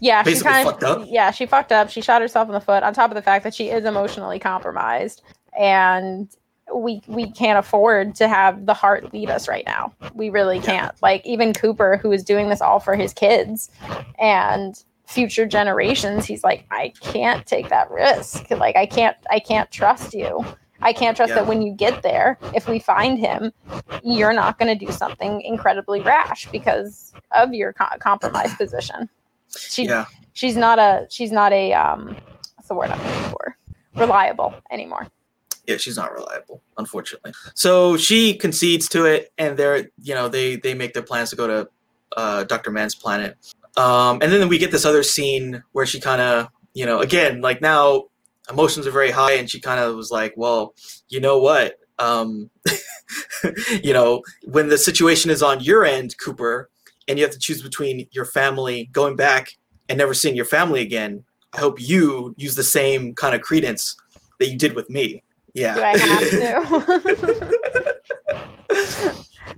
yeah 0.00 0.22
she 0.22 0.38
kind 0.40 0.66
fucked 0.68 0.82
of 0.84 1.02
up. 1.02 1.08
yeah 1.10 1.30
she 1.30 1.46
fucked 1.46 1.72
up. 1.72 1.90
She 1.90 2.00
shot 2.00 2.22
herself 2.22 2.48
in 2.48 2.52
the 2.54 2.60
foot 2.60 2.82
on 2.82 2.94
top 2.94 3.10
of 3.10 3.14
the 3.14 3.22
fact 3.22 3.44
that 3.44 3.54
she 3.54 3.70
is 3.70 3.84
emotionally 3.84 4.38
compromised. 4.38 5.22
And 5.58 6.28
we 6.74 7.02
we 7.08 7.30
can't 7.32 7.58
afford 7.58 8.14
to 8.16 8.28
have 8.28 8.66
the 8.66 8.74
heart 8.74 9.12
lead 9.12 9.28
us 9.30 9.48
right 9.48 9.64
now. 9.66 9.92
We 10.14 10.30
really 10.30 10.60
can't. 10.60 10.94
Like 11.02 11.24
even 11.26 11.52
cooper 11.52 11.96
who 11.96 12.12
is 12.12 12.22
doing 12.22 12.48
this 12.48 12.60
all 12.60 12.78
for 12.80 12.94
his 12.94 13.12
kids 13.12 13.70
and 14.18 14.82
future 15.06 15.44
generations 15.44 16.24
he's 16.24 16.44
like 16.44 16.64
i 16.70 16.92
can't 17.00 17.44
take 17.44 17.68
that 17.68 17.90
risk. 17.90 18.48
Like 18.52 18.76
i 18.76 18.86
can't 18.86 19.16
i 19.30 19.40
can't 19.40 19.68
trust 19.72 20.14
you. 20.14 20.44
I 20.82 20.92
can't 20.94 21.14
trust 21.16 21.30
Yeah. 21.30 21.34
that 21.36 21.46
when 21.46 21.60
you 21.60 21.72
get 21.74 22.02
there 22.02 22.38
if 22.54 22.68
we 22.68 22.78
find 22.78 23.18
him 23.18 23.52
you're 24.04 24.32
not 24.32 24.58
going 24.58 24.78
to 24.78 24.86
do 24.86 24.90
something 24.92 25.42
incredibly 25.42 26.00
rash 26.00 26.48
because 26.52 27.12
of 27.32 27.52
your 27.52 27.72
co- 27.74 27.98
compromised 27.98 28.56
position 28.56 29.08
She 29.56 29.84
Yeah. 29.84 30.06
she's 30.32 30.56
not 30.56 30.78
a 30.78 31.06
she's 31.10 31.32
not 31.32 31.52
a 31.52 31.72
um 31.72 32.16
what's 32.56 32.68
the 32.68 32.74
word 32.74 32.90
I'm 32.90 32.98
looking 32.98 33.30
for? 33.30 33.56
Reliable 33.96 34.54
anymore. 34.70 35.08
Yeah, 35.66 35.76
she's 35.76 35.96
not 35.96 36.12
reliable, 36.12 36.62
unfortunately. 36.78 37.32
So 37.54 37.96
she 37.96 38.34
concedes 38.34 38.88
to 38.90 39.04
it, 39.04 39.32
and 39.38 39.56
they're 39.56 39.90
you 40.02 40.14
know 40.14 40.28
they 40.28 40.56
they 40.56 40.74
make 40.74 40.94
their 40.94 41.02
plans 41.02 41.30
to 41.30 41.36
go 41.36 41.46
to 41.46 41.68
uh, 42.16 42.44
Doctor 42.44 42.70
Mann's 42.70 42.94
planet. 42.94 43.36
Um, 43.76 44.18
and 44.20 44.32
then 44.32 44.48
we 44.48 44.58
get 44.58 44.72
this 44.72 44.84
other 44.84 45.02
scene 45.02 45.62
where 45.72 45.86
she 45.86 46.00
kind 46.00 46.20
of 46.20 46.48
you 46.74 46.86
know 46.86 47.00
again 47.00 47.40
like 47.40 47.60
now 47.60 48.04
emotions 48.50 48.86
are 48.86 48.90
very 48.90 49.10
high, 49.10 49.32
and 49.32 49.50
she 49.50 49.60
kind 49.60 49.80
of 49.80 49.94
was 49.94 50.10
like, 50.10 50.34
well, 50.36 50.74
you 51.08 51.20
know 51.20 51.38
what. 51.38 51.76
Um, 51.98 52.50
you 53.82 53.92
know, 53.92 54.22
when 54.44 54.68
the 54.68 54.78
situation 54.78 55.30
is 55.30 55.42
on 55.42 55.60
your 55.60 55.84
end, 55.84 56.16
Cooper, 56.18 56.69
and 57.10 57.18
you 57.18 57.24
have 57.24 57.32
to 57.32 57.38
choose 57.40 57.60
between 57.60 58.06
your 58.12 58.24
family 58.24 58.88
going 58.92 59.16
back 59.16 59.58
and 59.88 59.98
never 59.98 60.14
seeing 60.14 60.36
your 60.36 60.44
family 60.44 60.80
again, 60.80 61.24
I 61.52 61.58
hope 61.58 61.80
you 61.80 62.32
use 62.38 62.54
the 62.54 62.62
same 62.62 63.16
kind 63.16 63.34
of 63.34 63.40
credence 63.40 63.96
that 64.38 64.48
you 64.48 64.56
did 64.56 64.74
with 64.74 64.88
me. 64.88 65.24
Yeah. 65.52 65.74
Do 65.74 65.82
I 65.82 65.98
have 65.98 66.30
to? 66.30 68.00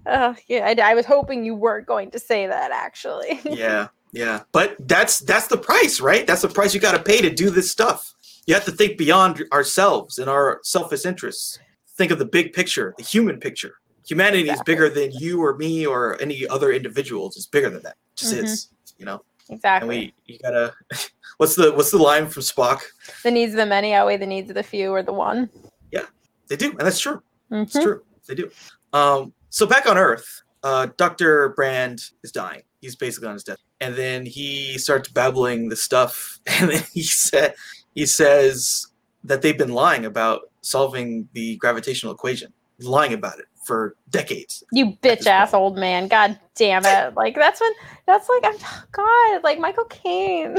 uh, 0.07 0.35
yeah, 0.49 0.67
I, 0.67 0.93
I 0.93 0.95
was 0.95 1.05
hoping 1.05 1.45
you 1.45 1.55
weren't 1.55 1.87
going 1.87 2.11
to 2.13 2.19
say 2.19 2.47
that 2.47 2.71
actually. 2.73 3.39
yeah, 3.45 3.89
yeah. 4.13 4.45
But 4.53 4.77
that's 4.89 5.19
that's 5.19 5.49
the 5.49 5.59
price, 5.59 6.01
right? 6.01 6.27
That's 6.27 6.41
the 6.41 6.49
price 6.49 6.73
you 6.73 6.81
got 6.81 6.97
to 6.97 7.03
pay 7.03 7.21
to 7.21 7.29
do 7.29 7.51
this 7.51 7.71
stuff. 7.71 8.15
You 8.47 8.55
have 8.55 8.65
to 8.65 8.73
think 8.73 8.97
beyond 8.97 9.45
ourselves 9.53 10.19
and 10.19 10.31
our 10.31 10.61
selfish 10.63 11.05
interests. 11.05 11.59
Think 11.99 12.11
of 12.11 12.19
the 12.19 12.25
big 12.25 12.55
picture, 12.55 12.95
the 12.97 13.05
human 13.05 13.39
picture. 13.39 13.75
Humanity 14.07 14.51
is 14.51 14.61
bigger 14.65 14.89
than 14.89 15.13
you 15.13 15.43
or 15.43 15.57
me 15.57 15.87
or 15.87 16.21
any 16.21 16.47
other 16.49 16.73
individuals. 16.73 17.37
It's 17.37 17.47
bigger 17.47 17.71
than 17.71 17.83
that. 17.85 17.97
It 18.15 18.17
just 18.17 18.35
Mhm. 18.35 18.45
is, 18.45 18.69
you 18.99 19.07
know. 19.07 19.23
Exactly. 19.49 19.97
And 19.97 20.13
we 20.29 20.33
you 20.35 20.39
gotta. 20.39 20.75
What's 21.39 21.57
the 21.57 21.73
what's 21.73 21.91
the 21.91 21.99
line 21.99 22.29
from 22.29 22.43
Spock? 22.43 22.83
the 23.25 23.31
needs 23.31 23.53
of 23.53 23.57
the 23.57 23.67
many 23.67 23.95
outweigh 23.95 24.17
the 24.19 24.27
needs 24.27 24.49
of 24.51 24.55
the 24.55 24.63
few 24.63 24.91
or 24.91 25.03
the 25.03 25.13
one. 25.13 25.49
Yeah, 25.91 26.07
they 26.49 26.57
do, 26.57 26.71
and 26.71 26.81
that's 26.81 27.01
true. 27.01 27.23
It's 27.51 27.75
Mhm. 27.77 27.83
true. 27.83 28.03
They 28.29 28.35
do. 28.35 28.51
Um, 28.93 29.33
so 29.49 29.67
back 29.67 29.87
on 29.87 29.99
Earth, 29.99 30.43
uh, 30.63 30.89
Dr. 30.97 31.49
Brand 31.51 32.01
is 32.23 32.31
dying. 32.31 32.63
He's 32.81 32.95
basically 32.97 33.29
on 33.29 33.35
his 33.35 33.45
death. 33.45 33.59
And 33.81 33.97
then 33.97 34.25
he 34.27 34.79
starts 34.79 35.09
babbling 35.09 35.69
the 35.69 35.77
stuff. 35.77 36.39
And 36.61 36.71
then 36.71 36.85
he 36.93 37.03
said 37.03 37.55
he 37.95 38.07
says 38.07 38.87
that 39.25 39.43
they've 39.43 39.59
been 39.59 39.73
lying 39.73 40.05
about 40.05 40.43
solving 40.61 41.29
the 41.33 41.57
gravitational 41.57 42.13
equation, 42.15 42.53
lying 42.81 43.13
about 43.15 43.39
it 43.41 43.47
for 43.65 43.97
decades. 44.11 44.63
You 44.73 44.93
bitch 45.03 45.27
ass 45.27 45.55
old 45.55 45.77
man. 45.77 46.09
God 46.09 46.39
damn 46.55 46.85
it. 46.85 47.15
Like 47.15 47.35
that's 47.35 47.61
when 47.61 47.73
that's 48.07 48.29
like 48.29 48.45
I'm 48.45 48.59
God, 48.93 49.45
like 49.45 49.59
Michael 49.59 49.85
Caine. 49.85 50.57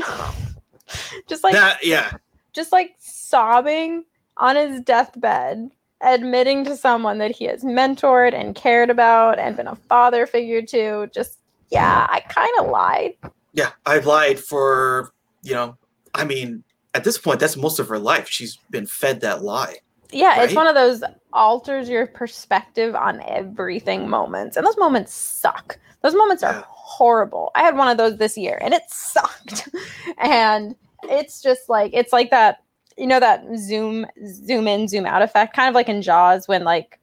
just 1.27 1.43
like 1.43 1.53
that 1.53 1.85
yeah. 1.85 2.11
just 2.53 2.71
like 2.71 2.95
sobbing 2.99 4.03
on 4.37 4.55
his 4.55 4.81
deathbed, 4.81 5.71
admitting 6.01 6.65
to 6.65 6.75
someone 6.75 7.17
that 7.19 7.31
he 7.31 7.45
has 7.45 7.63
mentored 7.63 8.33
and 8.33 8.55
cared 8.55 8.89
about 8.89 9.39
and 9.39 9.55
been 9.55 9.67
a 9.67 9.75
father 9.75 10.25
figure 10.25 10.61
to. 10.61 11.09
Just 11.13 11.37
yeah, 11.69 12.05
I 12.09 12.19
kind 12.21 12.51
of 12.59 12.69
lied. 12.69 13.15
Yeah. 13.53 13.71
I've 13.85 14.05
lied 14.05 14.39
for, 14.39 15.11
you 15.41 15.53
know, 15.53 15.77
I 16.13 16.25
mean, 16.25 16.63
at 16.93 17.03
this 17.03 17.17
point, 17.17 17.39
that's 17.39 17.57
most 17.57 17.79
of 17.79 17.87
her 17.87 17.99
life. 17.99 18.29
She's 18.29 18.57
been 18.69 18.85
fed 18.85 19.21
that 19.21 19.43
lie. 19.43 19.77
Yeah, 20.13 20.41
it's 20.43 20.55
one 20.55 20.67
of 20.67 20.75
those 20.75 21.03
alters 21.33 21.89
your 21.89 22.07
perspective 22.07 22.95
on 22.95 23.21
everything 23.21 24.09
moments. 24.09 24.57
And 24.57 24.65
those 24.65 24.77
moments 24.77 25.13
suck. 25.13 25.77
Those 26.01 26.15
moments 26.15 26.43
are 26.43 26.63
horrible. 26.67 27.51
I 27.55 27.63
had 27.63 27.75
one 27.75 27.87
of 27.87 27.97
those 27.97 28.17
this 28.17 28.37
year 28.37 28.59
and 28.61 28.73
it 28.73 28.83
sucked. 28.87 29.69
and 30.17 30.75
it's 31.09 31.41
just 31.41 31.69
like 31.69 31.91
it's 31.93 32.13
like 32.13 32.29
that 32.31 32.63
you 32.97 33.07
know 33.07 33.19
that 33.19 33.43
zoom 33.57 34.05
zoom 34.27 34.67
in 34.67 34.87
zoom 34.87 35.05
out 35.05 35.21
effect 35.21 35.55
kind 35.55 35.69
of 35.69 35.75
like 35.75 35.89
in 35.89 36.01
jaws 36.01 36.47
when 36.47 36.63
like 36.63 36.99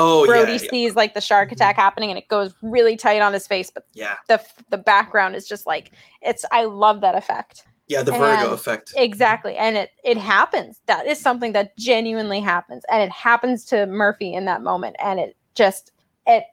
Oh 0.00 0.26
brody 0.26 0.52
yeah, 0.52 0.58
yeah. 0.62 0.70
sees 0.70 0.96
like 0.96 1.14
the 1.14 1.20
shark 1.20 1.50
attack 1.50 1.74
mm-hmm. 1.74 1.82
happening 1.82 2.10
and 2.10 2.18
it 2.18 2.28
goes 2.28 2.54
really 2.62 2.96
tight 2.96 3.20
on 3.20 3.32
his 3.32 3.46
face 3.46 3.70
but 3.70 3.84
Yeah. 3.94 4.14
the 4.28 4.40
the 4.70 4.78
background 4.78 5.34
is 5.34 5.48
just 5.48 5.66
like 5.66 5.92
it's 6.22 6.44
i 6.52 6.64
love 6.64 7.00
that 7.00 7.14
effect 7.14 7.64
Yeah, 7.88 8.02
the 8.02 8.12
Vertigo 8.12 8.44
And- 8.44 8.52
effect. 8.52 8.92
exactly 8.96 9.56
and 9.56 9.76
it 9.76 9.90
it 10.04 10.18
happens 10.18 10.80
that 10.86 11.06
is 11.06 11.18
something 11.18 11.52
that 11.52 11.76
genuinely 11.78 12.40
happens 12.40 12.84
and 12.90 13.02
it 13.02 13.10
happens 13.10 13.64
to 13.66 13.86
murphy 13.86 14.32
in 14.34 14.44
that 14.44 14.62
moment 14.62 14.96
and 15.02 15.18
it 15.18 15.36
just 15.54 15.92
it 16.26 16.44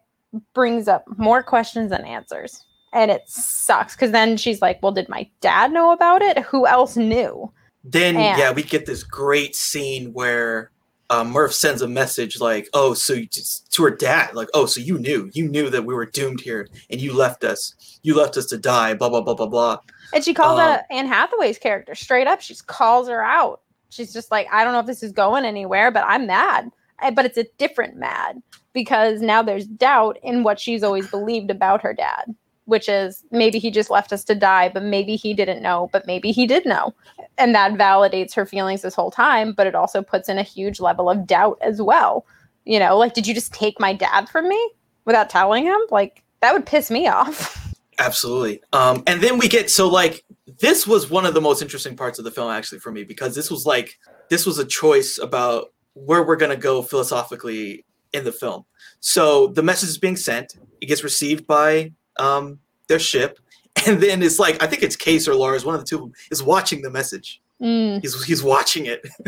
brings 0.53 0.87
up 0.87 1.03
more 1.17 1.43
questions 1.43 1.89
than 1.91 2.05
answers 2.05 2.63
and 2.93 3.11
it 3.11 3.21
sucks 3.27 3.95
because 3.95 4.11
then 4.11 4.37
she's 4.37 4.61
like 4.61 4.81
well 4.81 4.91
did 4.93 5.09
my 5.09 5.29
dad 5.41 5.71
know 5.73 5.91
about 5.91 6.21
it 6.21 6.39
who 6.39 6.65
else 6.65 6.95
knew 6.97 7.51
Then 7.83 8.15
And- 8.15 8.39
yeah, 8.39 8.51
we 8.51 8.63
get 8.63 8.85
this 8.85 9.03
great 9.03 9.55
scene 9.55 10.11
where 10.13 10.71
uh, 11.11 11.23
Murph 11.23 11.53
sends 11.53 11.83
a 11.83 11.87
message 11.87 12.39
like, 12.39 12.67
"Oh, 12.73 12.95
so 12.95 13.13
you 13.13 13.27
just, 13.27 13.71
to 13.73 13.83
her 13.83 13.91
dad, 13.91 14.33
like, 14.33 14.47
oh, 14.55 14.65
so 14.65 14.81
you 14.81 14.97
knew, 14.97 15.29
you 15.35 15.47
knew 15.47 15.69
that 15.69 15.85
we 15.85 15.93
were 15.93 16.07
doomed 16.07 16.41
here, 16.41 16.67
and 16.89 16.99
you 16.99 17.13
left 17.13 17.43
us, 17.43 17.75
you 18.01 18.15
left 18.17 18.37
us 18.37 18.47
to 18.47 18.57
die." 18.57 18.95
Blah 18.95 19.09
blah 19.09 19.21
blah 19.21 19.35
blah 19.35 19.45
blah. 19.45 19.77
And 20.13 20.23
she 20.23 20.33
calls 20.33 20.59
Um, 20.59 20.67
out 20.69 20.81
anne 20.91 21.07
hathaway's 21.07 21.57
character 21.57 21.95
straight 21.95 22.27
up. 22.27 22.41
She 22.41 22.55
calls 22.67 23.07
her 23.07 23.23
out. 23.23 23.61
She's 23.89 24.11
just 24.13 24.31
like 24.31 24.47
i 24.51 24.63
don't 24.63 24.73
know 24.73 24.79
if 24.79 24.85
this 24.85 25.03
is 25.03 25.11
going 25.11 25.45
anywhere 25.45 25.91
but 25.91 26.03
i'm 26.07 26.27
mad. 26.27 26.71
Eh, 27.01 27.11
but 27.11 27.25
it's 27.25 27.37
a 27.37 27.45
different 27.57 27.97
mad 27.97 28.41
because 28.73 29.21
now 29.21 29.41
there's 29.41 29.65
doubt 29.65 30.17
in 30.23 30.43
what 30.43 30.59
she's 30.59 30.83
always 30.83 31.09
believed 31.09 31.49
about 31.51 31.81
her 31.81 31.93
dad 31.93 32.33
which 32.65 32.89
is 32.89 33.23
maybe 33.31 33.59
he 33.59 33.69
just 33.69 33.89
left 33.91 34.11
us 34.11 34.23
to 34.23 34.33
die 34.33 34.69
but 34.69 34.81
maybe 34.81 35.15
he 35.15 35.33
didn't 35.33 35.61
know 35.61 35.89
but 35.91 36.07
maybe 36.07 36.31
he 36.31 36.47
did 36.47 36.65
know. 36.65 36.93
And 37.37 37.53
that 37.53 37.73
validates 37.73 38.33
her 38.33 38.45
feelings 38.45 38.81
this 38.81 38.95
whole 38.95 39.11
time 39.11 39.53
but 39.53 39.67
it 39.67 39.75
also 39.75 40.01
puts 40.01 40.29
in 40.29 40.37
a 40.37 40.43
huge 40.43 40.79
level 40.79 41.09
of 41.09 41.27
doubt 41.27 41.57
as 41.61 41.81
well. 41.81 42.25
You 42.65 42.79
know 42.79 42.97
like 42.97 43.13
did 43.13 43.27
you 43.27 43.33
just 43.33 43.53
take 43.53 43.79
my 43.79 43.93
dad 43.93 44.27
from 44.29 44.47
me 44.49 44.71
without 45.05 45.29
telling 45.29 45.63
him? 45.65 45.79
Like 45.91 46.23
that 46.41 46.53
would 46.53 46.65
piss 46.65 46.89
me 46.89 47.07
off 47.07 47.71
Absolutely. 47.97 48.61
Um, 48.73 49.03
and 49.07 49.21
then 49.21 49.37
we 49.37 49.47
get 49.47 49.69
so 49.69 49.87
like 49.87 50.23
this 50.59 50.85
was 50.85 51.09
one 51.09 51.25
of 51.25 51.33
the 51.33 51.41
most 51.41 51.61
interesting 51.61 51.95
parts 51.95 52.19
of 52.19 52.25
the 52.25 52.31
film 52.31 52.51
actually 52.51 52.79
for 52.79 52.91
me 52.91 53.03
because 53.03 53.35
this 53.35 53.49
was 53.49 53.65
like 53.65 53.97
this 54.29 54.45
was 54.45 54.59
a 54.59 54.65
choice 54.65 55.17
about 55.17 55.73
where 55.93 56.23
we're 56.23 56.35
gonna 56.35 56.57
go 56.57 56.81
philosophically 56.81 57.85
in 58.13 58.23
the 58.23 58.31
film. 58.31 58.65
So 58.99 59.47
the 59.47 59.63
message 59.63 59.89
is 59.89 59.97
being 59.97 60.17
sent. 60.17 60.55
It 60.81 60.87
gets 60.87 61.03
received 61.03 61.47
by 61.47 61.93
um, 62.17 62.59
their 62.87 62.99
ship, 62.99 63.39
and 63.87 64.01
then 64.01 64.21
it's 64.21 64.39
like 64.39 64.61
I 64.61 64.67
think 64.67 64.83
it's 64.83 64.95
Case 64.95 65.27
or 65.27 65.35
Lars, 65.35 65.65
one 65.65 65.75
of 65.75 65.81
the 65.81 65.87
two 65.87 65.95
of 65.95 66.01
them, 66.01 66.13
is 66.31 66.43
watching 66.43 66.81
the 66.81 66.89
message. 66.89 67.41
Mm, 67.61 68.01
He's 68.01 68.21
he's 68.25 68.43
watching 68.43 68.85
it, 68.87 69.01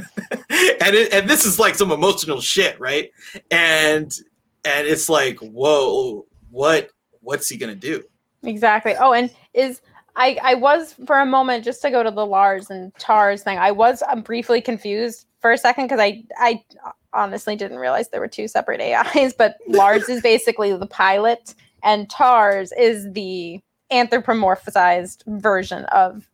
and 0.49 0.95
it, 0.95 1.13
and 1.13 1.29
this 1.29 1.45
is 1.45 1.59
like 1.59 1.75
some 1.75 1.91
emotional 1.91 2.41
shit, 2.41 2.77
right? 2.79 3.11
And 3.51 4.11
and 4.65 4.87
it's 4.87 5.07
like, 5.07 5.39
whoa, 5.39 6.25
what 6.49 6.89
what's 7.21 7.47
he 7.47 7.57
gonna 7.57 7.75
do? 7.75 8.03
Exactly 8.43 8.95
oh 8.99 9.13
and 9.13 9.29
is 9.53 9.81
I, 10.17 10.37
I 10.43 10.53
was 10.55 10.95
for 11.05 11.19
a 11.19 11.25
moment 11.25 11.63
just 11.63 11.81
to 11.83 11.91
go 11.91 12.01
to 12.01 12.09
the 12.09 12.25
Lars 12.25 12.71
and 12.71 12.93
Tars 12.95 13.43
thing. 13.43 13.59
I 13.59 13.69
was 13.69 14.01
um, 14.09 14.21
briefly 14.23 14.61
confused 14.61 15.27
for 15.39 15.51
a 15.51 15.57
second 15.57 15.85
because 15.85 15.99
I 15.99 16.23
I 16.39 16.63
honestly 17.13 17.55
didn't 17.55 17.77
realize 17.77 18.09
there 18.09 18.19
were 18.19 18.27
two 18.27 18.47
separate 18.47 18.81
AIs. 18.81 19.33
But 19.33 19.57
Lars 19.67 20.09
is 20.09 20.21
basically 20.21 20.75
the 20.75 20.87
pilot, 20.87 21.53
and 21.83 22.09
Tars 22.09 22.71
is 22.73 23.11
the 23.13 23.61
anthropomorphized 23.91 25.23
version 25.39 25.85
of 25.85 26.27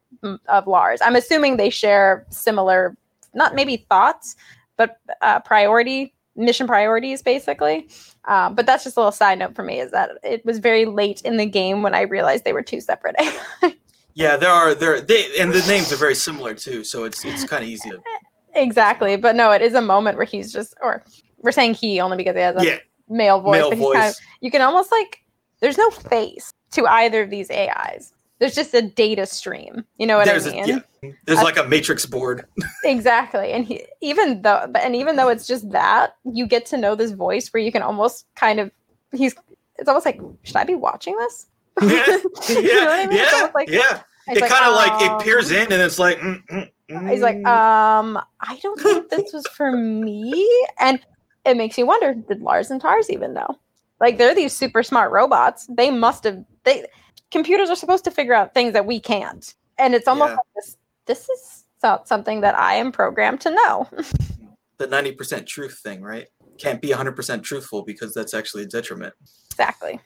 of 0.47 0.65
Lars. 0.65 1.01
I'm 1.03 1.17
assuming 1.17 1.57
they 1.57 1.69
share 1.69 2.25
similar, 2.29 2.95
not 3.33 3.53
maybe 3.53 3.85
thoughts, 3.89 4.37
but 4.77 4.97
uh, 5.21 5.41
priority 5.41 6.13
mission 6.35 6.67
priorities 6.67 7.21
basically. 7.21 7.87
Um, 8.25 8.55
but 8.55 8.65
that's 8.65 8.83
just 8.83 8.97
a 8.97 8.99
little 8.99 9.11
side 9.11 9.39
note 9.39 9.55
for 9.55 9.63
me 9.63 9.79
is 9.79 9.91
that 9.91 10.11
it 10.23 10.45
was 10.45 10.59
very 10.59 10.85
late 10.85 11.21
in 11.21 11.37
the 11.37 11.45
game 11.45 11.81
when 11.81 11.93
I 11.93 12.01
realized 12.01 12.43
they 12.45 12.53
were 12.53 12.63
two 12.63 12.81
separate 12.81 13.15
AIs. 13.19 13.73
Yeah, 14.15 14.37
there 14.37 14.51
are 14.51 14.75
there 14.75 15.01
they 15.01 15.25
and 15.39 15.51
the 15.51 15.65
names 15.67 15.91
are 15.91 15.95
very 15.95 16.13
similar 16.13 16.53
too, 16.53 16.83
so 16.83 17.03
it's 17.03 17.25
it's 17.25 17.43
kind 17.49 17.63
of 17.63 17.69
easy 17.69 17.89
to 17.89 17.99
exactly. 18.53 19.15
But 19.15 19.35
no, 19.35 19.51
it 19.51 19.63
is 19.63 19.73
a 19.73 19.81
moment 19.81 20.17
where 20.17 20.25
he's 20.27 20.53
just, 20.53 20.75
or 20.83 21.03
we're 21.39 21.51
saying 21.51 21.73
he 21.73 21.99
only 21.99 22.17
because 22.17 22.35
he 22.35 22.41
has 22.41 22.55
a 22.55 22.63
yeah 22.63 22.77
male 23.09 23.39
voice. 23.39 23.53
male 23.53 23.69
but 23.69 23.77
he's 23.77 23.87
kind 23.87 24.03
voice. 24.03 24.19
of, 24.19 24.25
you 24.41 24.51
can 24.51 24.61
almost 24.61 24.91
like, 24.91 25.23
there's 25.59 25.77
no 25.77 25.89
face 25.89 26.51
to 26.71 26.85
either 26.85 27.21
of 27.23 27.29
these 27.29 27.49
AIs. 27.51 28.13
There's 28.43 28.55
just 28.55 28.73
a 28.73 28.81
data 28.81 29.25
stream. 29.25 29.85
You 29.97 30.05
know 30.05 30.17
what 30.17 30.25
There's 30.25 30.45
I 30.45 30.49
a, 30.49 30.53
mean? 30.53 30.81
yeah, 31.01 31.11
there's 31.23 31.41
like 31.41 31.55
a 31.55 31.63
matrix 31.63 32.05
board. 32.05 32.45
Exactly. 32.83 33.53
And 33.53 33.63
he, 33.63 33.85
even 34.01 34.41
though, 34.41 34.67
but 34.69 34.81
and 34.83 34.97
even 34.97 35.15
though 35.15 35.29
it's 35.29 35.47
just 35.47 35.71
that, 35.71 36.17
you 36.25 36.45
get 36.45 36.65
to 36.65 36.77
know 36.77 36.93
this 36.93 37.11
voice 37.11 37.47
where 37.53 37.63
you 37.63 37.71
can 37.71 37.81
almost 37.81 38.25
kind 38.35 38.59
of, 38.59 38.69
he's, 39.13 39.33
it's 39.77 39.87
almost 39.87 40.05
like, 40.05 40.19
should 40.43 40.57
I 40.57 40.65
be 40.65 40.75
watching 40.75 41.15
this? 41.15 41.45
yeah, 41.81 41.87
You 42.49 42.75
know 42.81 42.85
what 42.85 42.99
I 42.99 43.07
mean? 43.07 43.17
Yeah, 43.19 43.51
like- 43.55 43.69
yeah. 43.69 44.01
It 44.27 44.39
kind 44.41 44.65
of 44.65 44.75
like, 44.75 44.91
um, 45.09 45.21
it 45.21 45.23
peers 45.23 45.49
in 45.49 45.71
and 45.71 45.81
it's 45.81 45.99
like 45.99 46.17
mm, 46.17 46.45
mm, 46.47 46.69
mm. 46.91 47.09
He's 47.09 47.21
like, 47.21 47.37
um, 47.47 48.19
I 48.41 48.57
don't 48.61 48.77
think 48.81 49.09
this 49.09 49.31
was 49.31 49.47
for 49.55 49.71
me. 49.71 50.45
And 50.81 50.99
it 51.45 51.55
makes 51.55 51.77
you 51.77 51.85
wonder, 51.85 52.13
did 52.13 52.41
Lars 52.41 52.71
and 52.71 52.81
Tars 52.81 53.09
even 53.09 53.33
know? 53.33 53.57
Like 54.01 54.17
they're 54.17 54.35
these 54.35 54.51
super 54.51 54.83
smart 54.83 55.13
robots. 55.13 55.65
They 55.69 55.89
must 55.91 56.25
have 56.25 56.43
they 56.65 56.85
computers 57.33 57.69
are 57.69 57.75
supposed 57.75 58.05
to 58.05 58.11
figure 58.11 58.33
out 58.33 58.53
things 58.53 58.71
that 58.73 58.85
we 58.85 58.99
can't. 59.01 59.53
And 59.77 59.93
it's 59.93 60.07
almost 60.07 60.29
Yeah. 60.29 60.35
like 60.35 60.45
this 60.55 60.77
this 61.05 61.27
is 61.27 61.65
so- 61.81 62.01
something 62.05 62.39
that 62.41 62.57
I 62.57 62.75
am 62.75 62.93
programmed 62.93 63.41
to 63.41 63.51
know. 63.51 63.89
The 64.79 64.87
90% 64.87 65.45
truth 65.45 65.79
thing, 65.83 66.01
right? 66.01 66.27
Can't 66.57 66.81
be 66.81 66.89
100% 66.89 67.43
truthful 67.43 67.83
because 67.83 68.13
that's 68.13 68.33
actually 68.33 68.63
a 68.63 68.65
detriment. 68.65 69.13
exactly. 69.51 69.99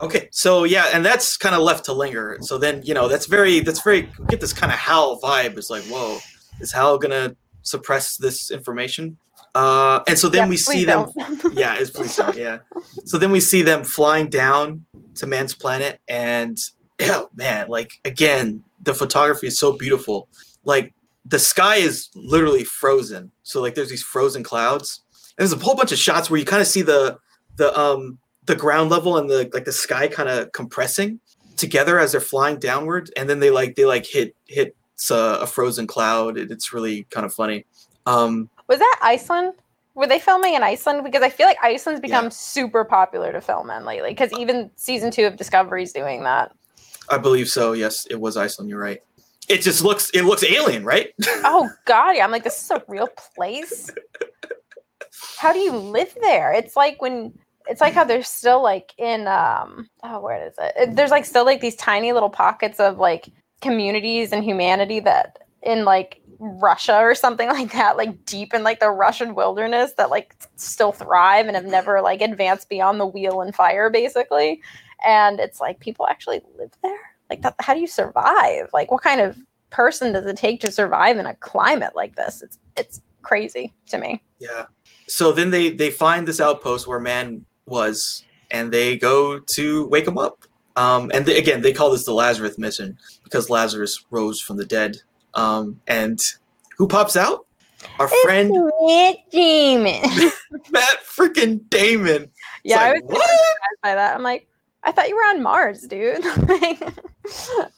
Okay, 0.00 0.28
so 0.32 0.64
yeah, 0.64 0.86
and 0.92 1.06
that's 1.06 1.36
kind 1.36 1.54
of 1.54 1.62
left 1.62 1.84
to 1.84 1.92
linger. 1.92 2.36
So 2.40 2.58
then, 2.58 2.82
you 2.84 2.94
know, 2.94 3.06
that's 3.08 3.26
very, 3.26 3.60
that's 3.60 3.80
very, 3.80 4.10
get 4.28 4.40
this 4.40 4.52
kind 4.52 4.72
of 4.72 4.78
Hal 4.78 5.20
vibe. 5.20 5.56
It's 5.56 5.70
like, 5.70 5.84
whoa, 5.84 6.18
is 6.60 6.72
Hal 6.72 6.98
gonna 6.98 7.36
suppress 7.62 8.16
this 8.16 8.50
information? 8.50 9.18
Uh, 9.54 10.02
and 10.08 10.18
so 10.18 10.28
then 10.28 10.44
Yeah, 10.44 10.48
we 10.48 10.56
see 10.56 10.84
them. 10.84 11.10
Yeah, 11.52 11.76
it's 11.78 11.90
please 11.90 12.16
don't, 12.16 12.36
yeah. 12.36 12.58
So 13.04 13.18
then 13.18 13.30
we 13.30 13.40
see 13.40 13.62
them 13.62 13.84
flying 13.84 14.28
down 14.28 14.84
to 15.16 15.26
Mann's 15.26 15.54
planet, 15.54 16.00
and 16.08 16.58
oh 17.02 17.28
man, 17.34 17.68
like 17.68 18.00
again, 18.04 18.64
the 18.82 18.94
photography 18.94 19.46
is 19.46 19.58
so 19.58 19.72
beautiful. 19.72 20.28
Like 20.64 20.92
the 21.24 21.38
sky 21.38 21.76
is 21.76 22.08
literally 22.14 22.64
frozen. 22.64 23.30
So 23.42 23.62
like 23.62 23.74
there's 23.74 23.90
these 23.90 24.02
frozen 24.02 24.42
clouds. 24.42 25.02
And 25.38 25.48
there's 25.48 25.52
a 25.52 25.64
whole 25.64 25.74
bunch 25.74 25.92
of 25.92 25.98
shots 25.98 26.30
where 26.30 26.38
you 26.38 26.46
kind 26.46 26.62
of 26.62 26.68
see 26.68 26.82
the 26.82 27.18
the 27.56 27.78
um 27.78 28.18
the 28.46 28.56
ground 28.56 28.90
level 28.90 29.16
and 29.16 29.30
the 29.30 29.48
like 29.52 29.64
the 29.64 29.72
sky 29.72 30.08
kind 30.08 30.28
of 30.28 30.52
compressing 30.52 31.20
together 31.56 31.98
as 31.98 32.12
they're 32.12 32.20
flying 32.20 32.58
downward, 32.58 33.10
and 33.16 33.28
then 33.28 33.40
they 33.40 33.50
like 33.50 33.76
they 33.76 33.84
like 33.84 34.06
hit 34.06 34.34
hit 34.46 34.76
uh, 35.10 35.38
a 35.40 35.46
frozen 35.46 35.86
cloud. 35.86 36.38
It, 36.38 36.50
it's 36.50 36.72
really 36.72 37.04
kind 37.10 37.24
of 37.24 37.32
funny. 37.32 37.66
Um, 38.06 38.50
Was 38.68 38.78
that 38.78 38.98
Iceland? 39.02 39.54
Were 39.94 40.06
they 40.06 40.18
filming 40.18 40.54
in 40.54 40.62
Iceland? 40.62 41.04
Because 41.04 41.22
I 41.22 41.28
feel 41.28 41.46
like 41.46 41.58
Iceland's 41.62 42.00
become 42.00 42.24
Yeah. 42.24 42.30
super 42.30 42.84
popular 42.84 43.30
to 43.32 43.40
film 43.40 43.70
in 43.70 43.84
lately. 43.84 44.10
Because 44.10 44.32
even 44.38 44.70
season 44.76 45.10
two 45.10 45.24
of 45.26 45.36
Discovery's 45.36 45.92
doing 45.92 46.24
that. 46.24 46.50
I 47.08 47.18
believe 47.18 47.48
so. 47.48 47.72
Yes, 47.74 48.06
it 48.10 48.18
was 48.20 48.36
Iceland. 48.36 48.70
You're 48.70 48.80
right. 48.80 49.00
It 49.48 49.58
just 49.60 49.82
looks 49.84 50.10
it 50.10 50.22
looks 50.22 50.42
alien, 50.42 50.84
right? 50.84 51.12
Oh 51.44 51.68
God, 51.84 52.12
yeah. 52.16 52.24
I'm 52.24 52.30
like, 52.30 52.44
this 52.44 52.62
is 52.64 52.70
a 52.70 52.82
real 52.88 53.08
place. 53.36 53.90
How 55.36 55.52
do 55.52 55.58
you 55.58 55.72
live 55.72 56.14
there? 56.20 56.52
It's 56.52 56.76
like 56.76 57.00
when 57.00 57.38
it's 57.68 57.80
like 57.80 57.92
how 57.94 58.04
there's 58.04 58.28
still 58.28 58.62
like 58.62 58.94
in 58.98 59.26
um 59.28 59.88
oh 60.02 60.20
where 60.20 60.46
is 60.48 60.54
it? 60.58 60.72
It- 60.76 60.96
There's 60.96 61.10
like 61.10 61.24
still 61.24 61.44
like 61.44 61.60
these 61.60 61.76
tiny 61.76 62.12
little 62.12 62.30
pockets 62.30 62.80
of 62.80 62.98
like 62.98 63.28
communities 63.60 64.32
and 64.32 64.42
humanity 64.42 65.00
that 65.00 65.38
in 65.62 65.84
like 65.84 66.20
Russia 66.38 66.98
or 66.98 67.14
something 67.14 67.48
like 67.50 67.72
that, 67.72 67.96
like 67.96 68.24
deep 68.24 68.54
in 68.54 68.62
like 68.62 68.80
the 68.80 68.90
Russian 68.90 69.34
wilderness 69.34 69.92
that 69.96 70.10
like 70.10 70.34
still 70.56 70.92
thrive 70.92 71.46
and 71.46 71.56
have 71.56 71.66
never 71.66 72.00
like 72.00 72.20
advanced 72.20 72.68
beyond 72.68 73.00
the 73.00 73.06
wheel 73.06 73.40
and 73.40 73.54
fire 73.54 73.90
basically. 73.90 74.60
And 75.06 75.40
it's 75.40 75.60
like 75.60 75.80
people 75.80 76.06
actually 76.06 76.40
live 76.58 76.70
there. 76.82 76.98
Like 77.30 77.42
that, 77.42 77.54
how 77.58 77.74
do 77.74 77.80
you 77.80 77.86
survive? 77.86 78.70
Like 78.72 78.90
what 78.90 79.02
kind 79.02 79.20
of 79.20 79.38
person 79.70 80.12
does 80.12 80.26
it 80.26 80.36
take 80.36 80.60
to 80.60 80.70
survive 80.70 81.18
in 81.18 81.26
a 81.26 81.34
climate 81.36 81.96
like 81.96 82.16
this? 82.16 82.42
It's 82.42 82.58
it's 82.76 83.00
crazy 83.22 83.72
to 83.88 83.98
me. 83.98 84.22
Yeah. 84.38 84.66
So 85.08 85.32
then 85.32 85.50
they 85.50 85.70
they 85.70 85.90
find 85.90 86.28
this 86.28 86.40
outpost 86.40 86.86
where 86.86 87.00
Mann 87.00 87.44
was, 87.66 88.24
and 88.50 88.72
they 88.72 88.96
go 88.96 89.40
to 89.40 89.88
wake 89.88 90.06
him 90.06 90.18
up. 90.18 90.44
Um, 90.76 91.10
and 91.14 91.24
they, 91.24 91.38
again, 91.38 91.62
they 91.62 91.72
call 91.72 91.90
this 91.90 92.04
the 92.04 92.12
Lazarus 92.12 92.58
mission 92.58 92.98
because 93.22 93.48
Lazarus 93.48 94.04
rose 94.10 94.40
from 94.40 94.56
the 94.56 94.64
dead. 94.64 94.96
Um, 95.34 95.80
and 95.86 96.20
who 96.76 96.86
pops 96.88 97.16
out? 97.16 97.46
Our 97.98 98.08
friend 98.08 98.50
Matt 98.86 99.16
Damon. 99.30 100.02
Matt 100.70 101.04
freaking 101.04 101.68
Damon. 101.68 102.30
yeah, 102.64 102.80
I 102.80 102.92
was 102.92 103.02
like, 103.02 103.10
what? 103.10 103.22
surprised 103.22 103.82
by 103.82 103.94
that. 103.94 104.14
I'm 104.14 104.22
like, 104.22 104.48
I 104.82 104.92
thought 104.92 105.08
you 105.08 105.16
were 105.16 105.22
on 105.22 105.42
Mars, 105.42 105.82
dude. 105.82 106.24
like, 106.48 106.80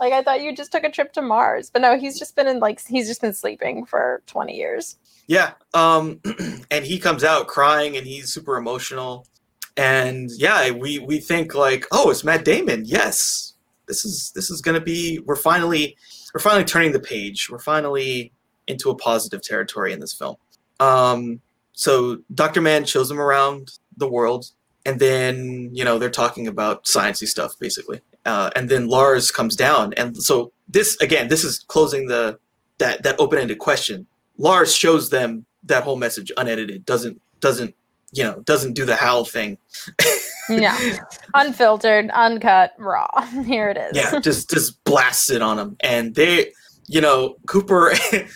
like, 0.00 0.12
I 0.12 0.22
thought 0.22 0.42
you 0.42 0.54
just 0.54 0.72
took 0.72 0.84
a 0.84 0.90
trip 0.90 1.12
to 1.14 1.22
Mars, 1.22 1.70
but 1.70 1.82
no, 1.82 1.98
he's 1.98 2.18
just 2.18 2.34
been 2.34 2.46
in 2.46 2.60
like 2.60 2.80
he's 2.84 3.06
just 3.06 3.20
been 3.20 3.34
sleeping 3.34 3.86
for 3.86 4.22
20 4.26 4.56
years. 4.56 4.96
Yeah. 5.26 5.52
Um, 5.74 6.20
and 6.70 6.84
he 6.84 6.98
comes 6.98 7.24
out 7.24 7.46
crying 7.46 7.96
and 7.96 8.06
he's 8.06 8.32
super 8.32 8.56
emotional. 8.56 9.26
And 9.76 10.30
yeah, 10.36 10.70
we 10.70 10.98
we 10.98 11.18
think 11.20 11.54
like, 11.54 11.84
oh, 11.92 12.10
it's 12.10 12.24
Matt 12.24 12.44
Damon. 12.44 12.84
Yes, 12.86 13.54
this 13.86 14.04
is 14.04 14.32
this 14.34 14.50
is 14.50 14.62
gonna 14.62 14.80
be. 14.80 15.18
We're 15.20 15.36
finally 15.36 15.96
we're 16.36 16.40
finally 16.40 16.66
turning 16.66 16.92
the 16.92 17.00
page. 17.00 17.48
We're 17.48 17.58
finally 17.58 18.30
into 18.66 18.90
a 18.90 18.94
positive 18.94 19.40
territory 19.40 19.94
in 19.94 20.00
this 20.00 20.12
film. 20.12 20.36
Um, 20.80 21.40
so 21.72 22.18
Doctor 22.34 22.60
Mann 22.60 22.84
shows 22.84 23.08
them 23.08 23.18
around 23.18 23.70
the 23.96 24.06
world, 24.06 24.50
and 24.84 25.00
then 25.00 25.70
you 25.72 25.82
know 25.82 25.98
they're 25.98 26.10
talking 26.10 26.46
about 26.46 26.84
sciencey 26.84 27.26
stuff 27.26 27.54
basically. 27.58 28.02
Uh, 28.26 28.50
and 28.54 28.68
then 28.68 28.86
Lars 28.86 29.30
comes 29.30 29.56
down, 29.56 29.94
and 29.94 30.14
so 30.14 30.52
this 30.68 31.00
again, 31.00 31.28
this 31.28 31.42
is 31.42 31.64
closing 31.68 32.06
the 32.06 32.38
that 32.76 33.02
that 33.02 33.18
open 33.18 33.38
ended 33.38 33.58
question. 33.58 34.06
Lars 34.36 34.76
shows 34.76 35.08
them 35.08 35.46
that 35.64 35.84
whole 35.84 35.96
message 35.96 36.30
unedited. 36.36 36.84
Doesn't 36.84 37.18
doesn't 37.40 37.74
you 38.12 38.24
know 38.24 38.40
doesn't 38.40 38.74
do 38.74 38.84
the 38.84 38.96
Hal 38.96 39.24
thing. 39.24 39.56
Yeah, 40.60 40.78
unfiltered, 41.34 42.10
uncut, 42.10 42.72
raw. 42.78 43.08
Here 43.44 43.68
it 43.70 43.76
is. 43.76 43.96
yeah, 43.96 44.18
just 44.22 44.50
just 44.50 44.82
blasts 44.84 45.30
it 45.30 45.42
on 45.42 45.56
them, 45.56 45.76
and 45.80 46.14
they, 46.14 46.52
you 46.86 47.00
know, 47.00 47.36
Cooper, 47.48 47.92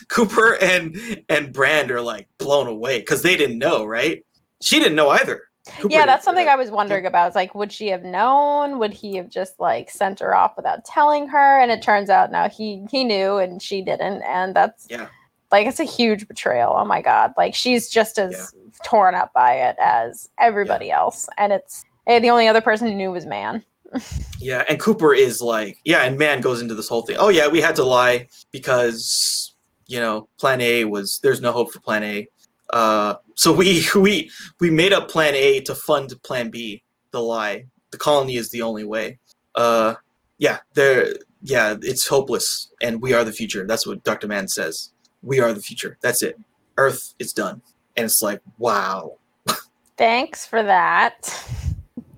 Cooper 0.09 0.55
and 0.57 0.97
and 1.29 1.53
Brand 1.53 1.91
are 1.91 2.01
like 2.01 2.29
blown 2.39 2.67
away 2.67 3.01
because 3.01 3.23
they 3.23 3.37
didn't 3.37 3.59
know, 3.59 3.85
right? 3.85 4.25
She 4.61 4.79
didn't 4.79 4.97
know 4.97 5.11
either. 5.11 5.43
Cooper 5.79 5.93
yeah, 5.95 6.07
that's 6.07 6.25
something 6.25 6.49
I 6.49 6.57
was 6.57 6.71
wondering 6.71 7.07
about. 7.07 7.29
It's 7.29 7.37
like, 7.37 7.55
would 7.55 7.71
she 7.71 7.89
have 7.89 8.03
known? 8.03 8.79
Would 8.79 8.93
he 8.93 9.15
have 9.17 9.29
just 9.29 9.61
like 9.61 9.91
sent 9.91 10.19
her 10.21 10.35
off 10.35 10.55
without 10.57 10.85
telling 10.85 11.29
her? 11.29 11.61
And 11.61 11.71
it 11.71 11.81
turns 11.83 12.11
out 12.11 12.33
now 12.33 12.49
he 12.49 12.85
he 12.91 13.05
knew 13.05 13.37
and 13.37 13.63
she 13.63 13.83
didn't, 13.83 14.23
and 14.23 14.57
that's 14.57 14.87
Yeah. 14.91 15.07
like 15.53 15.67
it's 15.67 15.79
a 15.79 15.85
huge 15.85 16.27
betrayal. 16.27 16.75
Oh 16.77 16.85
my 16.85 17.01
god, 17.03 17.35
like 17.37 17.55
she's 17.55 17.89
just 17.89 18.19
as 18.19 18.53
torn 18.85 19.15
up 19.15 19.33
by 19.33 19.53
it 19.55 19.77
as 19.81 20.29
everybody 20.39 20.91
else, 20.91 21.29
and 21.39 21.53
it's 21.53 21.85
the 22.07 22.31
only 22.31 22.49
other 22.49 22.61
person 22.61 22.89
who 22.89 22.95
knew 22.95 23.11
was 23.11 23.27
Mann. 23.27 23.65
Yeah, 24.43 24.65
and 24.71 24.81
Cooper 24.81 25.13
is 25.13 25.43
like, 25.43 25.79
yeah, 25.85 26.05
and 26.05 26.17
Mann 26.17 26.41
goes 26.41 26.63
into 26.63 26.75
this 26.75 26.89
whole 26.89 27.03
thing. 27.03 27.17
Oh 27.19 27.29
yeah, 27.29 27.47
we 27.47 27.61
had 27.61 27.77
to 27.77 27.85
lie 27.85 28.29
because 28.53 29.55
you 29.87 30.01
know 30.01 30.29
Plan 30.39 30.63
A 30.63 30.87
was 30.87 31.21
there's 31.23 31.43
no 31.43 31.53
hope 31.53 31.71
for 31.71 31.81
Plan 31.81 32.03
A. 32.03 32.29
Uh, 32.71 33.17
so 33.35 33.53
we 33.53 33.85
we 33.95 34.31
we 34.59 34.71
made 34.71 34.95
up 34.95 35.11
Plan 35.11 35.35
A 35.35 35.61
to 35.61 35.75
fund 35.75 36.11
Plan 36.23 36.49
B. 36.49 36.83
The 37.11 37.21
lie, 37.21 37.67
the 37.91 37.99
colony 37.99 38.37
is 38.37 38.49
the 38.49 38.63
only 38.63 38.85
way. 38.85 39.19
Uh, 39.55 39.97
yeah, 40.39 40.61
there, 40.73 41.17
yeah, 41.43 41.77
it's 41.83 42.07
hopeless, 42.07 42.73
and 42.81 43.03
we 43.03 43.13
are 43.13 43.25
the 43.25 43.33
future. 43.33 43.67
That's 43.67 43.87
what 43.87 44.03
Doctor 44.05 44.27
Mann 44.27 44.49
says. 44.49 44.91
We 45.23 45.41
are 45.41 45.53
the 45.53 45.61
future. 45.61 45.99
That's 46.01 46.23
it. 46.23 46.41
Earth 46.79 47.13
is 47.19 47.35
done, 47.35 47.61
and 47.95 48.07
it's 48.07 48.23
like, 48.23 48.41
wow, 48.57 49.19
Thanks 49.99 50.47
for 50.47 50.63
that. 50.63 51.29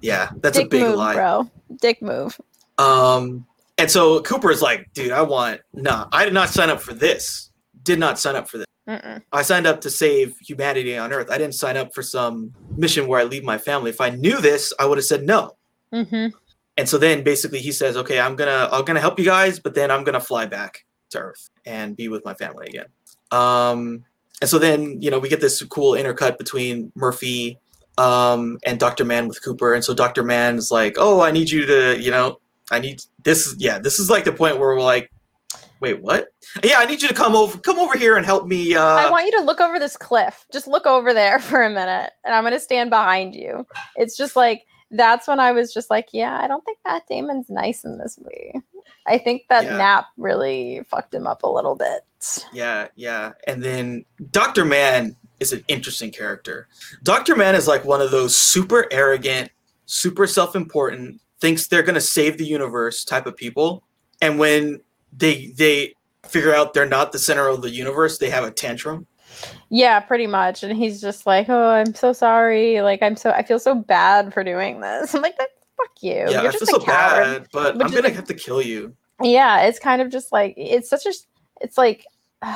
Yeah, 0.02 0.30
that's 0.42 0.58
Dick 0.58 0.66
a 0.66 0.68
big 0.68 0.82
move, 0.82 0.96
lie. 0.96 1.14
bro. 1.14 1.50
Dick 1.80 2.02
move. 2.02 2.38
Um, 2.78 3.46
and 3.78 3.90
so 3.90 4.20
Cooper 4.20 4.50
is 4.50 4.60
like, 4.60 4.92
dude, 4.92 5.12
I 5.12 5.22
want, 5.22 5.60
nah, 5.72 6.08
I 6.12 6.24
did 6.24 6.34
not 6.34 6.50
sign 6.50 6.68
up 6.68 6.80
for 6.80 6.92
this. 6.92 7.50
Did 7.82 7.98
not 7.98 8.18
sign 8.18 8.36
up 8.36 8.48
for 8.48 8.58
this. 8.58 8.66
Mm-mm. 8.88 9.22
I 9.32 9.42
signed 9.42 9.66
up 9.66 9.80
to 9.82 9.90
save 9.90 10.36
humanity 10.40 10.98
on 10.98 11.12
Earth. 11.12 11.30
I 11.30 11.38
didn't 11.38 11.54
sign 11.54 11.76
up 11.76 11.94
for 11.94 12.02
some 12.02 12.52
mission 12.76 13.06
where 13.06 13.20
I 13.20 13.24
leave 13.24 13.44
my 13.44 13.56
family. 13.58 13.90
If 13.90 14.00
I 14.00 14.10
knew 14.10 14.40
this, 14.40 14.72
I 14.78 14.86
would 14.86 14.98
have 14.98 15.04
said 15.04 15.24
no. 15.24 15.56
hmm 15.92 16.26
And 16.76 16.88
so 16.88 16.98
then 16.98 17.22
basically 17.22 17.60
he 17.60 17.72
says, 17.72 17.96
okay, 17.96 18.20
I'm 18.20 18.36
gonna, 18.36 18.68
I'm 18.72 18.84
gonna 18.84 19.00
help 19.00 19.18
you 19.18 19.24
guys, 19.24 19.58
but 19.58 19.74
then 19.74 19.90
I'm 19.90 20.04
gonna 20.04 20.20
fly 20.20 20.46
back 20.46 20.84
to 21.10 21.18
Earth 21.18 21.48
and 21.64 21.96
be 21.96 22.08
with 22.08 22.24
my 22.24 22.34
family 22.34 22.66
again. 22.66 22.86
Um, 23.30 24.04
and 24.40 24.50
so 24.50 24.58
then 24.58 25.00
you 25.00 25.10
know 25.10 25.20
we 25.20 25.28
get 25.28 25.40
this 25.40 25.62
cool 25.62 25.92
intercut 25.92 26.36
between 26.36 26.90
Murphy 26.96 27.58
um, 28.02 28.58
and 28.64 28.78
Doctor 28.78 29.04
Mann 29.04 29.28
with 29.28 29.42
Cooper, 29.42 29.74
and 29.74 29.84
so 29.84 29.94
Doctor 29.94 30.22
Mann 30.22 30.56
is 30.56 30.70
like, 30.70 30.96
oh, 30.98 31.20
I 31.20 31.30
need 31.30 31.50
you 31.50 31.66
to, 31.66 32.00
you 32.00 32.10
know, 32.10 32.38
I 32.70 32.78
need 32.78 33.02
this. 33.24 33.54
Yeah, 33.58 33.78
this 33.78 33.98
is 33.98 34.10
like 34.10 34.24
the 34.24 34.32
point 34.32 34.58
where 34.58 34.68
we're 34.68 34.80
like, 34.82 35.10
wait, 35.80 36.00
what? 36.02 36.28
Yeah, 36.62 36.76
I 36.78 36.84
need 36.86 37.02
you 37.02 37.08
to 37.08 37.14
come 37.14 37.34
over, 37.34 37.58
come 37.58 37.78
over 37.78 37.96
here 37.98 38.16
and 38.16 38.24
help 38.24 38.46
me. 38.46 38.74
Uh, 38.74 38.82
I 38.84 39.10
want 39.10 39.26
you 39.26 39.32
to 39.38 39.44
look 39.44 39.60
over 39.60 39.78
this 39.78 39.96
cliff. 39.96 40.46
Just 40.52 40.66
look 40.66 40.86
over 40.86 41.12
there 41.12 41.38
for 41.40 41.62
a 41.62 41.70
minute, 41.70 42.12
and 42.24 42.34
I'm 42.34 42.42
going 42.42 42.54
to 42.54 42.60
stand 42.60 42.90
behind 42.90 43.34
you. 43.34 43.66
It's 43.96 44.16
just 44.16 44.36
like 44.36 44.64
that's 44.90 45.26
when 45.26 45.40
I 45.40 45.52
was 45.52 45.72
just 45.72 45.90
like, 45.90 46.08
yeah, 46.12 46.38
I 46.42 46.46
don't 46.46 46.64
think 46.64 46.78
Matt 46.84 47.04
Damon's 47.08 47.48
nice 47.48 47.84
in 47.84 47.98
this 47.98 48.18
movie. 48.18 48.60
I 49.06 49.18
think 49.18 49.44
that 49.48 49.64
Yeah. 49.64 49.76
nap 49.78 50.06
really 50.16 50.82
fucked 50.88 51.14
him 51.14 51.26
up 51.26 51.42
a 51.42 51.48
little 51.48 51.74
bit. 51.74 52.02
Yeah, 52.52 52.88
yeah. 52.94 53.32
And 53.46 53.62
then 53.64 54.04
Dr. 54.30 54.64
Mann 54.64 55.16
is 55.42 55.52
an 55.52 55.62
interesting 55.68 56.10
character. 56.10 56.68
Dr. 57.02 57.36
Mann 57.36 57.54
is 57.54 57.68
like 57.68 57.84
one 57.84 58.00
of 58.00 58.10
those 58.10 58.36
super 58.36 58.86
arrogant, 58.90 59.50
super 59.84 60.26
self 60.26 60.56
important, 60.56 61.20
thinks 61.40 61.66
they're 61.66 61.82
going 61.82 61.94
to 61.96 62.00
save 62.00 62.38
the 62.38 62.46
universe 62.46 63.04
type 63.04 63.26
of 63.26 63.36
people. 63.36 63.82
And 64.22 64.38
when 64.38 64.80
they 65.12 65.52
they 65.56 65.94
figure 66.26 66.54
out 66.54 66.72
they're 66.72 66.86
not 66.86 67.12
the 67.12 67.18
center 67.18 67.48
of 67.48 67.60
the 67.60 67.70
universe, 67.70 68.16
they 68.18 68.30
have 68.30 68.44
a 68.44 68.50
tantrum. 68.50 69.06
Yeah, 69.68 69.98
pretty 70.00 70.26
much. 70.26 70.62
And 70.62 70.76
he's 70.76 71.00
just 71.00 71.26
like, 71.26 71.48
"Oh, 71.48 71.70
I'm 71.70 71.94
so 71.94 72.12
sorry. 72.12 72.80
Like, 72.80 73.02
I'm 73.02 73.16
so 73.16 73.30
I 73.32 73.42
feel 73.42 73.58
so 73.58 73.74
bad 73.74 74.32
for 74.32 74.44
doing 74.44 74.80
this." 74.80 75.14
I'm 75.16 75.22
like, 75.22 75.36
"That 75.38 75.48
fuck 75.76 75.90
you. 76.02 76.12
Yeah, 76.12 76.30
You're 76.30 76.40
I 76.40 76.52
just 76.52 76.58
feel 76.58 76.78
so 76.80 76.84
coward." 76.86 77.22
bad, 77.40 77.46
but 77.52 77.74
Which 77.76 77.84
I'm 77.86 77.90
gonna 77.90 78.02
like- 78.04 78.14
have 78.14 78.26
to 78.26 78.34
kill 78.34 78.62
you. 78.62 78.94
Yeah, 79.22 79.62
it's 79.62 79.78
kind 79.78 80.00
of 80.02 80.10
just 80.10 80.30
like 80.32 80.54
it's 80.56 80.88
such 80.88 81.06
a. 81.06 81.12
It's 81.60 81.76
like, 81.78 82.06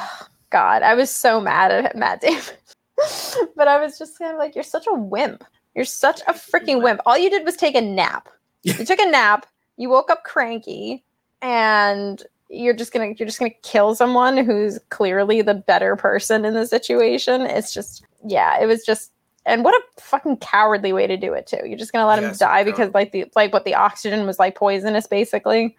God, 0.51 0.83
I 0.83 0.95
was 0.95 1.11
so 1.11 1.41
mad 1.41 1.73
at 1.73 1.97
Matt 1.97 2.21
Damon, 2.21 2.43
but 3.57 3.69
I 3.69 3.81
was 3.81 3.99
just 3.99 4.19
kind 4.19 4.33
of 4.33 4.39
like, 4.39 4.55
"You're 4.55 4.65
such 4.65 4.87
a 4.87 4.95
wimp. 4.95 5.45
You're 5.75 5.85
such 5.85 6.21
a 6.23 6.33
freaking 6.33 6.83
wimp. 6.83 7.01
All 7.07 7.19
you 7.19 7.31
did 7.31 7.45
was 7.45 7.57
take 7.57 7.75
a 7.75 7.81
nap. 7.81 8.29
You 8.63 8.73
took 8.85 8.99
a 8.99 9.11
nap. 9.11 9.47
You 9.77 9.89
woke 9.91 10.11
up 10.11 10.25
cranky, 10.25 11.05
and." 11.43 12.23
You're 12.49 12.75
just 12.75 12.93
gonna 12.93 13.07
you're 13.07 13.27
just 13.27 13.41
gonna 13.41 13.51
kill 13.65 13.97
someone 13.97 14.37
who's 14.37 14.79
clearly 14.91 15.43
the 15.43 15.53
better 15.53 15.97
person 15.97 16.45
in 16.45 16.55
the 16.55 16.65
situation. 16.65 17.41
It's 17.43 17.75
just 17.75 18.05
yeah, 18.25 18.63
it 18.63 18.67
was 18.67 18.85
just 18.85 19.11
and 19.47 19.65
what 19.65 19.75
a 19.75 20.01
fucking 20.01 20.37
cowardly 20.37 20.93
way 20.93 21.09
to 21.09 21.17
do 21.17 21.33
it 21.33 21.49
too. 21.49 21.59
You're 21.65 21.77
just 21.77 21.93
gonna 21.93 22.07
let 22.07 22.23
Yeah, 22.23 22.29
him 22.31 22.37
die 22.37 22.63
because 22.63 22.95
like 22.95 23.11
the 23.11 23.25
like 23.35 23.53
what 23.53 23.65
the 23.65 23.75
oxygen 23.75 24.27
was 24.29 24.39
like 24.39 24.55
poisonous 24.55 25.09
basically. 25.09 25.77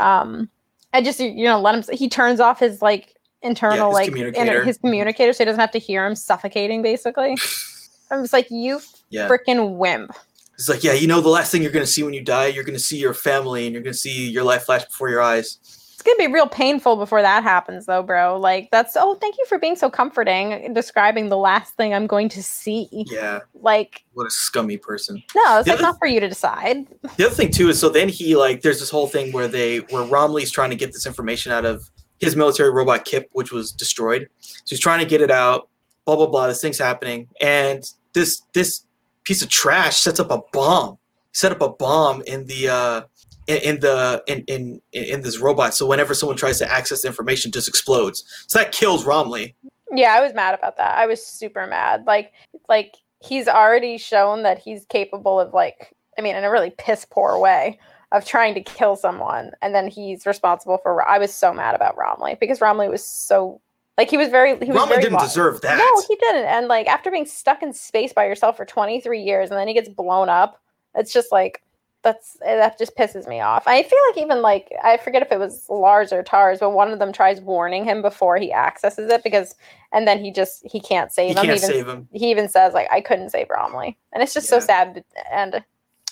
Um 0.00 0.50
I 0.92 1.00
just 1.00 1.20
you 1.20 1.44
know 1.44 1.60
let 1.60 1.76
him 1.76 1.96
he 1.96 2.08
turns 2.08 2.40
off 2.40 2.58
his 2.58 2.82
like 2.82 3.14
internal 3.42 3.88
his 3.90 3.94
like 3.94 4.08
communicator. 4.08 4.52
inter- 4.52 4.64
his 4.64 4.78
communicator 4.78 5.32
so 5.32 5.38
he 5.38 5.44
doesn't 5.46 5.60
have 5.60 5.70
to 5.72 5.78
hear 5.78 6.04
him 6.06 6.14
suffocating 6.14 6.82
basically. 6.82 7.36
I'm 8.10 8.22
just 8.22 8.32
like 8.32 8.50
you 8.50 8.80
Yeah. 9.10 9.28
freaking 9.28 9.76
wimp. 9.76 10.12
It's 10.54 10.68
like, 10.68 10.84
yeah, 10.84 10.92
you 10.92 11.06
know, 11.06 11.20
the 11.22 11.28
last 11.30 11.50
thing 11.52 11.62
you're 11.62 11.70
gonna 11.72 11.86
see 11.86 12.02
when 12.02 12.12
you 12.12 12.22
die, 12.22 12.46
you're 12.48 12.64
gonna 12.64 12.78
see 12.78 12.98
your 12.98 13.14
family 13.14 13.64
and 13.66 13.72
you're 13.72 13.82
gonna 13.82 13.94
see 13.94 14.28
your 14.28 14.44
life 14.44 14.64
flash 14.64 14.84
before 14.84 15.08
your 15.08 15.22
eyes. 15.22 15.58
It's 15.94 16.02
gonna 16.02 16.16
be 16.18 16.32
real 16.32 16.48
painful 16.48 16.96
before 16.96 17.20
that 17.22 17.42
happens, 17.42 17.84
though, 17.86 18.02
bro. 18.02 18.38
Like 18.38 18.68
that's 18.70 18.96
oh, 18.96 19.14
thank 19.16 19.36
you 19.38 19.44
for 19.46 19.58
being 19.58 19.76
so 19.76 19.88
comforting, 19.90 20.52
in 20.52 20.72
describing 20.74 21.28
the 21.28 21.36
last 21.36 21.74
thing 21.76 21.94
I'm 21.94 22.06
going 22.06 22.28
to 22.30 22.42
see. 22.42 22.88
Yeah, 22.90 23.40
Like, 23.54 24.02
what 24.14 24.26
a 24.26 24.30
scummy 24.30 24.76
person. 24.78 25.22
no, 25.34 25.58
it's 25.58 25.64
The 25.66 25.70
like 25.72 25.78
other- 25.78 25.82
not 25.82 25.98
for 25.98 26.06
you 26.08 26.20
to 26.20 26.28
decide. 26.28 26.86
The 27.16 27.26
other 27.26 27.34
thing 27.34 27.50
too 27.50 27.68
is 27.70 27.78
so 27.78 27.88
then 27.90 28.08
he 28.10 28.34
like 28.36 28.60
there's 28.62 28.80
this 28.80 28.90
whole 28.90 29.06
thing 29.06 29.30
where 29.32 29.46
they 29.48 29.78
where 29.78 30.04
Romilly's 30.04 30.50
trying 30.50 30.70
to 30.70 30.76
get 30.76 30.92
this 30.92 31.06
information 31.06 31.52
out 31.52 31.64
of 31.64 31.88
his 32.20 32.36
military 32.36 32.70
robot 32.70 33.04
Kip, 33.04 33.28
which 33.32 33.50
was 33.50 33.72
destroyed. 33.72 34.28
So 34.40 34.62
he's 34.66 34.80
trying 34.80 35.00
to 35.00 35.06
get 35.06 35.20
it 35.20 35.30
out. 35.30 35.68
Blah 36.04 36.16
blah 36.16 36.26
blah. 36.26 36.46
This 36.46 36.60
thing's 36.60 36.78
happening, 36.78 37.28
and 37.40 37.90
this 38.12 38.42
this 38.52 38.84
piece 39.24 39.42
of 39.42 39.48
trash 39.48 39.98
sets 39.98 40.20
up 40.20 40.30
a 40.30 40.40
bomb. 40.52 40.98
Set 41.32 41.52
up 41.52 41.60
a 41.60 41.68
bomb 41.68 42.22
in 42.22 42.46
the 42.46 42.68
uh 42.68 43.02
in, 43.46 43.56
in 43.58 43.80
the 43.80 44.22
in, 44.26 44.44
in 44.46 44.80
in 44.92 45.22
this 45.22 45.38
robot. 45.38 45.74
So 45.74 45.86
whenever 45.86 46.14
someone 46.14 46.36
tries 46.36 46.58
to 46.58 46.70
access 46.70 47.02
the 47.02 47.08
information, 47.08 47.52
just 47.52 47.68
explodes. 47.68 48.24
So 48.46 48.58
that 48.58 48.72
kills 48.72 49.04
Romilly. 49.04 49.54
Yeah, 49.92 50.14
I 50.14 50.20
was 50.20 50.34
mad 50.34 50.54
about 50.54 50.76
that. 50.76 50.96
I 50.96 51.06
was 51.06 51.24
super 51.24 51.66
mad. 51.66 52.04
Like, 52.06 52.32
like 52.68 52.96
he's 53.20 53.48
already 53.48 53.98
shown 53.98 54.44
that 54.44 54.58
he's 54.58 54.84
capable 54.86 55.40
of 55.40 55.52
like, 55.52 55.94
I 56.16 56.22
mean, 56.22 56.36
in 56.36 56.44
a 56.44 56.50
really 56.50 56.70
piss 56.70 57.04
poor 57.04 57.38
way 57.38 57.78
of 58.12 58.24
trying 58.24 58.54
to 58.54 58.60
kill 58.60 58.96
someone, 58.96 59.52
and 59.62 59.74
then 59.74 59.88
he's 59.88 60.26
responsible 60.26 60.78
for. 60.78 61.06
I 61.06 61.18
was 61.18 61.32
so 61.32 61.52
mad 61.52 61.74
about 61.74 61.96
Romilly 61.96 62.36
because 62.40 62.60
Romilly 62.60 62.88
was 62.88 63.04
so 63.04 63.60
like 64.00 64.08
he 64.08 64.16
was 64.16 64.28
very 64.28 64.50
he 64.50 64.66
was 64.66 64.68
Romilly 64.68 64.88
very 64.88 65.02
didn't 65.02 65.20
deserve 65.20 65.60
that. 65.60 65.78
No, 65.78 66.02
he 66.08 66.16
didn't. 66.16 66.46
And 66.46 66.68
like 66.68 66.86
after 66.86 67.10
being 67.10 67.26
stuck 67.26 67.62
in 67.62 67.72
space 67.72 68.12
by 68.12 68.26
yourself 68.26 68.56
for 68.56 68.64
23 68.64 69.20
years 69.20 69.50
and 69.50 69.58
then 69.58 69.68
he 69.68 69.74
gets 69.74 69.88
blown 69.88 70.28
up, 70.28 70.60
it's 70.94 71.12
just 71.12 71.30
like 71.30 71.62
that's 72.02 72.38
eh, 72.42 72.56
that 72.56 72.78
just 72.78 72.96
pisses 72.96 73.28
me 73.28 73.40
off. 73.40 73.64
I 73.66 73.82
feel 73.82 73.98
like 74.08 74.18
even 74.18 74.40
like 74.42 74.72
I 74.82 74.96
forget 74.96 75.22
if 75.22 75.30
it 75.30 75.38
was 75.38 75.66
Lars 75.68 76.12
or 76.12 76.22
Tars, 76.22 76.60
but 76.60 76.70
one 76.70 76.90
of 76.92 76.98
them 76.98 77.12
tries 77.12 77.40
warning 77.40 77.84
him 77.84 78.00
before 78.00 78.38
he 78.38 78.52
accesses 78.52 79.10
it 79.10 79.22
because 79.22 79.54
and 79.92 80.08
then 80.08 80.18
he 80.18 80.32
just 80.32 80.64
he 80.64 80.80
can't 80.80 81.12
save 81.12 81.30
he 81.30 81.30
him. 81.32 81.44
can't 81.44 81.58
even, 81.58 81.70
save 81.70 81.88
him. 81.88 82.08
He 82.10 82.30
even 82.30 82.48
says 82.48 82.72
like 82.72 82.88
I 82.90 83.00
couldn't 83.00 83.30
save 83.30 83.50
Romilly. 83.50 83.98
And 84.12 84.22
it's 84.22 84.32
just 84.32 84.48
so 84.48 84.60
sad 84.60 85.04
and 85.30 85.62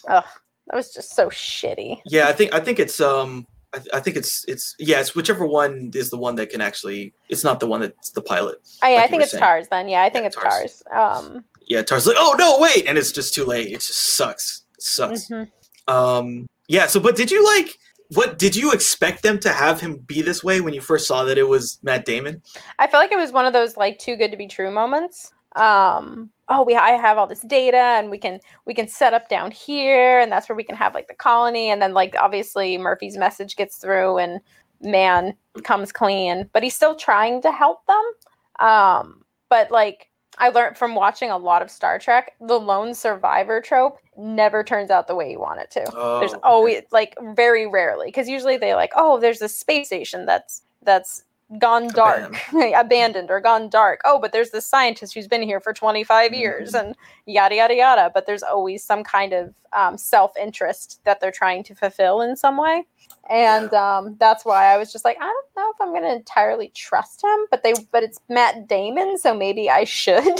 ugh, 0.09 0.25
that 0.69 0.77
was 0.77 0.93
just 0.93 1.15
so 1.15 1.29
shitty. 1.29 2.01
Yeah, 2.07 2.29
I 2.29 2.33
think 2.33 2.55
I 2.55 2.61
think 2.61 2.79
it's 2.79 3.01
um 3.01 3.47
I, 3.75 3.79
th- 3.79 3.91
I 3.93 4.01
think 4.01 4.17
it's 4.17 4.45
it's 4.49 4.75
yeah 4.79 5.01
it's 5.01 5.15
whichever 5.15 5.47
one 5.47 5.91
is 5.95 6.11
the 6.11 6.17
one 6.17 6.35
that 6.37 6.51
can 6.51 6.61
actually 6.61 7.13
it's 7.29 7.45
not 7.45 7.61
the 7.61 7.67
one 7.67 7.81
that's 7.81 8.11
the 8.11 8.23
pilot. 8.23 8.59
I, 8.83 8.95
Like 8.95 9.05
I 9.05 9.07
think 9.09 9.23
it's 9.23 9.33
saying. 9.33 9.43
Tars 9.43 9.69
then. 9.69 9.89
Yeah, 9.89 10.03
I 10.03 10.09
think 10.11 10.23
Yeah, 10.23 10.27
it's 10.29 10.37
Tars. 10.37 10.83
Tars. 10.93 11.25
Um 11.27 11.45
Yeah, 11.67 11.83
Tar's 11.83 12.07
like 12.07 12.17
oh 12.19 12.35
no 12.39 12.59
wait 12.61 12.87
and 12.87 12.97
it's 12.97 13.13
just 13.13 13.35
too 13.35 13.45
late. 13.45 13.69
It 13.69 13.81
just 13.81 14.17
sucks. 14.17 14.65
It 14.77 14.83
sucks. 14.83 15.29
mhm. 15.29 15.51
Um 15.87 16.47
yeah. 16.69 16.87
So 16.87 17.01
but 17.01 17.17
did 17.17 17.31
you 17.31 17.45
like 17.45 17.77
what 18.15 18.39
did 18.39 18.57
you 18.57 18.73
expect 18.73 19.23
them 19.23 19.39
to 19.41 19.51
have 19.53 19.81
him 19.83 19.97
be 19.99 20.23
this 20.23 20.43
way 20.43 20.63
when 20.63 20.73
you 20.73 20.81
first 20.81 21.07
saw 21.07 21.25
that 21.25 21.37
it 21.37 21.47
was 21.47 21.79
Matt 21.83 22.07
Damon? 22.07 22.41
I 22.79 22.87
felt 22.87 23.03
like 23.03 23.13
it 23.13 23.19
was 23.19 23.33
one 23.33 23.45
of 23.45 23.53
those 23.53 23.77
like 23.77 23.99
too 23.99 24.17
good 24.17 24.31
to 24.31 24.37
be 24.39 24.47
true 24.49 24.71
moments. 24.71 25.33
Um, 25.57 26.31
oh, 26.49 26.63
we 26.63 26.75
I 26.75 26.91
have 26.91 27.19
all 27.19 27.27
this 27.27 27.43
data 27.43 27.77
and 27.77 28.11
we 28.11 28.19
can 28.19 28.41
we 28.65 28.75
can 28.75 28.89
set 28.89 29.15
up 29.15 29.29
down 29.29 29.51
here 29.51 30.21
and 30.21 30.31
that's 30.31 30.49
where 30.49 30.57
we 30.57 30.65
can 30.65 30.77
have 30.77 30.95
like 30.95 31.09
the 31.09 31.15
colony 31.15 31.71
and 31.71 31.81
then 31.81 31.95
like 31.95 32.15
obviously 32.19 32.79
Murphy's 32.79 33.17
message 33.17 33.57
gets 33.57 33.77
through 33.77 34.19
and 34.19 34.41
Mann 34.81 35.35
comes 35.65 35.93
clean, 35.93 36.49
but 36.53 36.63
he's 36.63 36.75
still 36.77 36.95
trying 36.95 37.43
to 37.43 37.51
help 37.51 37.85
them. 37.87 38.67
Um, 38.67 39.23
but 39.49 39.71
like 39.71 40.09
I 40.39 40.51
learned 40.51 40.77
from 40.77 40.95
watching 40.95 41.31
a 41.31 41.39
lot 41.39 41.63
of 41.63 41.71
Star 41.71 41.99
Trek, 41.99 42.33
the 42.41 42.59
lone 42.59 42.95
survivor 42.95 43.61
trope 43.61 43.99
never 44.17 44.63
turns 44.63 44.91
out 44.91 45.07
the 45.07 45.15
way 45.15 45.31
you 45.31 45.41
want 45.41 45.61
it 45.61 45.71
to 45.73 45.85
Oh, 45.95 46.21
there's 46.21 46.35
always 46.43 46.83
like 46.91 47.17
very 47.35 47.67
rarely 47.67 48.07
because 48.07 48.29
usually 48.29 48.57
they 48.57 48.75
like 48.75 48.93
oh 48.97 49.21
there's 49.21 49.43
a 49.43 49.49
space 49.49 49.89
station 49.89 50.27
that's 50.27 50.63
that's 50.83 51.25
gone 51.59 51.89
dark. 51.89 52.37
Abandoned 52.77 53.31
or 53.31 53.41
gone 53.41 53.69
dark. 53.71 54.01
Oh 54.05 54.19
but 54.19 54.33
there's 54.33 54.51
this 54.51 54.67
scientist 54.67 55.15
who's 55.15 55.29
been 55.29 55.43
here 55.43 55.61
for 55.61 55.73
25 55.73 56.35
years 56.35 56.73
Mm-hmm. 56.73 56.89
and 56.89 56.97
yada 57.27 57.55
yada 57.55 57.75
yada. 57.75 58.11
But 58.13 58.27
there's 58.27 58.43
always 58.43 58.85
some 58.85 59.03
kind 59.03 59.33
of 59.33 59.55
um, 59.73 59.97
self-interest 59.97 61.01
that 61.05 61.21
they're 61.21 61.31
trying 61.33 61.63
to 61.65 61.75
fulfill 61.75 62.21
in 62.21 62.37
some 62.37 62.57
way. 62.59 62.85
And 63.31 63.73
um, 63.75 64.17
that's 64.19 64.45
why 64.45 64.67
i 64.73 64.77
was 64.79 64.91
just 64.93 65.05
like 65.05 65.17
i 65.21 65.25
don't 65.25 65.47
know 65.57 65.71
if 65.71 65.81
i'm 65.81 65.91
going 65.91 66.03
to 66.03 66.13
entirely 66.17 66.71
trust 66.75 67.23
him 67.23 67.47
but 67.51 67.63
they 67.63 67.75
but 67.93 68.03
it's 68.03 68.19
matt 68.31 68.67
damon 68.69 69.19
so 69.19 69.35
maybe 69.35 69.71
i 69.71 69.85
should. 69.85 70.25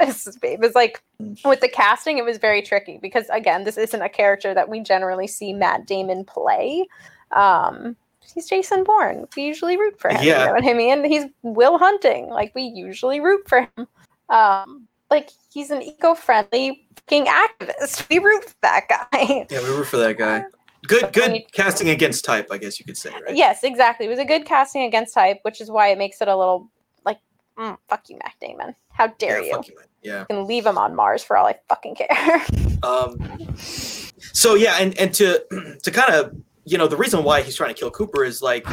It's, 0.00 0.26
it 0.42 0.58
was 0.58 0.74
like 0.74 1.00
with 1.44 1.60
the 1.60 1.68
casting 1.68 2.18
it 2.18 2.24
was 2.24 2.38
very 2.38 2.60
tricky 2.60 2.98
because 3.00 3.28
again 3.30 3.62
this 3.62 3.76
isn't 3.78 4.02
a 4.02 4.08
character 4.08 4.52
that 4.52 4.68
we 4.68 4.80
generally 4.80 5.28
see 5.28 5.52
matt 5.52 5.86
damon 5.86 6.24
play. 6.24 6.84
Um 7.30 7.94
he's 8.32 8.48
jason 8.48 8.84
bourne 8.84 9.26
we 9.36 9.44
usually 9.44 9.76
root 9.76 9.98
for 9.98 10.08
him 10.10 10.22
Yeah. 10.22 10.40
you 10.40 10.46
know 10.46 10.52
what 10.54 10.64
i 10.64 10.72
mean 10.74 11.04
he's 11.04 11.24
will 11.42 11.78
hunting 11.78 12.28
like 12.28 12.54
we 12.54 12.62
usually 12.62 13.20
root 13.20 13.48
for 13.48 13.60
him 13.76 13.86
um 14.28 14.86
like 15.10 15.30
he's 15.52 15.70
an 15.70 15.82
eco-friendly 15.82 16.86
fucking 16.96 17.26
activist 17.26 18.08
we 18.08 18.18
root 18.18 18.44
for 18.44 18.54
that 18.62 18.88
guy 18.88 19.46
Yeah, 19.50 19.60
we 19.60 19.68
root 19.68 19.86
for 19.86 19.98
that 19.98 20.16
guy. 20.18 20.44
Good 20.86 21.12
good 21.14 21.36
you- 21.36 21.42
casting 21.52 21.88
against 21.88 22.26
type, 22.26 22.48
I 22.50 22.58
guess 22.58 22.78
you 22.78 22.84
could 22.84 22.98
say, 22.98 23.10
right? 23.10 23.34
yes 23.34 23.64
exactly 23.64 24.04
it 24.04 24.10
was 24.10 24.18
a 24.18 24.24
good 24.24 24.44
casting 24.44 24.82
against 24.82 25.14
type 25.14 25.38
which 25.42 25.60
is 25.62 25.70
why 25.70 25.88
it 25.88 25.96
makes 25.98 26.20
it 26.20 26.28
a 26.28 26.36
little 26.36 26.70
like 27.06 27.18
mm, 27.58 27.76
fuck 27.88 28.02
you 28.10 28.18
matt 28.22 28.34
damon 28.40 28.74
how 28.90 29.06
dare 29.18 29.40
yeah, 29.40 29.46
you 29.46 29.52
fuck 29.54 29.66
you, 29.68 29.76
man. 29.76 29.86
Yeah. 30.02 30.20
you 30.20 30.26
can 30.26 30.46
leave 30.46 30.66
him 30.66 30.76
on 30.76 30.94
mars 30.94 31.22
for 31.24 31.38
all 31.38 31.46
i 31.46 31.54
fucking 31.70 31.94
care 31.94 32.42
Um, 32.82 33.16
so 33.56 34.56
yeah, 34.56 34.76
and 34.78 34.94
and 34.98 35.14
to 35.14 35.42
to 35.82 35.90
kind 35.90 36.12
of 36.12 36.36
you 36.64 36.78
know 36.78 36.86
the 36.86 36.96
reason 36.96 37.24
why 37.24 37.42
he's 37.42 37.56
trying 37.56 37.74
to 37.74 37.78
kill 37.78 37.90
Cooper 37.90 38.24
is 38.24 38.42
like 38.42 38.66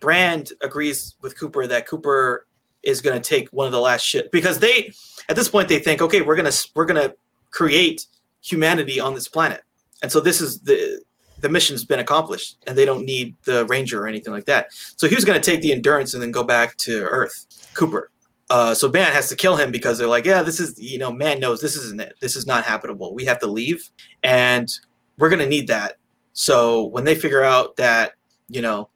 Brand 0.00 0.52
agrees 0.62 1.16
with 1.22 1.38
Cooper 1.38 1.66
that 1.66 1.86
Cooper 1.86 2.46
is 2.82 3.00
going 3.00 3.20
to 3.20 3.28
take 3.28 3.48
one 3.50 3.66
of 3.66 3.72
the 3.72 3.80
last 3.80 4.02
shit 4.02 4.30
because 4.30 4.58
they 4.58 4.92
at 5.28 5.36
this 5.36 5.48
point 5.48 5.68
they 5.68 5.78
think 5.78 6.00
okay 6.00 6.20
we're 6.20 6.36
gonna 6.36 6.52
we're 6.74 6.84
gonna 6.84 7.12
create 7.50 8.06
humanity 8.46 9.00
on 9.00 9.14
this 9.14 9.28
planet. 9.28 9.62
And 10.02 10.12
so 10.12 10.20
this 10.20 10.40
is 10.40 10.60
the 10.60 11.02
the 11.40 11.48
mission's 11.48 11.84
been 11.84 11.98
accomplished 11.98 12.56
and 12.66 12.78
they 12.78 12.84
don't 12.84 13.04
need 13.04 13.34
the 13.44 13.66
ranger 13.66 14.02
or 14.02 14.06
anything 14.06 14.32
like 14.32 14.46
that. 14.46 14.68
So 14.72 15.06
he 15.06 15.14
was 15.14 15.24
going 15.24 15.40
to 15.40 15.50
take 15.50 15.60
the 15.60 15.72
endurance 15.72 16.14
and 16.14 16.22
then 16.22 16.30
go 16.30 16.42
back 16.42 16.76
to 16.78 17.02
earth 17.02 17.46
cooper. 17.74 18.10
Uh, 18.48 18.74
so 18.74 18.88
Mann 18.88 19.12
has 19.12 19.28
to 19.28 19.36
kill 19.36 19.56
him 19.56 19.70
because 19.70 19.98
they're 19.98 20.06
like 20.06 20.24
yeah 20.24 20.42
this 20.42 20.60
is 20.60 20.78
you 20.78 20.98
know 20.98 21.12
Mann 21.12 21.40
knows 21.40 21.60
this 21.60 21.76
isn't 21.76 22.00
it. 22.00 22.14
This 22.20 22.36
is 22.36 22.46
not 22.46 22.64
habitable. 22.64 23.14
We 23.14 23.24
have 23.24 23.40
to 23.40 23.46
leave 23.46 23.90
and 24.22 24.68
we're 25.18 25.30
going 25.30 25.40
to 25.40 25.48
need 25.48 25.68
that 25.68 25.96
so 26.36 26.84
when 26.84 27.04
they 27.04 27.14
figure 27.14 27.42
out 27.42 27.76
that 27.76 28.12
you 28.48 28.60
know 28.60 28.88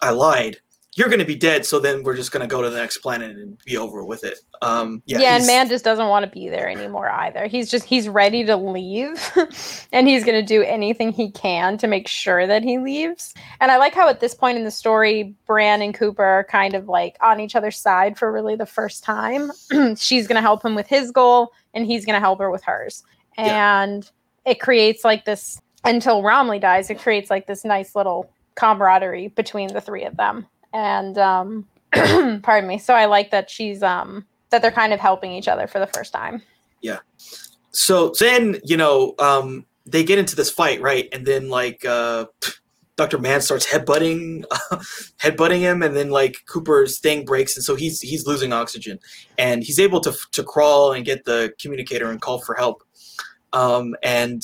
i 0.00 0.10
lied 0.10 0.56
you're 0.94 1.08
going 1.08 1.20
to 1.20 1.26
be 1.26 1.36
dead 1.36 1.64
so 1.64 1.78
then 1.78 2.02
we're 2.02 2.16
just 2.16 2.32
going 2.32 2.40
to 2.40 2.46
go 2.46 2.62
to 2.62 2.70
the 2.70 2.76
next 2.76 2.98
planet 2.98 3.36
and 3.36 3.62
be 3.64 3.76
over 3.76 4.04
with 4.04 4.24
it 4.24 4.38
um 4.62 5.02
yeah, 5.06 5.20
Yeah, 5.20 5.36
and 5.36 5.46
Mann 5.46 5.68
just 5.68 5.84
doesn't 5.84 6.08
want 6.08 6.24
to 6.24 6.30
be 6.30 6.48
there 6.48 6.68
anymore 6.68 7.10
either. 7.10 7.46
He's 7.46 7.70
just 7.70 7.84
he's 7.84 8.08
ready 8.08 8.44
to 8.44 8.56
leave 8.56 9.20
and 9.92 10.08
he's 10.08 10.24
going 10.24 10.40
to 10.40 10.46
do 10.46 10.62
anything 10.62 11.12
he 11.12 11.30
can 11.30 11.78
to 11.78 11.86
make 11.86 12.08
sure 12.08 12.46
that 12.46 12.62
he 12.62 12.78
leaves. 12.78 13.34
And 13.60 13.70
I 13.70 13.76
like 13.76 13.94
how 13.94 14.08
at 14.08 14.20
this 14.20 14.34
point 14.34 14.58
in 14.58 14.64
the 14.64 14.70
story 14.70 15.34
Brand 15.46 15.82
and 15.82 15.94
Cooper 15.94 16.24
are 16.24 16.44
kind 16.44 16.74
of 16.74 16.88
like 16.88 17.16
on 17.20 17.40
each 17.40 17.56
other's 17.56 17.78
side 17.78 18.18
for 18.18 18.32
really 18.32 18.56
the 18.56 18.66
first 18.66 19.04
time. 19.04 19.50
She's 19.96 20.26
going 20.26 20.36
to 20.36 20.42
help 20.42 20.64
him 20.64 20.74
with 20.74 20.86
his 20.86 21.10
goal 21.10 21.52
and 21.74 21.86
he's 21.86 22.06
going 22.06 22.14
to 22.14 22.20
help 22.20 22.38
her 22.38 22.50
with 22.50 22.64
hers. 22.64 23.04
Yeah. 23.36 23.82
And 23.82 24.10
it 24.46 24.60
creates 24.60 25.04
like 25.04 25.24
this 25.24 25.60
until 25.86 26.22
Romilly 26.22 26.58
dies, 26.58 26.90
it 26.90 26.98
creates 26.98 27.30
like 27.30 27.46
this 27.46 27.64
nice 27.64 27.94
little 27.94 28.30
camaraderie 28.56 29.28
between 29.28 29.72
the 29.72 29.80
three 29.80 30.04
of 30.04 30.16
them. 30.16 30.46
And 30.72 31.16
um 31.16 31.66
pardon 31.92 32.68
me. 32.68 32.78
So 32.78 32.94
I 32.94 33.06
like 33.06 33.30
that 33.30 33.48
she's 33.48 33.82
um 33.82 34.26
that 34.50 34.62
they're 34.62 34.70
kind 34.70 34.92
of 34.92 35.00
helping 35.00 35.32
each 35.32 35.48
other 35.48 35.66
for 35.66 35.78
the 35.78 35.86
first 35.86 36.12
time. 36.12 36.42
Yeah. 36.82 36.98
So 37.70 38.12
then 38.18 38.60
you 38.64 38.76
know 38.76 39.14
um 39.18 39.64
they 39.86 40.02
get 40.02 40.18
into 40.18 40.36
this 40.36 40.50
fight 40.50 40.80
right 40.80 41.08
and 41.12 41.24
then 41.24 41.48
like 41.48 41.84
uh 41.84 42.26
dr 42.96 43.18
Mann 43.18 43.40
starts 43.40 43.66
headbutting 43.66 44.44
headbutting 45.22 45.60
him 45.60 45.82
and 45.82 45.94
then 45.94 46.10
like 46.10 46.38
cooper's 46.48 46.98
thing 46.98 47.24
breaks 47.24 47.54
and 47.56 47.64
so 47.64 47.76
he's 47.76 48.00
he's 48.00 48.26
losing 48.26 48.52
oxygen 48.52 48.98
and 49.38 49.62
he's 49.62 49.78
able 49.78 50.00
to 50.00 50.12
to 50.32 50.42
crawl 50.42 50.92
and 50.92 51.04
get 51.04 51.24
the 51.24 51.52
communicator 51.60 52.10
and 52.10 52.20
call 52.20 52.40
for 52.40 52.54
help 52.56 52.82
um 53.52 53.94
and 54.02 54.42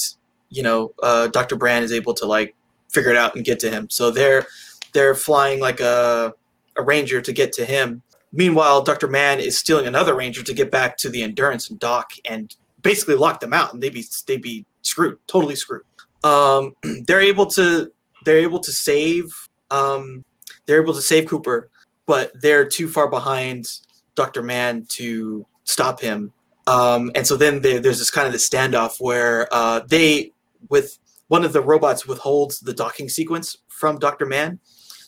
you 0.52 0.62
know 0.62 0.92
uh 1.02 1.26
dr 1.28 1.56
brand 1.56 1.84
is 1.84 1.92
able 1.92 2.14
to 2.14 2.26
like 2.26 2.54
figure 2.92 3.10
it 3.10 3.16
out 3.16 3.34
and 3.34 3.44
get 3.44 3.58
to 3.60 3.70
him. 3.70 3.88
So 3.90 4.10
they're 4.10 4.46
they're 4.92 5.14
flying 5.14 5.60
like 5.60 5.80
a 5.80 6.34
a 6.76 6.82
ranger 6.82 7.20
to 7.20 7.32
get 7.32 7.52
to 7.54 7.64
him. 7.64 8.02
Meanwhile 8.32 8.82
dr 8.82 9.08
Mann 9.08 9.40
is 9.40 9.58
stealing 9.58 9.86
another 9.86 10.14
ranger 10.14 10.42
to 10.42 10.54
get 10.54 10.70
back 10.70 10.96
to 10.98 11.08
the 11.08 11.22
endurance 11.22 11.70
and 11.70 11.78
dock 11.80 12.12
and 12.24 12.54
basically 12.82 13.14
lock 13.14 13.40
them 13.40 13.52
out 13.52 13.72
and 13.72 13.82
they'd 13.82 13.94
be 13.94 14.04
they'd 14.26 14.42
be 14.42 14.64
screwed 14.82 15.18
totally 15.26 15.56
screwed. 15.56 15.82
Um 16.22 16.74
they're 17.06 17.20
able 17.20 17.46
to 17.46 17.90
they're 18.24 18.38
able 18.38 18.60
to 18.60 18.72
save 18.72 19.32
um 19.70 20.24
they're 20.66 20.80
able 20.82 20.94
to 20.94 21.02
save 21.02 21.26
cooper 21.26 21.68
but 22.06 22.32
they're 22.40 22.66
too 22.66 22.88
far 22.88 23.08
behind 23.08 23.66
dr 24.14 24.42
Mann 24.42 24.86
to 24.90 25.46
stop 25.64 26.00
him. 26.00 26.32
Um 26.66 27.10
and 27.14 27.26
so 27.26 27.36
then 27.36 27.62
there, 27.62 27.80
there's 27.80 27.98
this 27.98 28.10
kind 28.10 28.26
of 28.26 28.32
this 28.32 28.48
standoff 28.48 29.00
where 29.00 29.48
uh 29.52 29.80
they 29.86 30.32
with 30.68 30.98
one 31.28 31.44
of 31.44 31.52
the 31.52 31.60
robots 31.62 32.06
withholds 32.06 32.60
the 32.60 32.72
docking 32.74 33.08
sequence 33.08 33.56
from 33.68 33.98
dr 33.98 34.24
Mann 34.26 34.58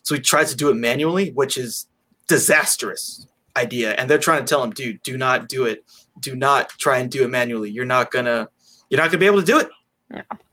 so 0.03 0.15
he 0.15 0.21
tries 0.21 0.51
to 0.51 0.57
do 0.57 0.69
it 0.71 0.75
manually 0.75 1.31
which 1.33 1.57
is 1.59 1.87
disastrous 2.29 3.27
idea. 3.57 3.93
And 3.93 4.11
they're 4.11 4.19
trying 4.19 4.45
to 4.45 4.49
tell 4.49 4.63
him 4.63 4.71
dude 4.71 5.03
do 5.03 5.17
not 5.17 5.49
do 5.49 5.65
it. 5.67 5.85
Do 6.21 6.35
not 6.35 6.71
try 6.71 6.99
and 6.99 7.11
do 7.11 7.23
it 7.25 7.29
manually. 7.29 7.71
You're 7.71 7.85
not 7.85 8.11
gonna 8.11 8.49
you're 8.89 9.01
not 9.01 9.11
gonna 9.11 9.19
be 9.19 9.27
able 9.27 9.41
to 9.41 9.47
do 9.47 9.59
it. 9.59 9.69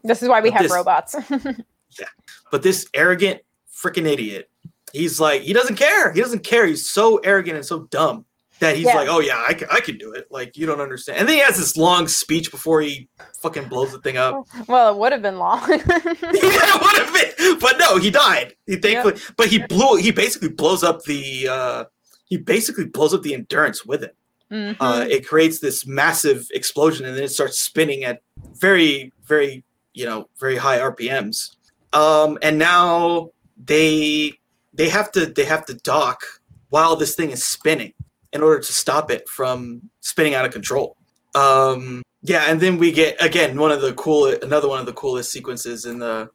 This 0.03 0.21
is 0.21 0.29
why 0.29 0.41
we 0.41 0.49
But 0.49 0.53
have 0.57 0.63
this- 0.63 0.71
robots. 0.71 1.15
but 2.51 2.61
this 2.63 2.87
arrogant 2.93 3.41
freaking 3.73 4.05
idiot 4.05 4.49
he's 4.93 5.19
like 5.19 5.41
he 5.41 5.53
doesn't 5.53 5.75
care. 5.77 6.11
He 6.11 6.21
doesn't 6.21 6.43
care. 6.43 6.65
He's 6.65 6.89
so 6.89 7.17
arrogant 7.17 7.57
and 7.57 7.65
so 7.65 7.81
dumb 7.85 8.25
that 8.61 8.77
he's 8.77 8.85
Yeah. 8.85 8.95
like 8.95 9.09
oh 9.09 9.19
yeah 9.19 9.43
I 9.45 9.53
can, 9.53 9.67
I 9.69 9.81
can 9.81 9.97
do 9.97 10.13
it. 10.13 10.27
Like 10.31 10.55
you 10.55 10.65
don't 10.65 10.79
understand. 10.79 11.19
And 11.19 11.27
then 11.27 11.35
he 11.35 11.41
has 11.41 11.57
this 11.57 11.75
long 11.75 12.07
speech 12.07 12.49
before 12.49 12.79
he 12.81 13.09
fucking 13.41 13.67
blows 13.67 13.91
the 13.91 13.99
thing 13.99 14.15
up. 14.17 14.47
Well, 14.67 14.93
it 14.93 14.97
would 14.99 15.11
have 15.11 15.21
been 15.21 15.37
long. 15.37 15.67
yeah, 15.69 15.77
it 15.81 16.81
would 16.81 16.97
have 17.03 17.13
been 17.13 17.59
but 17.59 17.77
no 17.77 17.97
he 17.97 18.09
died. 18.09 18.55
He 18.65 18.77
thankfully 18.77 19.19
but 19.35 19.47
he 19.47 19.59
blew 19.67 19.97
he 19.97 20.11
basically 20.11 20.49
blows 20.49 20.83
up 20.83 21.03
the 21.03 21.47
uh 21.49 21.83
he 22.25 22.37
basically 22.37 22.85
blows 22.85 23.13
up 23.13 23.21
the 23.23 23.33
endurance 23.33 23.85
with 23.85 24.03
it. 24.03 24.15
Mhm. 24.51 24.75
uh, 24.81 25.05
it 25.09 25.25
creates 25.25 25.59
this 25.59 25.87
massive 25.87 26.45
explosion 26.53 27.05
and 27.05 27.15
then 27.15 27.23
it 27.23 27.31
starts 27.31 27.57
spinning 27.61 28.03
at 28.03 28.21
very 28.59 29.13
very 29.23 29.63
you 29.93 30.05
know 30.05 30.27
very 30.41 30.57
high 30.57 30.77
rpms 30.77 31.55
um, 31.93 32.37
and 32.41 32.57
now 32.57 33.29
they 33.57 34.33
they 34.73 34.89
have 34.89 35.09
to 35.13 35.25
they 35.25 35.45
have 35.45 35.65
to 35.67 35.73
dock 35.73 36.19
while 36.69 36.97
this 36.97 37.15
thing 37.15 37.31
is 37.31 37.45
spinning 37.45 37.93
in 38.33 38.41
order 38.41 38.59
to 38.59 38.73
stop 38.73 39.11
it 39.11 39.27
from 39.27 39.81
spinning 39.99 40.33
out 40.33 40.45
of 40.45 40.51
control 40.51 40.97
um, 41.35 42.01
yeah 42.21 42.45
and 42.47 42.59
then 42.59 42.77
we 42.77 42.91
get 42.91 43.21
again 43.23 43.57
one 43.57 43.71
of 43.71 43.81
the 43.81 43.93
cool 43.93 44.25
another 44.41 44.67
one 44.67 44.79
of 44.79 44.85
the 44.85 44.93
coolest 44.93 45.31
sequences 45.31 45.85
in 45.85 45.99
the 45.99 46.29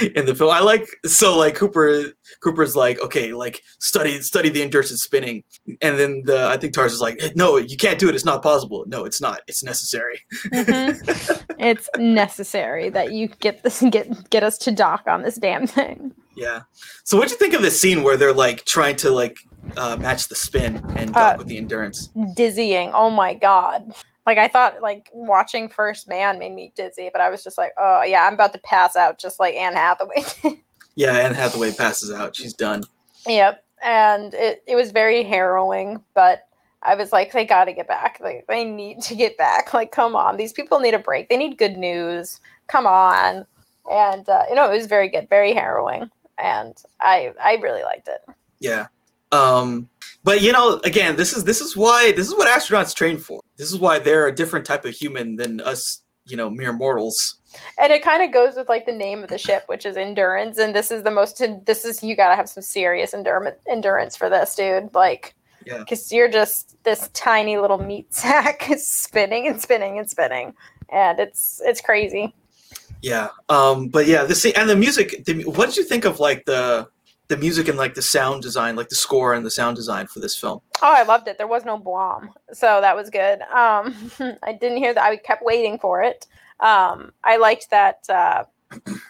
in 0.16 0.26
the 0.26 0.34
film 0.34 0.50
i 0.50 0.58
like 0.58 0.88
so 1.06 1.38
like 1.38 1.54
cooper 1.54 2.06
cooper's 2.40 2.74
like 2.74 3.00
okay 3.00 3.32
like 3.32 3.62
study 3.78 4.20
study 4.20 4.48
the 4.48 4.62
endurance 4.62 4.90
of 4.90 4.98
spinning 4.98 5.44
and 5.80 5.98
then 5.98 6.22
the 6.24 6.46
I 6.46 6.56
think 6.56 6.72
Tars 6.72 6.92
is 6.92 7.00
like, 7.00 7.20
no, 7.34 7.56
you 7.56 7.76
can't 7.76 7.98
do 7.98 8.08
it. 8.08 8.14
It's 8.14 8.24
not 8.24 8.42
possible. 8.42 8.84
No, 8.86 9.04
it's 9.04 9.20
not. 9.20 9.42
It's 9.46 9.62
necessary. 9.62 10.20
Mhm. 10.46 11.44
it's 11.58 11.88
necessary 11.98 12.90
that 12.90 13.12
you 13.12 13.28
get 13.40 13.62
this 13.62 13.82
get 13.90 14.30
get 14.30 14.42
us 14.42 14.58
to 14.58 14.72
dock 14.72 15.04
on 15.06 15.22
this 15.22 15.36
damn 15.36 15.66
thing. 15.66 16.14
Yeah. 16.36 16.62
So 17.04 17.16
what 17.18 17.28
do 17.28 17.34
you 17.34 17.38
think 17.38 17.54
of 17.54 17.62
the 17.62 17.70
scene 17.70 18.02
where 18.02 18.16
they're 18.16 18.32
like 18.32 18.64
trying 18.64 18.96
to 18.96 19.10
like 19.10 19.38
uh, 19.76 19.96
match 19.96 20.28
the 20.28 20.34
spin 20.34 20.82
and 20.96 21.16
Uh, 21.16 21.34
with 21.38 21.46
the 21.46 21.58
endurance? 21.58 22.10
Dizzying. 22.34 22.92
Oh 22.94 23.10
my 23.10 23.34
god. 23.34 23.94
Like 24.26 24.38
I 24.38 24.48
thought 24.48 24.82
like 24.82 25.10
watching 25.12 25.68
First 25.68 26.08
Man 26.08 26.38
made 26.38 26.54
me 26.54 26.72
dizzy, 26.76 27.10
but 27.12 27.20
I 27.20 27.30
was 27.30 27.42
just 27.42 27.56
like, 27.58 27.72
oh 27.78 28.02
yeah, 28.02 28.26
I'm 28.26 28.34
about 28.34 28.52
to 28.52 28.60
pass 28.60 28.96
out 28.96 29.18
just 29.18 29.40
like 29.40 29.54
Anne 29.54 29.74
Hathaway. 29.74 30.24
Yeah, 30.98 31.12
Anne 31.12 31.34
Hathaway 31.34 31.72
passes 31.72 32.10
out. 32.10 32.34
She's 32.34 32.52
done. 32.52 32.82
Yep. 33.24 33.64
And 33.84 34.34
it, 34.34 34.64
it 34.66 34.74
was 34.74 34.90
very 34.90 35.22
harrowing, 35.22 36.02
but 36.12 36.48
I 36.82 36.96
was 36.96 37.12
like, 37.12 37.30
they 37.30 37.44
got 37.44 37.66
to 37.66 37.72
get 37.72 37.86
back. 37.86 38.18
Like, 38.20 38.46
they 38.48 38.64
need 38.64 39.02
to 39.02 39.14
get 39.14 39.38
back. 39.38 39.72
Like, 39.74 39.92
come 39.92 40.16
on. 40.16 40.36
These 40.38 40.52
people 40.52 40.80
need 40.80 40.94
a 40.94 40.98
break. 40.98 41.28
They 41.28 41.36
need 41.36 41.56
good 41.56 41.76
news. 41.76 42.40
Come 42.66 42.84
on. 42.84 43.46
And, 43.88 44.28
uh, 44.28 44.42
you 44.48 44.56
know, 44.56 44.68
it 44.68 44.76
was 44.76 44.86
very 44.86 45.08
good, 45.08 45.28
very 45.28 45.52
harrowing. 45.54 46.10
And 46.36 46.76
I, 47.00 47.32
I 47.40 47.58
really 47.62 47.84
liked 47.84 48.08
it. 48.08 48.34
Yeah. 48.58 48.88
Um, 49.32 49.88
but 50.24 50.42
you 50.42 50.52
know, 50.52 50.80
again, 50.84 51.16
this 51.16 51.32
is 51.32 51.44
this 51.44 51.60
is 51.60 51.76
why 51.76 52.12
this 52.12 52.26
is 52.26 52.34
what 52.34 52.48
astronauts 52.48 52.94
train 52.94 53.18
for. 53.18 53.40
This 53.56 53.70
is 53.72 53.78
why 53.78 53.98
they're 53.98 54.26
a 54.26 54.34
different 54.34 54.66
type 54.66 54.84
of 54.84 54.94
human 54.94 55.36
than 55.36 55.60
us, 55.60 56.02
you 56.26 56.36
know, 56.36 56.50
mere 56.50 56.72
mortals. 56.72 57.36
And 57.78 57.92
it 57.92 58.02
kind 58.02 58.22
of 58.22 58.32
goes 58.32 58.56
with 58.56 58.68
like 58.68 58.84
the 58.86 58.92
name 58.92 59.22
of 59.22 59.30
the 59.30 59.38
ship, 59.38 59.64
which 59.66 59.86
is 59.86 59.96
Endurance. 59.96 60.58
And 60.58 60.74
this 60.74 60.90
is 60.90 61.02
the 61.02 61.10
most, 61.10 61.42
this 61.64 61.84
is, 61.84 62.02
you 62.02 62.14
got 62.14 62.28
to 62.28 62.36
have 62.36 62.48
some 62.48 62.62
serious 62.62 63.14
endurance, 63.14 63.56
endurance 63.68 64.16
for 64.16 64.28
this, 64.28 64.54
dude. 64.54 64.92
Like, 64.94 65.34
Yeah. 65.64 65.78
because 65.78 66.12
you're 66.12 66.28
just 66.30 66.76
this 66.84 67.08
tiny 67.14 67.56
little 67.56 67.78
meat 67.78 68.12
sack 68.14 68.68
spinning 68.76 69.48
and 69.48 69.60
spinning 69.60 69.98
and 69.98 70.08
spinning. 70.08 70.54
And 70.90 71.18
it's, 71.18 71.60
it's 71.64 71.80
crazy. 71.80 72.34
Yeah. 73.02 73.28
Um, 73.48 73.88
but 73.88 74.06
yeah, 74.06 74.24
the 74.24 74.34
scene 74.34 74.52
and 74.56 74.68
the 74.68 74.76
music. 74.76 75.24
The, 75.24 75.44
what 75.44 75.66
did 75.66 75.76
you 75.78 75.84
think 75.84 76.04
of 76.04 76.20
like 76.20 76.44
the 76.44 76.88
the 77.28 77.36
music 77.36 77.68
and 77.68 77.78
like 77.78 77.94
the 77.94 78.02
sound 78.02 78.42
design, 78.42 78.74
like 78.74 78.88
the 78.88 78.94
score 78.94 79.34
and 79.34 79.44
the 79.44 79.50
sound 79.50 79.76
design 79.76 80.06
for 80.06 80.20
this 80.20 80.36
film? 80.36 80.60
Oh, 80.82 80.94
I 80.94 81.02
loved 81.02 81.28
it. 81.28 81.38
There 81.38 81.46
was 81.46 81.64
no 81.64 81.76
blom, 81.78 82.30
so 82.52 82.80
that 82.80 82.96
was 82.96 83.10
good. 83.10 83.42
Um, 83.42 83.94
I 84.42 84.52
didn't 84.52 84.78
hear 84.78 84.94
that. 84.94 85.04
I 85.04 85.16
kept 85.16 85.44
waiting 85.44 85.78
for 85.78 86.02
it. 86.02 86.26
Um, 86.60 87.12
I 87.24 87.36
liked 87.36 87.70
that 87.70 88.08
uh, 88.08 88.44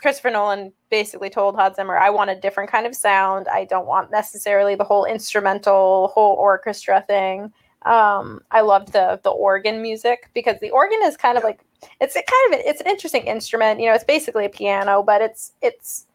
Christopher 0.03 0.31
Nolan 0.31 0.73
basically 0.91 1.31
told 1.31 1.55
Hans 1.55 1.77
Zimmer, 1.77 1.97
"I 1.97 2.11
want 2.11 2.31
a 2.31 2.35
different 2.35 2.71
kind 2.71 2.87
of 2.87 2.95
sound. 2.95 3.47
I 3.49 3.65
don't 3.65 3.87
want 3.87 4.11
necessarily 4.11 4.75
the 4.75 4.85
whole 4.85 5.05
instrumental, 5.05 6.09
whole 6.09 6.35
orchestra 6.35 7.05
thing." 7.07 7.53
Um, 7.83 8.41
I 8.51 8.63
loved 8.63 8.93
the 8.93 9.21
the 9.23 9.31
organ 9.31 9.81
music 9.81 10.31
because 10.35 10.59
the 10.61 10.71
organ 10.71 10.99
is 11.05 11.17
kind 11.17 11.39
of 11.39 11.45
like 11.45 11.61
it's 12.01 12.17
a 12.17 12.23
kind 12.23 12.55
of 12.55 12.61
it's 12.67 12.81
an 12.81 12.89
interesting 12.89 13.23
instrument. 13.23 13.81
You 13.81 13.87
know, 13.87 13.95
it's 13.95 14.05
basically 14.05 14.45
a 14.45 14.51
piano, 14.51 15.03
but 15.03 15.23
it's 15.23 15.53
it's 15.63 16.07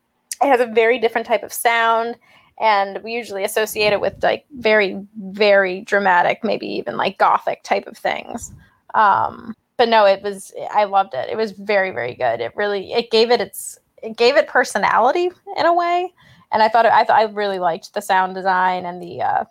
it 0.43 0.47
has 0.47 0.59
a 0.59 0.65
very 0.65 0.99
different 0.99 1.27
type 1.27 1.43
of 1.43 1.53
sound 1.53 2.15
and 2.59 3.01
we 3.03 3.13
usually 3.13 3.43
associate 3.43 3.93
it 3.93 4.01
with 4.01 4.21
like 4.23 4.45
very 4.57 5.03
very 5.21 5.81
dramatic 5.81 6.43
maybe 6.43 6.67
even 6.67 6.97
like 6.97 7.17
gothic 7.17 7.63
type 7.63 7.87
of 7.87 7.97
things 7.97 8.51
um 8.93 9.55
but 9.77 9.89
no 9.89 10.05
it 10.05 10.21
was 10.21 10.53
i 10.71 10.83
loved 10.83 11.13
it 11.13 11.29
it 11.29 11.37
was 11.37 11.51
very 11.51 11.91
very 11.91 12.13
good 12.13 12.39
it 12.41 12.55
really 12.55 12.93
it 12.93 13.09
gave 13.09 13.31
it 13.31 13.41
its 13.41 13.79
it 14.01 14.17
gave 14.17 14.35
it 14.35 14.47
personality 14.47 15.31
in 15.57 15.65
a 15.65 15.73
way 15.73 16.13
and 16.51 16.61
i 16.61 16.69
thought 16.69 16.85
it, 16.85 16.91
i 16.91 17.03
thought 17.03 17.19
i 17.19 17.23
really 17.23 17.59
liked 17.59 17.93
the 17.93 18.01
sound 18.01 18.35
design 18.35 18.85
and 18.85 19.01
the 19.01 19.21
uh 19.21 19.43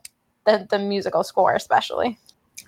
the, 0.45 0.67
the 0.71 0.79
musical 0.79 1.23
score 1.25 1.55
especially 1.55 2.19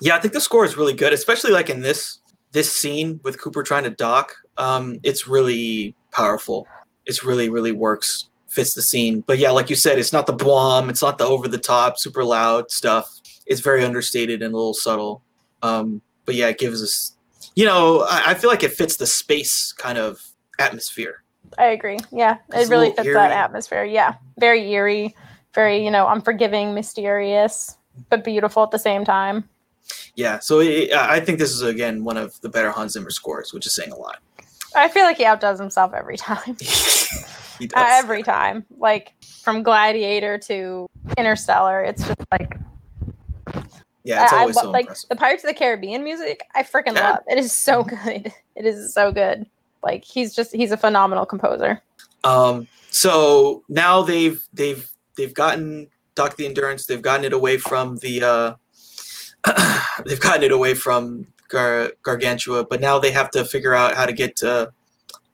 Yeah, 0.01 0.17
I 0.17 0.21
think 0.21 0.35
the 0.35 0.41
score 0.41 0.65
is 0.65 0.77
really 0.77 0.93
good, 0.93 1.13
especially 1.13 1.53
like 1.53 1.71
in 1.71 1.81
this 1.81 2.19
this 2.53 2.73
scene 2.73 3.21
with 3.25 3.41
Cooper 3.41 3.63
trying 3.63 3.85
to 3.85 3.91
dock. 3.91 4.37
Um, 4.57 5.01
it's 5.03 5.27
really 5.27 5.95
powerful. 6.13 6.67
It's 7.07 7.25
really 7.25 7.49
really 7.49 7.73
works, 7.73 8.29
fits 8.49 8.75
the 8.75 8.83
scene. 8.83 9.21
But 9.27 9.39
yeah, 9.39 9.51
like 9.51 9.71
you 9.71 9.77
said, 9.77 9.99
it's 9.99 10.13
not 10.13 10.27
the 10.27 10.33
blom, 10.33 10.89
it's 10.91 11.03
not 11.03 11.19
the 11.19 11.25
over 11.25 11.49
the 11.49 11.59
top, 11.59 11.99
super 11.99 12.25
loud 12.25 12.71
stuff. 12.71 13.11
It's 13.47 13.61
very 13.61 13.85
understated 13.85 14.43
and 14.43 14.55
a 14.55 14.57
little 14.57 14.75
subtle. 14.75 15.23
Um, 15.63 16.01
but 16.25 16.35
yeah, 16.35 16.49
it 16.49 16.59
gives 16.59 16.83
us, 16.83 17.13
you 17.55 17.67
know, 17.67 18.03
I, 18.09 18.31
I 18.31 18.35
feel 18.35 18.49
like 18.51 18.63
it 18.63 18.73
fits 18.73 18.97
the 18.97 19.07
space 19.07 19.73
kind 19.73 19.99
of 19.99 20.21
atmosphere. 20.59 21.23
i 21.59 21.65
agree 21.67 21.99
yeah 22.13 22.37
It's 22.53 22.69
it 22.69 22.73
really 22.73 22.93
fits 22.93 23.09
that 23.13 23.33
atmosphere 23.33 23.85
yeah 23.85 24.15
very 24.39 24.71
eerie 24.71 25.15
very 25.53 25.85
you 25.85 25.91
know 25.91 26.07
unforgiving 26.07 26.75
mysterious 26.75 27.77
but 28.09 28.23
beautiful 28.25 28.63
at 28.63 28.71
the 28.71 28.79
same 28.79 29.05
time 29.05 29.45
Yeah, 30.17 30.39
so 30.39 30.61
it, 30.61 30.93
I 30.93 31.21
think 31.21 31.39
this 31.39 31.51
is 31.51 31.63
again 31.63 32.05
one 32.05 32.17
of 32.17 32.41
the 32.41 32.49
better 32.49 32.71
Hans 32.71 32.93
Zimmer 32.93 33.11
scores, 33.11 33.53
which 33.53 33.67
is 33.67 33.75
saying 33.75 33.93
a 33.93 33.97
lot. 33.97 34.19
I 34.75 34.89
feel 34.89 35.05
like 35.05 35.17
he 35.17 35.25
outdoes 35.25 35.59
himself 35.59 35.93
every 35.95 36.17
time. 36.17 36.57
he 36.61 36.67
Uh, 37.67 37.67
does. 37.69 38.05
every 38.05 38.23
time. 38.23 38.65
Like 38.79 39.13
from 39.43 39.63
Gladiator 39.63 40.39
to 40.39 40.89
Interstellar, 41.17 41.83
it's 41.83 42.05
just 42.07 42.21
like 42.33 42.59
yeah, 44.03 44.25
it's 44.25 44.33
I- 44.33 44.37
I 44.39 44.41
always 44.41 44.57
so 44.57 44.71
like 44.71 44.83
impressive. 44.87 45.09
the 45.09 45.17
Pirates 45.17 45.45
of 45.45 45.49
the 45.49 45.55
Caribbean 45.55 46.03
music. 46.05 46.45
I 46.55 46.63
freaking 46.63 46.95
Yeah. 46.95 47.11
love. 47.13 47.19
It 47.29 47.39
is 47.39 47.53
so 47.53 47.83
good. 47.85 48.33
It 48.57 48.67
is 48.67 48.95
so 48.95 49.11
good. 49.11 49.47
Like 49.83 50.05
he's 50.05 50.33
just 50.35 50.55
he's 50.55 50.71
a 50.73 50.77
phenomenal 50.77 51.27
composer. 51.27 51.81
Um, 52.23 52.69
so 52.91 53.65
now 53.69 54.03
they've 54.03 54.41
they've 54.53 54.89
they've 55.17 55.35
gotten 55.35 55.89
dock 56.15 56.37
the 56.37 56.47
Endurance. 56.47 56.87
They've 56.87 57.03
gotten 57.03 57.25
it 57.25 57.33
away 57.33 57.57
from 57.59 57.97
the. 57.97 58.23
Uh, 58.23 58.55
they've 60.07 60.21
gotten 60.21 60.45
it 60.45 60.53
away 60.53 60.75
from 60.75 61.27
Gar- 61.49 61.93
Gargantua, 62.03 62.65
but 62.65 62.81
now 62.81 62.99
they 62.99 63.11
have 63.11 63.31
to 63.33 63.45
figure 63.45 63.75
out 63.75 63.95
how 63.95 64.07
to 64.07 64.13
get 64.13 64.37
to 64.37 64.73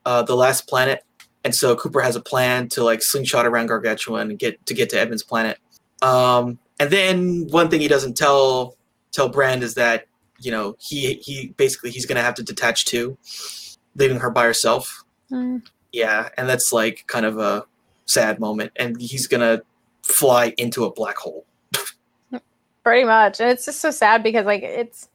uh, 0.04 0.22
the 0.22 0.36
last 0.36 0.68
planet. 0.68 1.04
And 1.44 1.54
so 1.54 1.74
Cooper 1.74 2.00
has 2.00 2.16
a 2.16 2.20
plan 2.20 2.68
to 2.70 2.84
like 2.84 3.02
slingshot 3.02 3.46
around 3.46 3.68
Gargantua 3.68 4.20
and 4.20 4.38
get 4.38 4.64
to 4.66 4.74
get 4.74 4.90
to 4.90 4.96
Edmund's 4.96 5.22
planet. 5.22 5.58
Um, 6.02 6.58
and 6.78 6.90
then 6.90 7.46
one 7.48 7.68
thing 7.68 7.80
he 7.80 7.88
doesn't 7.88 8.16
tell 8.16 8.76
tell 9.12 9.28
Brand 9.28 9.62
is 9.62 9.74
that 9.74 10.06
you 10.38 10.50
know 10.50 10.76
he 10.78 11.14
he 11.14 11.48
basically 11.56 11.90
he's 11.90 12.06
gonna 12.06 12.22
have 12.22 12.34
to 12.34 12.42
detach 12.42 12.86
too, 12.86 13.16
leaving 13.96 14.18
her 14.18 14.30
by 14.30 14.44
herself. 14.44 15.04
Mm. 15.30 15.62
Yeah, 15.92 16.28
and 16.36 16.48
that's 16.48 16.72
like 16.72 17.04
kind 17.06 17.26
of 17.26 17.38
a 17.38 17.64
sad 18.06 18.38
moment, 18.38 18.72
and 18.76 19.00
he's 19.00 19.26
gonna 19.26 19.62
fly 20.02 20.54
into 20.58 20.84
a 20.84 20.92
black 20.92 21.16
hole. 21.16 21.46
Pretty 22.82 23.04
much. 23.04 23.40
And 23.40 23.50
it's 23.50 23.66
just 23.66 23.80
so 23.80 23.90
sad 23.90 24.22
because 24.22 24.46
like 24.46 24.62
it's 24.62 25.08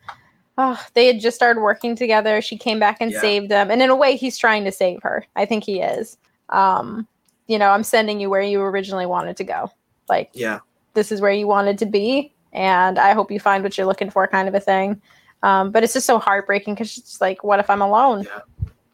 oh, 0.57 0.82
they 0.94 1.07
had 1.07 1.19
just 1.19 1.36
started 1.36 1.60
working 1.61 1.95
together. 1.95 2.41
She 2.41 2.57
came 2.57 2.80
back 2.80 2.98
and 3.02 3.11
Yeah. 3.11 3.19
saved 3.22 3.52
him. 3.52 3.69
And 3.72 3.82
in 3.82 3.90
a 3.90 3.95
way 3.95 4.15
he's 4.15 4.38
trying 4.38 4.64
to 4.65 4.72
save 4.72 5.02
her. 5.03 5.26
I 5.36 5.45
think 5.45 5.64
he 5.64 5.82
is. 5.82 6.18
Um, 6.49 7.07
you 7.48 7.60
know, 7.60 7.69
I'm 7.69 7.84
sending 7.84 8.19
you 8.19 8.30
where 8.30 8.41
you 8.41 8.61
originally 8.61 9.06
wanted 9.06 9.38
to 9.38 9.44
go. 9.44 9.69
Like 10.10 10.30
Yeah, 10.34 10.60
this 10.94 11.11
is 11.11 11.19
where 11.22 11.32
you 11.32 11.48
wanted 11.48 11.77
to 11.80 11.86
be 11.86 12.34
and 12.53 12.98
I 12.98 13.14
hope 13.14 13.32
you 13.32 13.40
find 13.40 13.64
what 13.64 13.77
you're 13.77 13.88
looking 13.88 14.10
for 14.10 14.27
kind 14.27 14.48
of 14.48 14.56
a 14.56 14.60
thing. 14.60 15.02
Um, 15.44 15.72
but 15.72 15.84
it's 15.84 15.94
just 15.94 16.06
so 16.07 16.18
heartbreaking 16.19 16.73
because 16.76 16.98
it's 16.98 17.19
like, 17.19 17.44
what 17.44 17.60
if 17.60 17.69
I'm 17.69 17.82
alone? 17.82 18.26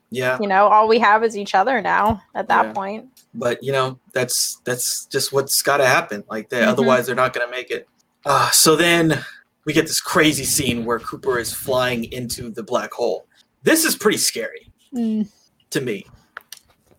yeah, 0.09 0.37
You 0.41 0.47
know, 0.47 0.67
all 0.67 0.87
we 0.87 0.99
have 0.99 1.23
is 1.23 1.37
each 1.37 1.53
other 1.55 1.79
now 1.81 2.21
at 2.35 2.47
that 2.49 2.67
Yeah. 2.67 2.73
point. 2.73 3.05
but 3.33 3.63
you 3.63 3.71
know 3.71 3.97
that's 4.13 4.59
that's 4.65 5.05
just 5.05 5.31
what's 5.31 5.61
got 5.61 5.77
to 5.77 5.85
happen. 5.85 6.21
Like 6.29 6.49
they, 6.49 6.59
Mhm. 6.61 6.67
otherwise 6.67 7.05
they're 7.05 7.15
not 7.15 7.31
gonna 7.33 7.49
make 7.51 7.71
it. 7.71 7.87
Uh, 8.25 8.49
so 8.51 8.75
then 8.75 9.23
we 9.71 9.73
get 9.73 9.87
this 9.87 10.01
crazy 10.01 10.43
scene 10.43 10.83
where 10.83 10.99
Cooper 10.99 11.39
is 11.39 11.53
flying 11.53 12.03
into 12.11 12.49
the 12.49 12.61
black 12.61 12.91
hole. 12.91 13.25
This 13.63 13.85
is 13.85 13.95
pretty 13.95 14.17
scary. 14.17 14.67
Mm. 14.93 15.31
to 15.69 15.79
me. 15.79 16.05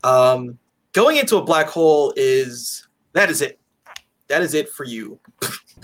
Um, 0.03 0.59
going 0.93 1.19
into 1.19 1.37
a 1.37 1.45
black 1.45 1.67
hole 1.67 2.15
is 2.17 2.89
that 3.13 3.29
is 3.29 3.43
it. 3.43 3.61
That 4.29 4.41
is 4.41 4.55
it 4.55 4.71
for 4.71 4.85
you. 4.85 5.21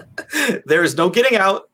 there 0.65 0.83
is 0.83 0.97
no 0.97 1.11
getting 1.11 1.37
out. 1.37 1.69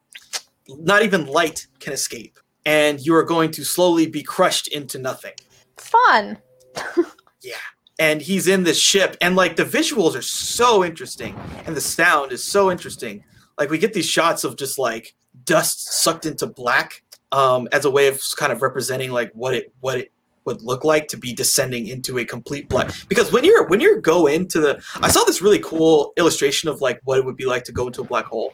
Not 0.67 1.05
even 1.05 1.27
light 1.27 1.69
can 1.79 1.93
escape, 1.93 2.41
and 2.67 2.99
you 2.99 3.15
are 3.15 3.23
going 3.23 3.53
to 3.53 3.65
slowly 3.65 4.09
be 4.09 4.25
crushed 4.25 4.67
into 4.67 4.99
nothing. 4.99 5.35
Fun. 5.77 6.39
Yeah 7.41 7.57
and 7.99 8.23
he's 8.23 8.49
in 8.49 8.65
this 8.65 8.81
ship, 8.81 9.17
and 9.21 9.37
like 9.37 9.57
the 9.57 9.65
visuals 9.65 10.17
are 10.17 10.23
so 10.23 10.85
interesting, 10.85 11.39
and 11.67 11.77
the 11.77 11.81
sound 11.81 12.33
is 12.33 12.43
so 12.43 12.71
interesting. 12.71 13.23
Like 13.59 13.71
we 13.71 13.79
get 13.79 13.93
these 13.93 14.09
shots 14.09 14.45
of 14.45 14.57
just 14.57 14.79
like 14.79 15.15
dust 15.45 16.03
sucked 16.03 16.27
into 16.27 16.47
black, 16.47 17.03
um, 17.35 17.69
as 17.73 17.85
a 17.85 17.91
way 17.91 18.07
of 18.07 18.23
kind 18.37 18.53
of 18.53 18.63
representing 18.63 19.11
like 19.11 19.33
what 19.35 19.55
it 19.55 19.73
what 19.81 19.99
it 19.99 20.13
would 20.45 20.63
look 20.63 20.85
like 20.85 21.09
to 21.09 21.17
be 21.17 21.33
descending 21.33 21.89
into 21.89 22.19
a 22.19 22.25
complete 22.25 22.69
black 22.69 22.93
because 23.09 23.33
when 23.33 23.45
you're 23.45 23.67
when 23.69 23.81
you 23.81 23.99
go 24.01 24.27
into 24.27 24.61
the 24.61 24.83
i 25.01 25.09
saw 25.09 25.25
this 25.25 25.41
really 25.41 25.59
cool 25.61 26.13
illustration 26.19 26.69
of 26.69 26.83
like 26.83 27.01
what 27.05 27.19
it 27.19 27.25
would 27.25 27.37
be 27.37 27.47
like 27.47 27.65
to 27.65 27.73
go 27.73 27.87
into 27.87 28.03
a 28.03 28.05
black 28.05 28.27
hole. 28.27 28.53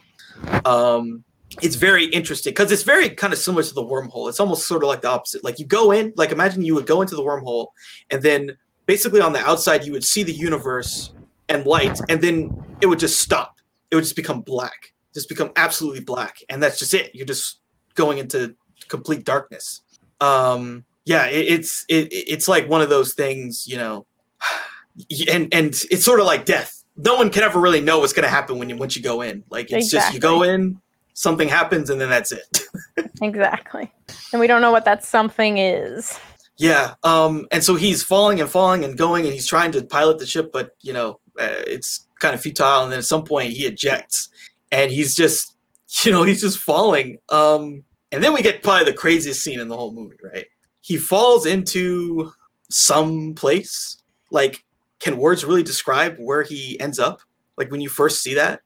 Um 0.65 1.23
it's 1.61 1.75
very 1.75 2.05
interesting 2.05 2.51
because 2.51 2.71
it's 2.71 2.83
very 2.83 3.09
kind 3.09 3.33
of 3.33 3.39
similar 3.39 3.61
to 3.61 3.73
the 3.73 3.83
wormhole. 3.83 4.29
It's 4.29 4.39
almost 4.39 4.65
sort 4.65 4.83
of 4.83 4.87
like 4.87 5.01
the 5.01 5.09
opposite. 5.09 5.43
Like 5.43 5.59
you 5.59 5.65
go 5.65 5.91
in 5.91 6.13
like 6.15 6.31
imagine 6.31 6.63
you 6.63 6.75
would 6.75 6.87
go 6.87 7.01
into 7.01 7.15
the 7.15 7.23
wormhole 7.23 7.67
and 8.09 8.21
then 8.23 8.57
basically 8.85 9.19
on 9.21 9.33
the 9.33 9.39
outside 9.39 9.85
you 9.85 9.91
would 9.91 10.05
see 10.05 10.23
the 10.23 10.33
universe 10.33 11.13
and 11.49 11.65
light 11.65 11.99
and 12.09 12.21
then 12.21 12.63
it 12.79 12.87
would 12.87 12.99
just 12.99 13.19
stop. 13.19 13.57
It 13.91 13.95
would 13.95 14.05
just 14.05 14.15
become 14.15 14.41
black 14.41 14.90
just 15.13 15.29
become 15.29 15.51
absolutely 15.55 16.01
black 16.01 16.37
and 16.49 16.61
that's 16.61 16.79
just 16.79 16.93
it. 16.93 17.13
You're 17.13 17.25
just 17.25 17.59
going 17.95 18.17
into 18.17 18.55
complete 18.87 19.23
darkness. 19.25 19.81
Um 20.19 20.85
yeah 21.05 21.25
it, 21.25 21.47
it's 21.47 21.85
it, 21.89 22.07
it's 22.11 22.47
like 22.47 22.69
one 22.69 22.81
of 22.81 22.89
those 22.89 23.13
things 23.13 23.65
you 23.67 23.77
know 23.77 24.05
and 25.31 25.53
and 25.53 25.67
it's 25.91 26.03
sort 26.05 26.19
of 26.19 26.25
like 26.25 26.45
death. 26.45 26.83
No 26.97 27.15
one 27.15 27.29
can 27.29 27.43
ever 27.43 27.59
really 27.59 27.81
know 27.81 27.99
what's 27.99 28.13
going 28.13 28.25
to 28.25 28.29
happen 28.29 28.59
when 28.59 28.69
you 28.69 28.75
once 28.77 28.95
you 28.95 29.01
go 29.01 29.21
in. 29.21 29.43
Like 29.49 29.71
it's 29.71 29.89
just 29.89 30.13
you 30.13 30.19
go 30.19 30.43
in 30.43 30.79
something 31.13 31.47
happens 31.49 31.89
and 31.89 31.99
then 31.99 32.09
that's 32.09 32.31
it. 32.31 32.61
Exactly. 33.21 33.91
And 34.31 34.39
we 34.39 34.47
don't 34.47 34.61
know 34.61 34.71
what 34.71 34.85
that 34.85 35.03
something 35.03 35.59
is. 35.59 36.19
yeah 36.57 36.95
um 37.03 37.47
and 37.51 37.63
so 37.63 37.75
he's 37.75 38.03
falling 38.03 38.39
and 38.41 38.49
falling 38.49 38.83
and 38.83 38.97
going 38.97 39.25
and 39.25 39.33
he's 39.33 39.47
trying 39.47 39.71
to 39.71 39.83
pilot 39.83 40.19
the 40.19 40.25
ship 40.25 40.51
but 40.51 40.71
you 40.81 40.91
know 40.93 41.19
uh, 41.39 41.61
it's 41.67 42.07
kind 42.19 42.35
of 42.35 42.41
futile 42.41 42.83
and 42.83 42.91
then 42.91 42.99
at 42.99 43.05
some 43.05 43.23
point 43.23 43.51
he 43.51 43.65
ejects 43.65 44.29
and 44.71 44.91
he's 44.91 45.15
just 45.15 45.55
you 46.05 46.11
know 46.11 46.23
he's 46.23 46.41
just 46.41 46.57
falling. 46.57 47.17
Um 47.29 47.83
and 48.11 48.23
then 48.23 48.33
we 48.33 48.41
get 48.41 48.63
probably 48.63 48.85
the 48.85 48.93
craziest 48.93 49.41
scene 49.41 49.59
in 49.59 49.67
the 49.67 49.77
whole 49.77 49.93
movie 49.93 50.17
right? 50.23 50.45
He 50.81 50.97
falls 50.97 51.45
into 51.45 52.31
some 52.69 53.33
place. 53.35 53.97
Like 54.31 54.63
can 54.99 55.17
words 55.17 55.43
really 55.43 55.63
describe 55.63 56.17
where 56.17 56.43
he 56.43 56.79
ends 56.79 56.99
up? 56.99 57.21
Like 57.57 57.71
when 57.71 57.81
you 57.81 57.89
first 57.89 58.21
see 58.21 58.33
that? 58.35 58.61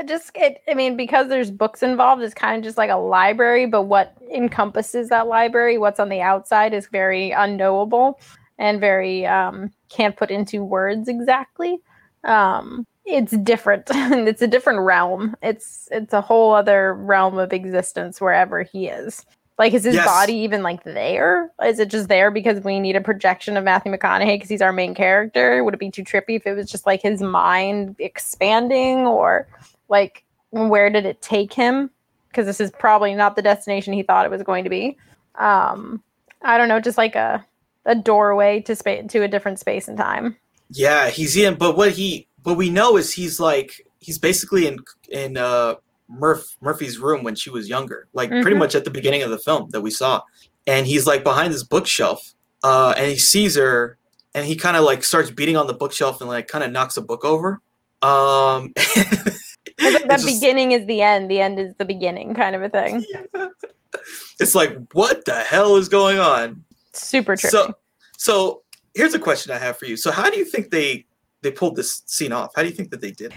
I 0.00 0.02
just 0.02 0.30
it 0.34 0.62
I 0.68 0.74
mean, 0.74 0.96
because 0.96 1.28
there's 1.28 1.50
books 1.50 1.82
involved, 1.82 2.22
it's 2.22 2.34
kind 2.34 2.56
of 2.56 2.64
just 2.64 2.78
like 2.78 2.90
a 2.90 2.96
library, 2.96 3.66
but 3.66 3.82
what 3.82 4.16
encompasses 4.32 5.08
that 5.08 5.26
library, 5.26 5.76
what's 5.78 6.00
on 6.00 6.08
the 6.08 6.20
outside 6.20 6.72
is 6.72 6.86
very 6.86 7.32
unknowable 7.32 8.18
and 8.58 8.80
very 8.80 9.26
um 9.26 9.70
can't 9.88 10.16
put 10.16 10.30
into 10.30 10.64
words 10.64 11.08
exactly. 11.08 11.80
Um 12.24 12.86
it's 13.04 13.36
different. 13.38 13.84
it's 13.90 14.42
a 14.42 14.46
different 14.46 14.80
realm. 14.80 15.36
It's 15.42 15.88
it's 15.90 16.12
a 16.12 16.20
whole 16.20 16.52
other 16.54 16.94
realm 16.94 17.38
of 17.38 17.52
existence 17.52 18.20
wherever 18.20 18.62
he 18.62 18.88
is. 18.88 19.24
Like, 19.58 19.74
is 19.74 19.84
his 19.84 19.94
Yes. 19.96 20.06
body 20.06 20.32
even 20.34 20.62
like 20.62 20.82
there? 20.84 21.50
Is 21.62 21.78
it 21.78 21.90
just 21.90 22.08
there 22.08 22.30
because 22.30 22.64
we 22.64 22.80
need 22.80 22.96
a 22.96 23.00
projection 23.00 23.58
of 23.58 23.64
Matthew 23.64 23.92
McConaughey 23.92 24.36
because 24.36 24.48
he's 24.48 24.62
our 24.62 24.72
main 24.72 24.94
character? 24.94 25.62
Would 25.62 25.74
it 25.74 25.80
be 25.80 25.90
too 25.90 26.02
trippy 26.02 26.36
if 26.36 26.46
it 26.46 26.54
was 26.54 26.70
just 26.70 26.86
like 26.86 27.02
his 27.02 27.20
mind 27.20 27.96
expanding, 27.98 29.06
or 29.06 29.46
like 29.90 30.24
where 30.50 30.88
did 30.88 31.04
it 31.04 31.20
take 31.20 31.52
him? 31.52 31.90
Because 32.28 32.46
this 32.46 32.60
is 32.60 32.70
probably 32.70 33.14
not 33.14 33.36
the 33.36 33.42
destination 33.42 33.92
he 33.92 34.02
thought 34.02 34.24
it 34.24 34.30
was 34.30 34.42
going 34.42 34.64
to 34.64 34.70
be. 34.70 34.96
Um, 35.34 36.02
I 36.42 36.56
don't 36.56 36.68
know, 36.68 36.80
just 36.80 36.96
like 36.98 37.14
a 37.14 37.44
a 37.86 37.94
doorway 37.94 38.60
to 38.60 38.76
space 38.76 39.10
to 39.10 39.22
a 39.22 39.28
different 39.28 39.58
space 39.58 39.88
and 39.88 39.98
time. 39.98 40.36
Yeah, 40.70 41.10
he's 41.10 41.36
in. 41.36 41.56
But 41.56 41.76
what 41.76 41.92
he, 41.92 42.28
what 42.44 42.56
we 42.56 42.70
know 42.70 42.96
is 42.96 43.12
he's 43.12 43.38
like 43.40 43.72
he's 43.98 44.18
basically 44.18 44.66
in 44.66 44.78
in 45.10 45.36
uh, 45.36 45.74
Murph 46.08 46.56
Murphy's 46.60 46.98
room 46.98 47.22
when 47.22 47.34
she 47.34 47.50
was 47.50 47.68
younger, 47.68 48.08
like 48.12 48.30
pretty 48.30 48.52
Mhm. 48.54 48.58
much 48.58 48.74
at 48.74 48.84
the 48.84 48.90
beginning 48.90 49.22
of 49.22 49.30
the 49.30 49.38
film 49.38 49.70
that 49.70 49.80
we 49.80 49.90
saw. 49.90 50.22
And 50.66 50.86
he's 50.86 51.06
like 51.06 51.22
behind 51.24 51.52
this 51.52 51.62
bookshelf, 51.64 52.34
uh, 52.62 52.94
and 52.96 53.10
he 53.10 53.16
sees 53.18 53.56
her, 53.56 53.96
and 54.34 54.46
he 54.46 54.56
kind 54.56 54.76
of 54.76 54.84
like 54.84 55.02
starts 55.04 55.30
beating 55.30 55.56
on 55.56 55.66
the 55.66 55.74
bookshelf 55.74 56.20
and 56.20 56.28
like 56.28 56.48
kind 56.48 56.62
of 56.64 56.70
knocks 56.72 56.96
a 56.96 57.00
book 57.02 57.24
over. 57.24 57.60
Um, 58.02 58.72
the 58.76 60.06
just- 60.08 60.26
beginning 60.26 60.72
is 60.72 60.86
the 60.86 61.02
end. 61.02 61.30
The 61.30 61.40
end 61.40 61.58
is 61.58 61.74
the 61.78 61.84
beginning, 61.84 62.34
kind 62.34 62.54
of 62.56 62.62
a 62.62 62.68
thing. 62.68 63.04
it's 64.40 64.54
like 64.54 64.76
what 64.92 65.24
the 65.24 65.40
hell 65.40 65.76
is 65.76 65.88
going 65.88 66.18
on? 66.18 66.64
Super 66.92 67.34
trippy. 67.36 67.50
So, 67.50 67.74
so 68.16 68.62
here's 68.94 69.14
a 69.14 69.18
question 69.18 69.52
I 69.52 69.58
have 69.58 69.76
for 69.78 69.86
you. 69.86 69.96
So, 69.96 70.10
how 70.10 70.30
do 70.30 70.38
you 70.38 70.44
think 70.44 70.70
they 70.70 71.06
they 71.42 71.50
pulled 71.50 71.76
this 71.76 72.02
scene 72.06 72.32
off? 72.32 72.52
How 72.54 72.62
do 72.62 72.68
you 72.68 72.74
think 72.74 72.90
that 72.90 73.00
they 73.00 73.10
did? 73.12 73.34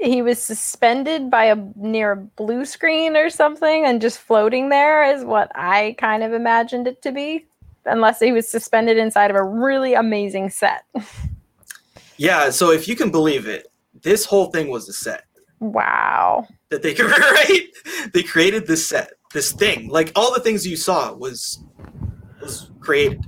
he 0.00 0.22
was 0.22 0.42
suspended 0.42 1.30
by 1.30 1.44
a 1.44 1.56
near 1.76 2.12
a 2.12 2.16
blue 2.16 2.64
screen 2.64 3.16
or 3.16 3.28
something 3.28 3.84
and 3.84 4.00
just 4.00 4.18
floating 4.18 4.70
there 4.70 5.04
is 5.04 5.24
what 5.26 5.52
I 5.54 5.94
kind 5.98 6.22
of 6.22 6.32
imagined 6.32 6.86
it 6.86 7.02
to 7.02 7.12
be. 7.12 7.46
Unless 7.84 8.20
he 8.20 8.32
was 8.32 8.48
suspended 8.48 8.98
inside 8.98 9.30
of 9.30 9.36
a 9.36 9.42
really 9.42 9.94
amazing 9.94 10.50
set. 10.50 10.84
Yeah. 12.18 12.50
So, 12.50 12.70
if 12.70 12.86
you 12.86 12.94
can 12.94 13.10
believe 13.10 13.46
it, 13.46 13.68
this 14.02 14.26
whole 14.26 14.46
thing 14.46 14.68
was 14.68 14.88
a 14.88 14.92
set 14.92 15.24
Wow. 15.60 16.46
that 16.68 16.82
they 16.82 16.94
right. 17.02 17.66
They 18.12 18.22
created 18.22 18.66
this 18.66 18.86
set, 18.86 19.12
this 19.32 19.52
thing. 19.52 19.88
Like 19.88 20.12
all 20.14 20.32
the 20.32 20.40
things 20.40 20.66
you 20.66 20.76
saw 20.76 21.12
was 21.12 21.62
was 22.40 22.70
created 22.80 23.24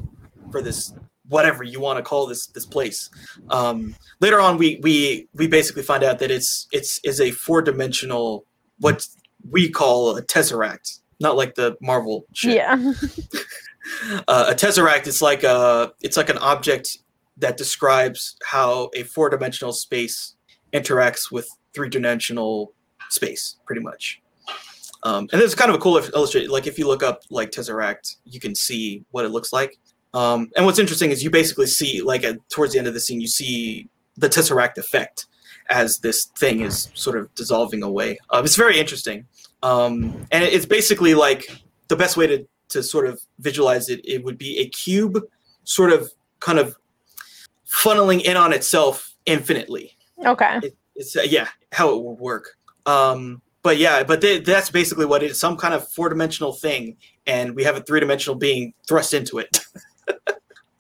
for 0.51 0.61
this 0.62 0.93
whatever 1.33 1.65
you 1.65 1.81
want 1.81 1.97
to 1.97 2.03
call 2.03 2.27
this 2.27 2.47
this 2.49 2.67
place. 2.67 3.11
Um, 3.51 3.97
later 4.21 4.41
on, 4.41 4.59
we 4.59 4.79
we 4.83 5.29
we 5.35 5.49
basically 5.49 5.83
find 5.83 6.05
out 6.05 6.19
that 6.21 6.31
it's 6.31 6.69
it's 6.73 7.01
is 7.03 7.21
a 7.21 7.31
four 7.31 7.63
dimensional 7.63 8.45
what 8.79 9.07
we 9.51 9.71
call 9.71 10.17
a 10.17 10.23
tesseract, 10.23 11.01
not 11.21 11.37
like 11.37 11.55
the 11.55 11.77
Marvel 11.81 12.27
shit. 12.35 12.57
Yeah. 12.57 12.75
uh, 14.29 14.47
a 14.49 14.55
tesseract 14.55 15.07
is 15.07 15.23
like 15.23 15.43
a 15.43 15.93
it's 16.03 16.17
like 16.17 16.29
an 16.29 16.39
object 16.39 16.99
that 17.39 17.57
describes 17.57 18.37
how 18.45 18.91
a 18.95 19.03
four 19.03 19.31
dimensional 19.31 19.73
space 19.73 20.37
interacts 20.73 21.33
with 21.33 21.49
three 21.75 21.89
dimensional 21.89 22.73
space, 23.09 23.57
pretty 23.67 23.83
much. 23.83 24.21
Um, 25.05 25.29
and 25.33 25.41
there's 25.41 25.55
kind 25.55 25.71
of 25.71 25.75
a 25.75 25.79
cool 25.79 25.99
illustration. 25.99 26.51
Like 26.51 26.67
if 26.67 26.79
you 26.79 26.87
look 26.87 27.03
up 27.03 27.23
like 27.31 27.51
tesseract, 27.51 28.17
you 28.25 28.39
can 28.39 28.55
see 28.55 29.05
what 29.11 29.25
it 29.25 29.31
looks 29.31 29.53
like. 29.53 29.79
Um, 30.15 30.51
and 30.57 30.67
what's 30.67 30.79
interesting 30.79 31.11
is 31.11 31.25
you 31.25 31.31
basically 31.31 31.67
see 31.67 32.03
like 32.03 32.25
at, 32.25 32.37
towards 32.51 32.73
the 32.73 32.79
end 32.79 32.89
of 32.89 32.95
the 32.95 33.01
scene, 33.01 33.21
you 33.21 33.29
see 33.29 33.89
the 34.17 34.29
tesseract 34.29 34.77
effect, 34.77 35.27
as 35.71 35.99
this 35.99 36.27
thing 36.39 36.61
is 36.61 36.91
sort 36.95 37.17
of 37.17 37.35
dissolving 37.35 37.83
away. 37.83 38.19
Uh, 38.31 38.43
it's 38.45 38.57
very 38.57 38.79
interesting, 38.79 39.27
um, 39.63 40.27
and 40.31 40.45
it's 40.45 40.67
basically 40.67 41.15
like 41.15 41.63
the 41.89 41.97
best 41.97 42.17
way 42.17 42.27
to 42.27 42.47
to 42.71 42.83
sort 42.83 43.07
of 43.07 43.21
visualize 43.39 43.89
it. 43.89 44.01
It 44.05 44.25
would 44.25 44.39
be 44.39 44.59
a 44.59 44.69
cube, 44.69 45.19
sort 45.65 45.93
of 45.93 46.11
kind 46.41 46.59
of 46.59 46.77
funneling 47.67 48.23
in 48.23 48.37
on 48.37 48.53
itself 48.53 49.15
infinitely. 49.25 49.97
Okay. 50.25 50.61
It, 50.63 50.77
it's 50.95 51.17
uh, 51.17 51.23
yeah, 51.23 51.49
how 51.73 51.95
it 51.95 52.03
would 52.03 52.19
work. 52.19 52.57
Um, 52.85 53.41
but 53.63 53.79
yeah, 53.79 54.03
but 54.03 54.21
they, 54.21 54.41
that's 54.41 54.71
basically 54.71 55.07
what 55.07 55.23
it 55.23 55.31
is. 55.31 55.41
Some 55.41 55.57
kind 55.57 55.73
of 55.73 55.89
four 55.93 56.09
dimensional 56.09 56.53
thing, 56.53 56.97
and 57.27 57.55
we 57.55 57.65
have 57.65 57.77
a 57.77 57.81
three 57.81 58.01
dimensional 58.01 58.37
being 58.37 58.75
thrust 58.87 59.15
into 59.15 59.39
it. 59.39 59.61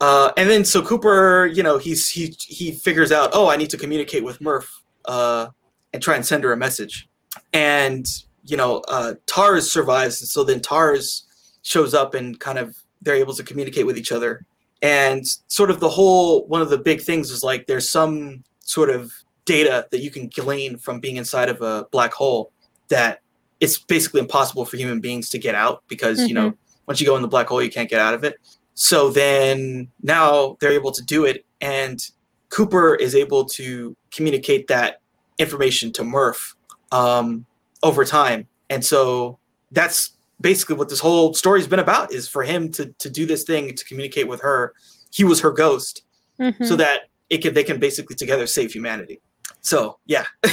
uh, 0.00 0.32
and 0.36 0.48
then 0.50 0.64
so 0.64 0.82
Cooper, 0.82 1.46
you 1.46 1.62
know, 1.62 1.78
he's 1.78 2.08
he 2.08 2.34
he 2.40 2.72
figures 2.72 3.12
out, 3.12 3.30
oh, 3.32 3.48
I 3.48 3.56
need 3.56 3.70
to 3.70 3.76
communicate 3.76 4.24
with 4.24 4.40
Murph 4.40 4.82
uh, 5.04 5.48
and 5.92 6.02
try 6.02 6.16
and 6.16 6.24
send 6.24 6.44
her 6.44 6.52
a 6.52 6.56
message. 6.56 7.08
And 7.52 8.06
you 8.44 8.56
know, 8.56 8.82
uh, 8.88 9.14
Tars 9.26 9.70
survives, 9.70 10.20
and 10.20 10.28
so 10.28 10.44
then 10.44 10.60
Tars 10.60 11.24
shows 11.62 11.94
up 11.94 12.14
and 12.14 12.38
kind 12.40 12.58
of 12.58 12.76
they're 13.00 13.14
able 13.14 13.34
to 13.34 13.42
communicate 13.42 13.86
with 13.86 13.96
each 13.96 14.12
other. 14.12 14.44
And 14.80 15.24
sort 15.46 15.70
of 15.70 15.78
the 15.78 15.88
whole 15.88 16.46
one 16.46 16.60
of 16.60 16.70
the 16.70 16.78
big 16.78 17.00
things 17.00 17.30
is 17.30 17.44
like 17.44 17.66
there's 17.66 17.88
some 17.88 18.42
sort 18.60 18.90
of 18.90 19.12
data 19.44 19.86
that 19.90 20.00
you 20.00 20.10
can 20.10 20.28
glean 20.28 20.76
from 20.76 21.00
being 21.00 21.16
inside 21.16 21.48
of 21.48 21.60
a 21.62 21.86
black 21.90 22.12
hole 22.12 22.52
that 22.88 23.20
it's 23.60 23.78
basically 23.78 24.20
impossible 24.20 24.64
for 24.64 24.76
human 24.76 25.00
beings 25.00 25.28
to 25.30 25.38
get 25.38 25.54
out 25.54 25.82
because 25.88 26.18
mm-hmm. 26.18 26.28
you 26.28 26.34
know 26.34 26.54
once 26.86 27.00
you 27.00 27.06
go 27.06 27.16
in 27.16 27.22
the 27.22 27.28
black 27.28 27.48
hole 27.48 27.62
you 27.62 27.70
can't 27.70 27.90
get 27.90 28.00
out 28.00 28.14
of 28.14 28.24
it 28.24 28.36
so 28.74 29.10
then 29.10 29.88
now 30.02 30.56
they're 30.60 30.72
able 30.72 30.92
to 30.92 31.02
do 31.02 31.24
it 31.24 31.44
and 31.60 32.10
cooper 32.48 32.94
is 32.94 33.14
able 33.14 33.44
to 33.44 33.96
communicate 34.10 34.68
that 34.68 35.00
information 35.38 35.92
to 35.92 36.04
murph 36.04 36.54
um, 36.90 37.46
over 37.82 38.04
time 38.04 38.46
and 38.70 38.84
so 38.84 39.38
that's 39.70 40.10
basically 40.40 40.76
what 40.76 40.88
this 40.88 41.00
whole 41.00 41.32
story's 41.34 41.66
been 41.66 41.78
about 41.78 42.12
is 42.12 42.28
for 42.28 42.42
him 42.42 42.70
to 42.70 42.86
to 42.98 43.08
do 43.08 43.26
this 43.26 43.44
thing 43.44 43.74
to 43.74 43.84
communicate 43.84 44.28
with 44.28 44.40
her 44.40 44.74
he 45.10 45.24
was 45.24 45.40
her 45.40 45.50
ghost 45.50 46.02
mm-hmm. 46.38 46.64
so 46.64 46.76
that 46.76 47.02
it 47.30 47.38
can 47.38 47.54
they 47.54 47.64
can 47.64 47.78
basically 47.78 48.16
together 48.16 48.46
save 48.46 48.72
humanity 48.72 49.20
so 49.60 49.98
yeah 50.06 50.24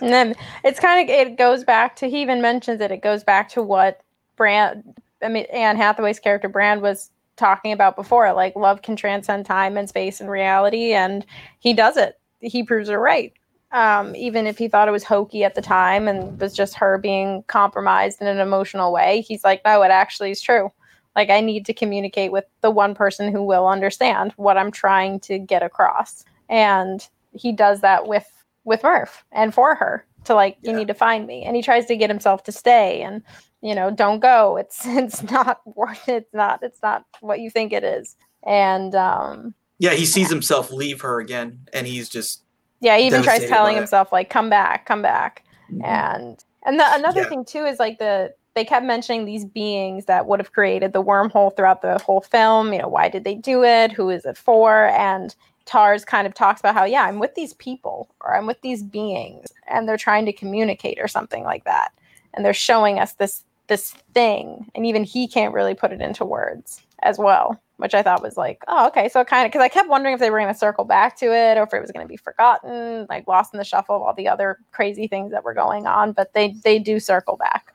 and 0.00 0.12
then 0.12 0.34
it's 0.64 0.80
kind 0.80 1.08
of 1.08 1.14
it 1.14 1.36
goes 1.36 1.64
back 1.64 1.96
to 1.96 2.08
he 2.08 2.22
even 2.22 2.40
mentions 2.40 2.80
it. 2.80 2.90
It 2.90 3.02
goes 3.02 3.24
back 3.24 3.48
to 3.50 3.62
what 3.62 4.00
Brand, 4.36 4.94
I 5.22 5.28
mean 5.28 5.46
Anne 5.52 5.76
Hathaway's 5.76 6.18
character 6.18 6.48
Brand 6.48 6.82
was 6.82 7.10
talking 7.38 7.72
about 7.72 7.96
before. 7.96 8.32
Like 8.32 8.54
love 8.56 8.82
can 8.82 8.96
transcend 8.96 9.46
time 9.46 9.76
and 9.76 9.88
space 9.88 10.20
and 10.20 10.30
reality, 10.30 10.92
and 10.92 11.24
he 11.60 11.72
does 11.72 11.96
it. 11.96 12.20
He 12.40 12.62
proves 12.62 12.88
it 12.88 12.94
right. 12.94 13.32
Um, 13.72 14.16
even 14.16 14.46
if 14.46 14.56
he 14.56 14.68
thought 14.68 14.88
it 14.88 14.92
was 14.92 15.04
hokey 15.04 15.44
at 15.44 15.54
the 15.54 15.62
time 15.62 16.08
and 16.08 16.40
was 16.40 16.54
just 16.54 16.74
her 16.74 16.96
being 16.96 17.42
compromised 17.48 18.20
in 18.20 18.26
an 18.26 18.38
emotional 18.38 18.92
way, 18.92 19.20
he's 19.20 19.44
like, 19.44 19.60
no, 19.64 19.82
it 19.82 19.90
actually 19.90 20.30
is 20.30 20.40
true. 20.40 20.70
Like 21.14 21.30
I 21.30 21.40
need 21.40 21.66
to 21.66 21.74
communicate 21.74 22.32
with 22.32 22.44
the 22.60 22.70
one 22.70 22.94
person 22.94 23.30
who 23.30 23.42
will 23.42 23.66
understand 23.66 24.32
what 24.36 24.56
I'm 24.56 24.70
trying 24.70 25.20
to 25.20 25.38
get 25.38 25.62
across, 25.62 26.24
and 26.48 27.06
he 27.32 27.52
does 27.52 27.80
that 27.80 28.06
with 28.06 28.26
with 28.64 28.82
Murph 28.82 29.24
and 29.32 29.54
for 29.54 29.74
her 29.74 30.04
to 30.24 30.34
like 30.34 30.58
you 30.62 30.72
need 30.72 30.88
to 30.88 30.94
find 30.94 31.26
me 31.26 31.42
and 31.42 31.56
he 31.56 31.62
tries 31.62 31.86
to 31.86 31.96
get 31.96 32.10
himself 32.10 32.42
to 32.44 32.52
stay 32.52 33.00
and 33.00 33.22
you 33.62 33.74
know 33.74 33.90
don't 33.90 34.20
go. 34.20 34.56
It's 34.56 34.80
it's 34.86 35.22
not 35.22 35.60
what 35.64 35.98
it's 36.06 36.32
not 36.32 36.62
it's 36.62 36.82
not 36.82 37.04
what 37.20 37.40
you 37.40 37.50
think 37.50 37.72
it 37.72 37.84
is. 37.84 38.16
And 38.46 38.94
um 38.94 39.54
yeah 39.78 39.92
he 39.92 40.04
sees 40.06 40.30
himself 40.30 40.72
leave 40.72 41.00
her 41.00 41.20
again 41.20 41.60
and 41.72 41.86
he's 41.86 42.08
just 42.08 42.42
yeah 42.80 42.96
he 42.96 43.06
even 43.06 43.22
tries 43.22 43.46
telling 43.46 43.76
himself 43.76 44.12
like 44.12 44.30
come 44.30 44.50
back 44.50 44.86
come 44.86 45.02
back. 45.02 45.44
Mm-hmm. 45.70 45.84
and 45.84 46.44
and 46.64 46.80
the, 46.80 46.94
another 46.94 47.22
yeah. 47.22 47.28
thing 47.28 47.44
too 47.44 47.64
is 47.64 47.78
like 47.78 47.98
the 47.98 48.34
they 48.54 48.64
kept 48.64 48.84
mentioning 48.84 49.24
these 49.24 49.44
beings 49.44 50.06
that 50.06 50.26
would 50.26 50.40
have 50.40 50.52
created 50.52 50.92
the 50.92 51.02
wormhole 51.02 51.54
throughout 51.54 51.80
the 51.80 51.98
whole 51.98 52.20
film. 52.20 52.72
You 52.72 52.80
know 52.80 52.88
why 52.88 53.08
did 53.08 53.22
they 53.22 53.36
do 53.36 53.62
it? 53.62 53.92
Who 53.92 54.10
is 54.10 54.24
it 54.24 54.36
for? 54.36 54.86
And 54.88 55.34
Tars 55.68 56.04
kind 56.04 56.26
of 56.26 56.34
talks 56.34 56.60
about 56.60 56.74
how, 56.74 56.84
yeah, 56.84 57.04
I'm 57.04 57.18
with 57.18 57.34
these 57.34 57.54
people 57.54 58.08
or 58.22 58.34
I'm 58.34 58.46
with 58.46 58.60
these 58.62 58.82
beings 58.82 59.52
and 59.68 59.86
they're 59.86 59.96
trying 59.96 60.24
to 60.26 60.32
communicate 60.32 60.98
or 60.98 61.06
something 61.06 61.44
like 61.44 61.64
that. 61.64 61.92
And 62.34 62.44
they're 62.44 62.54
showing 62.54 62.98
us 62.98 63.12
this 63.12 63.44
this 63.68 63.92
thing. 64.14 64.70
And 64.74 64.86
even 64.86 65.04
he 65.04 65.28
can't 65.28 65.54
really 65.54 65.74
put 65.74 65.92
it 65.92 66.00
into 66.00 66.24
words 66.24 66.82
as 67.02 67.18
well, 67.18 67.60
which 67.76 67.94
I 67.94 68.02
thought 68.02 68.22
was 68.22 68.36
like, 68.36 68.62
oh, 68.68 68.88
okay. 68.88 69.08
So 69.08 69.24
kind 69.24 69.46
of 69.46 69.52
because 69.52 69.64
I 69.64 69.68
kept 69.68 69.88
wondering 69.88 70.14
if 70.14 70.20
they 70.20 70.30
were 70.30 70.38
going 70.38 70.52
to 70.52 70.58
circle 70.58 70.84
back 70.84 71.16
to 71.18 71.26
it 71.26 71.56
or 71.56 71.62
if 71.62 71.72
it 71.72 71.80
was 71.80 71.92
going 71.92 72.04
to 72.04 72.08
be 72.08 72.16
forgotten, 72.16 73.06
like 73.08 73.26
lost 73.28 73.54
in 73.54 73.58
the 73.58 73.64
shuffle 73.64 73.96
of 73.96 74.02
all 74.02 74.14
the 74.14 74.28
other 74.28 74.58
crazy 74.72 75.06
things 75.06 75.30
that 75.32 75.44
were 75.44 75.54
going 75.54 75.86
on. 75.86 76.12
But 76.12 76.32
they 76.34 76.54
they 76.64 76.78
do 76.78 76.98
circle 76.98 77.36
back. 77.36 77.74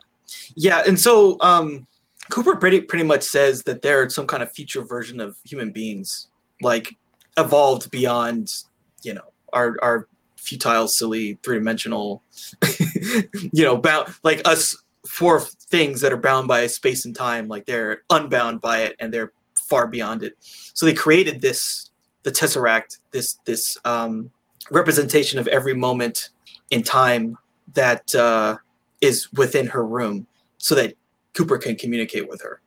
Yeah, 0.55 0.83
and 0.85 0.99
so 0.99 1.37
um 1.41 1.87
Cooper 2.29 2.55
pretty 2.55 2.81
pretty 2.81 3.05
much 3.05 3.23
says 3.23 3.63
that 3.63 3.81
they're 3.81 4.09
some 4.09 4.27
kind 4.27 4.43
of 4.43 4.51
future 4.51 4.81
version 4.81 5.19
of 5.19 5.37
human 5.45 5.71
beings. 5.71 6.27
Like 6.61 6.95
evolved 7.37 7.89
beyond 7.91 8.53
you 9.03 9.13
know 9.13 9.33
our 9.53 9.75
our 9.81 10.07
futile 10.37 10.87
silly 10.87 11.39
three-dimensional 11.43 12.21
you 13.53 13.63
know 13.63 13.77
bound 13.77 14.13
like 14.23 14.41
us 14.45 14.75
four 15.07 15.43
things 15.73 16.01
that 16.01 16.13
are 16.13 16.17
bound 16.17 16.47
by 16.47 16.67
space 16.67 17.03
and 17.03 17.15
time 17.15 17.47
like 17.47 17.65
they're 17.65 18.03
unbound 18.11 18.61
by 18.61 18.81
it 18.81 18.95
and 18.99 19.11
they're 19.11 19.31
far 19.55 19.87
beyond 19.87 20.21
it 20.21 20.35
so 20.39 20.85
they 20.85 20.93
created 20.93 21.41
this 21.41 21.89
the 22.21 22.31
tesseract 22.31 22.99
this 23.09 23.39
this 23.45 23.75
um, 23.83 24.29
representation 24.69 25.39
of 25.39 25.47
every 25.47 25.73
moment 25.73 26.29
in 26.69 26.83
time 26.83 27.35
that 27.73 28.13
uh, 28.13 28.55
is 29.01 29.33
within 29.33 29.65
her 29.65 29.83
room 29.83 30.27
so 30.59 30.75
that 30.75 30.93
cooper 31.33 31.57
can 31.57 31.75
communicate 31.75 32.29
with 32.29 32.39
her 32.43 32.61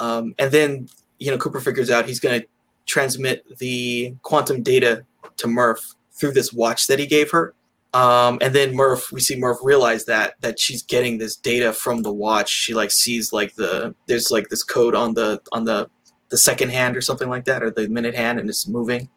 um, 0.00 0.34
and 0.40 0.50
then 0.50 0.88
you 1.20 1.30
know 1.30 1.38
cooper 1.38 1.60
figures 1.60 1.90
out 1.90 2.08
he's 2.08 2.18
going 2.18 2.40
to 2.40 2.46
transmit 2.86 3.44
the 3.58 4.14
quantum 4.22 4.64
data 4.64 5.04
to 5.36 5.46
Murph 5.46 5.94
through 6.12 6.32
this 6.32 6.52
watch 6.52 6.86
that 6.86 6.98
he 6.98 7.06
gave 7.06 7.30
her. 7.30 7.54
Um, 7.94 8.38
and 8.40 8.54
then 8.54 8.74
Murph, 8.74 9.12
we 9.12 9.20
see 9.20 9.36
Murph 9.36 9.58
realize 9.62 10.06
that 10.06 10.34
that 10.40 10.58
she's 10.58 10.82
getting 10.82 11.18
this 11.18 11.36
data 11.36 11.72
from 11.72 12.02
the 12.02 12.12
watch. 12.12 12.48
She 12.48 12.72
like 12.72 12.90
sees 12.90 13.32
like 13.32 13.54
the 13.56 13.94
there's 14.06 14.30
like 14.30 14.48
this 14.48 14.62
code 14.62 14.94
on 14.94 15.14
the 15.14 15.40
on 15.52 15.64
the 15.64 15.90
the 16.30 16.38
second 16.38 16.70
hand 16.70 16.96
or 16.96 17.02
something 17.02 17.28
like 17.28 17.44
that, 17.44 17.62
or 17.62 17.70
the 17.70 17.88
minute 17.88 18.14
hand, 18.14 18.40
and 18.40 18.48
it's 18.48 18.66
moving. 18.66 19.10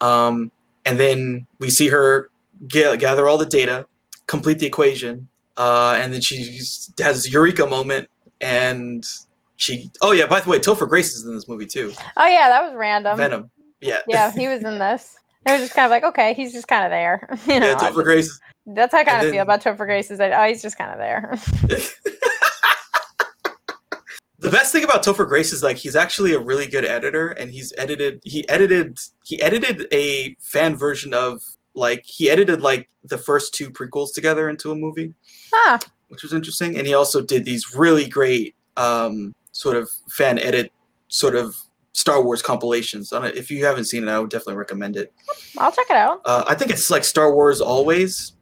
Um, 0.00 0.50
and 0.86 0.98
then 0.98 1.46
we 1.58 1.68
see 1.68 1.88
her 1.88 2.30
get, 2.66 2.98
gather 2.98 3.28
all 3.28 3.36
the 3.36 3.44
data, 3.44 3.86
complete 4.26 4.58
the 4.58 4.66
equation, 4.66 5.28
uh, 5.58 5.98
and 6.00 6.14
then 6.14 6.22
she 6.22 6.58
has 6.98 7.30
eureka 7.30 7.66
moment, 7.66 8.08
and 8.40 9.04
she 9.56 9.90
oh 10.00 10.12
yeah 10.12 10.24
by 10.24 10.40
the 10.40 10.48
way 10.48 10.58
topher 10.58 10.88
grace 10.88 11.14
is 11.14 11.26
in 11.26 11.34
this 11.34 11.46
movie 11.46 11.66
too. 11.66 11.92
Oh 12.16 12.26
yeah 12.26 12.48
that 12.48 12.62
was 12.62 12.74
random. 12.74 13.18
Venom. 13.18 13.50
Yeah. 13.82 14.00
Yeah 14.08 14.32
he 14.36 14.48
was 14.48 14.64
in 14.64 14.78
this 14.78 15.19
it 15.46 15.52
was 15.52 15.60
just 15.62 15.74
kind 15.74 15.86
of 15.86 15.90
like 15.90 16.04
okay 16.04 16.34
he's 16.34 16.52
just 16.52 16.68
kind 16.68 16.84
of 16.84 16.90
there 16.90 17.28
you 17.46 17.60
know. 17.60 17.68
Yeah 17.68 17.74
topher 17.76 18.04
grace. 18.04 18.40
That's 18.66 18.92
how 18.92 19.00
i 19.00 19.04
kind 19.04 19.16
of 19.18 19.22
then, 19.24 19.32
feel 19.32 19.42
about 19.42 19.62
topher 19.62 19.86
grace 19.86 20.10
is 20.10 20.18
that 20.18 20.32
oh 20.32 20.48
he's 20.48 20.62
just 20.62 20.78
kind 20.78 20.90
of 20.92 20.98
there. 20.98 21.38
The 24.40 24.50
best 24.50 24.72
thing 24.72 24.84
about 24.84 25.04
topher 25.04 25.28
grace 25.28 25.52
is 25.52 25.62
like 25.62 25.76
he's 25.76 25.94
actually 25.94 26.32
a 26.32 26.38
really 26.38 26.66
good 26.66 26.86
editor 26.86 27.28
and 27.28 27.50
he's 27.50 27.74
edited 27.76 28.22
he 28.24 28.48
edited 28.48 28.98
he 29.22 29.40
edited 29.42 29.86
a 29.92 30.34
fan 30.40 30.76
version 30.76 31.12
of 31.12 31.42
like 31.74 32.04
he 32.06 32.30
edited 32.30 32.62
like 32.62 32.88
the 33.04 33.18
first 33.18 33.52
two 33.52 33.70
prequels 33.70 34.14
together 34.14 34.48
into 34.48 34.70
a 34.70 34.74
movie. 34.74 35.12
Huh. 35.52 35.78
which 36.08 36.22
was 36.22 36.32
interesting 36.32 36.78
and 36.78 36.86
he 36.86 36.94
also 36.94 37.20
did 37.20 37.44
these 37.44 37.74
really 37.74 38.08
great 38.08 38.54
um 38.78 39.34
sort 39.52 39.76
of 39.76 39.90
fan 40.08 40.38
edit 40.38 40.72
sort 41.08 41.36
of 41.36 41.54
Star 42.00 42.22
Wars 42.22 42.40
compilations. 42.40 43.12
If 43.12 43.50
you 43.50 43.66
haven't 43.66 43.84
seen 43.84 44.08
it, 44.08 44.10
I 44.10 44.18
would 44.18 44.30
definitely 44.30 44.54
recommend 44.54 44.96
it. 44.96 45.12
I'll 45.58 45.70
check 45.70 45.84
it 45.90 45.96
out. 45.96 46.22
Uh, 46.24 46.44
I 46.48 46.54
think 46.54 46.70
it's 46.70 46.90
like 46.90 47.04
Star 47.04 47.34
Wars 47.34 47.60
Always 47.60 48.32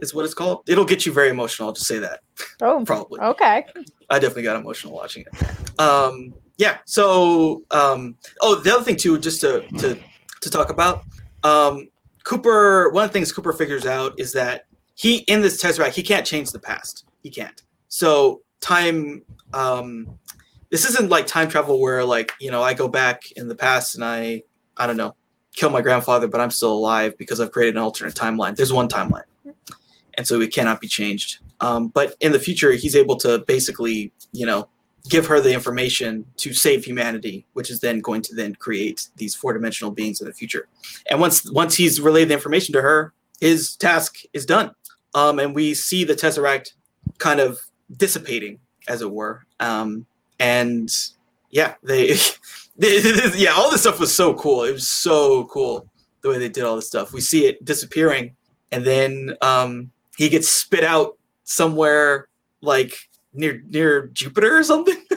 is 0.00 0.14
what 0.14 0.24
it's 0.24 0.32
called. 0.32 0.62
It'll 0.66 0.86
get 0.86 1.04
you 1.04 1.12
very 1.12 1.28
emotional. 1.28 1.68
I'll 1.68 1.74
just 1.74 1.86
say 1.86 1.98
that. 1.98 2.20
Oh, 2.62 2.82
probably. 2.86 3.20
Okay. 3.20 3.66
I 4.08 4.18
definitely 4.18 4.44
got 4.44 4.56
emotional 4.56 4.94
watching 4.94 5.26
it. 5.30 5.80
Um, 5.80 6.32
yeah. 6.56 6.78
So, 6.86 7.62
um, 7.72 8.16
oh, 8.40 8.54
the 8.54 8.74
other 8.74 8.84
thing 8.84 8.96
too, 8.96 9.18
just 9.18 9.42
to 9.42 9.60
to 9.78 9.98
to 10.40 10.50
talk 10.50 10.70
about, 10.70 11.04
um, 11.44 11.88
Cooper. 12.24 12.88
One 12.90 13.04
of 13.04 13.10
the 13.10 13.12
things 13.12 13.32
Cooper 13.32 13.52
figures 13.52 13.84
out 13.84 14.18
is 14.18 14.32
that 14.32 14.64
he 14.94 15.18
in 15.18 15.42
this 15.42 15.60
test 15.60 15.78
Tesseract 15.78 15.92
he 15.92 16.02
can't 16.02 16.24
change 16.24 16.50
the 16.52 16.58
past. 16.58 17.04
He 17.22 17.28
can't. 17.28 17.62
So 17.88 18.40
time 18.60 19.22
um 19.52 20.18
this 20.72 20.84
isn't 20.84 21.10
like 21.10 21.26
time 21.28 21.48
travel 21.48 21.80
where 21.80 22.04
like 22.04 22.32
you 22.40 22.50
know 22.50 22.62
i 22.62 22.74
go 22.74 22.88
back 22.88 23.30
in 23.32 23.46
the 23.46 23.54
past 23.54 23.94
and 23.94 24.04
i 24.04 24.42
i 24.76 24.86
don't 24.86 24.96
know 24.96 25.14
kill 25.54 25.70
my 25.70 25.80
grandfather 25.80 26.26
but 26.26 26.40
i'm 26.40 26.50
still 26.50 26.72
alive 26.72 27.16
because 27.18 27.38
i've 27.38 27.52
created 27.52 27.76
an 27.76 27.82
alternate 27.82 28.14
timeline 28.14 28.56
there's 28.56 28.72
one 28.72 28.88
timeline 28.88 29.22
and 30.14 30.26
so 30.26 30.40
it 30.40 30.52
cannot 30.52 30.80
be 30.80 30.88
changed 30.88 31.38
um, 31.60 31.88
but 31.88 32.16
in 32.20 32.32
the 32.32 32.40
future 32.40 32.72
he's 32.72 32.96
able 32.96 33.16
to 33.16 33.38
basically 33.46 34.12
you 34.32 34.44
know 34.44 34.68
give 35.08 35.26
her 35.26 35.40
the 35.40 35.52
information 35.52 36.24
to 36.36 36.54
save 36.54 36.84
humanity, 36.84 37.44
which 37.54 37.70
is 37.70 37.80
then 37.80 38.00
going 38.00 38.22
to 38.22 38.34
then 38.34 38.54
create 38.54 39.08
these 39.16 39.34
four 39.34 39.52
dimensional 39.52 39.90
beings 39.90 40.20
in 40.20 40.26
the 40.26 40.32
future. 40.32 40.68
And 41.10 41.20
once 41.20 41.50
once 41.50 41.74
he's 41.74 42.00
relayed 42.00 42.28
the 42.28 42.34
information 42.34 42.72
to 42.74 42.82
her, 42.82 43.12
his 43.40 43.76
task 43.76 44.18
is 44.32 44.46
done. 44.46 44.74
Um, 45.14 45.38
and 45.38 45.54
we 45.54 45.74
see 45.74 46.04
the 46.04 46.14
Tesseract 46.14 46.72
kind 47.18 47.40
of 47.40 47.60
dissipating, 47.94 48.60
as 48.88 49.02
it 49.02 49.10
were. 49.10 49.44
Um, 49.60 50.06
and 50.38 50.90
yeah, 51.50 51.74
they, 51.82 52.14
yeah, 52.78 53.52
all 53.52 53.70
this 53.70 53.82
stuff 53.82 54.00
was 54.00 54.14
so 54.14 54.34
cool. 54.34 54.64
It 54.64 54.72
was 54.72 54.88
so 54.88 55.44
cool 55.46 55.88
the 56.22 56.28
way 56.28 56.38
they 56.38 56.48
did 56.48 56.64
all 56.64 56.76
this 56.76 56.86
stuff. 56.86 57.12
We 57.12 57.20
see 57.20 57.46
it 57.46 57.64
disappearing, 57.64 58.34
and 58.70 58.84
then 58.84 59.36
um, 59.42 59.90
he 60.16 60.28
gets 60.28 60.48
spit 60.48 60.84
out 60.84 61.16
somewhere 61.44 62.28
like 62.60 63.08
near 63.34 63.62
near 63.68 64.08
Jupiter 64.08 64.56
or 64.56 64.62
something. 64.62 64.96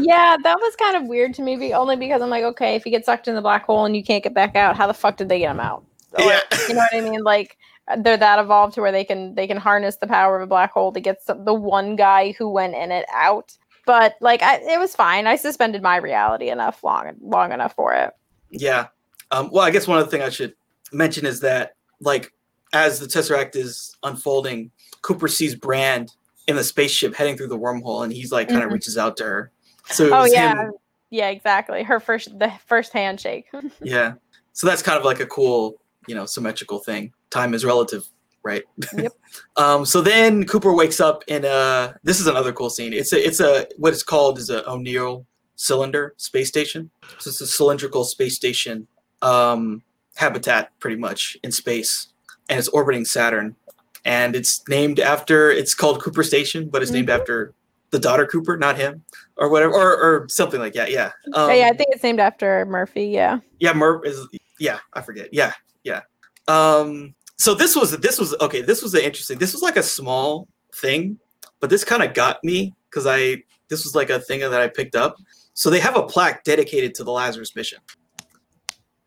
yeah, 0.00 0.36
that 0.42 0.58
was 0.60 0.76
kind 0.76 0.96
of 0.96 1.04
weird 1.06 1.34
to 1.34 1.42
me, 1.42 1.56
be- 1.56 1.72
only 1.72 1.96
because 1.96 2.22
I'm 2.22 2.30
like, 2.30 2.44
okay, 2.44 2.74
if 2.76 2.84
he 2.84 2.90
gets 2.90 3.06
sucked 3.06 3.28
in 3.28 3.34
the 3.34 3.42
black 3.42 3.64
hole 3.64 3.84
and 3.84 3.96
you 3.96 4.04
can't 4.04 4.22
get 4.22 4.34
back 4.34 4.56
out, 4.56 4.76
how 4.76 4.86
the 4.86 4.94
fuck 4.94 5.16
did 5.16 5.28
they 5.28 5.38
get 5.38 5.50
him 5.50 5.60
out? 5.60 5.84
Or, 6.18 6.24
Yeah. 6.24 6.40
you 6.68 6.74
know 6.74 6.80
what 6.92 6.94
I 6.94 7.00
mean? 7.00 7.22
Like 7.22 7.56
they're 7.98 8.16
that 8.16 8.38
evolved 8.38 8.74
to 8.74 8.80
where 8.80 8.92
they 8.92 9.04
can 9.04 9.34
they 9.34 9.46
can 9.46 9.56
harness 9.56 9.96
the 9.96 10.06
power 10.06 10.36
of 10.36 10.42
a 10.42 10.46
black 10.46 10.72
hole 10.72 10.92
to 10.92 11.00
get 11.00 11.22
some, 11.22 11.44
the 11.44 11.54
one 11.54 11.96
guy 11.96 12.32
who 12.32 12.48
went 12.48 12.74
in 12.74 12.90
it 12.92 13.06
out. 13.12 13.56
But 13.86 14.14
like, 14.20 14.42
I, 14.42 14.56
it 14.56 14.78
was 14.78 14.94
fine. 14.94 15.26
I 15.26 15.36
suspended 15.36 15.82
my 15.82 15.96
reality 15.96 16.48
enough 16.48 16.82
long 16.82 17.12
long 17.20 17.52
enough 17.52 17.74
for 17.74 17.92
it. 17.94 18.12
Yeah. 18.50 18.88
Um, 19.30 19.50
well, 19.52 19.64
I 19.64 19.70
guess 19.70 19.86
one 19.86 19.98
other 19.98 20.10
thing 20.10 20.22
I 20.22 20.28
should 20.30 20.54
mention 20.92 21.26
is 21.26 21.40
that, 21.40 21.72
like, 22.00 22.32
as 22.72 23.00
the 23.00 23.06
Tesseract 23.06 23.56
is 23.56 23.96
unfolding, 24.02 24.70
Cooper 25.02 25.28
sees 25.28 25.54
Brand 25.54 26.12
in 26.46 26.56
the 26.56 26.64
spaceship 26.64 27.14
heading 27.14 27.36
through 27.36 27.48
the 27.48 27.58
wormhole, 27.58 28.04
and 28.04 28.12
he's 28.12 28.30
like 28.32 28.48
kind 28.48 28.62
of 28.62 28.68
Mhm. 28.70 28.74
reaches 28.74 28.98
out 28.98 29.16
to 29.18 29.24
her. 29.24 29.52
So 29.86 30.10
Oh 30.14 30.24
yeah, 30.24 30.64
him- 30.66 30.72
yeah, 31.10 31.28
exactly. 31.28 31.82
Her 31.82 32.00
first 32.00 32.38
the 32.38 32.52
first 32.66 32.92
handshake. 32.92 33.46
yeah. 33.82 34.14
So 34.52 34.66
that's 34.66 34.82
kind 34.82 34.98
of 34.98 35.04
like 35.04 35.20
a 35.20 35.26
cool, 35.26 35.80
you 36.06 36.14
know, 36.14 36.26
symmetrical 36.26 36.78
thing. 36.78 37.12
Time 37.30 37.54
is 37.54 37.64
relative, 37.64 38.04
right? 38.44 38.62
Yep. 38.96 39.12
um, 39.56 39.84
so 39.84 40.00
then 40.00 40.44
Cooper 40.46 40.72
wakes 40.74 41.00
up 41.00 41.24
in 41.26 41.44
a. 41.44 41.96
This 42.04 42.20
is 42.20 42.26
another 42.26 42.52
cool 42.52 42.70
scene. 42.70 42.92
It's 42.92 43.12
a. 43.12 43.26
It's 43.26 43.40
a. 43.40 43.66
What 43.76 43.92
it's 43.92 44.02
called 44.02 44.38
is 44.38 44.50
a 44.50 44.68
O'Neill 44.70 45.26
cylinder 45.56 46.14
space 46.16 46.48
station. 46.48 46.90
So 47.18 47.30
it's 47.30 47.40
a 47.40 47.46
cylindrical 47.46 48.04
space 48.04 48.36
station 48.36 48.86
um, 49.22 49.82
habitat, 50.16 50.70
pretty 50.78 50.96
much 50.96 51.36
in 51.42 51.50
space, 51.52 52.08
and 52.48 52.58
it's 52.58 52.68
orbiting 52.68 53.04
Saturn. 53.04 53.56
And 54.04 54.36
it's 54.36 54.62
named 54.68 55.00
after. 55.00 55.50
It's 55.50 55.74
called 55.74 56.02
Cooper 56.02 56.22
Station, 56.22 56.68
but 56.68 56.82
it's 56.82 56.90
named 56.90 57.08
Mhm. 57.08 57.18
after 57.20 57.54
the 57.90 57.98
daughter 57.98 58.26
Cooper, 58.26 58.56
not 58.58 58.76
him, 58.76 59.02
or 59.38 59.48
whatever, 59.48 59.72
or, 59.72 59.96
or 59.96 60.28
something 60.28 60.60
like 60.60 60.74
that. 60.74 60.90
Yeah. 60.90 61.12
Um, 61.32 61.48
Oh, 61.48 61.52
yeah, 61.52 61.68
I 61.68 61.76
think 61.76 61.90
it's 61.92 62.02
named 62.02 62.20
after 62.20 62.66
Murphy. 62.66 63.06
Yeah. 63.06 63.38
yeah 63.60 63.72
Murph 63.72 64.04
is 64.04 64.26
yeah 64.60 64.78
i 64.92 65.00
forget 65.00 65.28
yeah 65.32 65.52
yeah 65.82 66.00
um 66.46 67.12
so 67.38 67.54
this 67.54 67.74
was 67.76 67.96
this 67.98 68.18
was 68.18 68.34
okay 68.40 68.62
this 68.62 68.82
was 68.82 68.94
interesting 68.94 69.38
this 69.38 69.52
was 69.52 69.62
like 69.62 69.76
a 69.76 69.82
small 69.82 70.46
thing 70.76 71.18
but 71.60 71.70
this 71.70 71.84
kind 71.84 72.02
of 72.02 72.14
got 72.14 72.42
me 72.44 72.72
because 72.90 73.06
i 73.06 73.36
this 73.68 73.84
was 73.84 73.94
like 73.94 74.10
a 74.10 74.20
thing 74.20 74.40
that 74.40 74.60
i 74.60 74.68
picked 74.68 74.94
up 74.96 75.16
so 75.54 75.70
they 75.70 75.80
have 75.80 75.96
a 75.96 76.02
plaque 76.02 76.44
dedicated 76.44 76.94
to 76.94 77.04
the 77.04 77.10
lazarus 77.10 77.54
mission 77.56 77.78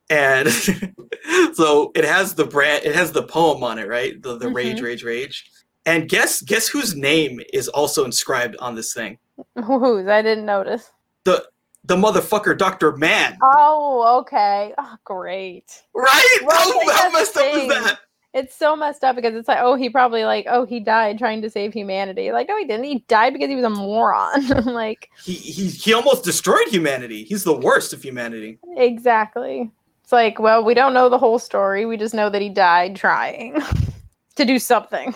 and 0.10 0.48
so 1.54 1.92
it 1.96 2.06
has 2.06 2.34
the 2.36 2.46
brand 2.46 2.86
it 2.86 2.96
has 2.96 3.12
the 3.12 3.24
poem 3.24 3.64
on 3.64 3.78
it 3.80 3.88
right 3.88 4.22
the, 4.22 4.38
the 4.38 4.50
rage 4.50 4.80
Mhm. 4.80 4.84
rage 4.84 5.04
rage 5.04 5.50
and 5.86 6.10
guess 6.10 6.42
guess 6.42 6.68
whose 6.68 6.96
name 6.96 7.40
is 7.54 7.68
also 7.70 8.04
inscribed 8.06 8.56
on 8.60 8.76
this 8.76 8.94
thing 8.94 9.18
Who's? 9.66 10.08
I 10.08 10.22
didn't 10.24 10.46
notice. 10.46 10.92
the 11.24 11.46
the 11.86 11.96
motherfucker 11.96 12.58
dr 12.58 12.98
Mann 12.98 13.38
Oh, 13.42 14.20
okay. 14.22 14.74
Oh, 14.78 14.96
great. 15.04 15.84
right 15.94 16.40
Well, 16.44 16.58
how, 16.86 16.92
how 16.94 17.12
messed 17.12 17.38
up 17.38 17.46
is 17.56 17.68
that 17.70 18.00
It's 18.38 18.56
so 18.56 18.76
messed 18.76 19.04
up 19.04 19.16
because 19.16 19.34
it's 19.34 19.48
like, 19.48 19.58
oh, 19.62 19.74
he 19.74 19.90
probably 19.90 20.24
like, 20.24 20.46
oh, 20.48 20.64
he 20.66 20.80
died 20.80 21.18
trying 21.18 21.42
to 21.42 21.50
save 21.50 21.74
humanity. 21.74 22.32
Like, 22.32 22.48
no, 22.48 22.56
he 22.56 22.66
didn't. 22.66 22.84
He 22.84 23.00
died 23.08 23.34
because 23.34 23.50
he 23.50 23.56
was 23.56 23.66
a 23.66 23.70
moron. 23.70 24.48
like, 24.66 25.10
he, 25.24 25.34
he 25.34 25.70
he 25.70 25.94
almost 25.94 26.24
destroyed 26.24 26.68
humanity. 26.68 27.24
He's 27.24 27.44
the 27.44 27.58
worst 27.58 27.94
of 27.94 28.04
humanity. 28.04 28.60
exactly. 28.76 29.72
It's 30.04 30.12
like, 30.12 30.40
well, 30.40 30.64
we 30.64 30.76
don't 30.76 30.94
know 30.94 31.10
the 31.10 31.18
whole 31.18 31.40
story. 31.40 31.86
We 31.86 31.98
just 31.98 32.14
know 32.14 32.30
that 32.30 32.42
he 32.42 32.48
died 32.48 32.96
trying 32.96 33.60
to 34.36 34.46
do 34.46 34.60
something. 34.60 35.16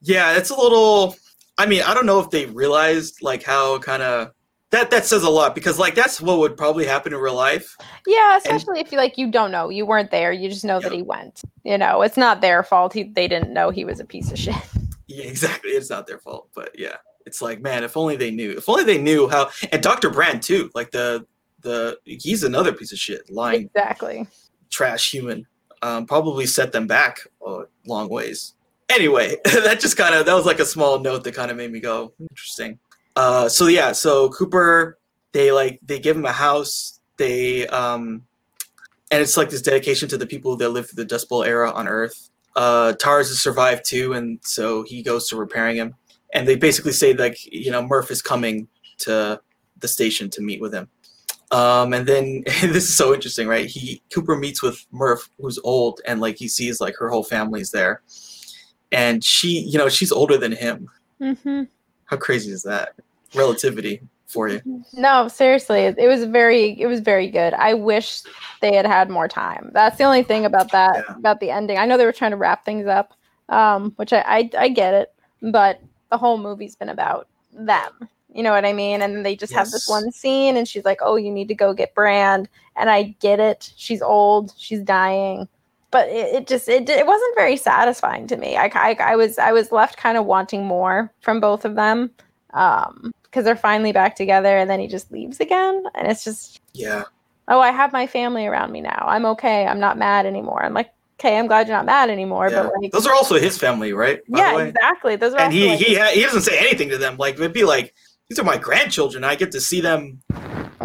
Yeah, 0.00 0.36
it's 0.36 0.50
a 0.50 0.56
little. 0.56 1.14
I 1.58 1.66
mean, 1.66 1.82
I 1.82 1.92
don't 1.92 2.06
know 2.06 2.20
if 2.20 2.30
they 2.30 2.46
realized 2.46 3.22
like 3.22 3.42
how 3.42 3.78
kind 3.80 4.02
of 4.02 4.32
that 4.72 4.90
that 4.90 5.04
says 5.06 5.22
a 5.22 5.30
lot 5.30 5.54
because 5.54 5.78
like 5.78 5.94
that's 5.94 6.20
what 6.20 6.38
would 6.38 6.56
probably 6.56 6.86
happen 6.86 7.12
in 7.12 7.20
real 7.20 7.34
life. 7.34 7.76
Yeah, 8.06 8.36
especially 8.38 8.80
if 8.80 8.90
you 8.90 8.98
like 8.98 9.16
you 9.16 9.30
don't 9.30 9.52
know, 9.52 9.68
you 9.68 9.86
weren't 9.86 10.10
there. 10.10 10.32
You 10.32 10.48
just 10.48 10.64
know 10.64 10.80
that 10.80 10.90
he 10.92 11.02
went. 11.02 11.42
You 11.62 11.78
know, 11.78 12.02
it's 12.02 12.16
not 12.16 12.40
their 12.40 12.62
fault. 12.62 12.92
He, 12.92 13.04
they 13.04 13.28
didn't 13.28 13.52
know 13.52 13.70
he 13.70 13.84
was 13.84 14.00
a 14.00 14.04
piece 14.04 14.32
of 14.32 14.38
shit. 14.38 14.56
Yeah, 15.06 15.24
exactly. 15.24 15.72
It's 15.72 15.90
not 15.90 16.06
their 16.06 16.18
fault, 16.18 16.48
but 16.54 16.70
yeah, 16.76 16.96
it's 17.26 17.42
like 17.42 17.60
man, 17.60 17.84
if 17.84 17.96
only 17.98 18.16
they 18.16 18.30
knew. 18.30 18.52
If 18.52 18.68
only 18.68 18.84
they 18.84 18.98
knew 18.98 19.28
how. 19.28 19.50
And 19.70 19.82
Dr. 19.82 20.08
Brand 20.08 20.42
too. 20.42 20.70
Like 20.74 20.90
the 20.90 21.26
the 21.60 21.98
he's 22.04 22.42
another 22.42 22.72
piece 22.72 22.92
of 22.92 22.98
shit, 22.98 23.30
lying 23.30 23.62
Exactly. 23.74 24.26
trash 24.70 25.10
human. 25.10 25.46
Um, 25.82 26.06
probably 26.06 26.46
set 26.46 26.72
them 26.72 26.86
back 26.86 27.26
a 27.46 27.64
long 27.86 28.08
ways. 28.08 28.54
Anyway, 28.88 29.36
that 29.44 29.80
just 29.80 29.96
kind 29.98 30.14
of 30.14 30.24
that 30.24 30.34
was 30.34 30.46
like 30.46 30.60
a 30.60 30.64
small 30.64 30.98
note 30.98 31.24
that 31.24 31.34
kind 31.34 31.50
of 31.50 31.58
made 31.58 31.70
me 31.72 31.80
go 31.80 32.12
interesting. 32.20 32.78
Uh, 33.16 33.48
so 33.48 33.66
yeah, 33.66 33.92
so 33.92 34.30
Cooper, 34.30 34.98
they 35.32 35.52
like 35.52 35.80
they 35.82 35.98
give 35.98 36.16
him 36.16 36.24
a 36.24 36.32
house. 36.32 37.00
They 37.16 37.66
um, 37.68 38.24
and 39.10 39.20
it's 39.20 39.36
like 39.36 39.50
this 39.50 39.62
dedication 39.62 40.08
to 40.08 40.16
the 40.16 40.26
people 40.26 40.56
that 40.56 40.70
lived 40.70 40.90
through 40.90 41.04
the 41.04 41.08
Dust 41.08 41.28
Bowl 41.28 41.44
era 41.44 41.70
on 41.70 41.88
Earth. 41.88 42.30
Uh, 42.56 42.92
Tars 42.94 43.28
has 43.28 43.42
survived 43.42 43.84
too, 43.84 44.12
and 44.14 44.38
so 44.42 44.82
he 44.82 45.02
goes 45.02 45.28
to 45.28 45.36
repairing 45.36 45.76
him. 45.76 45.94
And 46.34 46.48
they 46.48 46.56
basically 46.56 46.92
say 46.92 47.12
like 47.12 47.36
you 47.44 47.70
know 47.70 47.86
Murph 47.86 48.10
is 48.10 48.22
coming 48.22 48.68
to 48.98 49.40
the 49.78 49.88
station 49.88 50.30
to 50.30 50.40
meet 50.40 50.60
with 50.60 50.72
him. 50.72 50.88
Um, 51.50 51.92
and 51.92 52.06
then 52.06 52.42
this 52.46 52.84
is 52.84 52.96
so 52.96 53.12
interesting, 53.14 53.46
right? 53.46 53.66
He 53.66 54.02
Cooper 54.12 54.36
meets 54.36 54.62
with 54.62 54.84
Murph, 54.90 55.28
who's 55.38 55.58
old, 55.62 56.00
and 56.06 56.20
like 56.20 56.36
he 56.36 56.48
sees 56.48 56.80
like 56.80 56.96
her 56.96 57.10
whole 57.10 57.24
family's 57.24 57.70
there, 57.70 58.02
and 58.90 59.22
she, 59.22 59.60
you 59.60 59.78
know, 59.78 59.88
she's 59.88 60.12
older 60.12 60.38
than 60.38 60.52
him. 60.52 60.88
hmm 61.18 61.64
How 62.12 62.18
crazy 62.18 62.52
is 62.52 62.62
that? 62.64 62.92
Relativity 63.34 64.02
for 64.26 64.46
you. 64.46 64.60
No, 64.92 65.28
seriously, 65.28 65.84
it, 65.84 66.06
was 66.06 66.24
very, 66.24 66.78
it 66.78 66.86
was 66.86 67.00
very 67.00 67.26
good. 67.30 67.54
I 67.54 67.72
wish 67.72 68.20
they 68.60 68.74
had 68.76 68.84
had 68.84 69.08
more 69.08 69.28
time. 69.28 69.70
That's 69.72 69.96
the 69.96 70.04
only 70.04 70.22
thing 70.22 70.44
about 70.44 70.70
that, 70.72 71.06
Yeah. 71.08 71.16
about 71.16 71.40
the 71.40 71.48
ending. 71.48 71.78
I 71.78 71.86
know 71.86 71.96
they 71.96 72.04
were 72.04 72.12
trying 72.12 72.32
to 72.32 72.36
wrap 72.36 72.66
things 72.66 72.86
up, 72.86 73.14
um, 73.48 73.92
which 73.96 74.12
I, 74.12 74.22
I, 74.26 74.50
I 74.58 74.68
get 74.68 74.92
it, 74.92 75.14
but 75.40 75.80
the 76.10 76.18
whole 76.18 76.36
movie's 76.36 76.76
been 76.76 76.90
about 76.90 77.28
them. 77.50 77.92
You 78.30 78.42
know 78.42 78.50
what 78.52 78.66
I 78.66 78.74
mean? 78.74 79.00
And 79.00 79.24
they 79.24 79.34
just 79.34 79.54
have 79.54 79.70
this 79.70 79.88
one 79.88 80.12
scene, 80.12 80.58
and 80.58 80.68
she's 80.68 80.84
like, 80.84 80.98
"Oh, 81.00 81.16
you 81.16 81.30
need 81.30 81.48
to 81.48 81.54
go 81.54 81.72
get 81.72 81.94
Brand," 81.94 82.46
and 82.76 82.90
I 82.90 83.14
get 83.20 83.40
it. 83.40 83.72
She's 83.76 84.02
old, 84.02 84.52
she's 84.58 84.80
dying, 84.80 85.48
but 85.92 86.08
it, 86.08 86.34
it 86.34 86.46
just 86.48 86.68
it, 86.68 86.88
it 86.88 87.06
wasn't 87.06 87.36
very 87.36 87.56
satisfying 87.56 88.26
to 88.26 88.36
me. 88.36 88.56
I, 88.56 88.70
I, 88.74 88.96
I 88.98 89.16
was 89.16 89.38
I 89.38 89.52
was 89.52 89.70
left 89.70 89.96
kind 89.96 90.18
of 90.18 90.26
wanting 90.26 90.66
more 90.66 91.12
from 91.20 91.38
both 91.38 91.64
of 91.64 91.76
them 91.76 92.10
um 92.54 93.12
because 93.22 93.44
they're 93.44 93.56
finally 93.56 93.92
back 93.92 94.14
together 94.14 94.58
and 94.58 94.68
then 94.68 94.78
he 94.78 94.86
just 94.86 95.10
leaves 95.10 95.40
again 95.40 95.84
and 95.94 96.06
it's 96.10 96.22
just 96.22 96.60
Yeah, 96.74 97.04
oh 97.48 97.60
i 97.60 97.70
have 97.70 97.92
my 97.92 98.06
family 98.06 98.46
around 98.46 98.72
me 98.72 98.82
now 98.82 99.06
i'm 99.08 99.24
okay 99.24 99.66
i'm 99.66 99.80
not 99.80 99.96
mad 99.96 100.26
anymore 100.26 100.62
i'm 100.62 100.74
like 100.74 100.90
okay 101.18 101.38
i'm 101.38 101.46
glad 101.46 101.66
you're 101.66 101.76
not 101.76 101.86
mad 101.86 102.10
anymore 102.10 102.50
yeah. 102.50 102.62
but 102.64 102.72
like 102.80 102.92
Those 102.92 103.06
are 103.06 103.14
also 103.14 103.38
his 103.38 103.56
family, 103.56 103.92
right? 103.92 104.20
by 104.28 104.38
the 104.38 104.58
yeah 104.58 104.64
exactly 104.64 105.16
those 105.16 105.34
are 105.34 105.40
And 105.40 105.52
he 105.52 105.68
like, 105.68 105.78
he 105.78 105.94
ha- 105.94 106.10
he 106.12 106.22
doesn't 106.22 106.42
say 106.42 106.58
anything 106.58 106.90
to 106.90 106.98
them. 106.98 107.16
Like 107.16 107.36
it'd 107.36 107.52
be 107.52 107.64
like 107.64 107.94
these 108.28 108.38
are 108.38 108.44
my 108.44 108.56
grandchildren. 108.56 109.24
I 109.24 109.34
get 109.34 109.52
to 109.52 109.60
see 109.60 109.80
them. 109.80 110.22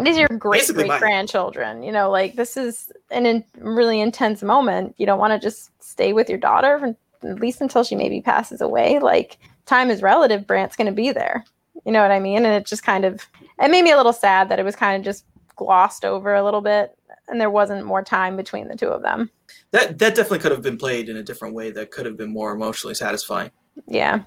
These 0.04 0.16
are 0.16 0.20
your 0.20 0.38
great 0.38 0.66
great 0.68 0.98
grandchildren 0.98 1.82
you 1.82 1.92
know 1.92 2.10
like 2.10 2.36
this 2.36 2.56
is 2.56 2.92
an 3.10 3.26
in, 3.26 3.44
really 3.58 4.00
intense 4.00 4.42
moment 4.42 4.94
you 4.98 5.06
don't 5.06 5.18
want 5.18 5.32
to 5.32 5.38
just 5.38 5.70
stay 5.82 6.12
with 6.12 6.28
your 6.28 6.38
daughter 6.38 6.96
at 7.22 7.40
least 7.40 7.60
until 7.60 7.84
she 7.84 7.94
maybe 7.94 8.20
passes 8.20 8.60
away 8.60 8.98
like 8.98 9.38
time 9.66 9.90
is 9.90 10.02
relative 10.02 10.46
Brand's 10.46 10.76
going 10.76 10.86
to 10.86 10.92
be 10.92 11.10
there 11.12 11.44
you 11.84 11.92
know 11.92 12.02
what 12.02 12.10
i 12.10 12.20
mean 12.20 12.44
and 12.44 12.54
it 12.54 12.66
just 12.66 12.82
kind 12.82 13.04
of 13.04 13.26
it 13.60 13.70
made 13.70 13.82
me 13.82 13.90
a 13.90 13.96
little 13.96 14.12
sad 14.12 14.48
that 14.48 14.58
it 14.58 14.64
was 14.64 14.76
kind 14.76 14.96
of 14.96 15.04
just 15.04 15.24
glossed 15.56 16.04
over 16.04 16.34
a 16.34 16.44
little 16.44 16.60
bit 16.60 16.96
and 17.28 17.40
there 17.40 17.50
wasn't 17.50 17.84
more 17.84 18.02
time 18.02 18.36
between 18.36 18.68
the 18.68 18.76
two 18.76 18.88
of 18.88 19.02
them 19.02 19.30
That 19.70 19.98
that 19.98 20.14
definitely 20.14 20.38
could 20.40 20.52
have 20.52 20.62
been 20.62 20.78
played 20.78 21.08
in 21.08 21.16
a 21.16 21.22
different 21.22 21.54
way. 21.54 21.70
That 21.70 21.90
could 21.90 22.06
have 22.06 22.16
been 22.16 22.32
more 22.32 22.52
emotionally 22.52 22.94
satisfying. 22.94 23.50
yeah 23.86 24.22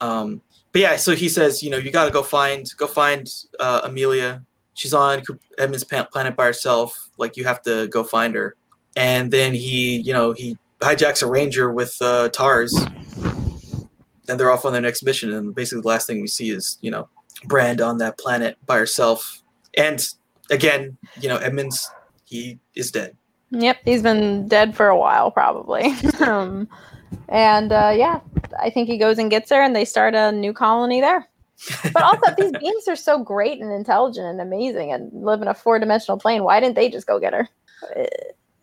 Um, 0.00 0.42
but 0.72 0.82
yeah, 0.82 0.96
so 0.96 1.14
he 1.14 1.30
says, 1.30 1.62
you 1.62 1.70
know, 1.70 1.78
you 1.78 1.90
got 1.90 2.04
to 2.04 2.10
go 2.10 2.22
find 2.22 2.70
go 2.76 2.86
find 2.86 3.32
uh, 3.58 3.80
Amelia. 3.84 4.42
She's 4.76 4.92
on 4.92 5.22
Edmund's 5.58 5.84
planet 5.84 6.36
by 6.36 6.44
herself. 6.44 7.08
Like 7.16 7.36
you 7.36 7.44
have 7.44 7.62
to 7.62 7.88
go 7.88 8.04
find 8.04 8.34
her. 8.34 8.54
And 8.94 9.32
then 9.32 9.54
he, 9.54 9.96
you 9.96 10.12
know, 10.12 10.32
he 10.32 10.58
hijacks 10.80 11.22
a 11.22 11.26
ranger 11.26 11.72
with 11.72 11.96
uh, 12.00 12.28
Tars, 12.28 12.74
and 14.28 14.38
they're 14.38 14.50
off 14.50 14.64
on 14.66 14.72
their 14.72 14.82
next 14.82 15.02
mission. 15.02 15.32
And 15.32 15.54
basically, 15.54 15.80
the 15.80 15.88
last 15.88 16.06
thing 16.06 16.20
we 16.20 16.26
see 16.28 16.50
is, 16.50 16.78
you 16.82 16.90
know, 16.90 17.08
Brand 17.44 17.80
on 17.80 17.98
that 17.98 18.18
planet 18.18 18.58
by 18.66 18.76
herself. 18.76 19.42
And 19.76 20.06
again, 20.50 20.96
you 21.20 21.28
know, 21.28 21.36
Edmunds, 21.38 21.90
he 22.24 22.58
is 22.74 22.90
dead. 22.90 23.16
Yep, 23.50 23.78
he's 23.84 24.02
been 24.02 24.46
dead 24.46 24.76
for 24.76 24.88
a 24.88 24.98
while, 24.98 25.30
probably. 25.30 25.94
um, 26.20 26.68
and 27.28 27.72
uh, 27.72 27.94
yeah, 27.96 28.20
I 28.60 28.68
think 28.68 28.88
he 28.88 28.98
goes 28.98 29.18
and 29.18 29.30
gets 29.30 29.50
her, 29.50 29.62
and 29.62 29.74
they 29.74 29.86
start 29.86 30.14
a 30.14 30.32
new 30.32 30.52
colony 30.52 31.00
there. 31.00 31.26
But 31.92 32.02
also, 32.02 32.34
these 32.36 32.52
beings 32.52 32.86
are 32.88 32.96
so 32.96 33.18
great 33.18 33.60
and 33.60 33.72
intelligent 33.72 34.26
and 34.26 34.40
amazing, 34.40 34.92
and 34.92 35.10
live 35.12 35.42
in 35.42 35.48
a 35.48 35.54
four-dimensional 35.54 36.18
plane. 36.18 36.44
Why 36.44 36.60
didn't 36.60 36.76
they 36.76 36.88
just 36.88 37.06
go 37.06 37.18
get 37.18 37.32
her? 37.32 37.48
Uh, 37.96 38.04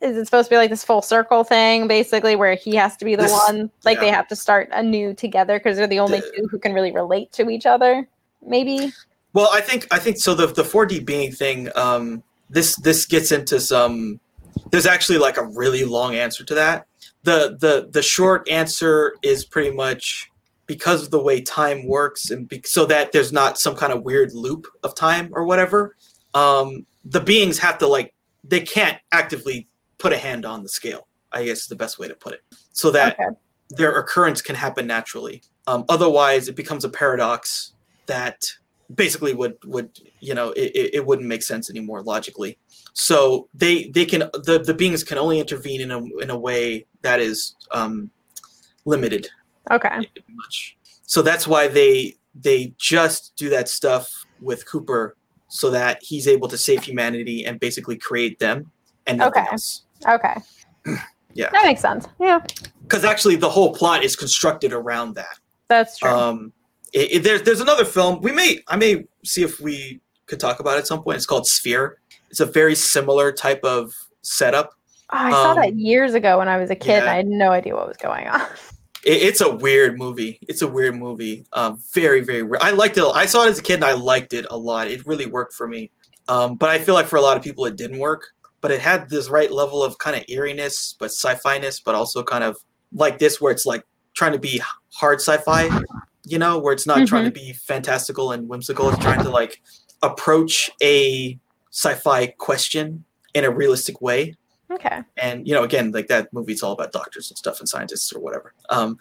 Is 0.02 0.18
it 0.18 0.26
supposed 0.26 0.48
to 0.48 0.53
be 0.53 0.57
like 0.57 0.70
this 0.70 0.84
full 0.84 1.02
circle 1.02 1.44
thing, 1.44 1.88
basically, 1.88 2.36
where 2.36 2.56
he 2.56 2.76
has 2.76 2.98
to 2.98 3.06
be 3.06 3.15
the 3.15 3.24
This- 3.24 3.32
one? 3.32 3.72
Like 3.86 3.99
they 3.99 4.10
have 4.10 4.28
to 4.28 4.36
start 4.36 4.70
anew 4.74 5.14
together 5.14 5.57
because 5.60 5.78
they're 5.78 5.88
the 5.88 5.99
only 5.99 6.20
The- 6.20 6.32
two 6.36 6.48
who 6.52 6.60
can 6.60 6.74
really 6.74 6.91
relate 6.91 7.32
to 7.34 7.49
each 7.49 7.65
other. 7.65 8.07
Maybe. 8.45 8.91
Well, 9.34 9.49
I 9.53 9.61
think 9.61 9.88
I 9.91 9.99
think 9.99 10.18
so. 10.18 10.34
The 10.36 10.48
the 10.48 10.64
4D 10.64 10.99
being 11.06 11.32
thing. 11.32 11.70
Um, 11.76 12.22
this 12.49 12.76
this 12.76 13.06
gets 13.06 13.32
into 13.32 13.60
some. 13.60 14.20
There's 14.72 14.86
actually 14.86 15.18
like 15.18 15.38
a 15.38 15.44
really 15.45 15.86
long 15.86 16.15
answer 16.15 16.44
to 16.44 16.53
that. 16.53 16.86
The 17.24 17.57
the 17.60 17.88
the 17.90 18.02
short 18.03 18.48
answer 18.49 19.15
is 19.24 19.45
pretty 19.45 19.72
much 19.72 20.30
because 20.65 21.03
of 21.03 21.11
the 21.11 21.22
way 21.22 21.41
time 21.41 21.85
works, 21.88 22.30
and 22.30 22.48
be, 22.48 22.61
so 22.65 22.85
that 22.85 23.11
there's 23.11 23.31
not 23.31 23.60
some 23.60 23.76
kind 23.76 23.91
of 23.94 24.03
weird 24.03 24.34
loop 24.34 24.68
of 24.84 24.95
time 24.95 25.30
or 25.34 25.45
whatever. 25.45 25.95
Um, 26.34 26.85
the 27.06 27.19
beings 27.19 27.60
have 27.60 27.77
to 27.80 27.88
like 27.88 28.14
they 28.44 28.61
can't 28.61 28.98
actively 29.11 29.68
put 29.98 30.14
a 30.14 30.18
hand 30.18 30.45
on 30.45 30.64
the 30.64 30.69
scale. 30.69 31.07
I 31.31 31.45
guess 31.45 31.61
is 31.61 31.68
the 31.68 31.76
best 31.76 31.99
way 31.99 32.07
to 32.07 32.15
put 32.15 32.34
it. 32.34 32.41
So 32.72 32.91
that 32.91 33.19
Okay. 33.19 33.35
their 33.72 33.98
occurrence 33.98 34.41
can 34.41 34.56
happen 34.56 34.85
naturally. 34.85 35.41
Um, 35.68 35.85
otherwise, 35.90 36.48
it 36.48 36.56
becomes 36.56 36.85
a 36.85 36.90
paradox 36.90 37.73
that 38.06 38.44
basically 38.94 39.34
would 39.34 39.56
would 39.65 39.98
you 40.19 40.34
know 40.34 40.52
it, 40.52 40.91
it, 40.94 41.06
wouldn't 41.06 41.27
make 41.27 41.41
sense 41.41 41.69
anymore 41.69 42.03
logically. 42.03 42.57
So 42.94 43.48
they 43.53 43.88
they 43.88 44.06
can 44.06 44.30
the, 44.34 44.61
the 44.64 44.73
beings 44.73 45.03
can 45.03 45.18
only 45.18 45.40
intervene 45.40 45.81
in 45.81 45.91
a 45.91 46.03
in 46.22 46.30
a 46.30 46.38
way 46.38 46.85
that 47.02 47.19
is 47.19 47.56
um, 47.72 48.11
limited 48.85 49.27
Okay. 49.72 49.98
much. 50.30 50.77
So 51.06 51.22
that's 51.22 51.48
why 51.48 51.68
they 51.68 52.15
they 52.35 52.73
just 52.77 53.34
do 53.35 53.49
that 53.49 53.69
stuff 53.69 54.10
with 54.41 54.65
Cooper 54.68 55.15
so 55.48 55.69
that 55.69 55.99
he's 56.02 56.27
able 56.27 56.48
to 56.48 56.57
save 56.57 56.84
humanity 56.84 57.45
and 57.45 57.60
basically 57.60 57.95
create 57.98 58.40
them 58.40 58.72
and 59.06 59.19
nothing 59.19 59.44
Okay. 59.44 59.52
else. 59.52 59.84
Okay. 60.07 60.34
Yeah. 61.35 61.49
That 61.52 61.64
makes 61.65 61.81
sense. 61.81 62.07
Yeah, 62.19 62.41
Because 62.84 63.03
actually, 63.03 63.38
the 63.38 63.49
whole 63.49 63.73
plot 63.73 64.03
is 64.03 64.15
constructed 64.15 64.72
around 64.72 65.15
that. 65.15 65.40
that's 65.68 65.98
true. 65.98 66.07
Um, 66.11 66.53
it, 66.94 67.11
it- 67.11 67.23
there's 67.23 67.41
there's 67.41 67.60
another 67.60 67.85
film 67.85 68.22
we 68.22 68.31
may 68.31 68.60
I 68.68 68.76
may 68.76 69.06
see 69.26 69.41
if 69.41 69.60
we 69.60 69.99
could 70.27 70.40
talk 70.40 70.60
about 70.60 70.76
it 70.76 70.81
at 70.81 70.88
some 70.88 71.02
point. 71.02 71.18
It's 71.18 71.26
called 71.26 71.48
Sphere. 71.48 71.98
It's 72.30 72.40
a 72.40 72.45
very 72.45 72.76
similar 72.76 73.31
type 73.31 73.64
of 73.64 73.91
setup. 74.22 74.76
Oh, 75.11 75.18
I 75.18 75.31
saw 75.31 75.52
um, 75.53 75.56
that 75.57 75.76
years 75.76 76.14
ago 76.14 76.38
when 76.38 76.48
I 76.48 76.57
was 76.57 76.69
a 76.69 76.76
kid, 76.76 76.98
and 76.98 77.06
yeah. 77.06 77.11
I 77.14 77.15
had 77.15 77.26
no 77.27 77.49
idea 77.49 77.73
what 77.76 77.88
was 77.88 77.98
going 77.98 78.27
on. 78.27 78.41
It, 79.04 79.22
it's 79.22 79.42
a 79.42 79.54
weird 79.54 79.98
movie. 79.98 80.40
It's 80.48 80.62
a 80.62 80.68
weird 80.68 80.96
movie. 80.96 81.46
Um, 81.54 81.82
very 81.94 82.22
very. 82.22 82.44
weird. 82.44 82.62
I 82.62 82.72
liked 82.72 82.98
it. 82.98 83.04
I 83.04 83.26
saw 83.26 83.46
it 83.46 83.50
as 83.50 83.60
a 83.60 83.64
kid 83.64 83.76
and 83.76 83.86
I 83.86 83.94
liked 83.94 84.34
it 84.34 84.46
a 84.50 84.58
lot. 84.58 84.88
It 84.88 85.06
really 85.06 85.26
worked 85.26 85.54
for 85.54 85.68
me. 85.68 85.92
Um, 86.28 86.56
but 86.56 86.70
I 86.70 86.80
feel 86.80 86.96
like 86.96 87.08
for 87.08 87.18
a 87.18 87.22
lot 87.22 87.38
of 87.38 87.44
people 87.44 87.66
it 87.66 87.76
didn't 87.76 88.00
work. 88.00 88.28
But 88.62 88.72
it 88.72 88.80
had 88.80 89.10
this 89.10 89.30
right 89.30 89.52
level 89.52 89.84
of 89.84 89.98
kind 89.98 90.16
of 90.16 90.24
eeriness, 90.30 90.96
but 90.98 91.12
sci-fi-ness, 91.12 91.82
but 91.82 91.96
also 91.96 92.24
kind 92.24 92.46
of 92.46 92.56
like 92.94 93.20
this 93.20 93.42
where 93.42 93.52
it's 93.52 93.66
like 93.66 93.84
trying 94.14 94.32
to 94.32 94.40
be 94.40 94.62
hard 94.94 95.20
sci-fi. 95.20 95.70
You 96.26 96.40
know, 96.40 96.58
where 96.58 96.72
it's 96.72 96.88
not 96.88 97.06
trying 97.06 97.26
to 97.26 97.32
be 97.32 97.52
fantastical 97.52 98.32
and 98.32 98.48
whimsical. 98.48 98.88
It's 98.88 99.00
trying 99.00 99.22
to 99.24 99.30
like 99.30 99.62
approach 100.02 100.72
a 100.82 101.38
sci-fi 101.72 102.28
question 102.28 103.04
in 103.34 103.44
a 103.44 103.52
realistic 103.52 104.00
way 104.00 104.36
Okay. 104.74 105.02
and 105.18 105.48
you 105.48 105.54
know 105.54 105.64
again 105.64 105.91
like 105.91 106.08
that 106.08 106.32
movie 106.34 106.54
it's 106.54 106.64
all 106.64 106.72
about 106.72 106.91
doctors 106.91 107.30
and 107.30 107.38
stuff 107.38 107.60
and 107.60 107.70
scientists 107.70 108.12
or 108.12 108.20
whatever. 108.20 108.54
Um 108.70 108.98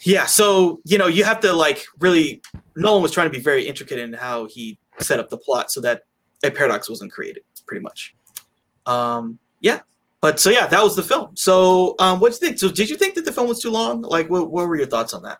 yeah 0.00 0.26
so 0.26 0.80
you 0.84 0.98
know 0.98 1.06
you 1.06 1.24
have 1.24 1.40
to 1.40 1.52
like 1.52 1.84
really 2.00 2.42
nolan 2.76 3.02
was 3.02 3.12
trying 3.12 3.26
to 3.30 3.36
be 3.36 3.42
very 3.42 3.66
intricate 3.66 3.98
in 3.98 4.12
how 4.12 4.46
he 4.46 4.78
set 4.98 5.18
up 5.20 5.30
the 5.30 5.38
plot 5.38 5.70
so 5.70 5.80
that 5.80 6.02
a 6.44 6.50
paradox 6.50 6.90
wasn't 6.90 7.10
created 7.12 7.42
pretty 7.66 7.82
much. 7.82 8.14
Um 8.86 9.38
yeah 9.60 9.80
but 10.20 10.40
so 10.40 10.50
yeah 10.50 10.66
that 10.66 10.82
was 10.82 10.96
the 10.96 11.02
film. 11.02 11.36
So 11.36 11.94
um 11.98 12.20
what 12.20 12.30
do 12.30 12.34
you 12.34 12.40
think? 12.40 12.58
So 12.58 12.70
did 12.70 12.90
you 12.90 12.96
think 12.96 13.14
that 13.14 13.24
the 13.24 13.32
film 13.32 13.48
was 13.48 13.60
too 13.60 13.70
long? 13.70 14.02
Like 14.02 14.28
what, 14.28 14.50
what 14.50 14.66
were 14.66 14.76
your 14.76 14.86
thoughts 14.86 15.14
on 15.14 15.22
that 15.22 15.38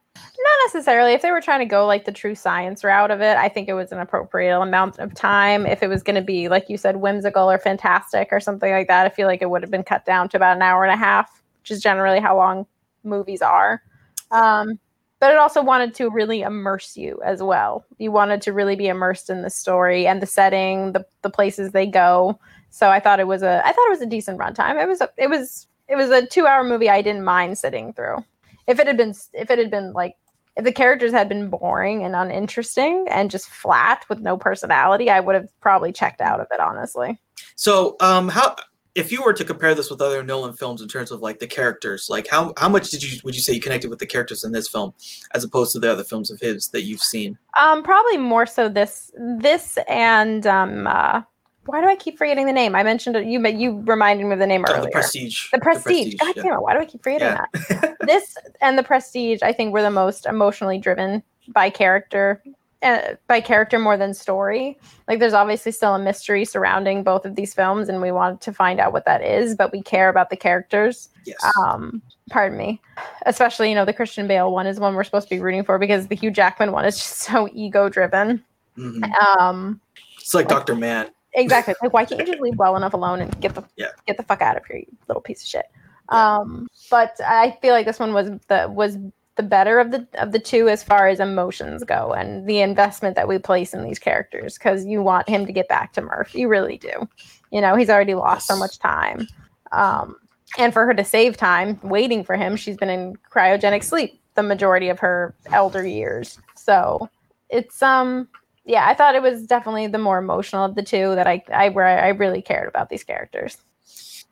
necessarily. 0.66 1.12
If 1.12 1.22
they 1.22 1.30
were 1.30 1.40
trying 1.40 1.60
to 1.60 1.66
go 1.66 1.86
like 1.86 2.04
the 2.04 2.12
true 2.12 2.34
science 2.34 2.84
route 2.84 3.10
of 3.10 3.20
it, 3.20 3.36
I 3.36 3.48
think 3.48 3.68
it 3.68 3.74
was 3.74 3.92
an 3.92 3.98
appropriate 3.98 4.58
amount 4.58 4.98
of 4.98 5.14
time. 5.14 5.66
If 5.66 5.82
it 5.82 5.88
was 5.88 6.02
going 6.02 6.16
to 6.16 6.22
be, 6.22 6.48
like 6.48 6.68
you 6.68 6.76
said, 6.76 6.96
whimsical 6.96 7.50
or 7.50 7.58
fantastic 7.58 8.28
or 8.32 8.40
something 8.40 8.72
like 8.72 8.88
that, 8.88 9.06
I 9.06 9.08
feel 9.08 9.26
like 9.26 9.42
it 9.42 9.50
would 9.50 9.62
have 9.62 9.70
been 9.70 9.84
cut 9.84 10.04
down 10.04 10.28
to 10.30 10.36
about 10.36 10.56
an 10.56 10.62
hour 10.62 10.84
and 10.84 10.92
a 10.92 10.96
half, 10.96 11.42
which 11.60 11.70
is 11.70 11.82
generally 11.82 12.20
how 12.20 12.36
long 12.36 12.66
movies 13.04 13.42
are. 13.42 13.82
Um, 14.30 14.78
but 15.22 15.30
it 15.30 15.38
also 15.38 15.62
wanted 15.62 15.94
to 15.94 16.10
really 16.10 16.42
immerse 16.42 16.96
you 16.96 17.20
as 17.24 17.40
well. 17.42 17.84
You 17.98 18.10
wanted 18.10 18.42
to 18.42 18.52
really 18.52 18.74
be 18.74 18.88
immersed 18.88 19.30
in 19.30 19.42
the 19.42 19.50
story 19.50 20.04
and 20.06 20.20
the 20.20 20.26
setting, 20.26 20.92
the 20.92 21.06
the 21.22 21.30
places 21.30 21.70
they 21.70 21.86
go. 21.86 22.40
So 22.70 22.90
I 22.90 22.98
thought 22.98 23.20
it 23.20 23.28
was 23.28 23.42
a 23.42 23.62
I 23.64 23.70
thought 23.70 23.86
it 23.86 23.90
was 23.90 24.02
a 24.02 24.06
decent 24.06 24.40
runtime. 24.40 24.82
It 24.82 24.88
was 24.88 25.00
a, 25.00 25.08
it 25.16 25.30
was 25.30 25.68
it 25.86 25.94
was 25.94 26.10
a 26.10 26.26
two 26.26 26.48
hour 26.48 26.64
movie 26.64 26.90
I 26.90 27.02
didn't 27.02 27.22
mind 27.22 27.56
sitting 27.56 27.92
through. 27.92 28.24
If 28.66 28.80
it 28.80 28.88
had 28.88 28.96
been 28.96 29.14
if 29.32 29.48
it 29.48 29.58
had 29.60 29.70
been 29.70 29.92
like 29.92 30.16
if 30.56 30.64
the 30.64 30.72
characters 30.72 31.12
had 31.12 31.28
been 31.28 31.48
boring 31.48 32.04
and 32.04 32.14
uninteresting 32.14 33.06
and 33.10 33.30
just 33.30 33.48
flat 33.48 34.04
with 34.08 34.20
no 34.20 34.36
personality, 34.36 35.08
I 35.10 35.20
would 35.20 35.34
have 35.34 35.48
probably 35.60 35.92
checked 35.92 36.20
out 36.20 36.40
of 36.40 36.46
it, 36.50 36.60
honestly. 36.60 37.20
so 37.56 37.96
um 38.00 38.28
how 38.28 38.54
if 38.94 39.10
you 39.10 39.22
were 39.22 39.32
to 39.32 39.44
compare 39.44 39.74
this 39.74 39.88
with 39.90 40.02
other 40.02 40.22
nolan 40.22 40.52
films 40.52 40.82
in 40.82 40.88
terms 40.88 41.10
of 41.10 41.20
like 41.22 41.38
the 41.38 41.46
characters 41.46 42.08
like 42.10 42.26
how 42.28 42.52
how 42.58 42.68
much 42.68 42.90
did 42.90 43.02
you 43.02 43.18
would 43.24 43.34
you 43.34 43.40
say 43.40 43.52
you 43.54 43.60
connected 43.60 43.88
with 43.88 43.98
the 43.98 44.06
characters 44.06 44.44
in 44.44 44.52
this 44.52 44.68
film 44.68 44.92
as 45.34 45.44
opposed 45.44 45.72
to 45.72 45.78
the 45.78 45.90
other 45.90 46.04
films 46.04 46.30
of 46.30 46.38
his 46.40 46.68
that 46.68 46.82
you've 46.82 47.00
seen 47.00 47.38
Um, 47.58 47.82
probably 47.82 48.18
more 48.18 48.44
so 48.46 48.68
this 48.68 49.10
this 49.38 49.78
and 49.88 50.46
um 50.46 50.86
uh 50.86 51.22
why 51.66 51.80
do 51.80 51.86
I 51.86 51.96
keep 51.96 52.18
forgetting 52.18 52.46
the 52.46 52.52
name? 52.52 52.74
I 52.74 52.82
mentioned 52.82 53.16
it 53.16 53.24
you 53.26 53.40
but 53.40 53.54
you 53.54 53.80
reminded 53.86 54.26
me 54.26 54.32
of 54.32 54.38
the 54.38 54.46
name 54.46 54.64
Oh, 54.68 54.72
earlier. 54.72 54.84
the 54.86 54.90
prestige 54.90 55.50
The 55.52 55.58
prestige. 55.60 56.14
God 56.16 56.34
yeah. 56.36 56.42
damn 56.42 56.52
it, 56.54 56.60
why 56.62 56.74
do 56.74 56.80
I 56.80 56.84
keep 56.84 57.02
forgetting 57.02 57.28
Yeah. 57.28 57.44
that? 57.52 57.96
this 58.06 58.36
and 58.60 58.76
the 58.78 58.82
prestige, 58.82 59.40
I 59.42 59.52
think, 59.52 59.72
were 59.72 59.82
the 59.82 59.90
most 59.90 60.26
emotionally 60.26 60.78
driven 60.78 61.22
by 61.48 61.70
character, 61.70 62.42
uh, 62.82 63.14
by 63.28 63.40
character 63.40 63.78
more 63.78 63.96
than 63.96 64.12
story. 64.14 64.76
Like, 65.08 65.18
there's 65.20 65.32
obviously 65.34 65.70
still 65.72 65.94
a 65.94 65.98
mystery 65.98 66.44
surrounding 66.44 67.02
both 67.04 67.24
of 67.24 67.34
these 67.36 67.54
films, 67.54 67.88
and 67.88 68.00
we 68.00 68.10
want 68.12 68.40
to 68.42 68.52
find 68.52 68.80
out 68.80 68.92
what 68.92 69.04
that 69.06 69.22
is. 69.22 69.54
But 69.54 69.72
we 69.72 69.82
care 69.82 70.08
about 70.08 70.30
the 70.30 70.36
characters. 70.36 71.08
yes 71.24 71.36
Um, 71.60 72.02
pardon 72.30 72.58
me, 72.58 72.80
especially 73.26 73.68
you 73.68 73.74
know 73.76 73.84
the 73.84 73.92
Christian 73.92 74.26
Bale 74.26 74.50
one 74.52 74.66
is 74.66 74.80
one 74.80 74.94
we're 74.94 75.04
supposed 75.04 75.28
to 75.28 75.34
be 75.36 75.40
rooting 75.40 75.64
for 75.64 75.78
because 75.78 76.08
the 76.08 76.16
Hugh 76.16 76.30
Jackman 76.32 76.72
one 76.72 76.84
is 76.84 76.96
just 76.96 77.18
so 77.18 77.48
ego 77.52 77.88
driven. 77.88 78.42
Mhm. 78.78 79.12
Um, 79.38 79.80
it's 80.18 80.32
like 80.34 80.48
dr 80.48 80.74
Mann 80.76 81.10
exactly. 81.34 81.74
Like, 81.82 81.92
why 81.92 82.04
can't 82.04 82.20
you 82.20 82.26
just 82.26 82.40
leave 82.42 82.56
well 82.56 82.76
enough 82.76 82.94
alone 82.94 83.20
and 83.20 83.40
get 83.40 83.54
the 83.54 83.64
Yeah. 83.76 83.88
get 84.06 84.16
the 84.16 84.22
fuck 84.22 84.42
out 84.42 84.56
of 84.56 84.64
here, 84.66 84.78
you 84.78 84.86
little 85.08 85.22
piece 85.22 85.42
of 85.42 85.48
shit? 85.48 85.66
Um, 86.08 86.68
but 86.90 87.18
I 87.24 87.56
feel 87.62 87.72
like 87.72 87.86
this 87.86 87.98
one 87.98 88.12
was 88.12 88.30
the 88.48 88.68
was 88.68 88.98
the 89.36 89.42
better 89.42 89.78
of 89.78 89.90
the 89.90 90.06
of 90.14 90.32
the 90.32 90.38
two 90.38 90.68
as 90.68 90.82
far 90.82 91.08
as 91.08 91.20
emotions 91.20 91.84
go 91.84 92.12
and 92.12 92.46
the 92.46 92.60
investment 92.60 93.16
that 93.16 93.28
we 93.28 93.38
place 93.38 93.72
in 93.72 93.82
these 93.82 93.98
characters 93.98 94.58
because 94.58 94.84
you 94.84 95.02
want 95.02 95.28
him 95.28 95.46
to 95.46 95.52
get 95.52 95.68
back 95.68 95.92
to 95.94 96.02
Murph. 96.02 96.34
You 96.34 96.48
really 96.48 96.76
do. 96.76 97.08
You 97.50 97.60
know, 97.60 97.74
he's 97.76 97.90
already 97.90 98.14
lost 98.14 98.46
so 98.46 98.56
much 98.56 98.78
time. 98.78 99.26
Um, 99.72 100.16
and 100.58 100.72
for 100.72 100.84
her 100.84 100.92
to 100.92 101.04
save 101.04 101.36
time 101.36 101.80
waiting 101.82 102.24
for 102.24 102.36
him, 102.36 102.56
she's 102.56 102.76
been 102.76 102.90
in 102.90 103.16
cryogenic 103.30 103.84
sleep 103.84 104.20
the 104.34 104.42
majority 104.42 104.88
of 104.88 104.98
her 104.98 105.34
elder 105.46 105.84
years. 105.86 106.38
So 106.54 107.08
it's 107.48 107.82
um 107.82 108.28
yeah, 108.64 108.86
I 108.88 108.94
thought 108.94 109.14
it 109.14 109.22
was 109.22 109.42
definitely 109.46 109.86
the 109.88 109.98
more 109.98 110.18
emotional 110.18 110.64
of 110.64 110.74
the 110.74 110.82
two 110.82 111.14
that 111.14 111.26
I 111.26 111.42
I 111.52 111.68
where 111.70 111.86
I 111.86 112.08
really 112.08 112.42
cared 112.42 112.68
about 112.68 112.88
these 112.88 113.04
characters. 113.04 113.58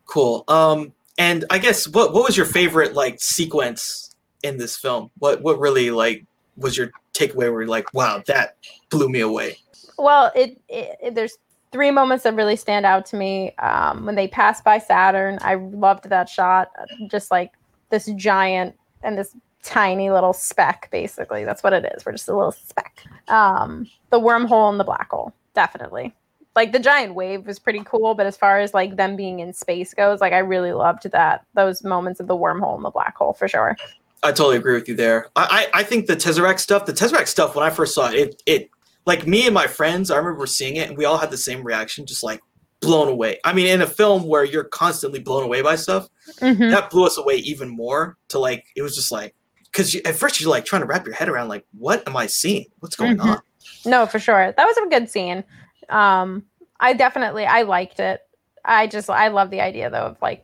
cool 0.05 0.43
um 0.47 0.91
and 1.17 1.45
i 1.51 1.57
guess 1.57 1.87
what 1.87 2.11
what 2.13 2.23
was 2.25 2.35
your 2.35 2.45
favorite 2.45 2.93
like 2.95 3.15
sequence 3.21 4.13
in 4.43 4.57
this 4.57 4.75
film 4.75 5.09
what 5.19 5.41
what 5.41 5.57
really 5.59 5.89
like 5.91 6.25
was 6.57 6.75
your 6.77 6.91
takeaway 7.13 7.49
where 7.51 7.61
you're 7.61 7.67
like 7.67 7.93
wow 7.93 8.21
that 8.27 8.57
blew 8.89 9.07
me 9.07 9.19
away 9.21 9.57
Well, 9.97 10.31
it, 10.35 10.59
it, 10.67 10.97
it- 11.01 11.15
there's 11.15 11.37
three 11.71 11.91
moments 11.91 12.23
that 12.25 12.35
really 12.35 12.55
stand 12.57 12.85
out 12.85 13.05
to 13.05 13.15
me. 13.15 13.53
Um, 13.59 14.05
when 14.05 14.15
they 14.15 14.27
pass 14.27 14.61
by 14.61 14.77
Saturn, 14.79 15.37
I 15.41 15.55
loved 15.55 16.09
that 16.09 16.27
shot. 16.27 16.67
Just 17.09 17.31
like 17.31 17.53
this 17.89 18.07
giant 18.17 18.75
and 19.03 19.17
this 19.17 19.33
tiny 19.63 20.09
little 20.11 20.33
speck, 20.33 20.89
basically. 20.91 21.45
That's 21.45 21.63
what 21.63 21.71
it 21.71 21.85
is. 21.95 22.05
We're 22.05 22.11
just 22.11 22.27
a 22.27 22.35
little 22.35 22.51
speck. 22.51 23.05
Um, 23.27 23.87
the 24.09 24.19
wormhole 24.19 24.69
and 24.69 24.79
the 24.79 24.83
black 24.83 25.09
hole, 25.09 25.33
definitely. 25.53 26.13
Like 26.55 26.73
the 26.73 26.79
giant 26.79 27.15
wave 27.15 27.45
was 27.47 27.59
pretty 27.59 27.81
cool, 27.85 28.13
but 28.13 28.25
as 28.25 28.35
far 28.35 28.59
as 28.59 28.73
like 28.73 28.97
them 28.97 29.15
being 29.15 29.39
in 29.39 29.53
space 29.53 29.93
goes, 29.93 30.19
like 30.19 30.33
I 30.33 30.39
really 30.39 30.73
loved 30.73 31.09
that 31.11 31.45
those 31.53 31.83
moments 31.83 32.19
of 32.19 32.27
the 32.27 32.35
wormhole 32.35 32.75
and 32.75 32.83
the 32.83 32.89
black 32.89 33.15
hole 33.15 33.33
for 33.33 33.47
sure. 33.47 33.77
I 34.23 34.31
totally 34.31 34.57
agree 34.57 34.73
with 34.73 34.87
you 34.87 34.95
there. 34.95 35.27
I, 35.35 35.69
I, 35.73 35.79
I 35.79 35.83
think 35.83 36.07
the 36.07 36.15
Tesseract 36.15 36.59
stuff, 36.59 36.85
the 36.85 36.93
Tesseract 36.93 37.27
stuff, 37.27 37.55
when 37.55 37.65
I 37.65 37.69
first 37.69 37.95
saw 37.95 38.09
it, 38.09 38.15
it, 38.15 38.43
it 38.45 38.69
like 39.05 39.25
me 39.25 39.45
and 39.45 39.53
my 39.53 39.65
friends, 39.65 40.11
I 40.11 40.17
remember 40.17 40.45
seeing 40.45 40.75
it 40.75 40.89
and 40.89 40.97
we 40.97 41.05
all 41.05 41.17
had 41.17 41.31
the 41.31 41.37
same 41.37 41.63
reaction, 41.63 42.05
just 42.05 42.21
like 42.21 42.41
blown 42.81 43.07
away. 43.07 43.39
I 43.45 43.53
mean, 43.53 43.67
in 43.67 43.81
a 43.81 43.87
film 43.87 44.23
where 44.27 44.43
you're 44.43 44.65
constantly 44.65 45.19
blown 45.19 45.43
away 45.43 45.61
by 45.61 45.75
stuff, 45.75 46.07
Mhm. 46.39 46.69
that 46.71 46.89
blew 46.89 47.05
us 47.05 47.17
away 47.17 47.35
even 47.37 47.69
more. 47.69 48.17
To 48.29 48.39
like, 48.39 48.65
it 48.75 48.81
was 48.81 48.95
just 48.95 49.11
like, 49.11 49.33
because 49.71 49.95
at 49.95 50.15
first 50.15 50.39
you're 50.41 50.49
like 50.49 50.65
trying 50.65 50.81
to 50.81 50.85
wrap 50.87 51.05
your 51.05 51.15
head 51.15 51.29
around 51.29 51.47
like, 51.47 51.65
what 51.77 52.07
am 52.07 52.15
I 52.17 52.27
seeing? 52.27 52.65
What's 52.79 52.95
going 52.95 53.17
Mhm. 53.17 53.25
on? 53.25 53.41
No, 53.85 54.05
for 54.05 54.19
sure. 54.19 54.53
That 54.57 54.65
was 54.65 54.77
a 54.77 54.87
good 54.89 55.09
scene. 55.09 55.43
Um, 55.89 56.43
I 56.79 56.93
definitely 56.93 57.45
I 57.45 57.61
liked 57.63 57.99
it. 57.99 58.21
I 58.65 58.87
just 58.87 59.09
I 59.09 59.29
love 59.29 59.49
the 59.49 59.61
idea 59.61 59.89
though 59.89 60.07
of 60.07 60.17
like, 60.21 60.43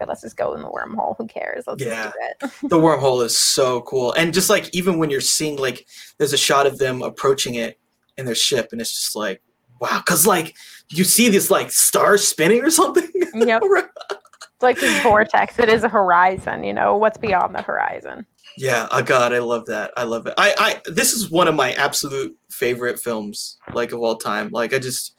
it, 0.00 0.08
let's 0.08 0.22
just 0.22 0.36
go 0.36 0.54
in 0.54 0.62
the 0.62 0.68
wormhole. 0.68 1.16
Who 1.18 1.26
cares? 1.26 1.64
Let's 1.66 1.82
Yeah. 1.84 2.10
just 2.40 2.40
do 2.40 2.46
it. 2.46 2.52
the 2.70 2.78
wormhole 2.78 3.24
is 3.24 3.38
so 3.38 3.82
cool 3.82 4.12
and 4.12 4.32
just 4.34 4.50
like 4.50 4.68
even 4.74 4.98
when 4.98 5.10
you're 5.10 5.20
seeing 5.20 5.56
like 5.56 5.86
there's 6.18 6.32
a 6.32 6.36
shot 6.38 6.66
of 6.66 6.78
them 6.78 7.02
approaching 7.02 7.54
it 7.54 7.78
in 8.16 8.26
their 8.26 8.34
ship 8.34 8.68
and 8.72 8.80
it's 8.80 8.92
just 8.92 9.14
like 9.14 9.40
wow 9.80 9.98
because 9.98 10.26
like 10.26 10.56
you 10.90 11.04
see 11.04 11.28
this 11.28 11.50
like 11.50 11.70
star 11.70 12.18
spinning 12.18 12.62
or 12.64 12.70
something 12.70 13.08
Yep. 13.34 13.62
It's 13.64 14.62
like 14.62 14.80
this 14.80 15.00
vortex. 15.04 15.56
It 15.60 15.68
is 15.68 15.84
a 15.84 15.88
horizon. 15.88 16.64
You 16.64 16.72
know 16.72 16.96
what's 16.96 17.16
beyond 17.18 17.54
the 17.54 17.62
horizon. 17.62 18.26
Yeah 18.56 18.88
oh 18.90 19.02
god 19.02 19.32
i 19.32 19.38
love 19.38 19.66
that 19.66 19.92
i 19.96 20.02
love 20.04 20.26
it 20.26 20.34
i 20.38 20.54
i 20.58 20.90
this 20.90 21.12
is 21.12 21.30
one 21.30 21.46
of 21.48 21.54
my 21.54 21.72
absolute 21.74 22.36
favorite 22.50 22.98
films 22.98 23.58
like 23.72 23.92
of 23.92 24.00
all 24.00 24.16
time 24.16 24.48
like 24.50 24.72
i 24.74 24.78
just 24.78 25.14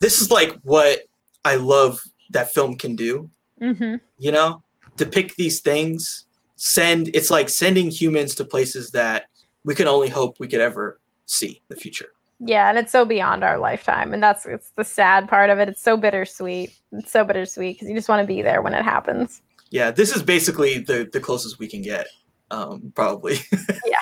this 0.00 0.20
is 0.22 0.30
like 0.30 0.56
what 0.62 1.00
i 1.44 1.56
love 1.56 2.00
that 2.30 2.52
film 2.52 2.76
can 2.76 2.96
do 2.96 3.28
Mm-hmm. 3.60 3.96
you 4.18 4.32
know 4.32 4.62
depict 4.96 5.36
these 5.36 5.60
things 5.60 6.24
send 6.56 7.10
it's 7.14 7.30
like 7.30 7.50
sending 7.50 7.90
humans 7.90 8.34
to 8.36 8.44
places 8.44 8.90
that 8.92 9.24
we 9.64 9.74
can 9.74 9.86
only 9.86 10.08
hope 10.08 10.36
we 10.40 10.48
could 10.48 10.60
ever 10.62 10.98
see 11.26 11.48
in 11.48 11.56
the 11.68 11.76
future 11.76 12.08
Yeah, 12.38 12.70
and 12.70 12.78
it's 12.78 12.90
so 12.90 13.04
beyond 13.04 13.44
our 13.44 13.58
lifetime, 13.58 14.14
and 14.14 14.22
that's 14.22 14.46
it's 14.46 14.70
the 14.76 14.84
sad 14.84 15.28
part 15.28 15.50
of 15.50 15.58
it. 15.58 15.68
It's 15.68 15.82
so 15.82 15.98
bittersweet. 15.98 16.70
It's 16.92 17.12
so 17.12 17.22
bittersweet 17.22 17.74
because 17.76 17.88
you 17.90 17.94
just 17.94 18.08
want 18.08 18.22
to 18.22 18.26
be 18.26 18.40
there 18.40 18.62
when 18.62 18.72
it 18.72 18.82
happens. 18.82 19.42
yeah 19.70 19.90
this 19.90 20.16
is 20.16 20.22
basically 20.22 20.78
the 20.78 21.06
the 21.12 21.20
closest 21.20 21.58
we 21.58 21.68
can 21.68 21.82
get 21.82 22.06
um 22.50 22.92
probably 22.94 23.38
Yeah. 23.86 23.96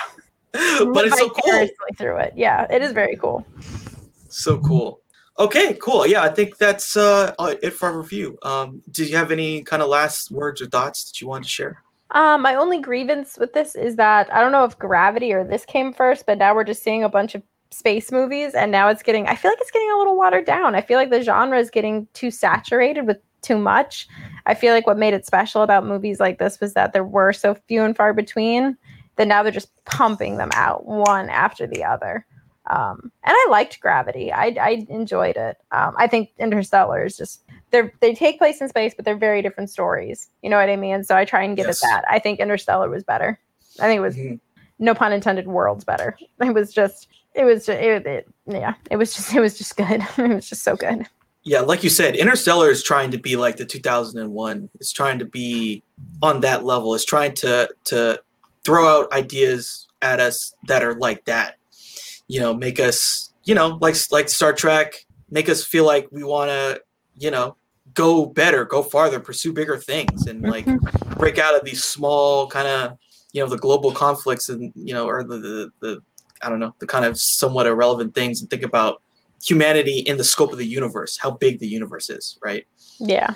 but 0.53 1.07
it's 1.07 1.19
so 1.19 1.29
cool 1.29 1.69
through 1.97 2.17
it. 2.19 2.33
Yeah, 2.37 2.67
it 2.71 2.83
is 2.83 2.93
very 2.93 3.17
cool. 3.17 3.45
so 4.29 4.59
cool 4.59 5.01
okay 5.39 5.75
cool 5.75 6.05
yeah 6.07 6.23
i 6.23 6.29
think 6.29 6.57
that's 6.59 6.97
uh 6.97 7.33
uh, 7.39 7.55
it 7.63 7.71
for 7.73 7.89
our 7.91 7.99
review 7.99 8.37
um 8.43 8.83
do 8.91 9.05
you 9.05 9.17
have 9.17 9.31
any 9.31 9.63
kind 9.63 9.83
of 9.83 9.89
last 9.89 10.31
words 10.33 10.61
or 10.61 10.67
thoughts 10.67 11.05
that 11.05 11.21
you 11.21 11.29
want 11.29 11.45
to 11.45 11.49
share 11.51 11.83
Um, 12.11 12.43
my 12.43 12.55
only 12.57 12.81
grievance 12.81 13.37
with 13.39 13.53
this 13.53 13.75
is 13.77 13.97
that 13.97 14.33
I 14.35 14.41
don't 14.41 14.51
know 14.53 14.65
if 14.65 14.79
Gravity 14.79 15.33
or 15.35 15.45
this 15.45 15.65
came 15.67 15.93
first, 15.93 16.25
but 16.27 16.39
now 16.39 16.55
we're 16.55 16.65
just 16.65 16.83
seeing 16.83 17.05
a 17.05 17.09
bunch 17.09 17.35
of 17.35 17.43
space 17.71 18.11
movies, 18.11 18.55
and 18.55 18.73
now 18.73 18.89
it's 18.89 19.03
getting. 19.03 19.27
I 19.29 19.37
feel 19.37 19.51
like 19.51 19.61
it's 19.61 19.71
getting 19.71 19.93
a 19.93 19.99
little 19.99 20.17
watered 20.17 20.47
down. 20.47 20.75
I 20.75 20.81
feel 20.81 20.97
like 20.99 21.11
the 21.11 21.21
genre 21.23 21.59
is 21.61 21.71
getting 21.71 22.09
too 22.15 22.31
saturated 22.31 23.07
with 23.07 23.19
too 23.43 23.59
much. 23.59 24.09
I 24.47 24.55
feel 24.55 24.73
like 24.75 24.87
what 24.87 24.99
made 24.99 25.15
it 25.15 25.27
special 25.27 25.63
about 25.63 25.87
movies 25.87 26.21
like 26.21 26.39
this 26.39 26.61
was 26.61 26.75
that 26.75 26.93
there 26.93 27.05
were 27.05 27.33
so 27.33 27.55
few 27.69 27.83
and 27.85 27.97
far 27.97 28.13
between 28.13 28.77
that 29.17 29.29
now 29.29 29.43
they're 29.43 29.53
just 29.53 29.71
pumping 29.85 30.37
them 30.37 30.51
out 30.55 30.87
one 30.87 31.29
after 31.29 31.67
the 31.67 31.85
other. 31.85 32.25
Um, 32.71 33.11
and 33.25 33.35
I 33.35 33.47
liked 33.51 33.81
Gravity. 33.81 34.31
I, 34.33 34.55
I 34.61 34.87
enjoyed 34.91 35.37
it. 35.37 35.57
Um, 35.73 35.95
I 35.97 36.07
think 36.07 36.31
Interstellar 36.39 37.05
is 37.05 37.17
just 37.17 37.43
they're 37.71 37.93
they 38.01 38.15
take 38.15 38.39
place 38.39 38.61
in 38.61 38.69
space, 38.69 38.93
but 38.95 39.05
they're 39.07 39.17
very 39.17 39.41
different 39.43 39.71
stories. 39.71 40.29
You 40.43 40.51
know 40.51 40.59
what 40.59 40.69
I 40.69 40.77
mean? 40.77 41.03
So 41.05 41.17
I 41.17 41.25
try 41.25 41.43
and 41.45 41.57
give 41.57 41.67
Yes. 41.67 41.79
it 41.83 41.87
that. 41.87 42.05
I 42.11 42.19
think 42.19 42.41
Interstellar 42.41 42.91
was 42.91 43.05
better. 43.05 43.39
I 43.81 43.85
think 43.87 43.99
it 43.99 44.03
was 44.03 44.17
Mhm. 44.17 44.41
no 44.79 44.95
pun 44.95 45.13
intended 45.13 45.47
worlds 45.49 45.85
better. 45.85 46.17
It 46.43 46.53
was 46.53 46.73
just 46.73 47.09
it 47.35 47.45
was 47.45 47.67
just, 47.67 47.81
it, 47.81 48.07
it 48.07 48.29
yeah 48.47 48.75
it 48.91 48.97
was 48.97 49.15
just 49.15 49.35
it 49.35 49.41
was 49.41 49.57
just 49.57 49.77
good. 49.77 50.03
it 50.19 50.35
was 50.35 50.49
just 50.49 50.63
so 50.63 50.77
good. 50.77 51.07
Yeah 51.45 51.61
like 51.61 51.83
you 51.85 51.91
said 51.91 52.17
interstellar 52.17 52.71
is 52.71 52.83
trying 52.83 53.11
to 53.11 53.19
be 53.19 53.37
like 53.37 53.57
the 53.57 53.65
2001 53.65 54.69
it's 54.81 54.93
trying 54.93 55.19
to 55.19 55.25
be 55.25 55.83
on 56.23 56.41
that 56.41 56.65
level. 56.65 56.95
It's 56.95 57.05
trying 57.05 57.35
to 57.37 57.69
to 57.85 58.21
throw 58.65 58.87
out 58.89 59.13
ideas 59.13 59.87
at 60.03 60.21
us 60.21 60.55
that 60.69 60.83
are 60.83 60.95
like 60.95 61.25
that. 61.25 61.57
You 62.29 62.41
know 62.41 62.55
make 62.55 62.79
us 62.81 63.33
you 63.45 63.55
know 63.55 63.79
like 63.81 63.97
like 64.11 64.29
star 64.29 64.53
trek 64.53 65.07
make 65.31 65.49
us 65.49 65.65
feel 65.65 65.85
like 65.87 66.09
we 66.11 66.23
want 66.25 66.51
to 66.51 66.81
you 67.17 67.31
know 67.31 67.57
go 67.95 68.27
better 68.27 68.65
go 68.65 68.83
farther 68.83 69.19
pursue 69.19 69.53
bigger 69.53 69.77
things 69.77 70.27
and 70.27 70.43
like 70.43 70.67
Mhm. 70.67 71.19
break 71.19 71.39
out 71.39 71.55
of 71.57 71.65
these 71.65 71.83
small 71.85 72.47
kind 72.47 72.69
of 72.69 72.99
you 73.33 73.43
know 73.43 73.49
the 73.49 73.57
global 73.59 73.93
conflicts 73.93 74.49
and 74.51 74.73
you 74.75 74.93
know 74.95 75.07
or 75.09 75.25
the, 75.25 75.39
the 75.39 75.71
the 75.81 76.03
i 76.43 76.49
don't 76.49 76.61
know 76.61 76.75
the 76.79 76.87
kind 76.87 77.05
of 77.05 77.19
somewhat 77.19 77.67
irrelevant 77.67 78.15
things 78.15 78.41
and 78.41 78.51
think 78.51 78.63
about 78.63 79.03
humanity 79.43 79.99
in 80.01 80.17
the 80.17 80.25
scope 80.25 80.53
of 80.53 80.59
the 80.59 80.67
universe 80.67 81.19
how 81.21 81.31
big 81.31 81.59
the 81.59 81.67
universe 81.67 82.11
is 82.11 82.39
right? 82.43 82.67
Yeah. 82.99 83.35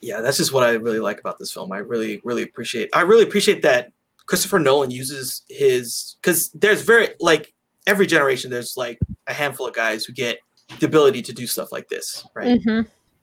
yeah 0.00 0.20
that's 0.20 0.36
just 0.36 0.52
what 0.52 0.64
i 0.64 0.72
really 0.72 1.00
like 1.00 1.20
about 1.20 1.38
this 1.38 1.52
film. 1.52 1.72
I 1.72 1.78
really 1.78 2.20
really 2.24 2.42
appreciate 2.42 2.90
i 2.94 3.00
really 3.00 3.22
appreciate 3.22 3.62
that 3.62 3.92
christopher 4.26 4.58
nolan 4.58 4.90
uses 4.90 5.42
his 5.48 6.16
because 6.20 6.50
there's 6.50 6.82
very 6.82 7.08
like 7.20 7.54
every 7.86 8.06
generation 8.06 8.50
there's 8.50 8.76
like 8.76 8.98
a 9.26 9.32
handful 9.32 9.66
of 9.66 9.74
guys 9.74 10.04
who 10.04 10.12
get 10.12 10.38
the 10.80 10.86
ability 10.86 11.22
to 11.22 11.32
do 11.32 11.46
stuff 11.46 11.72
like 11.72 11.88
this 11.88 12.26
right? 12.34 12.60
Hmm 12.62 12.82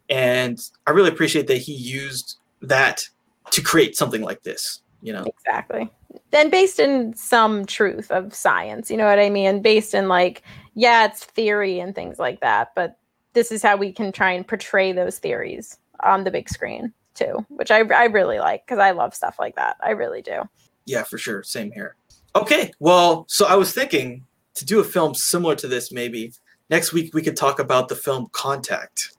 and 0.10 0.60
i 0.85 0.91
really 0.91 1.10
appreciate 1.10 1.47
that 1.47 1.57
he 1.57 1.73
used 1.73 2.38
that 2.61 3.07
to 3.52 3.61
create 3.61 3.97
something 3.97 4.22
like 4.22 4.43
this 4.43 4.81
you 5.06 5.14
know? 5.14 5.23
Exactly. 5.23 5.89
And 6.31 6.51
based 6.51 6.79
in 6.79 7.13
some 7.15 7.65
truth 7.65 8.11
of 8.11 8.33
science, 8.33 8.91
you 8.91 8.97
know 8.97 9.05
what 9.05 9.19
I 9.19 9.29
mean? 9.29 9.61
Based 9.61 9.93
in 9.93 10.07
like, 10.07 10.43
yeah, 10.73 11.05
it's 11.05 11.23
theory 11.23 11.79
and 11.79 11.95
things 11.95 12.19
like 12.19 12.41
that, 12.41 12.71
but 12.75 12.97
this 13.33 13.51
is 13.51 13.61
how 13.61 13.75
we 13.75 13.91
can 13.91 14.11
try 14.11 14.31
and 14.31 14.47
portray 14.47 14.91
those 14.91 15.19
theories 15.19 15.77
on 16.01 16.23
the 16.23 16.31
big 16.31 16.49
screen 16.49 16.93
too, 17.13 17.45
which 17.49 17.71
I, 17.71 17.79
I 17.79 18.05
really 18.05 18.39
like 18.39 18.65
because 18.65 18.79
I 18.79 18.91
love 18.91 19.15
stuff 19.15 19.37
like 19.39 19.55
that. 19.55 19.77
I 19.81 19.91
really 19.91 20.21
do. 20.21 20.41
Yeah, 20.85 21.03
for 21.03 21.17
sure. 21.17 21.43
Same 21.43 21.71
here. 21.71 21.95
Okay. 22.35 22.71
Well, 22.79 23.25
so 23.29 23.45
I 23.45 23.55
was 23.55 23.73
thinking 23.73 24.23
to 24.55 24.65
do 24.65 24.79
a 24.79 24.83
film 24.83 25.13
similar 25.15 25.55
to 25.55 25.67
this, 25.67 25.91
maybe 25.91 26.33
next 26.69 26.93
week 26.93 27.13
we 27.13 27.21
could 27.21 27.37
talk 27.37 27.59
about 27.59 27.87
the 27.87 27.95
film 27.95 28.27
Contact. 28.31 29.11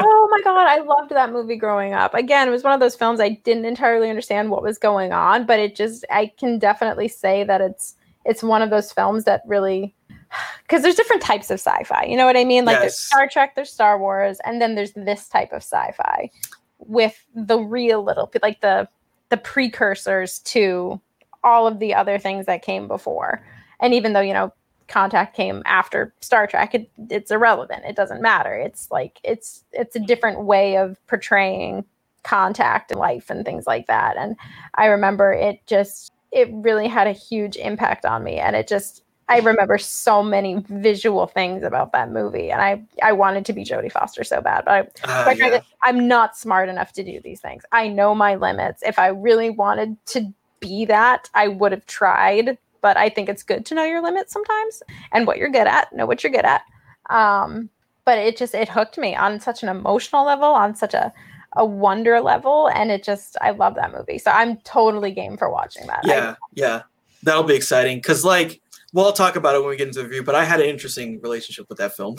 Oh 0.00 0.28
my 0.30 0.40
god, 0.42 0.66
I 0.66 0.80
loved 0.80 1.10
that 1.10 1.32
movie 1.32 1.56
growing 1.56 1.94
up. 1.94 2.14
Again, 2.14 2.48
it 2.48 2.50
was 2.50 2.64
one 2.64 2.72
of 2.72 2.80
those 2.80 2.96
films 2.96 3.20
I 3.20 3.30
didn't 3.30 3.64
entirely 3.64 4.08
understand 4.08 4.50
what 4.50 4.62
was 4.62 4.78
going 4.78 5.12
on, 5.12 5.46
but 5.46 5.58
it 5.58 5.76
just 5.76 6.04
I 6.10 6.32
can 6.38 6.58
definitely 6.58 7.08
say 7.08 7.44
that 7.44 7.60
it's 7.60 7.96
it's 8.24 8.42
one 8.42 8.62
of 8.62 8.70
those 8.70 8.92
films 8.92 9.24
that 9.24 9.42
really 9.46 9.94
because 10.62 10.82
there's 10.82 10.94
different 10.94 11.22
types 11.22 11.50
of 11.50 11.60
sci-fi. 11.60 12.04
You 12.04 12.16
know 12.16 12.26
what 12.26 12.36
I 12.36 12.44
mean? 12.44 12.64
Like 12.64 12.80
there's 12.80 12.98
Star 12.98 13.28
Trek, 13.28 13.54
there's 13.54 13.72
Star 13.72 13.98
Wars, 13.98 14.38
and 14.44 14.60
then 14.60 14.74
there's 14.74 14.92
this 14.92 15.28
type 15.28 15.52
of 15.52 15.62
sci-fi 15.62 16.30
with 16.78 17.24
the 17.34 17.58
real 17.58 18.02
little 18.02 18.30
like 18.42 18.60
the 18.60 18.88
the 19.28 19.36
precursors 19.36 20.40
to 20.40 21.00
all 21.42 21.66
of 21.66 21.78
the 21.78 21.94
other 21.94 22.18
things 22.18 22.46
that 22.46 22.62
came 22.62 22.86
before. 22.86 23.44
And 23.80 23.94
even 23.94 24.12
though, 24.12 24.20
you 24.20 24.34
know, 24.34 24.52
Contact 24.90 25.34
came 25.34 25.62
after 25.64 26.12
Star 26.20 26.46
Trek, 26.46 26.74
it, 26.74 26.90
it's 27.08 27.30
irrelevant. 27.30 27.84
It 27.86 27.96
doesn't 27.96 28.20
matter. 28.20 28.54
It's 28.54 28.90
like 28.90 29.20
it's 29.24 29.64
it's 29.72 29.96
a 29.96 30.00
different 30.00 30.42
way 30.44 30.76
of 30.76 30.98
portraying 31.06 31.84
contact 32.24 32.90
and 32.90 33.00
life 33.00 33.30
and 33.30 33.44
things 33.46 33.66
like 33.66 33.86
that. 33.86 34.16
And 34.18 34.36
I 34.74 34.86
remember 34.86 35.32
it 35.32 35.60
just 35.66 36.12
it 36.32 36.48
really 36.52 36.88
had 36.88 37.06
a 37.06 37.12
huge 37.12 37.56
impact 37.56 38.04
on 38.04 38.22
me. 38.24 38.38
And 38.38 38.54
it 38.56 38.68
just 38.68 39.02
I 39.28 39.38
remember 39.38 39.78
so 39.78 40.24
many 40.24 40.56
visual 40.68 41.28
things 41.28 41.62
about 41.62 41.92
that 41.92 42.10
movie. 42.10 42.50
And 42.50 42.60
I 42.60 42.82
I 43.02 43.12
wanted 43.12 43.46
to 43.46 43.52
be 43.52 43.64
Jodie 43.64 43.92
Foster 43.92 44.24
so 44.24 44.40
bad. 44.40 44.64
But 44.64 44.74
I, 44.74 44.88
Ah, 45.04 45.22
quite 45.22 45.38
yeah. 45.38 45.90
not 45.92 46.36
smart 46.36 46.68
enough 46.68 46.92
to 46.94 47.04
do 47.04 47.20
these 47.22 47.40
things. 47.40 47.62
I 47.70 47.86
know 47.88 48.12
my 48.14 48.34
limits. 48.34 48.82
If 48.84 48.98
I 48.98 49.06
really 49.08 49.50
wanted 49.50 50.04
to 50.06 50.34
be 50.58 50.84
that, 50.86 51.30
I 51.32 51.46
would 51.48 51.70
have 51.72 51.86
tried. 51.86 52.58
But 52.80 52.96
I 52.96 53.08
think 53.08 53.28
it's 53.28 53.42
good 53.42 53.64
to 53.66 53.74
know 53.74 53.84
your 53.84 54.02
limits 54.02 54.32
sometimes 54.32 54.82
and 55.12 55.26
what 55.26 55.38
you're 55.38 55.50
good 55.50 55.66
at. 55.66 55.92
Know 55.92 56.06
what 56.06 56.22
you're 56.22 56.32
good 56.32 56.44
at. 56.44 56.62
Um, 57.08 57.68
but 58.04 58.18
it 58.18 58.36
just 58.36 58.54
it 58.54 58.68
hooked 58.68 58.98
me 58.98 59.14
on 59.14 59.40
such 59.40 59.62
an 59.62 59.68
emotional 59.68 60.24
level, 60.24 60.48
on 60.48 60.74
such 60.74 60.94
a 60.94 61.12
a 61.56 61.64
wonder 61.64 62.20
level, 62.20 62.68
and 62.68 62.90
it 62.90 63.02
just 63.02 63.36
I 63.40 63.50
love 63.50 63.74
that 63.74 63.92
movie. 63.92 64.18
So 64.18 64.30
I'm 64.30 64.56
totally 64.58 65.10
game 65.10 65.36
for 65.36 65.50
watching 65.50 65.86
that. 65.88 66.00
I- 66.04 66.08
Yeah, 66.08 66.34
yeah. 66.54 66.82
That'll 67.22 67.42
be 67.42 67.54
exciting 67.54 67.98
because, 67.98 68.24
like, 68.24 68.62
well, 68.94 69.04
I'll 69.04 69.12
talk 69.12 69.36
about 69.36 69.54
it 69.54 69.60
when 69.60 69.68
we 69.68 69.76
get 69.76 69.88
into 69.88 69.98
the 70.00 70.06
review. 70.06 70.22
But 70.22 70.34
I 70.36 70.44
had 70.44 70.60
an 70.60 70.66
interesting 70.66 71.20
relationship 71.20 71.66
with 71.68 71.76
that 71.78 71.94
film 71.94 72.16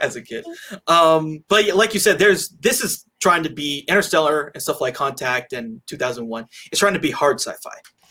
as 0.00 0.16
a 0.16 0.22
kid. 0.22 0.44
Um, 0.86 1.44
but 1.48 1.66
like 1.74 1.94
you 1.94 2.00
said, 2.00 2.18
there's 2.18 2.48
this 2.60 2.82
is 2.82 3.04
trying 3.20 3.42
to 3.44 3.50
be 3.50 3.84
Interstellar 3.88 4.50
and 4.54 4.62
stuff 4.62 4.80
like 4.80 4.94
Contact 4.94 5.52
and 5.52 5.80
2001. 5.86 6.46
It's 6.72 6.80
trying 6.80 6.94
to 6.94 6.98
be 7.00 7.10
hard 7.10 7.40
sci-fi, 7.40 7.70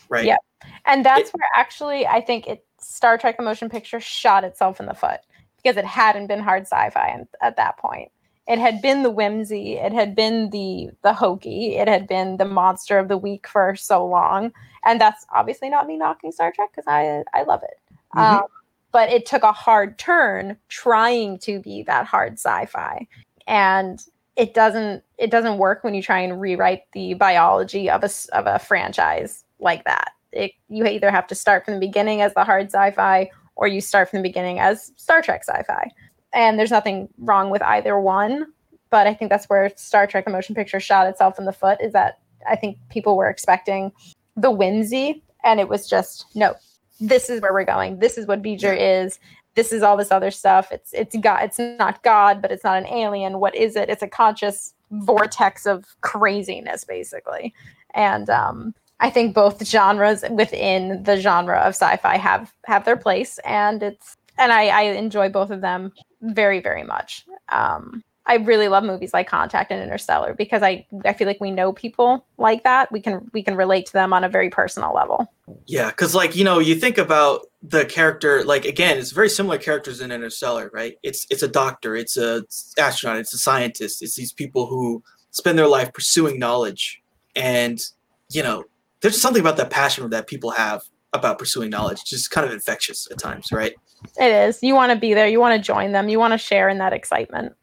right? 0.10 0.26
Yeah. 0.26 0.38
And 0.86 1.06
that's 1.06 1.32
where 1.32 1.48
actually 1.56 2.06
I 2.06 2.22
think 2.22 2.48
it 2.48 2.66
Star 2.80 3.18
Trek 3.18 3.38
the 3.38 3.44
motion 3.44 3.70
picture 3.70 4.00
shot 4.00 4.44
itself 4.44 4.80
in 4.80 4.86
the 4.86 4.94
foot 4.94 5.22
because 5.58 5.78
it 5.78 5.86
hadn't 5.86 6.28
been 6.28 6.42
hard 6.42 6.64
sci-fi 6.64 7.26
at 7.42 7.56
that 7.56 7.78
point. 7.78 8.12
It 8.46 8.60
had 8.60 8.82
been 8.82 9.04
the 9.04 9.10
whimsy, 9.10 9.76
it 9.76 9.94
had 9.94 10.16
been 10.16 10.50
the 10.50 10.90
the 11.02 11.14
hokey, 11.14 11.78
it 11.78 11.88
had 11.88 12.08
been 12.08 12.38
the 12.38 12.46
monster 12.46 13.00
of 13.00 13.08
the 13.08 13.18
week 13.18 13.48
for 13.48 13.76
so 13.76 14.06
long. 14.06 14.52
And 14.84 15.00
that's 15.00 15.26
obviously 15.34 15.70
not 15.70 15.88
me 15.88 15.96
knocking 15.98 16.32
Star 16.32 16.52
Trek 16.52 16.72
because 16.76 16.88
I 16.88 17.24
I 17.34 17.44
love 17.44 17.64
it. 17.64 17.80
Mhm. 18.16 18.42
Um, 18.42 18.44
but 18.92 19.10
it 19.10 19.26
took 19.26 19.44
a 19.44 19.52
hard 19.52 19.98
turn 19.98 20.58
trying 20.70 21.40
to 21.40 21.60
be 21.60 21.84
that 21.84 22.06
hard 22.06 22.34
sci-fi 22.34 23.08
and 23.48 24.06
it 24.36 24.54
doesn't 24.54 25.04
it 25.18 25.30
doesn't 25.30 25.58
work 25.58 25.84
when 25.84 25.94
you 25.94 26.02
try 26.02 26.20
and 26.20 26.40
rewrite 26.42 26.84
the 26.94 27.14
biology 27.16 27.90
of 27.90 28.04
a 28.04 28.10
of 28.34 28.48
a 28.48 28.60
franchise 28.60 29.44
like 29.60 29.84
that 29.86 30.12
it, 30.34 30.52
you 30.70 30.86
either 30.86 31.12
have 31.12 31.28
to 31.28 31.36
start 31.36 31.66
from 31.66 31.76
the 31.76 31.80
beginning 31.80 32.22
as 32.22 32.34
the 32.34 32.44
hard 32.44 32.68
sci-fi 32.68 33.30
or 33.56 33.68
you 33.68 33.82
start 33.82 34.10
from 34.10 34.20
the 34.20 34.28
beginning 34.28 34.60
as 34.60 34.92
star 34.98 35.22
trek 35.22 35.44
sci-fi. 35.44 35.90
And 36.34 36.58
there's 36.58 36.72
nothing 36.72 37.10
wrong 37.20 37.50
with 37.50 37.62
either 37.62 38.00
one 38.00 38.48
but 38.90 39.08
i 39.08 39.14
think 39.14 39.32
that's 39.32 39.50
where 39.50 39.72
star 39.76 40.06
trek 40.06 40.26
the 40.26 40.30
motion 40.30 40.54
picture 40.54 40.80
shot 40.80 41.08
itself 41.08 41.40
in 41.40 41.46
the 41.46 41.52
foot 41.52 41.80
is 41.82 41.94
that 41.94 42.20
i 42.48 42.56
think 42.56 42.78
people 42.90 43.18
were 43.18 43.28
expecting 43.28 43.92
the 44.38 44.52
whimsy 44.52 45.24
and 45.44 45.60
it 45.60 45.68
was 45.68 45.90
just 45.90 46.28
no 46.36 46.54
this 47.00 47.30
is 47.30 47.42
where 47.42 47.54
we're 47.54 47.66
going. 47.66 48.00
This 48.00 48.18
is 48.18 48.28
what 48.28 48.42
V'ger 48.42 48.76
is. 48.78 49.20
This 49.56 49.72
is 49.72 49.84
all 49.84 49.98
this 49.98 50.12
other 50.12 50.32
stuff. 50.32 50.72
It's 50.72 50.94
it's 50.94 51.16
god 51.18 51.44
it's 51.44 51.60
not 51.60 52.02
god 52.04 52.42
but 52.42 52.52
it's 52.52 52.64
not 52.64 52.78
an 52.78 52.88
alien. 52.88 53.40
What 53.40 53.56
is 53.56 53.76
it? 53.76 53.90
It's 53.90 54.02
a 54.02 54.08
conscious 54.08 54.74
vortex 54.92 55.66
of 55.66 55.86
craziness 56.02 56.84
basically. 56.86 57.54
And 57.94 58.30
um 58.30 58.74
i 59.04 59.10
think 59.10 59.36
both 59.36 59.66
genres 59.66 60.24
within 60.32 61.04
the 61.04 61.18
genre 61.18 61.60
of 61.60 61.76
sci-fi 61.76 62.18
have 62.18 62.52
have 62.66 62.84
their 62.86 62.98
place 62.98 63.40
and 63.46 63.84
it's 63.84 64.18
and 64.40 64.52
i 64.52 64.68
i 64.68 64.82
enjoy 64.82 65.30
both 65.30 65.52
of 65.52 65.62
them 65.62 65.92
very 66.22 66.60
very 66.60 66.84
much 66.84 67.26
um 67.50 68.04
I 68.26 68.36
really 68.36 68.70
love 68.70 68.86
movies 68.86 69.14
like 69.14 69.28
Contact 69.28 69.70
and 69.72 69.82
Interstellar 69.82 70.34
because 70.34 70.64
I 70.64 70.86
I 71.04 71.14
feel 71.14 71.28
like 71.28 71.42
we 71.42 71.52
know 71.52 71.74
people 71.74 72.26
like 72.38 72.64
that. 72.64 72.92
We 72.92 73.02
can 73.02 73.30
we 73.34 73.44
can 73.44 73.56
relate 73.56 73.86
to 73.88 73.94
them 73.94 74.14
on 74.14 74.24
a 74.24 74.30
very 74.30 74.50
personal 74.50 74.94
level. 74.94 75.28
Yeah, 75.66 75.90
because 75.90 76.16
like 76.16 76.36
you 76.36 76.46
know, 76.46 76.60
you 76.60 76.76
think 76.76 76.98
about 76.98 77.48
the 77.62 77.86
character. 77.86 78.44
Like 78.46 78.64
again, 78.64 78.98
it's 78.98 79.12
very 79.12 79.30
similar 79.30 79.58
characters 79.58 80.00
in 80.00 80.12
Interstellar, 80.12 80.70
right? 80.74 80.96
It's 81.04 81.28
it's 81.30 81.44
a 81.44 81.50
doctor, 81.50 81.98
it's 81.98 82.16
a 82.16 82.46
astronaut, 82.78 83.20
it's 83.20 83.34
a 83.34 83.38
scientist. 83.38 84.02
It's 84.02 84.16
these 84.16 84.32
people 84.32 84.68
who 84.68 85.04
spend 85.32 85.58
their 85.58 85.68
life 85.68 85.92
pursuing 85.92 86.40
knowledge, 86.40 87.02
and 87.36 87.86
you 88.30 88.42
know, 88.42 88.64
there's 89.04 89.22
something 89.22 89.42
about 89.42 89.58
that 89.58 89.70
passion 89.70 90.10
that 90.10 90.26
people 90.26 90.50
have 90.50 90.82
about 91.14 91.38
pursuing 91.38 91.70
knowledge. 91.70 92.00
It's 92.02 92.10
just 92.10 92.32
kind 92.32 92.48
of 92.48 92.52
infectious 92.52 93.08
at 93.12 93.20
times, 93.20 93.52
right? 93.52 93.76
It 94.20 94.32
is. 94.32 94.64
You 94.64 94.74
want 94.74 94.92
to 94.92 94.98
be 94.98 95.14
there. 95.14 95.28
You 95.28 95.40
want 95.40 95.56
to 95.56 95.64
join 95.64 95.92
them. 95.92 96.10
You 96.10 96.18
want 96.18 96.32
to 96.34 96.40
share 96.40 96.70
in 96.70 96.80
that 96.80 96.92
excitement 96.92 97.54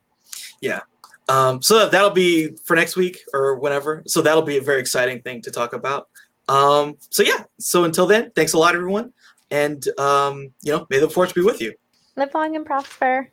yeah. 0.60 0.80
Um, 1.28 1.62
so 1.62 1.88
that'll 1.88 2.10
be 2.10 2.56
for 2.64 2.76
next 2.76 2.96
week 2.96 3.18
or 3.32 3.56
whenever. 3.56 4.02
So 4.06 4.20
that'll 4.20 4.42
be 4.42 4.58
a 4.58 4.62
very 4.62 4.80
exciting 4.80 5.22
thing 5.22 5.42
to 5.42 5.50
talk 5.50 5.72
about. 5.72 6.08
Um, 6.48 6.96
so 7.10 7.22
yeah. 7.22 7.44
So 7.58 7.84
until 7.84 8.06
then, 8.06 8.32
thanks 8.34 8.52
a 8.52 8.58
lot, 8.58 8.74
everyone, 8.74 9.12
and 9.50 9.86
um, 9.98 10.52
you 10.62 10.72
know, 10.72 10.86
may 10.90 10.98
the 10.98 11.08
force 11.08 11.32
be 11.32 11.42
with 11.42 11.60
you. 11.60 11.74
Live 12.16 12.34
long 12.34 12.56
and 12.56 12.66
prosper. 12.66 13.30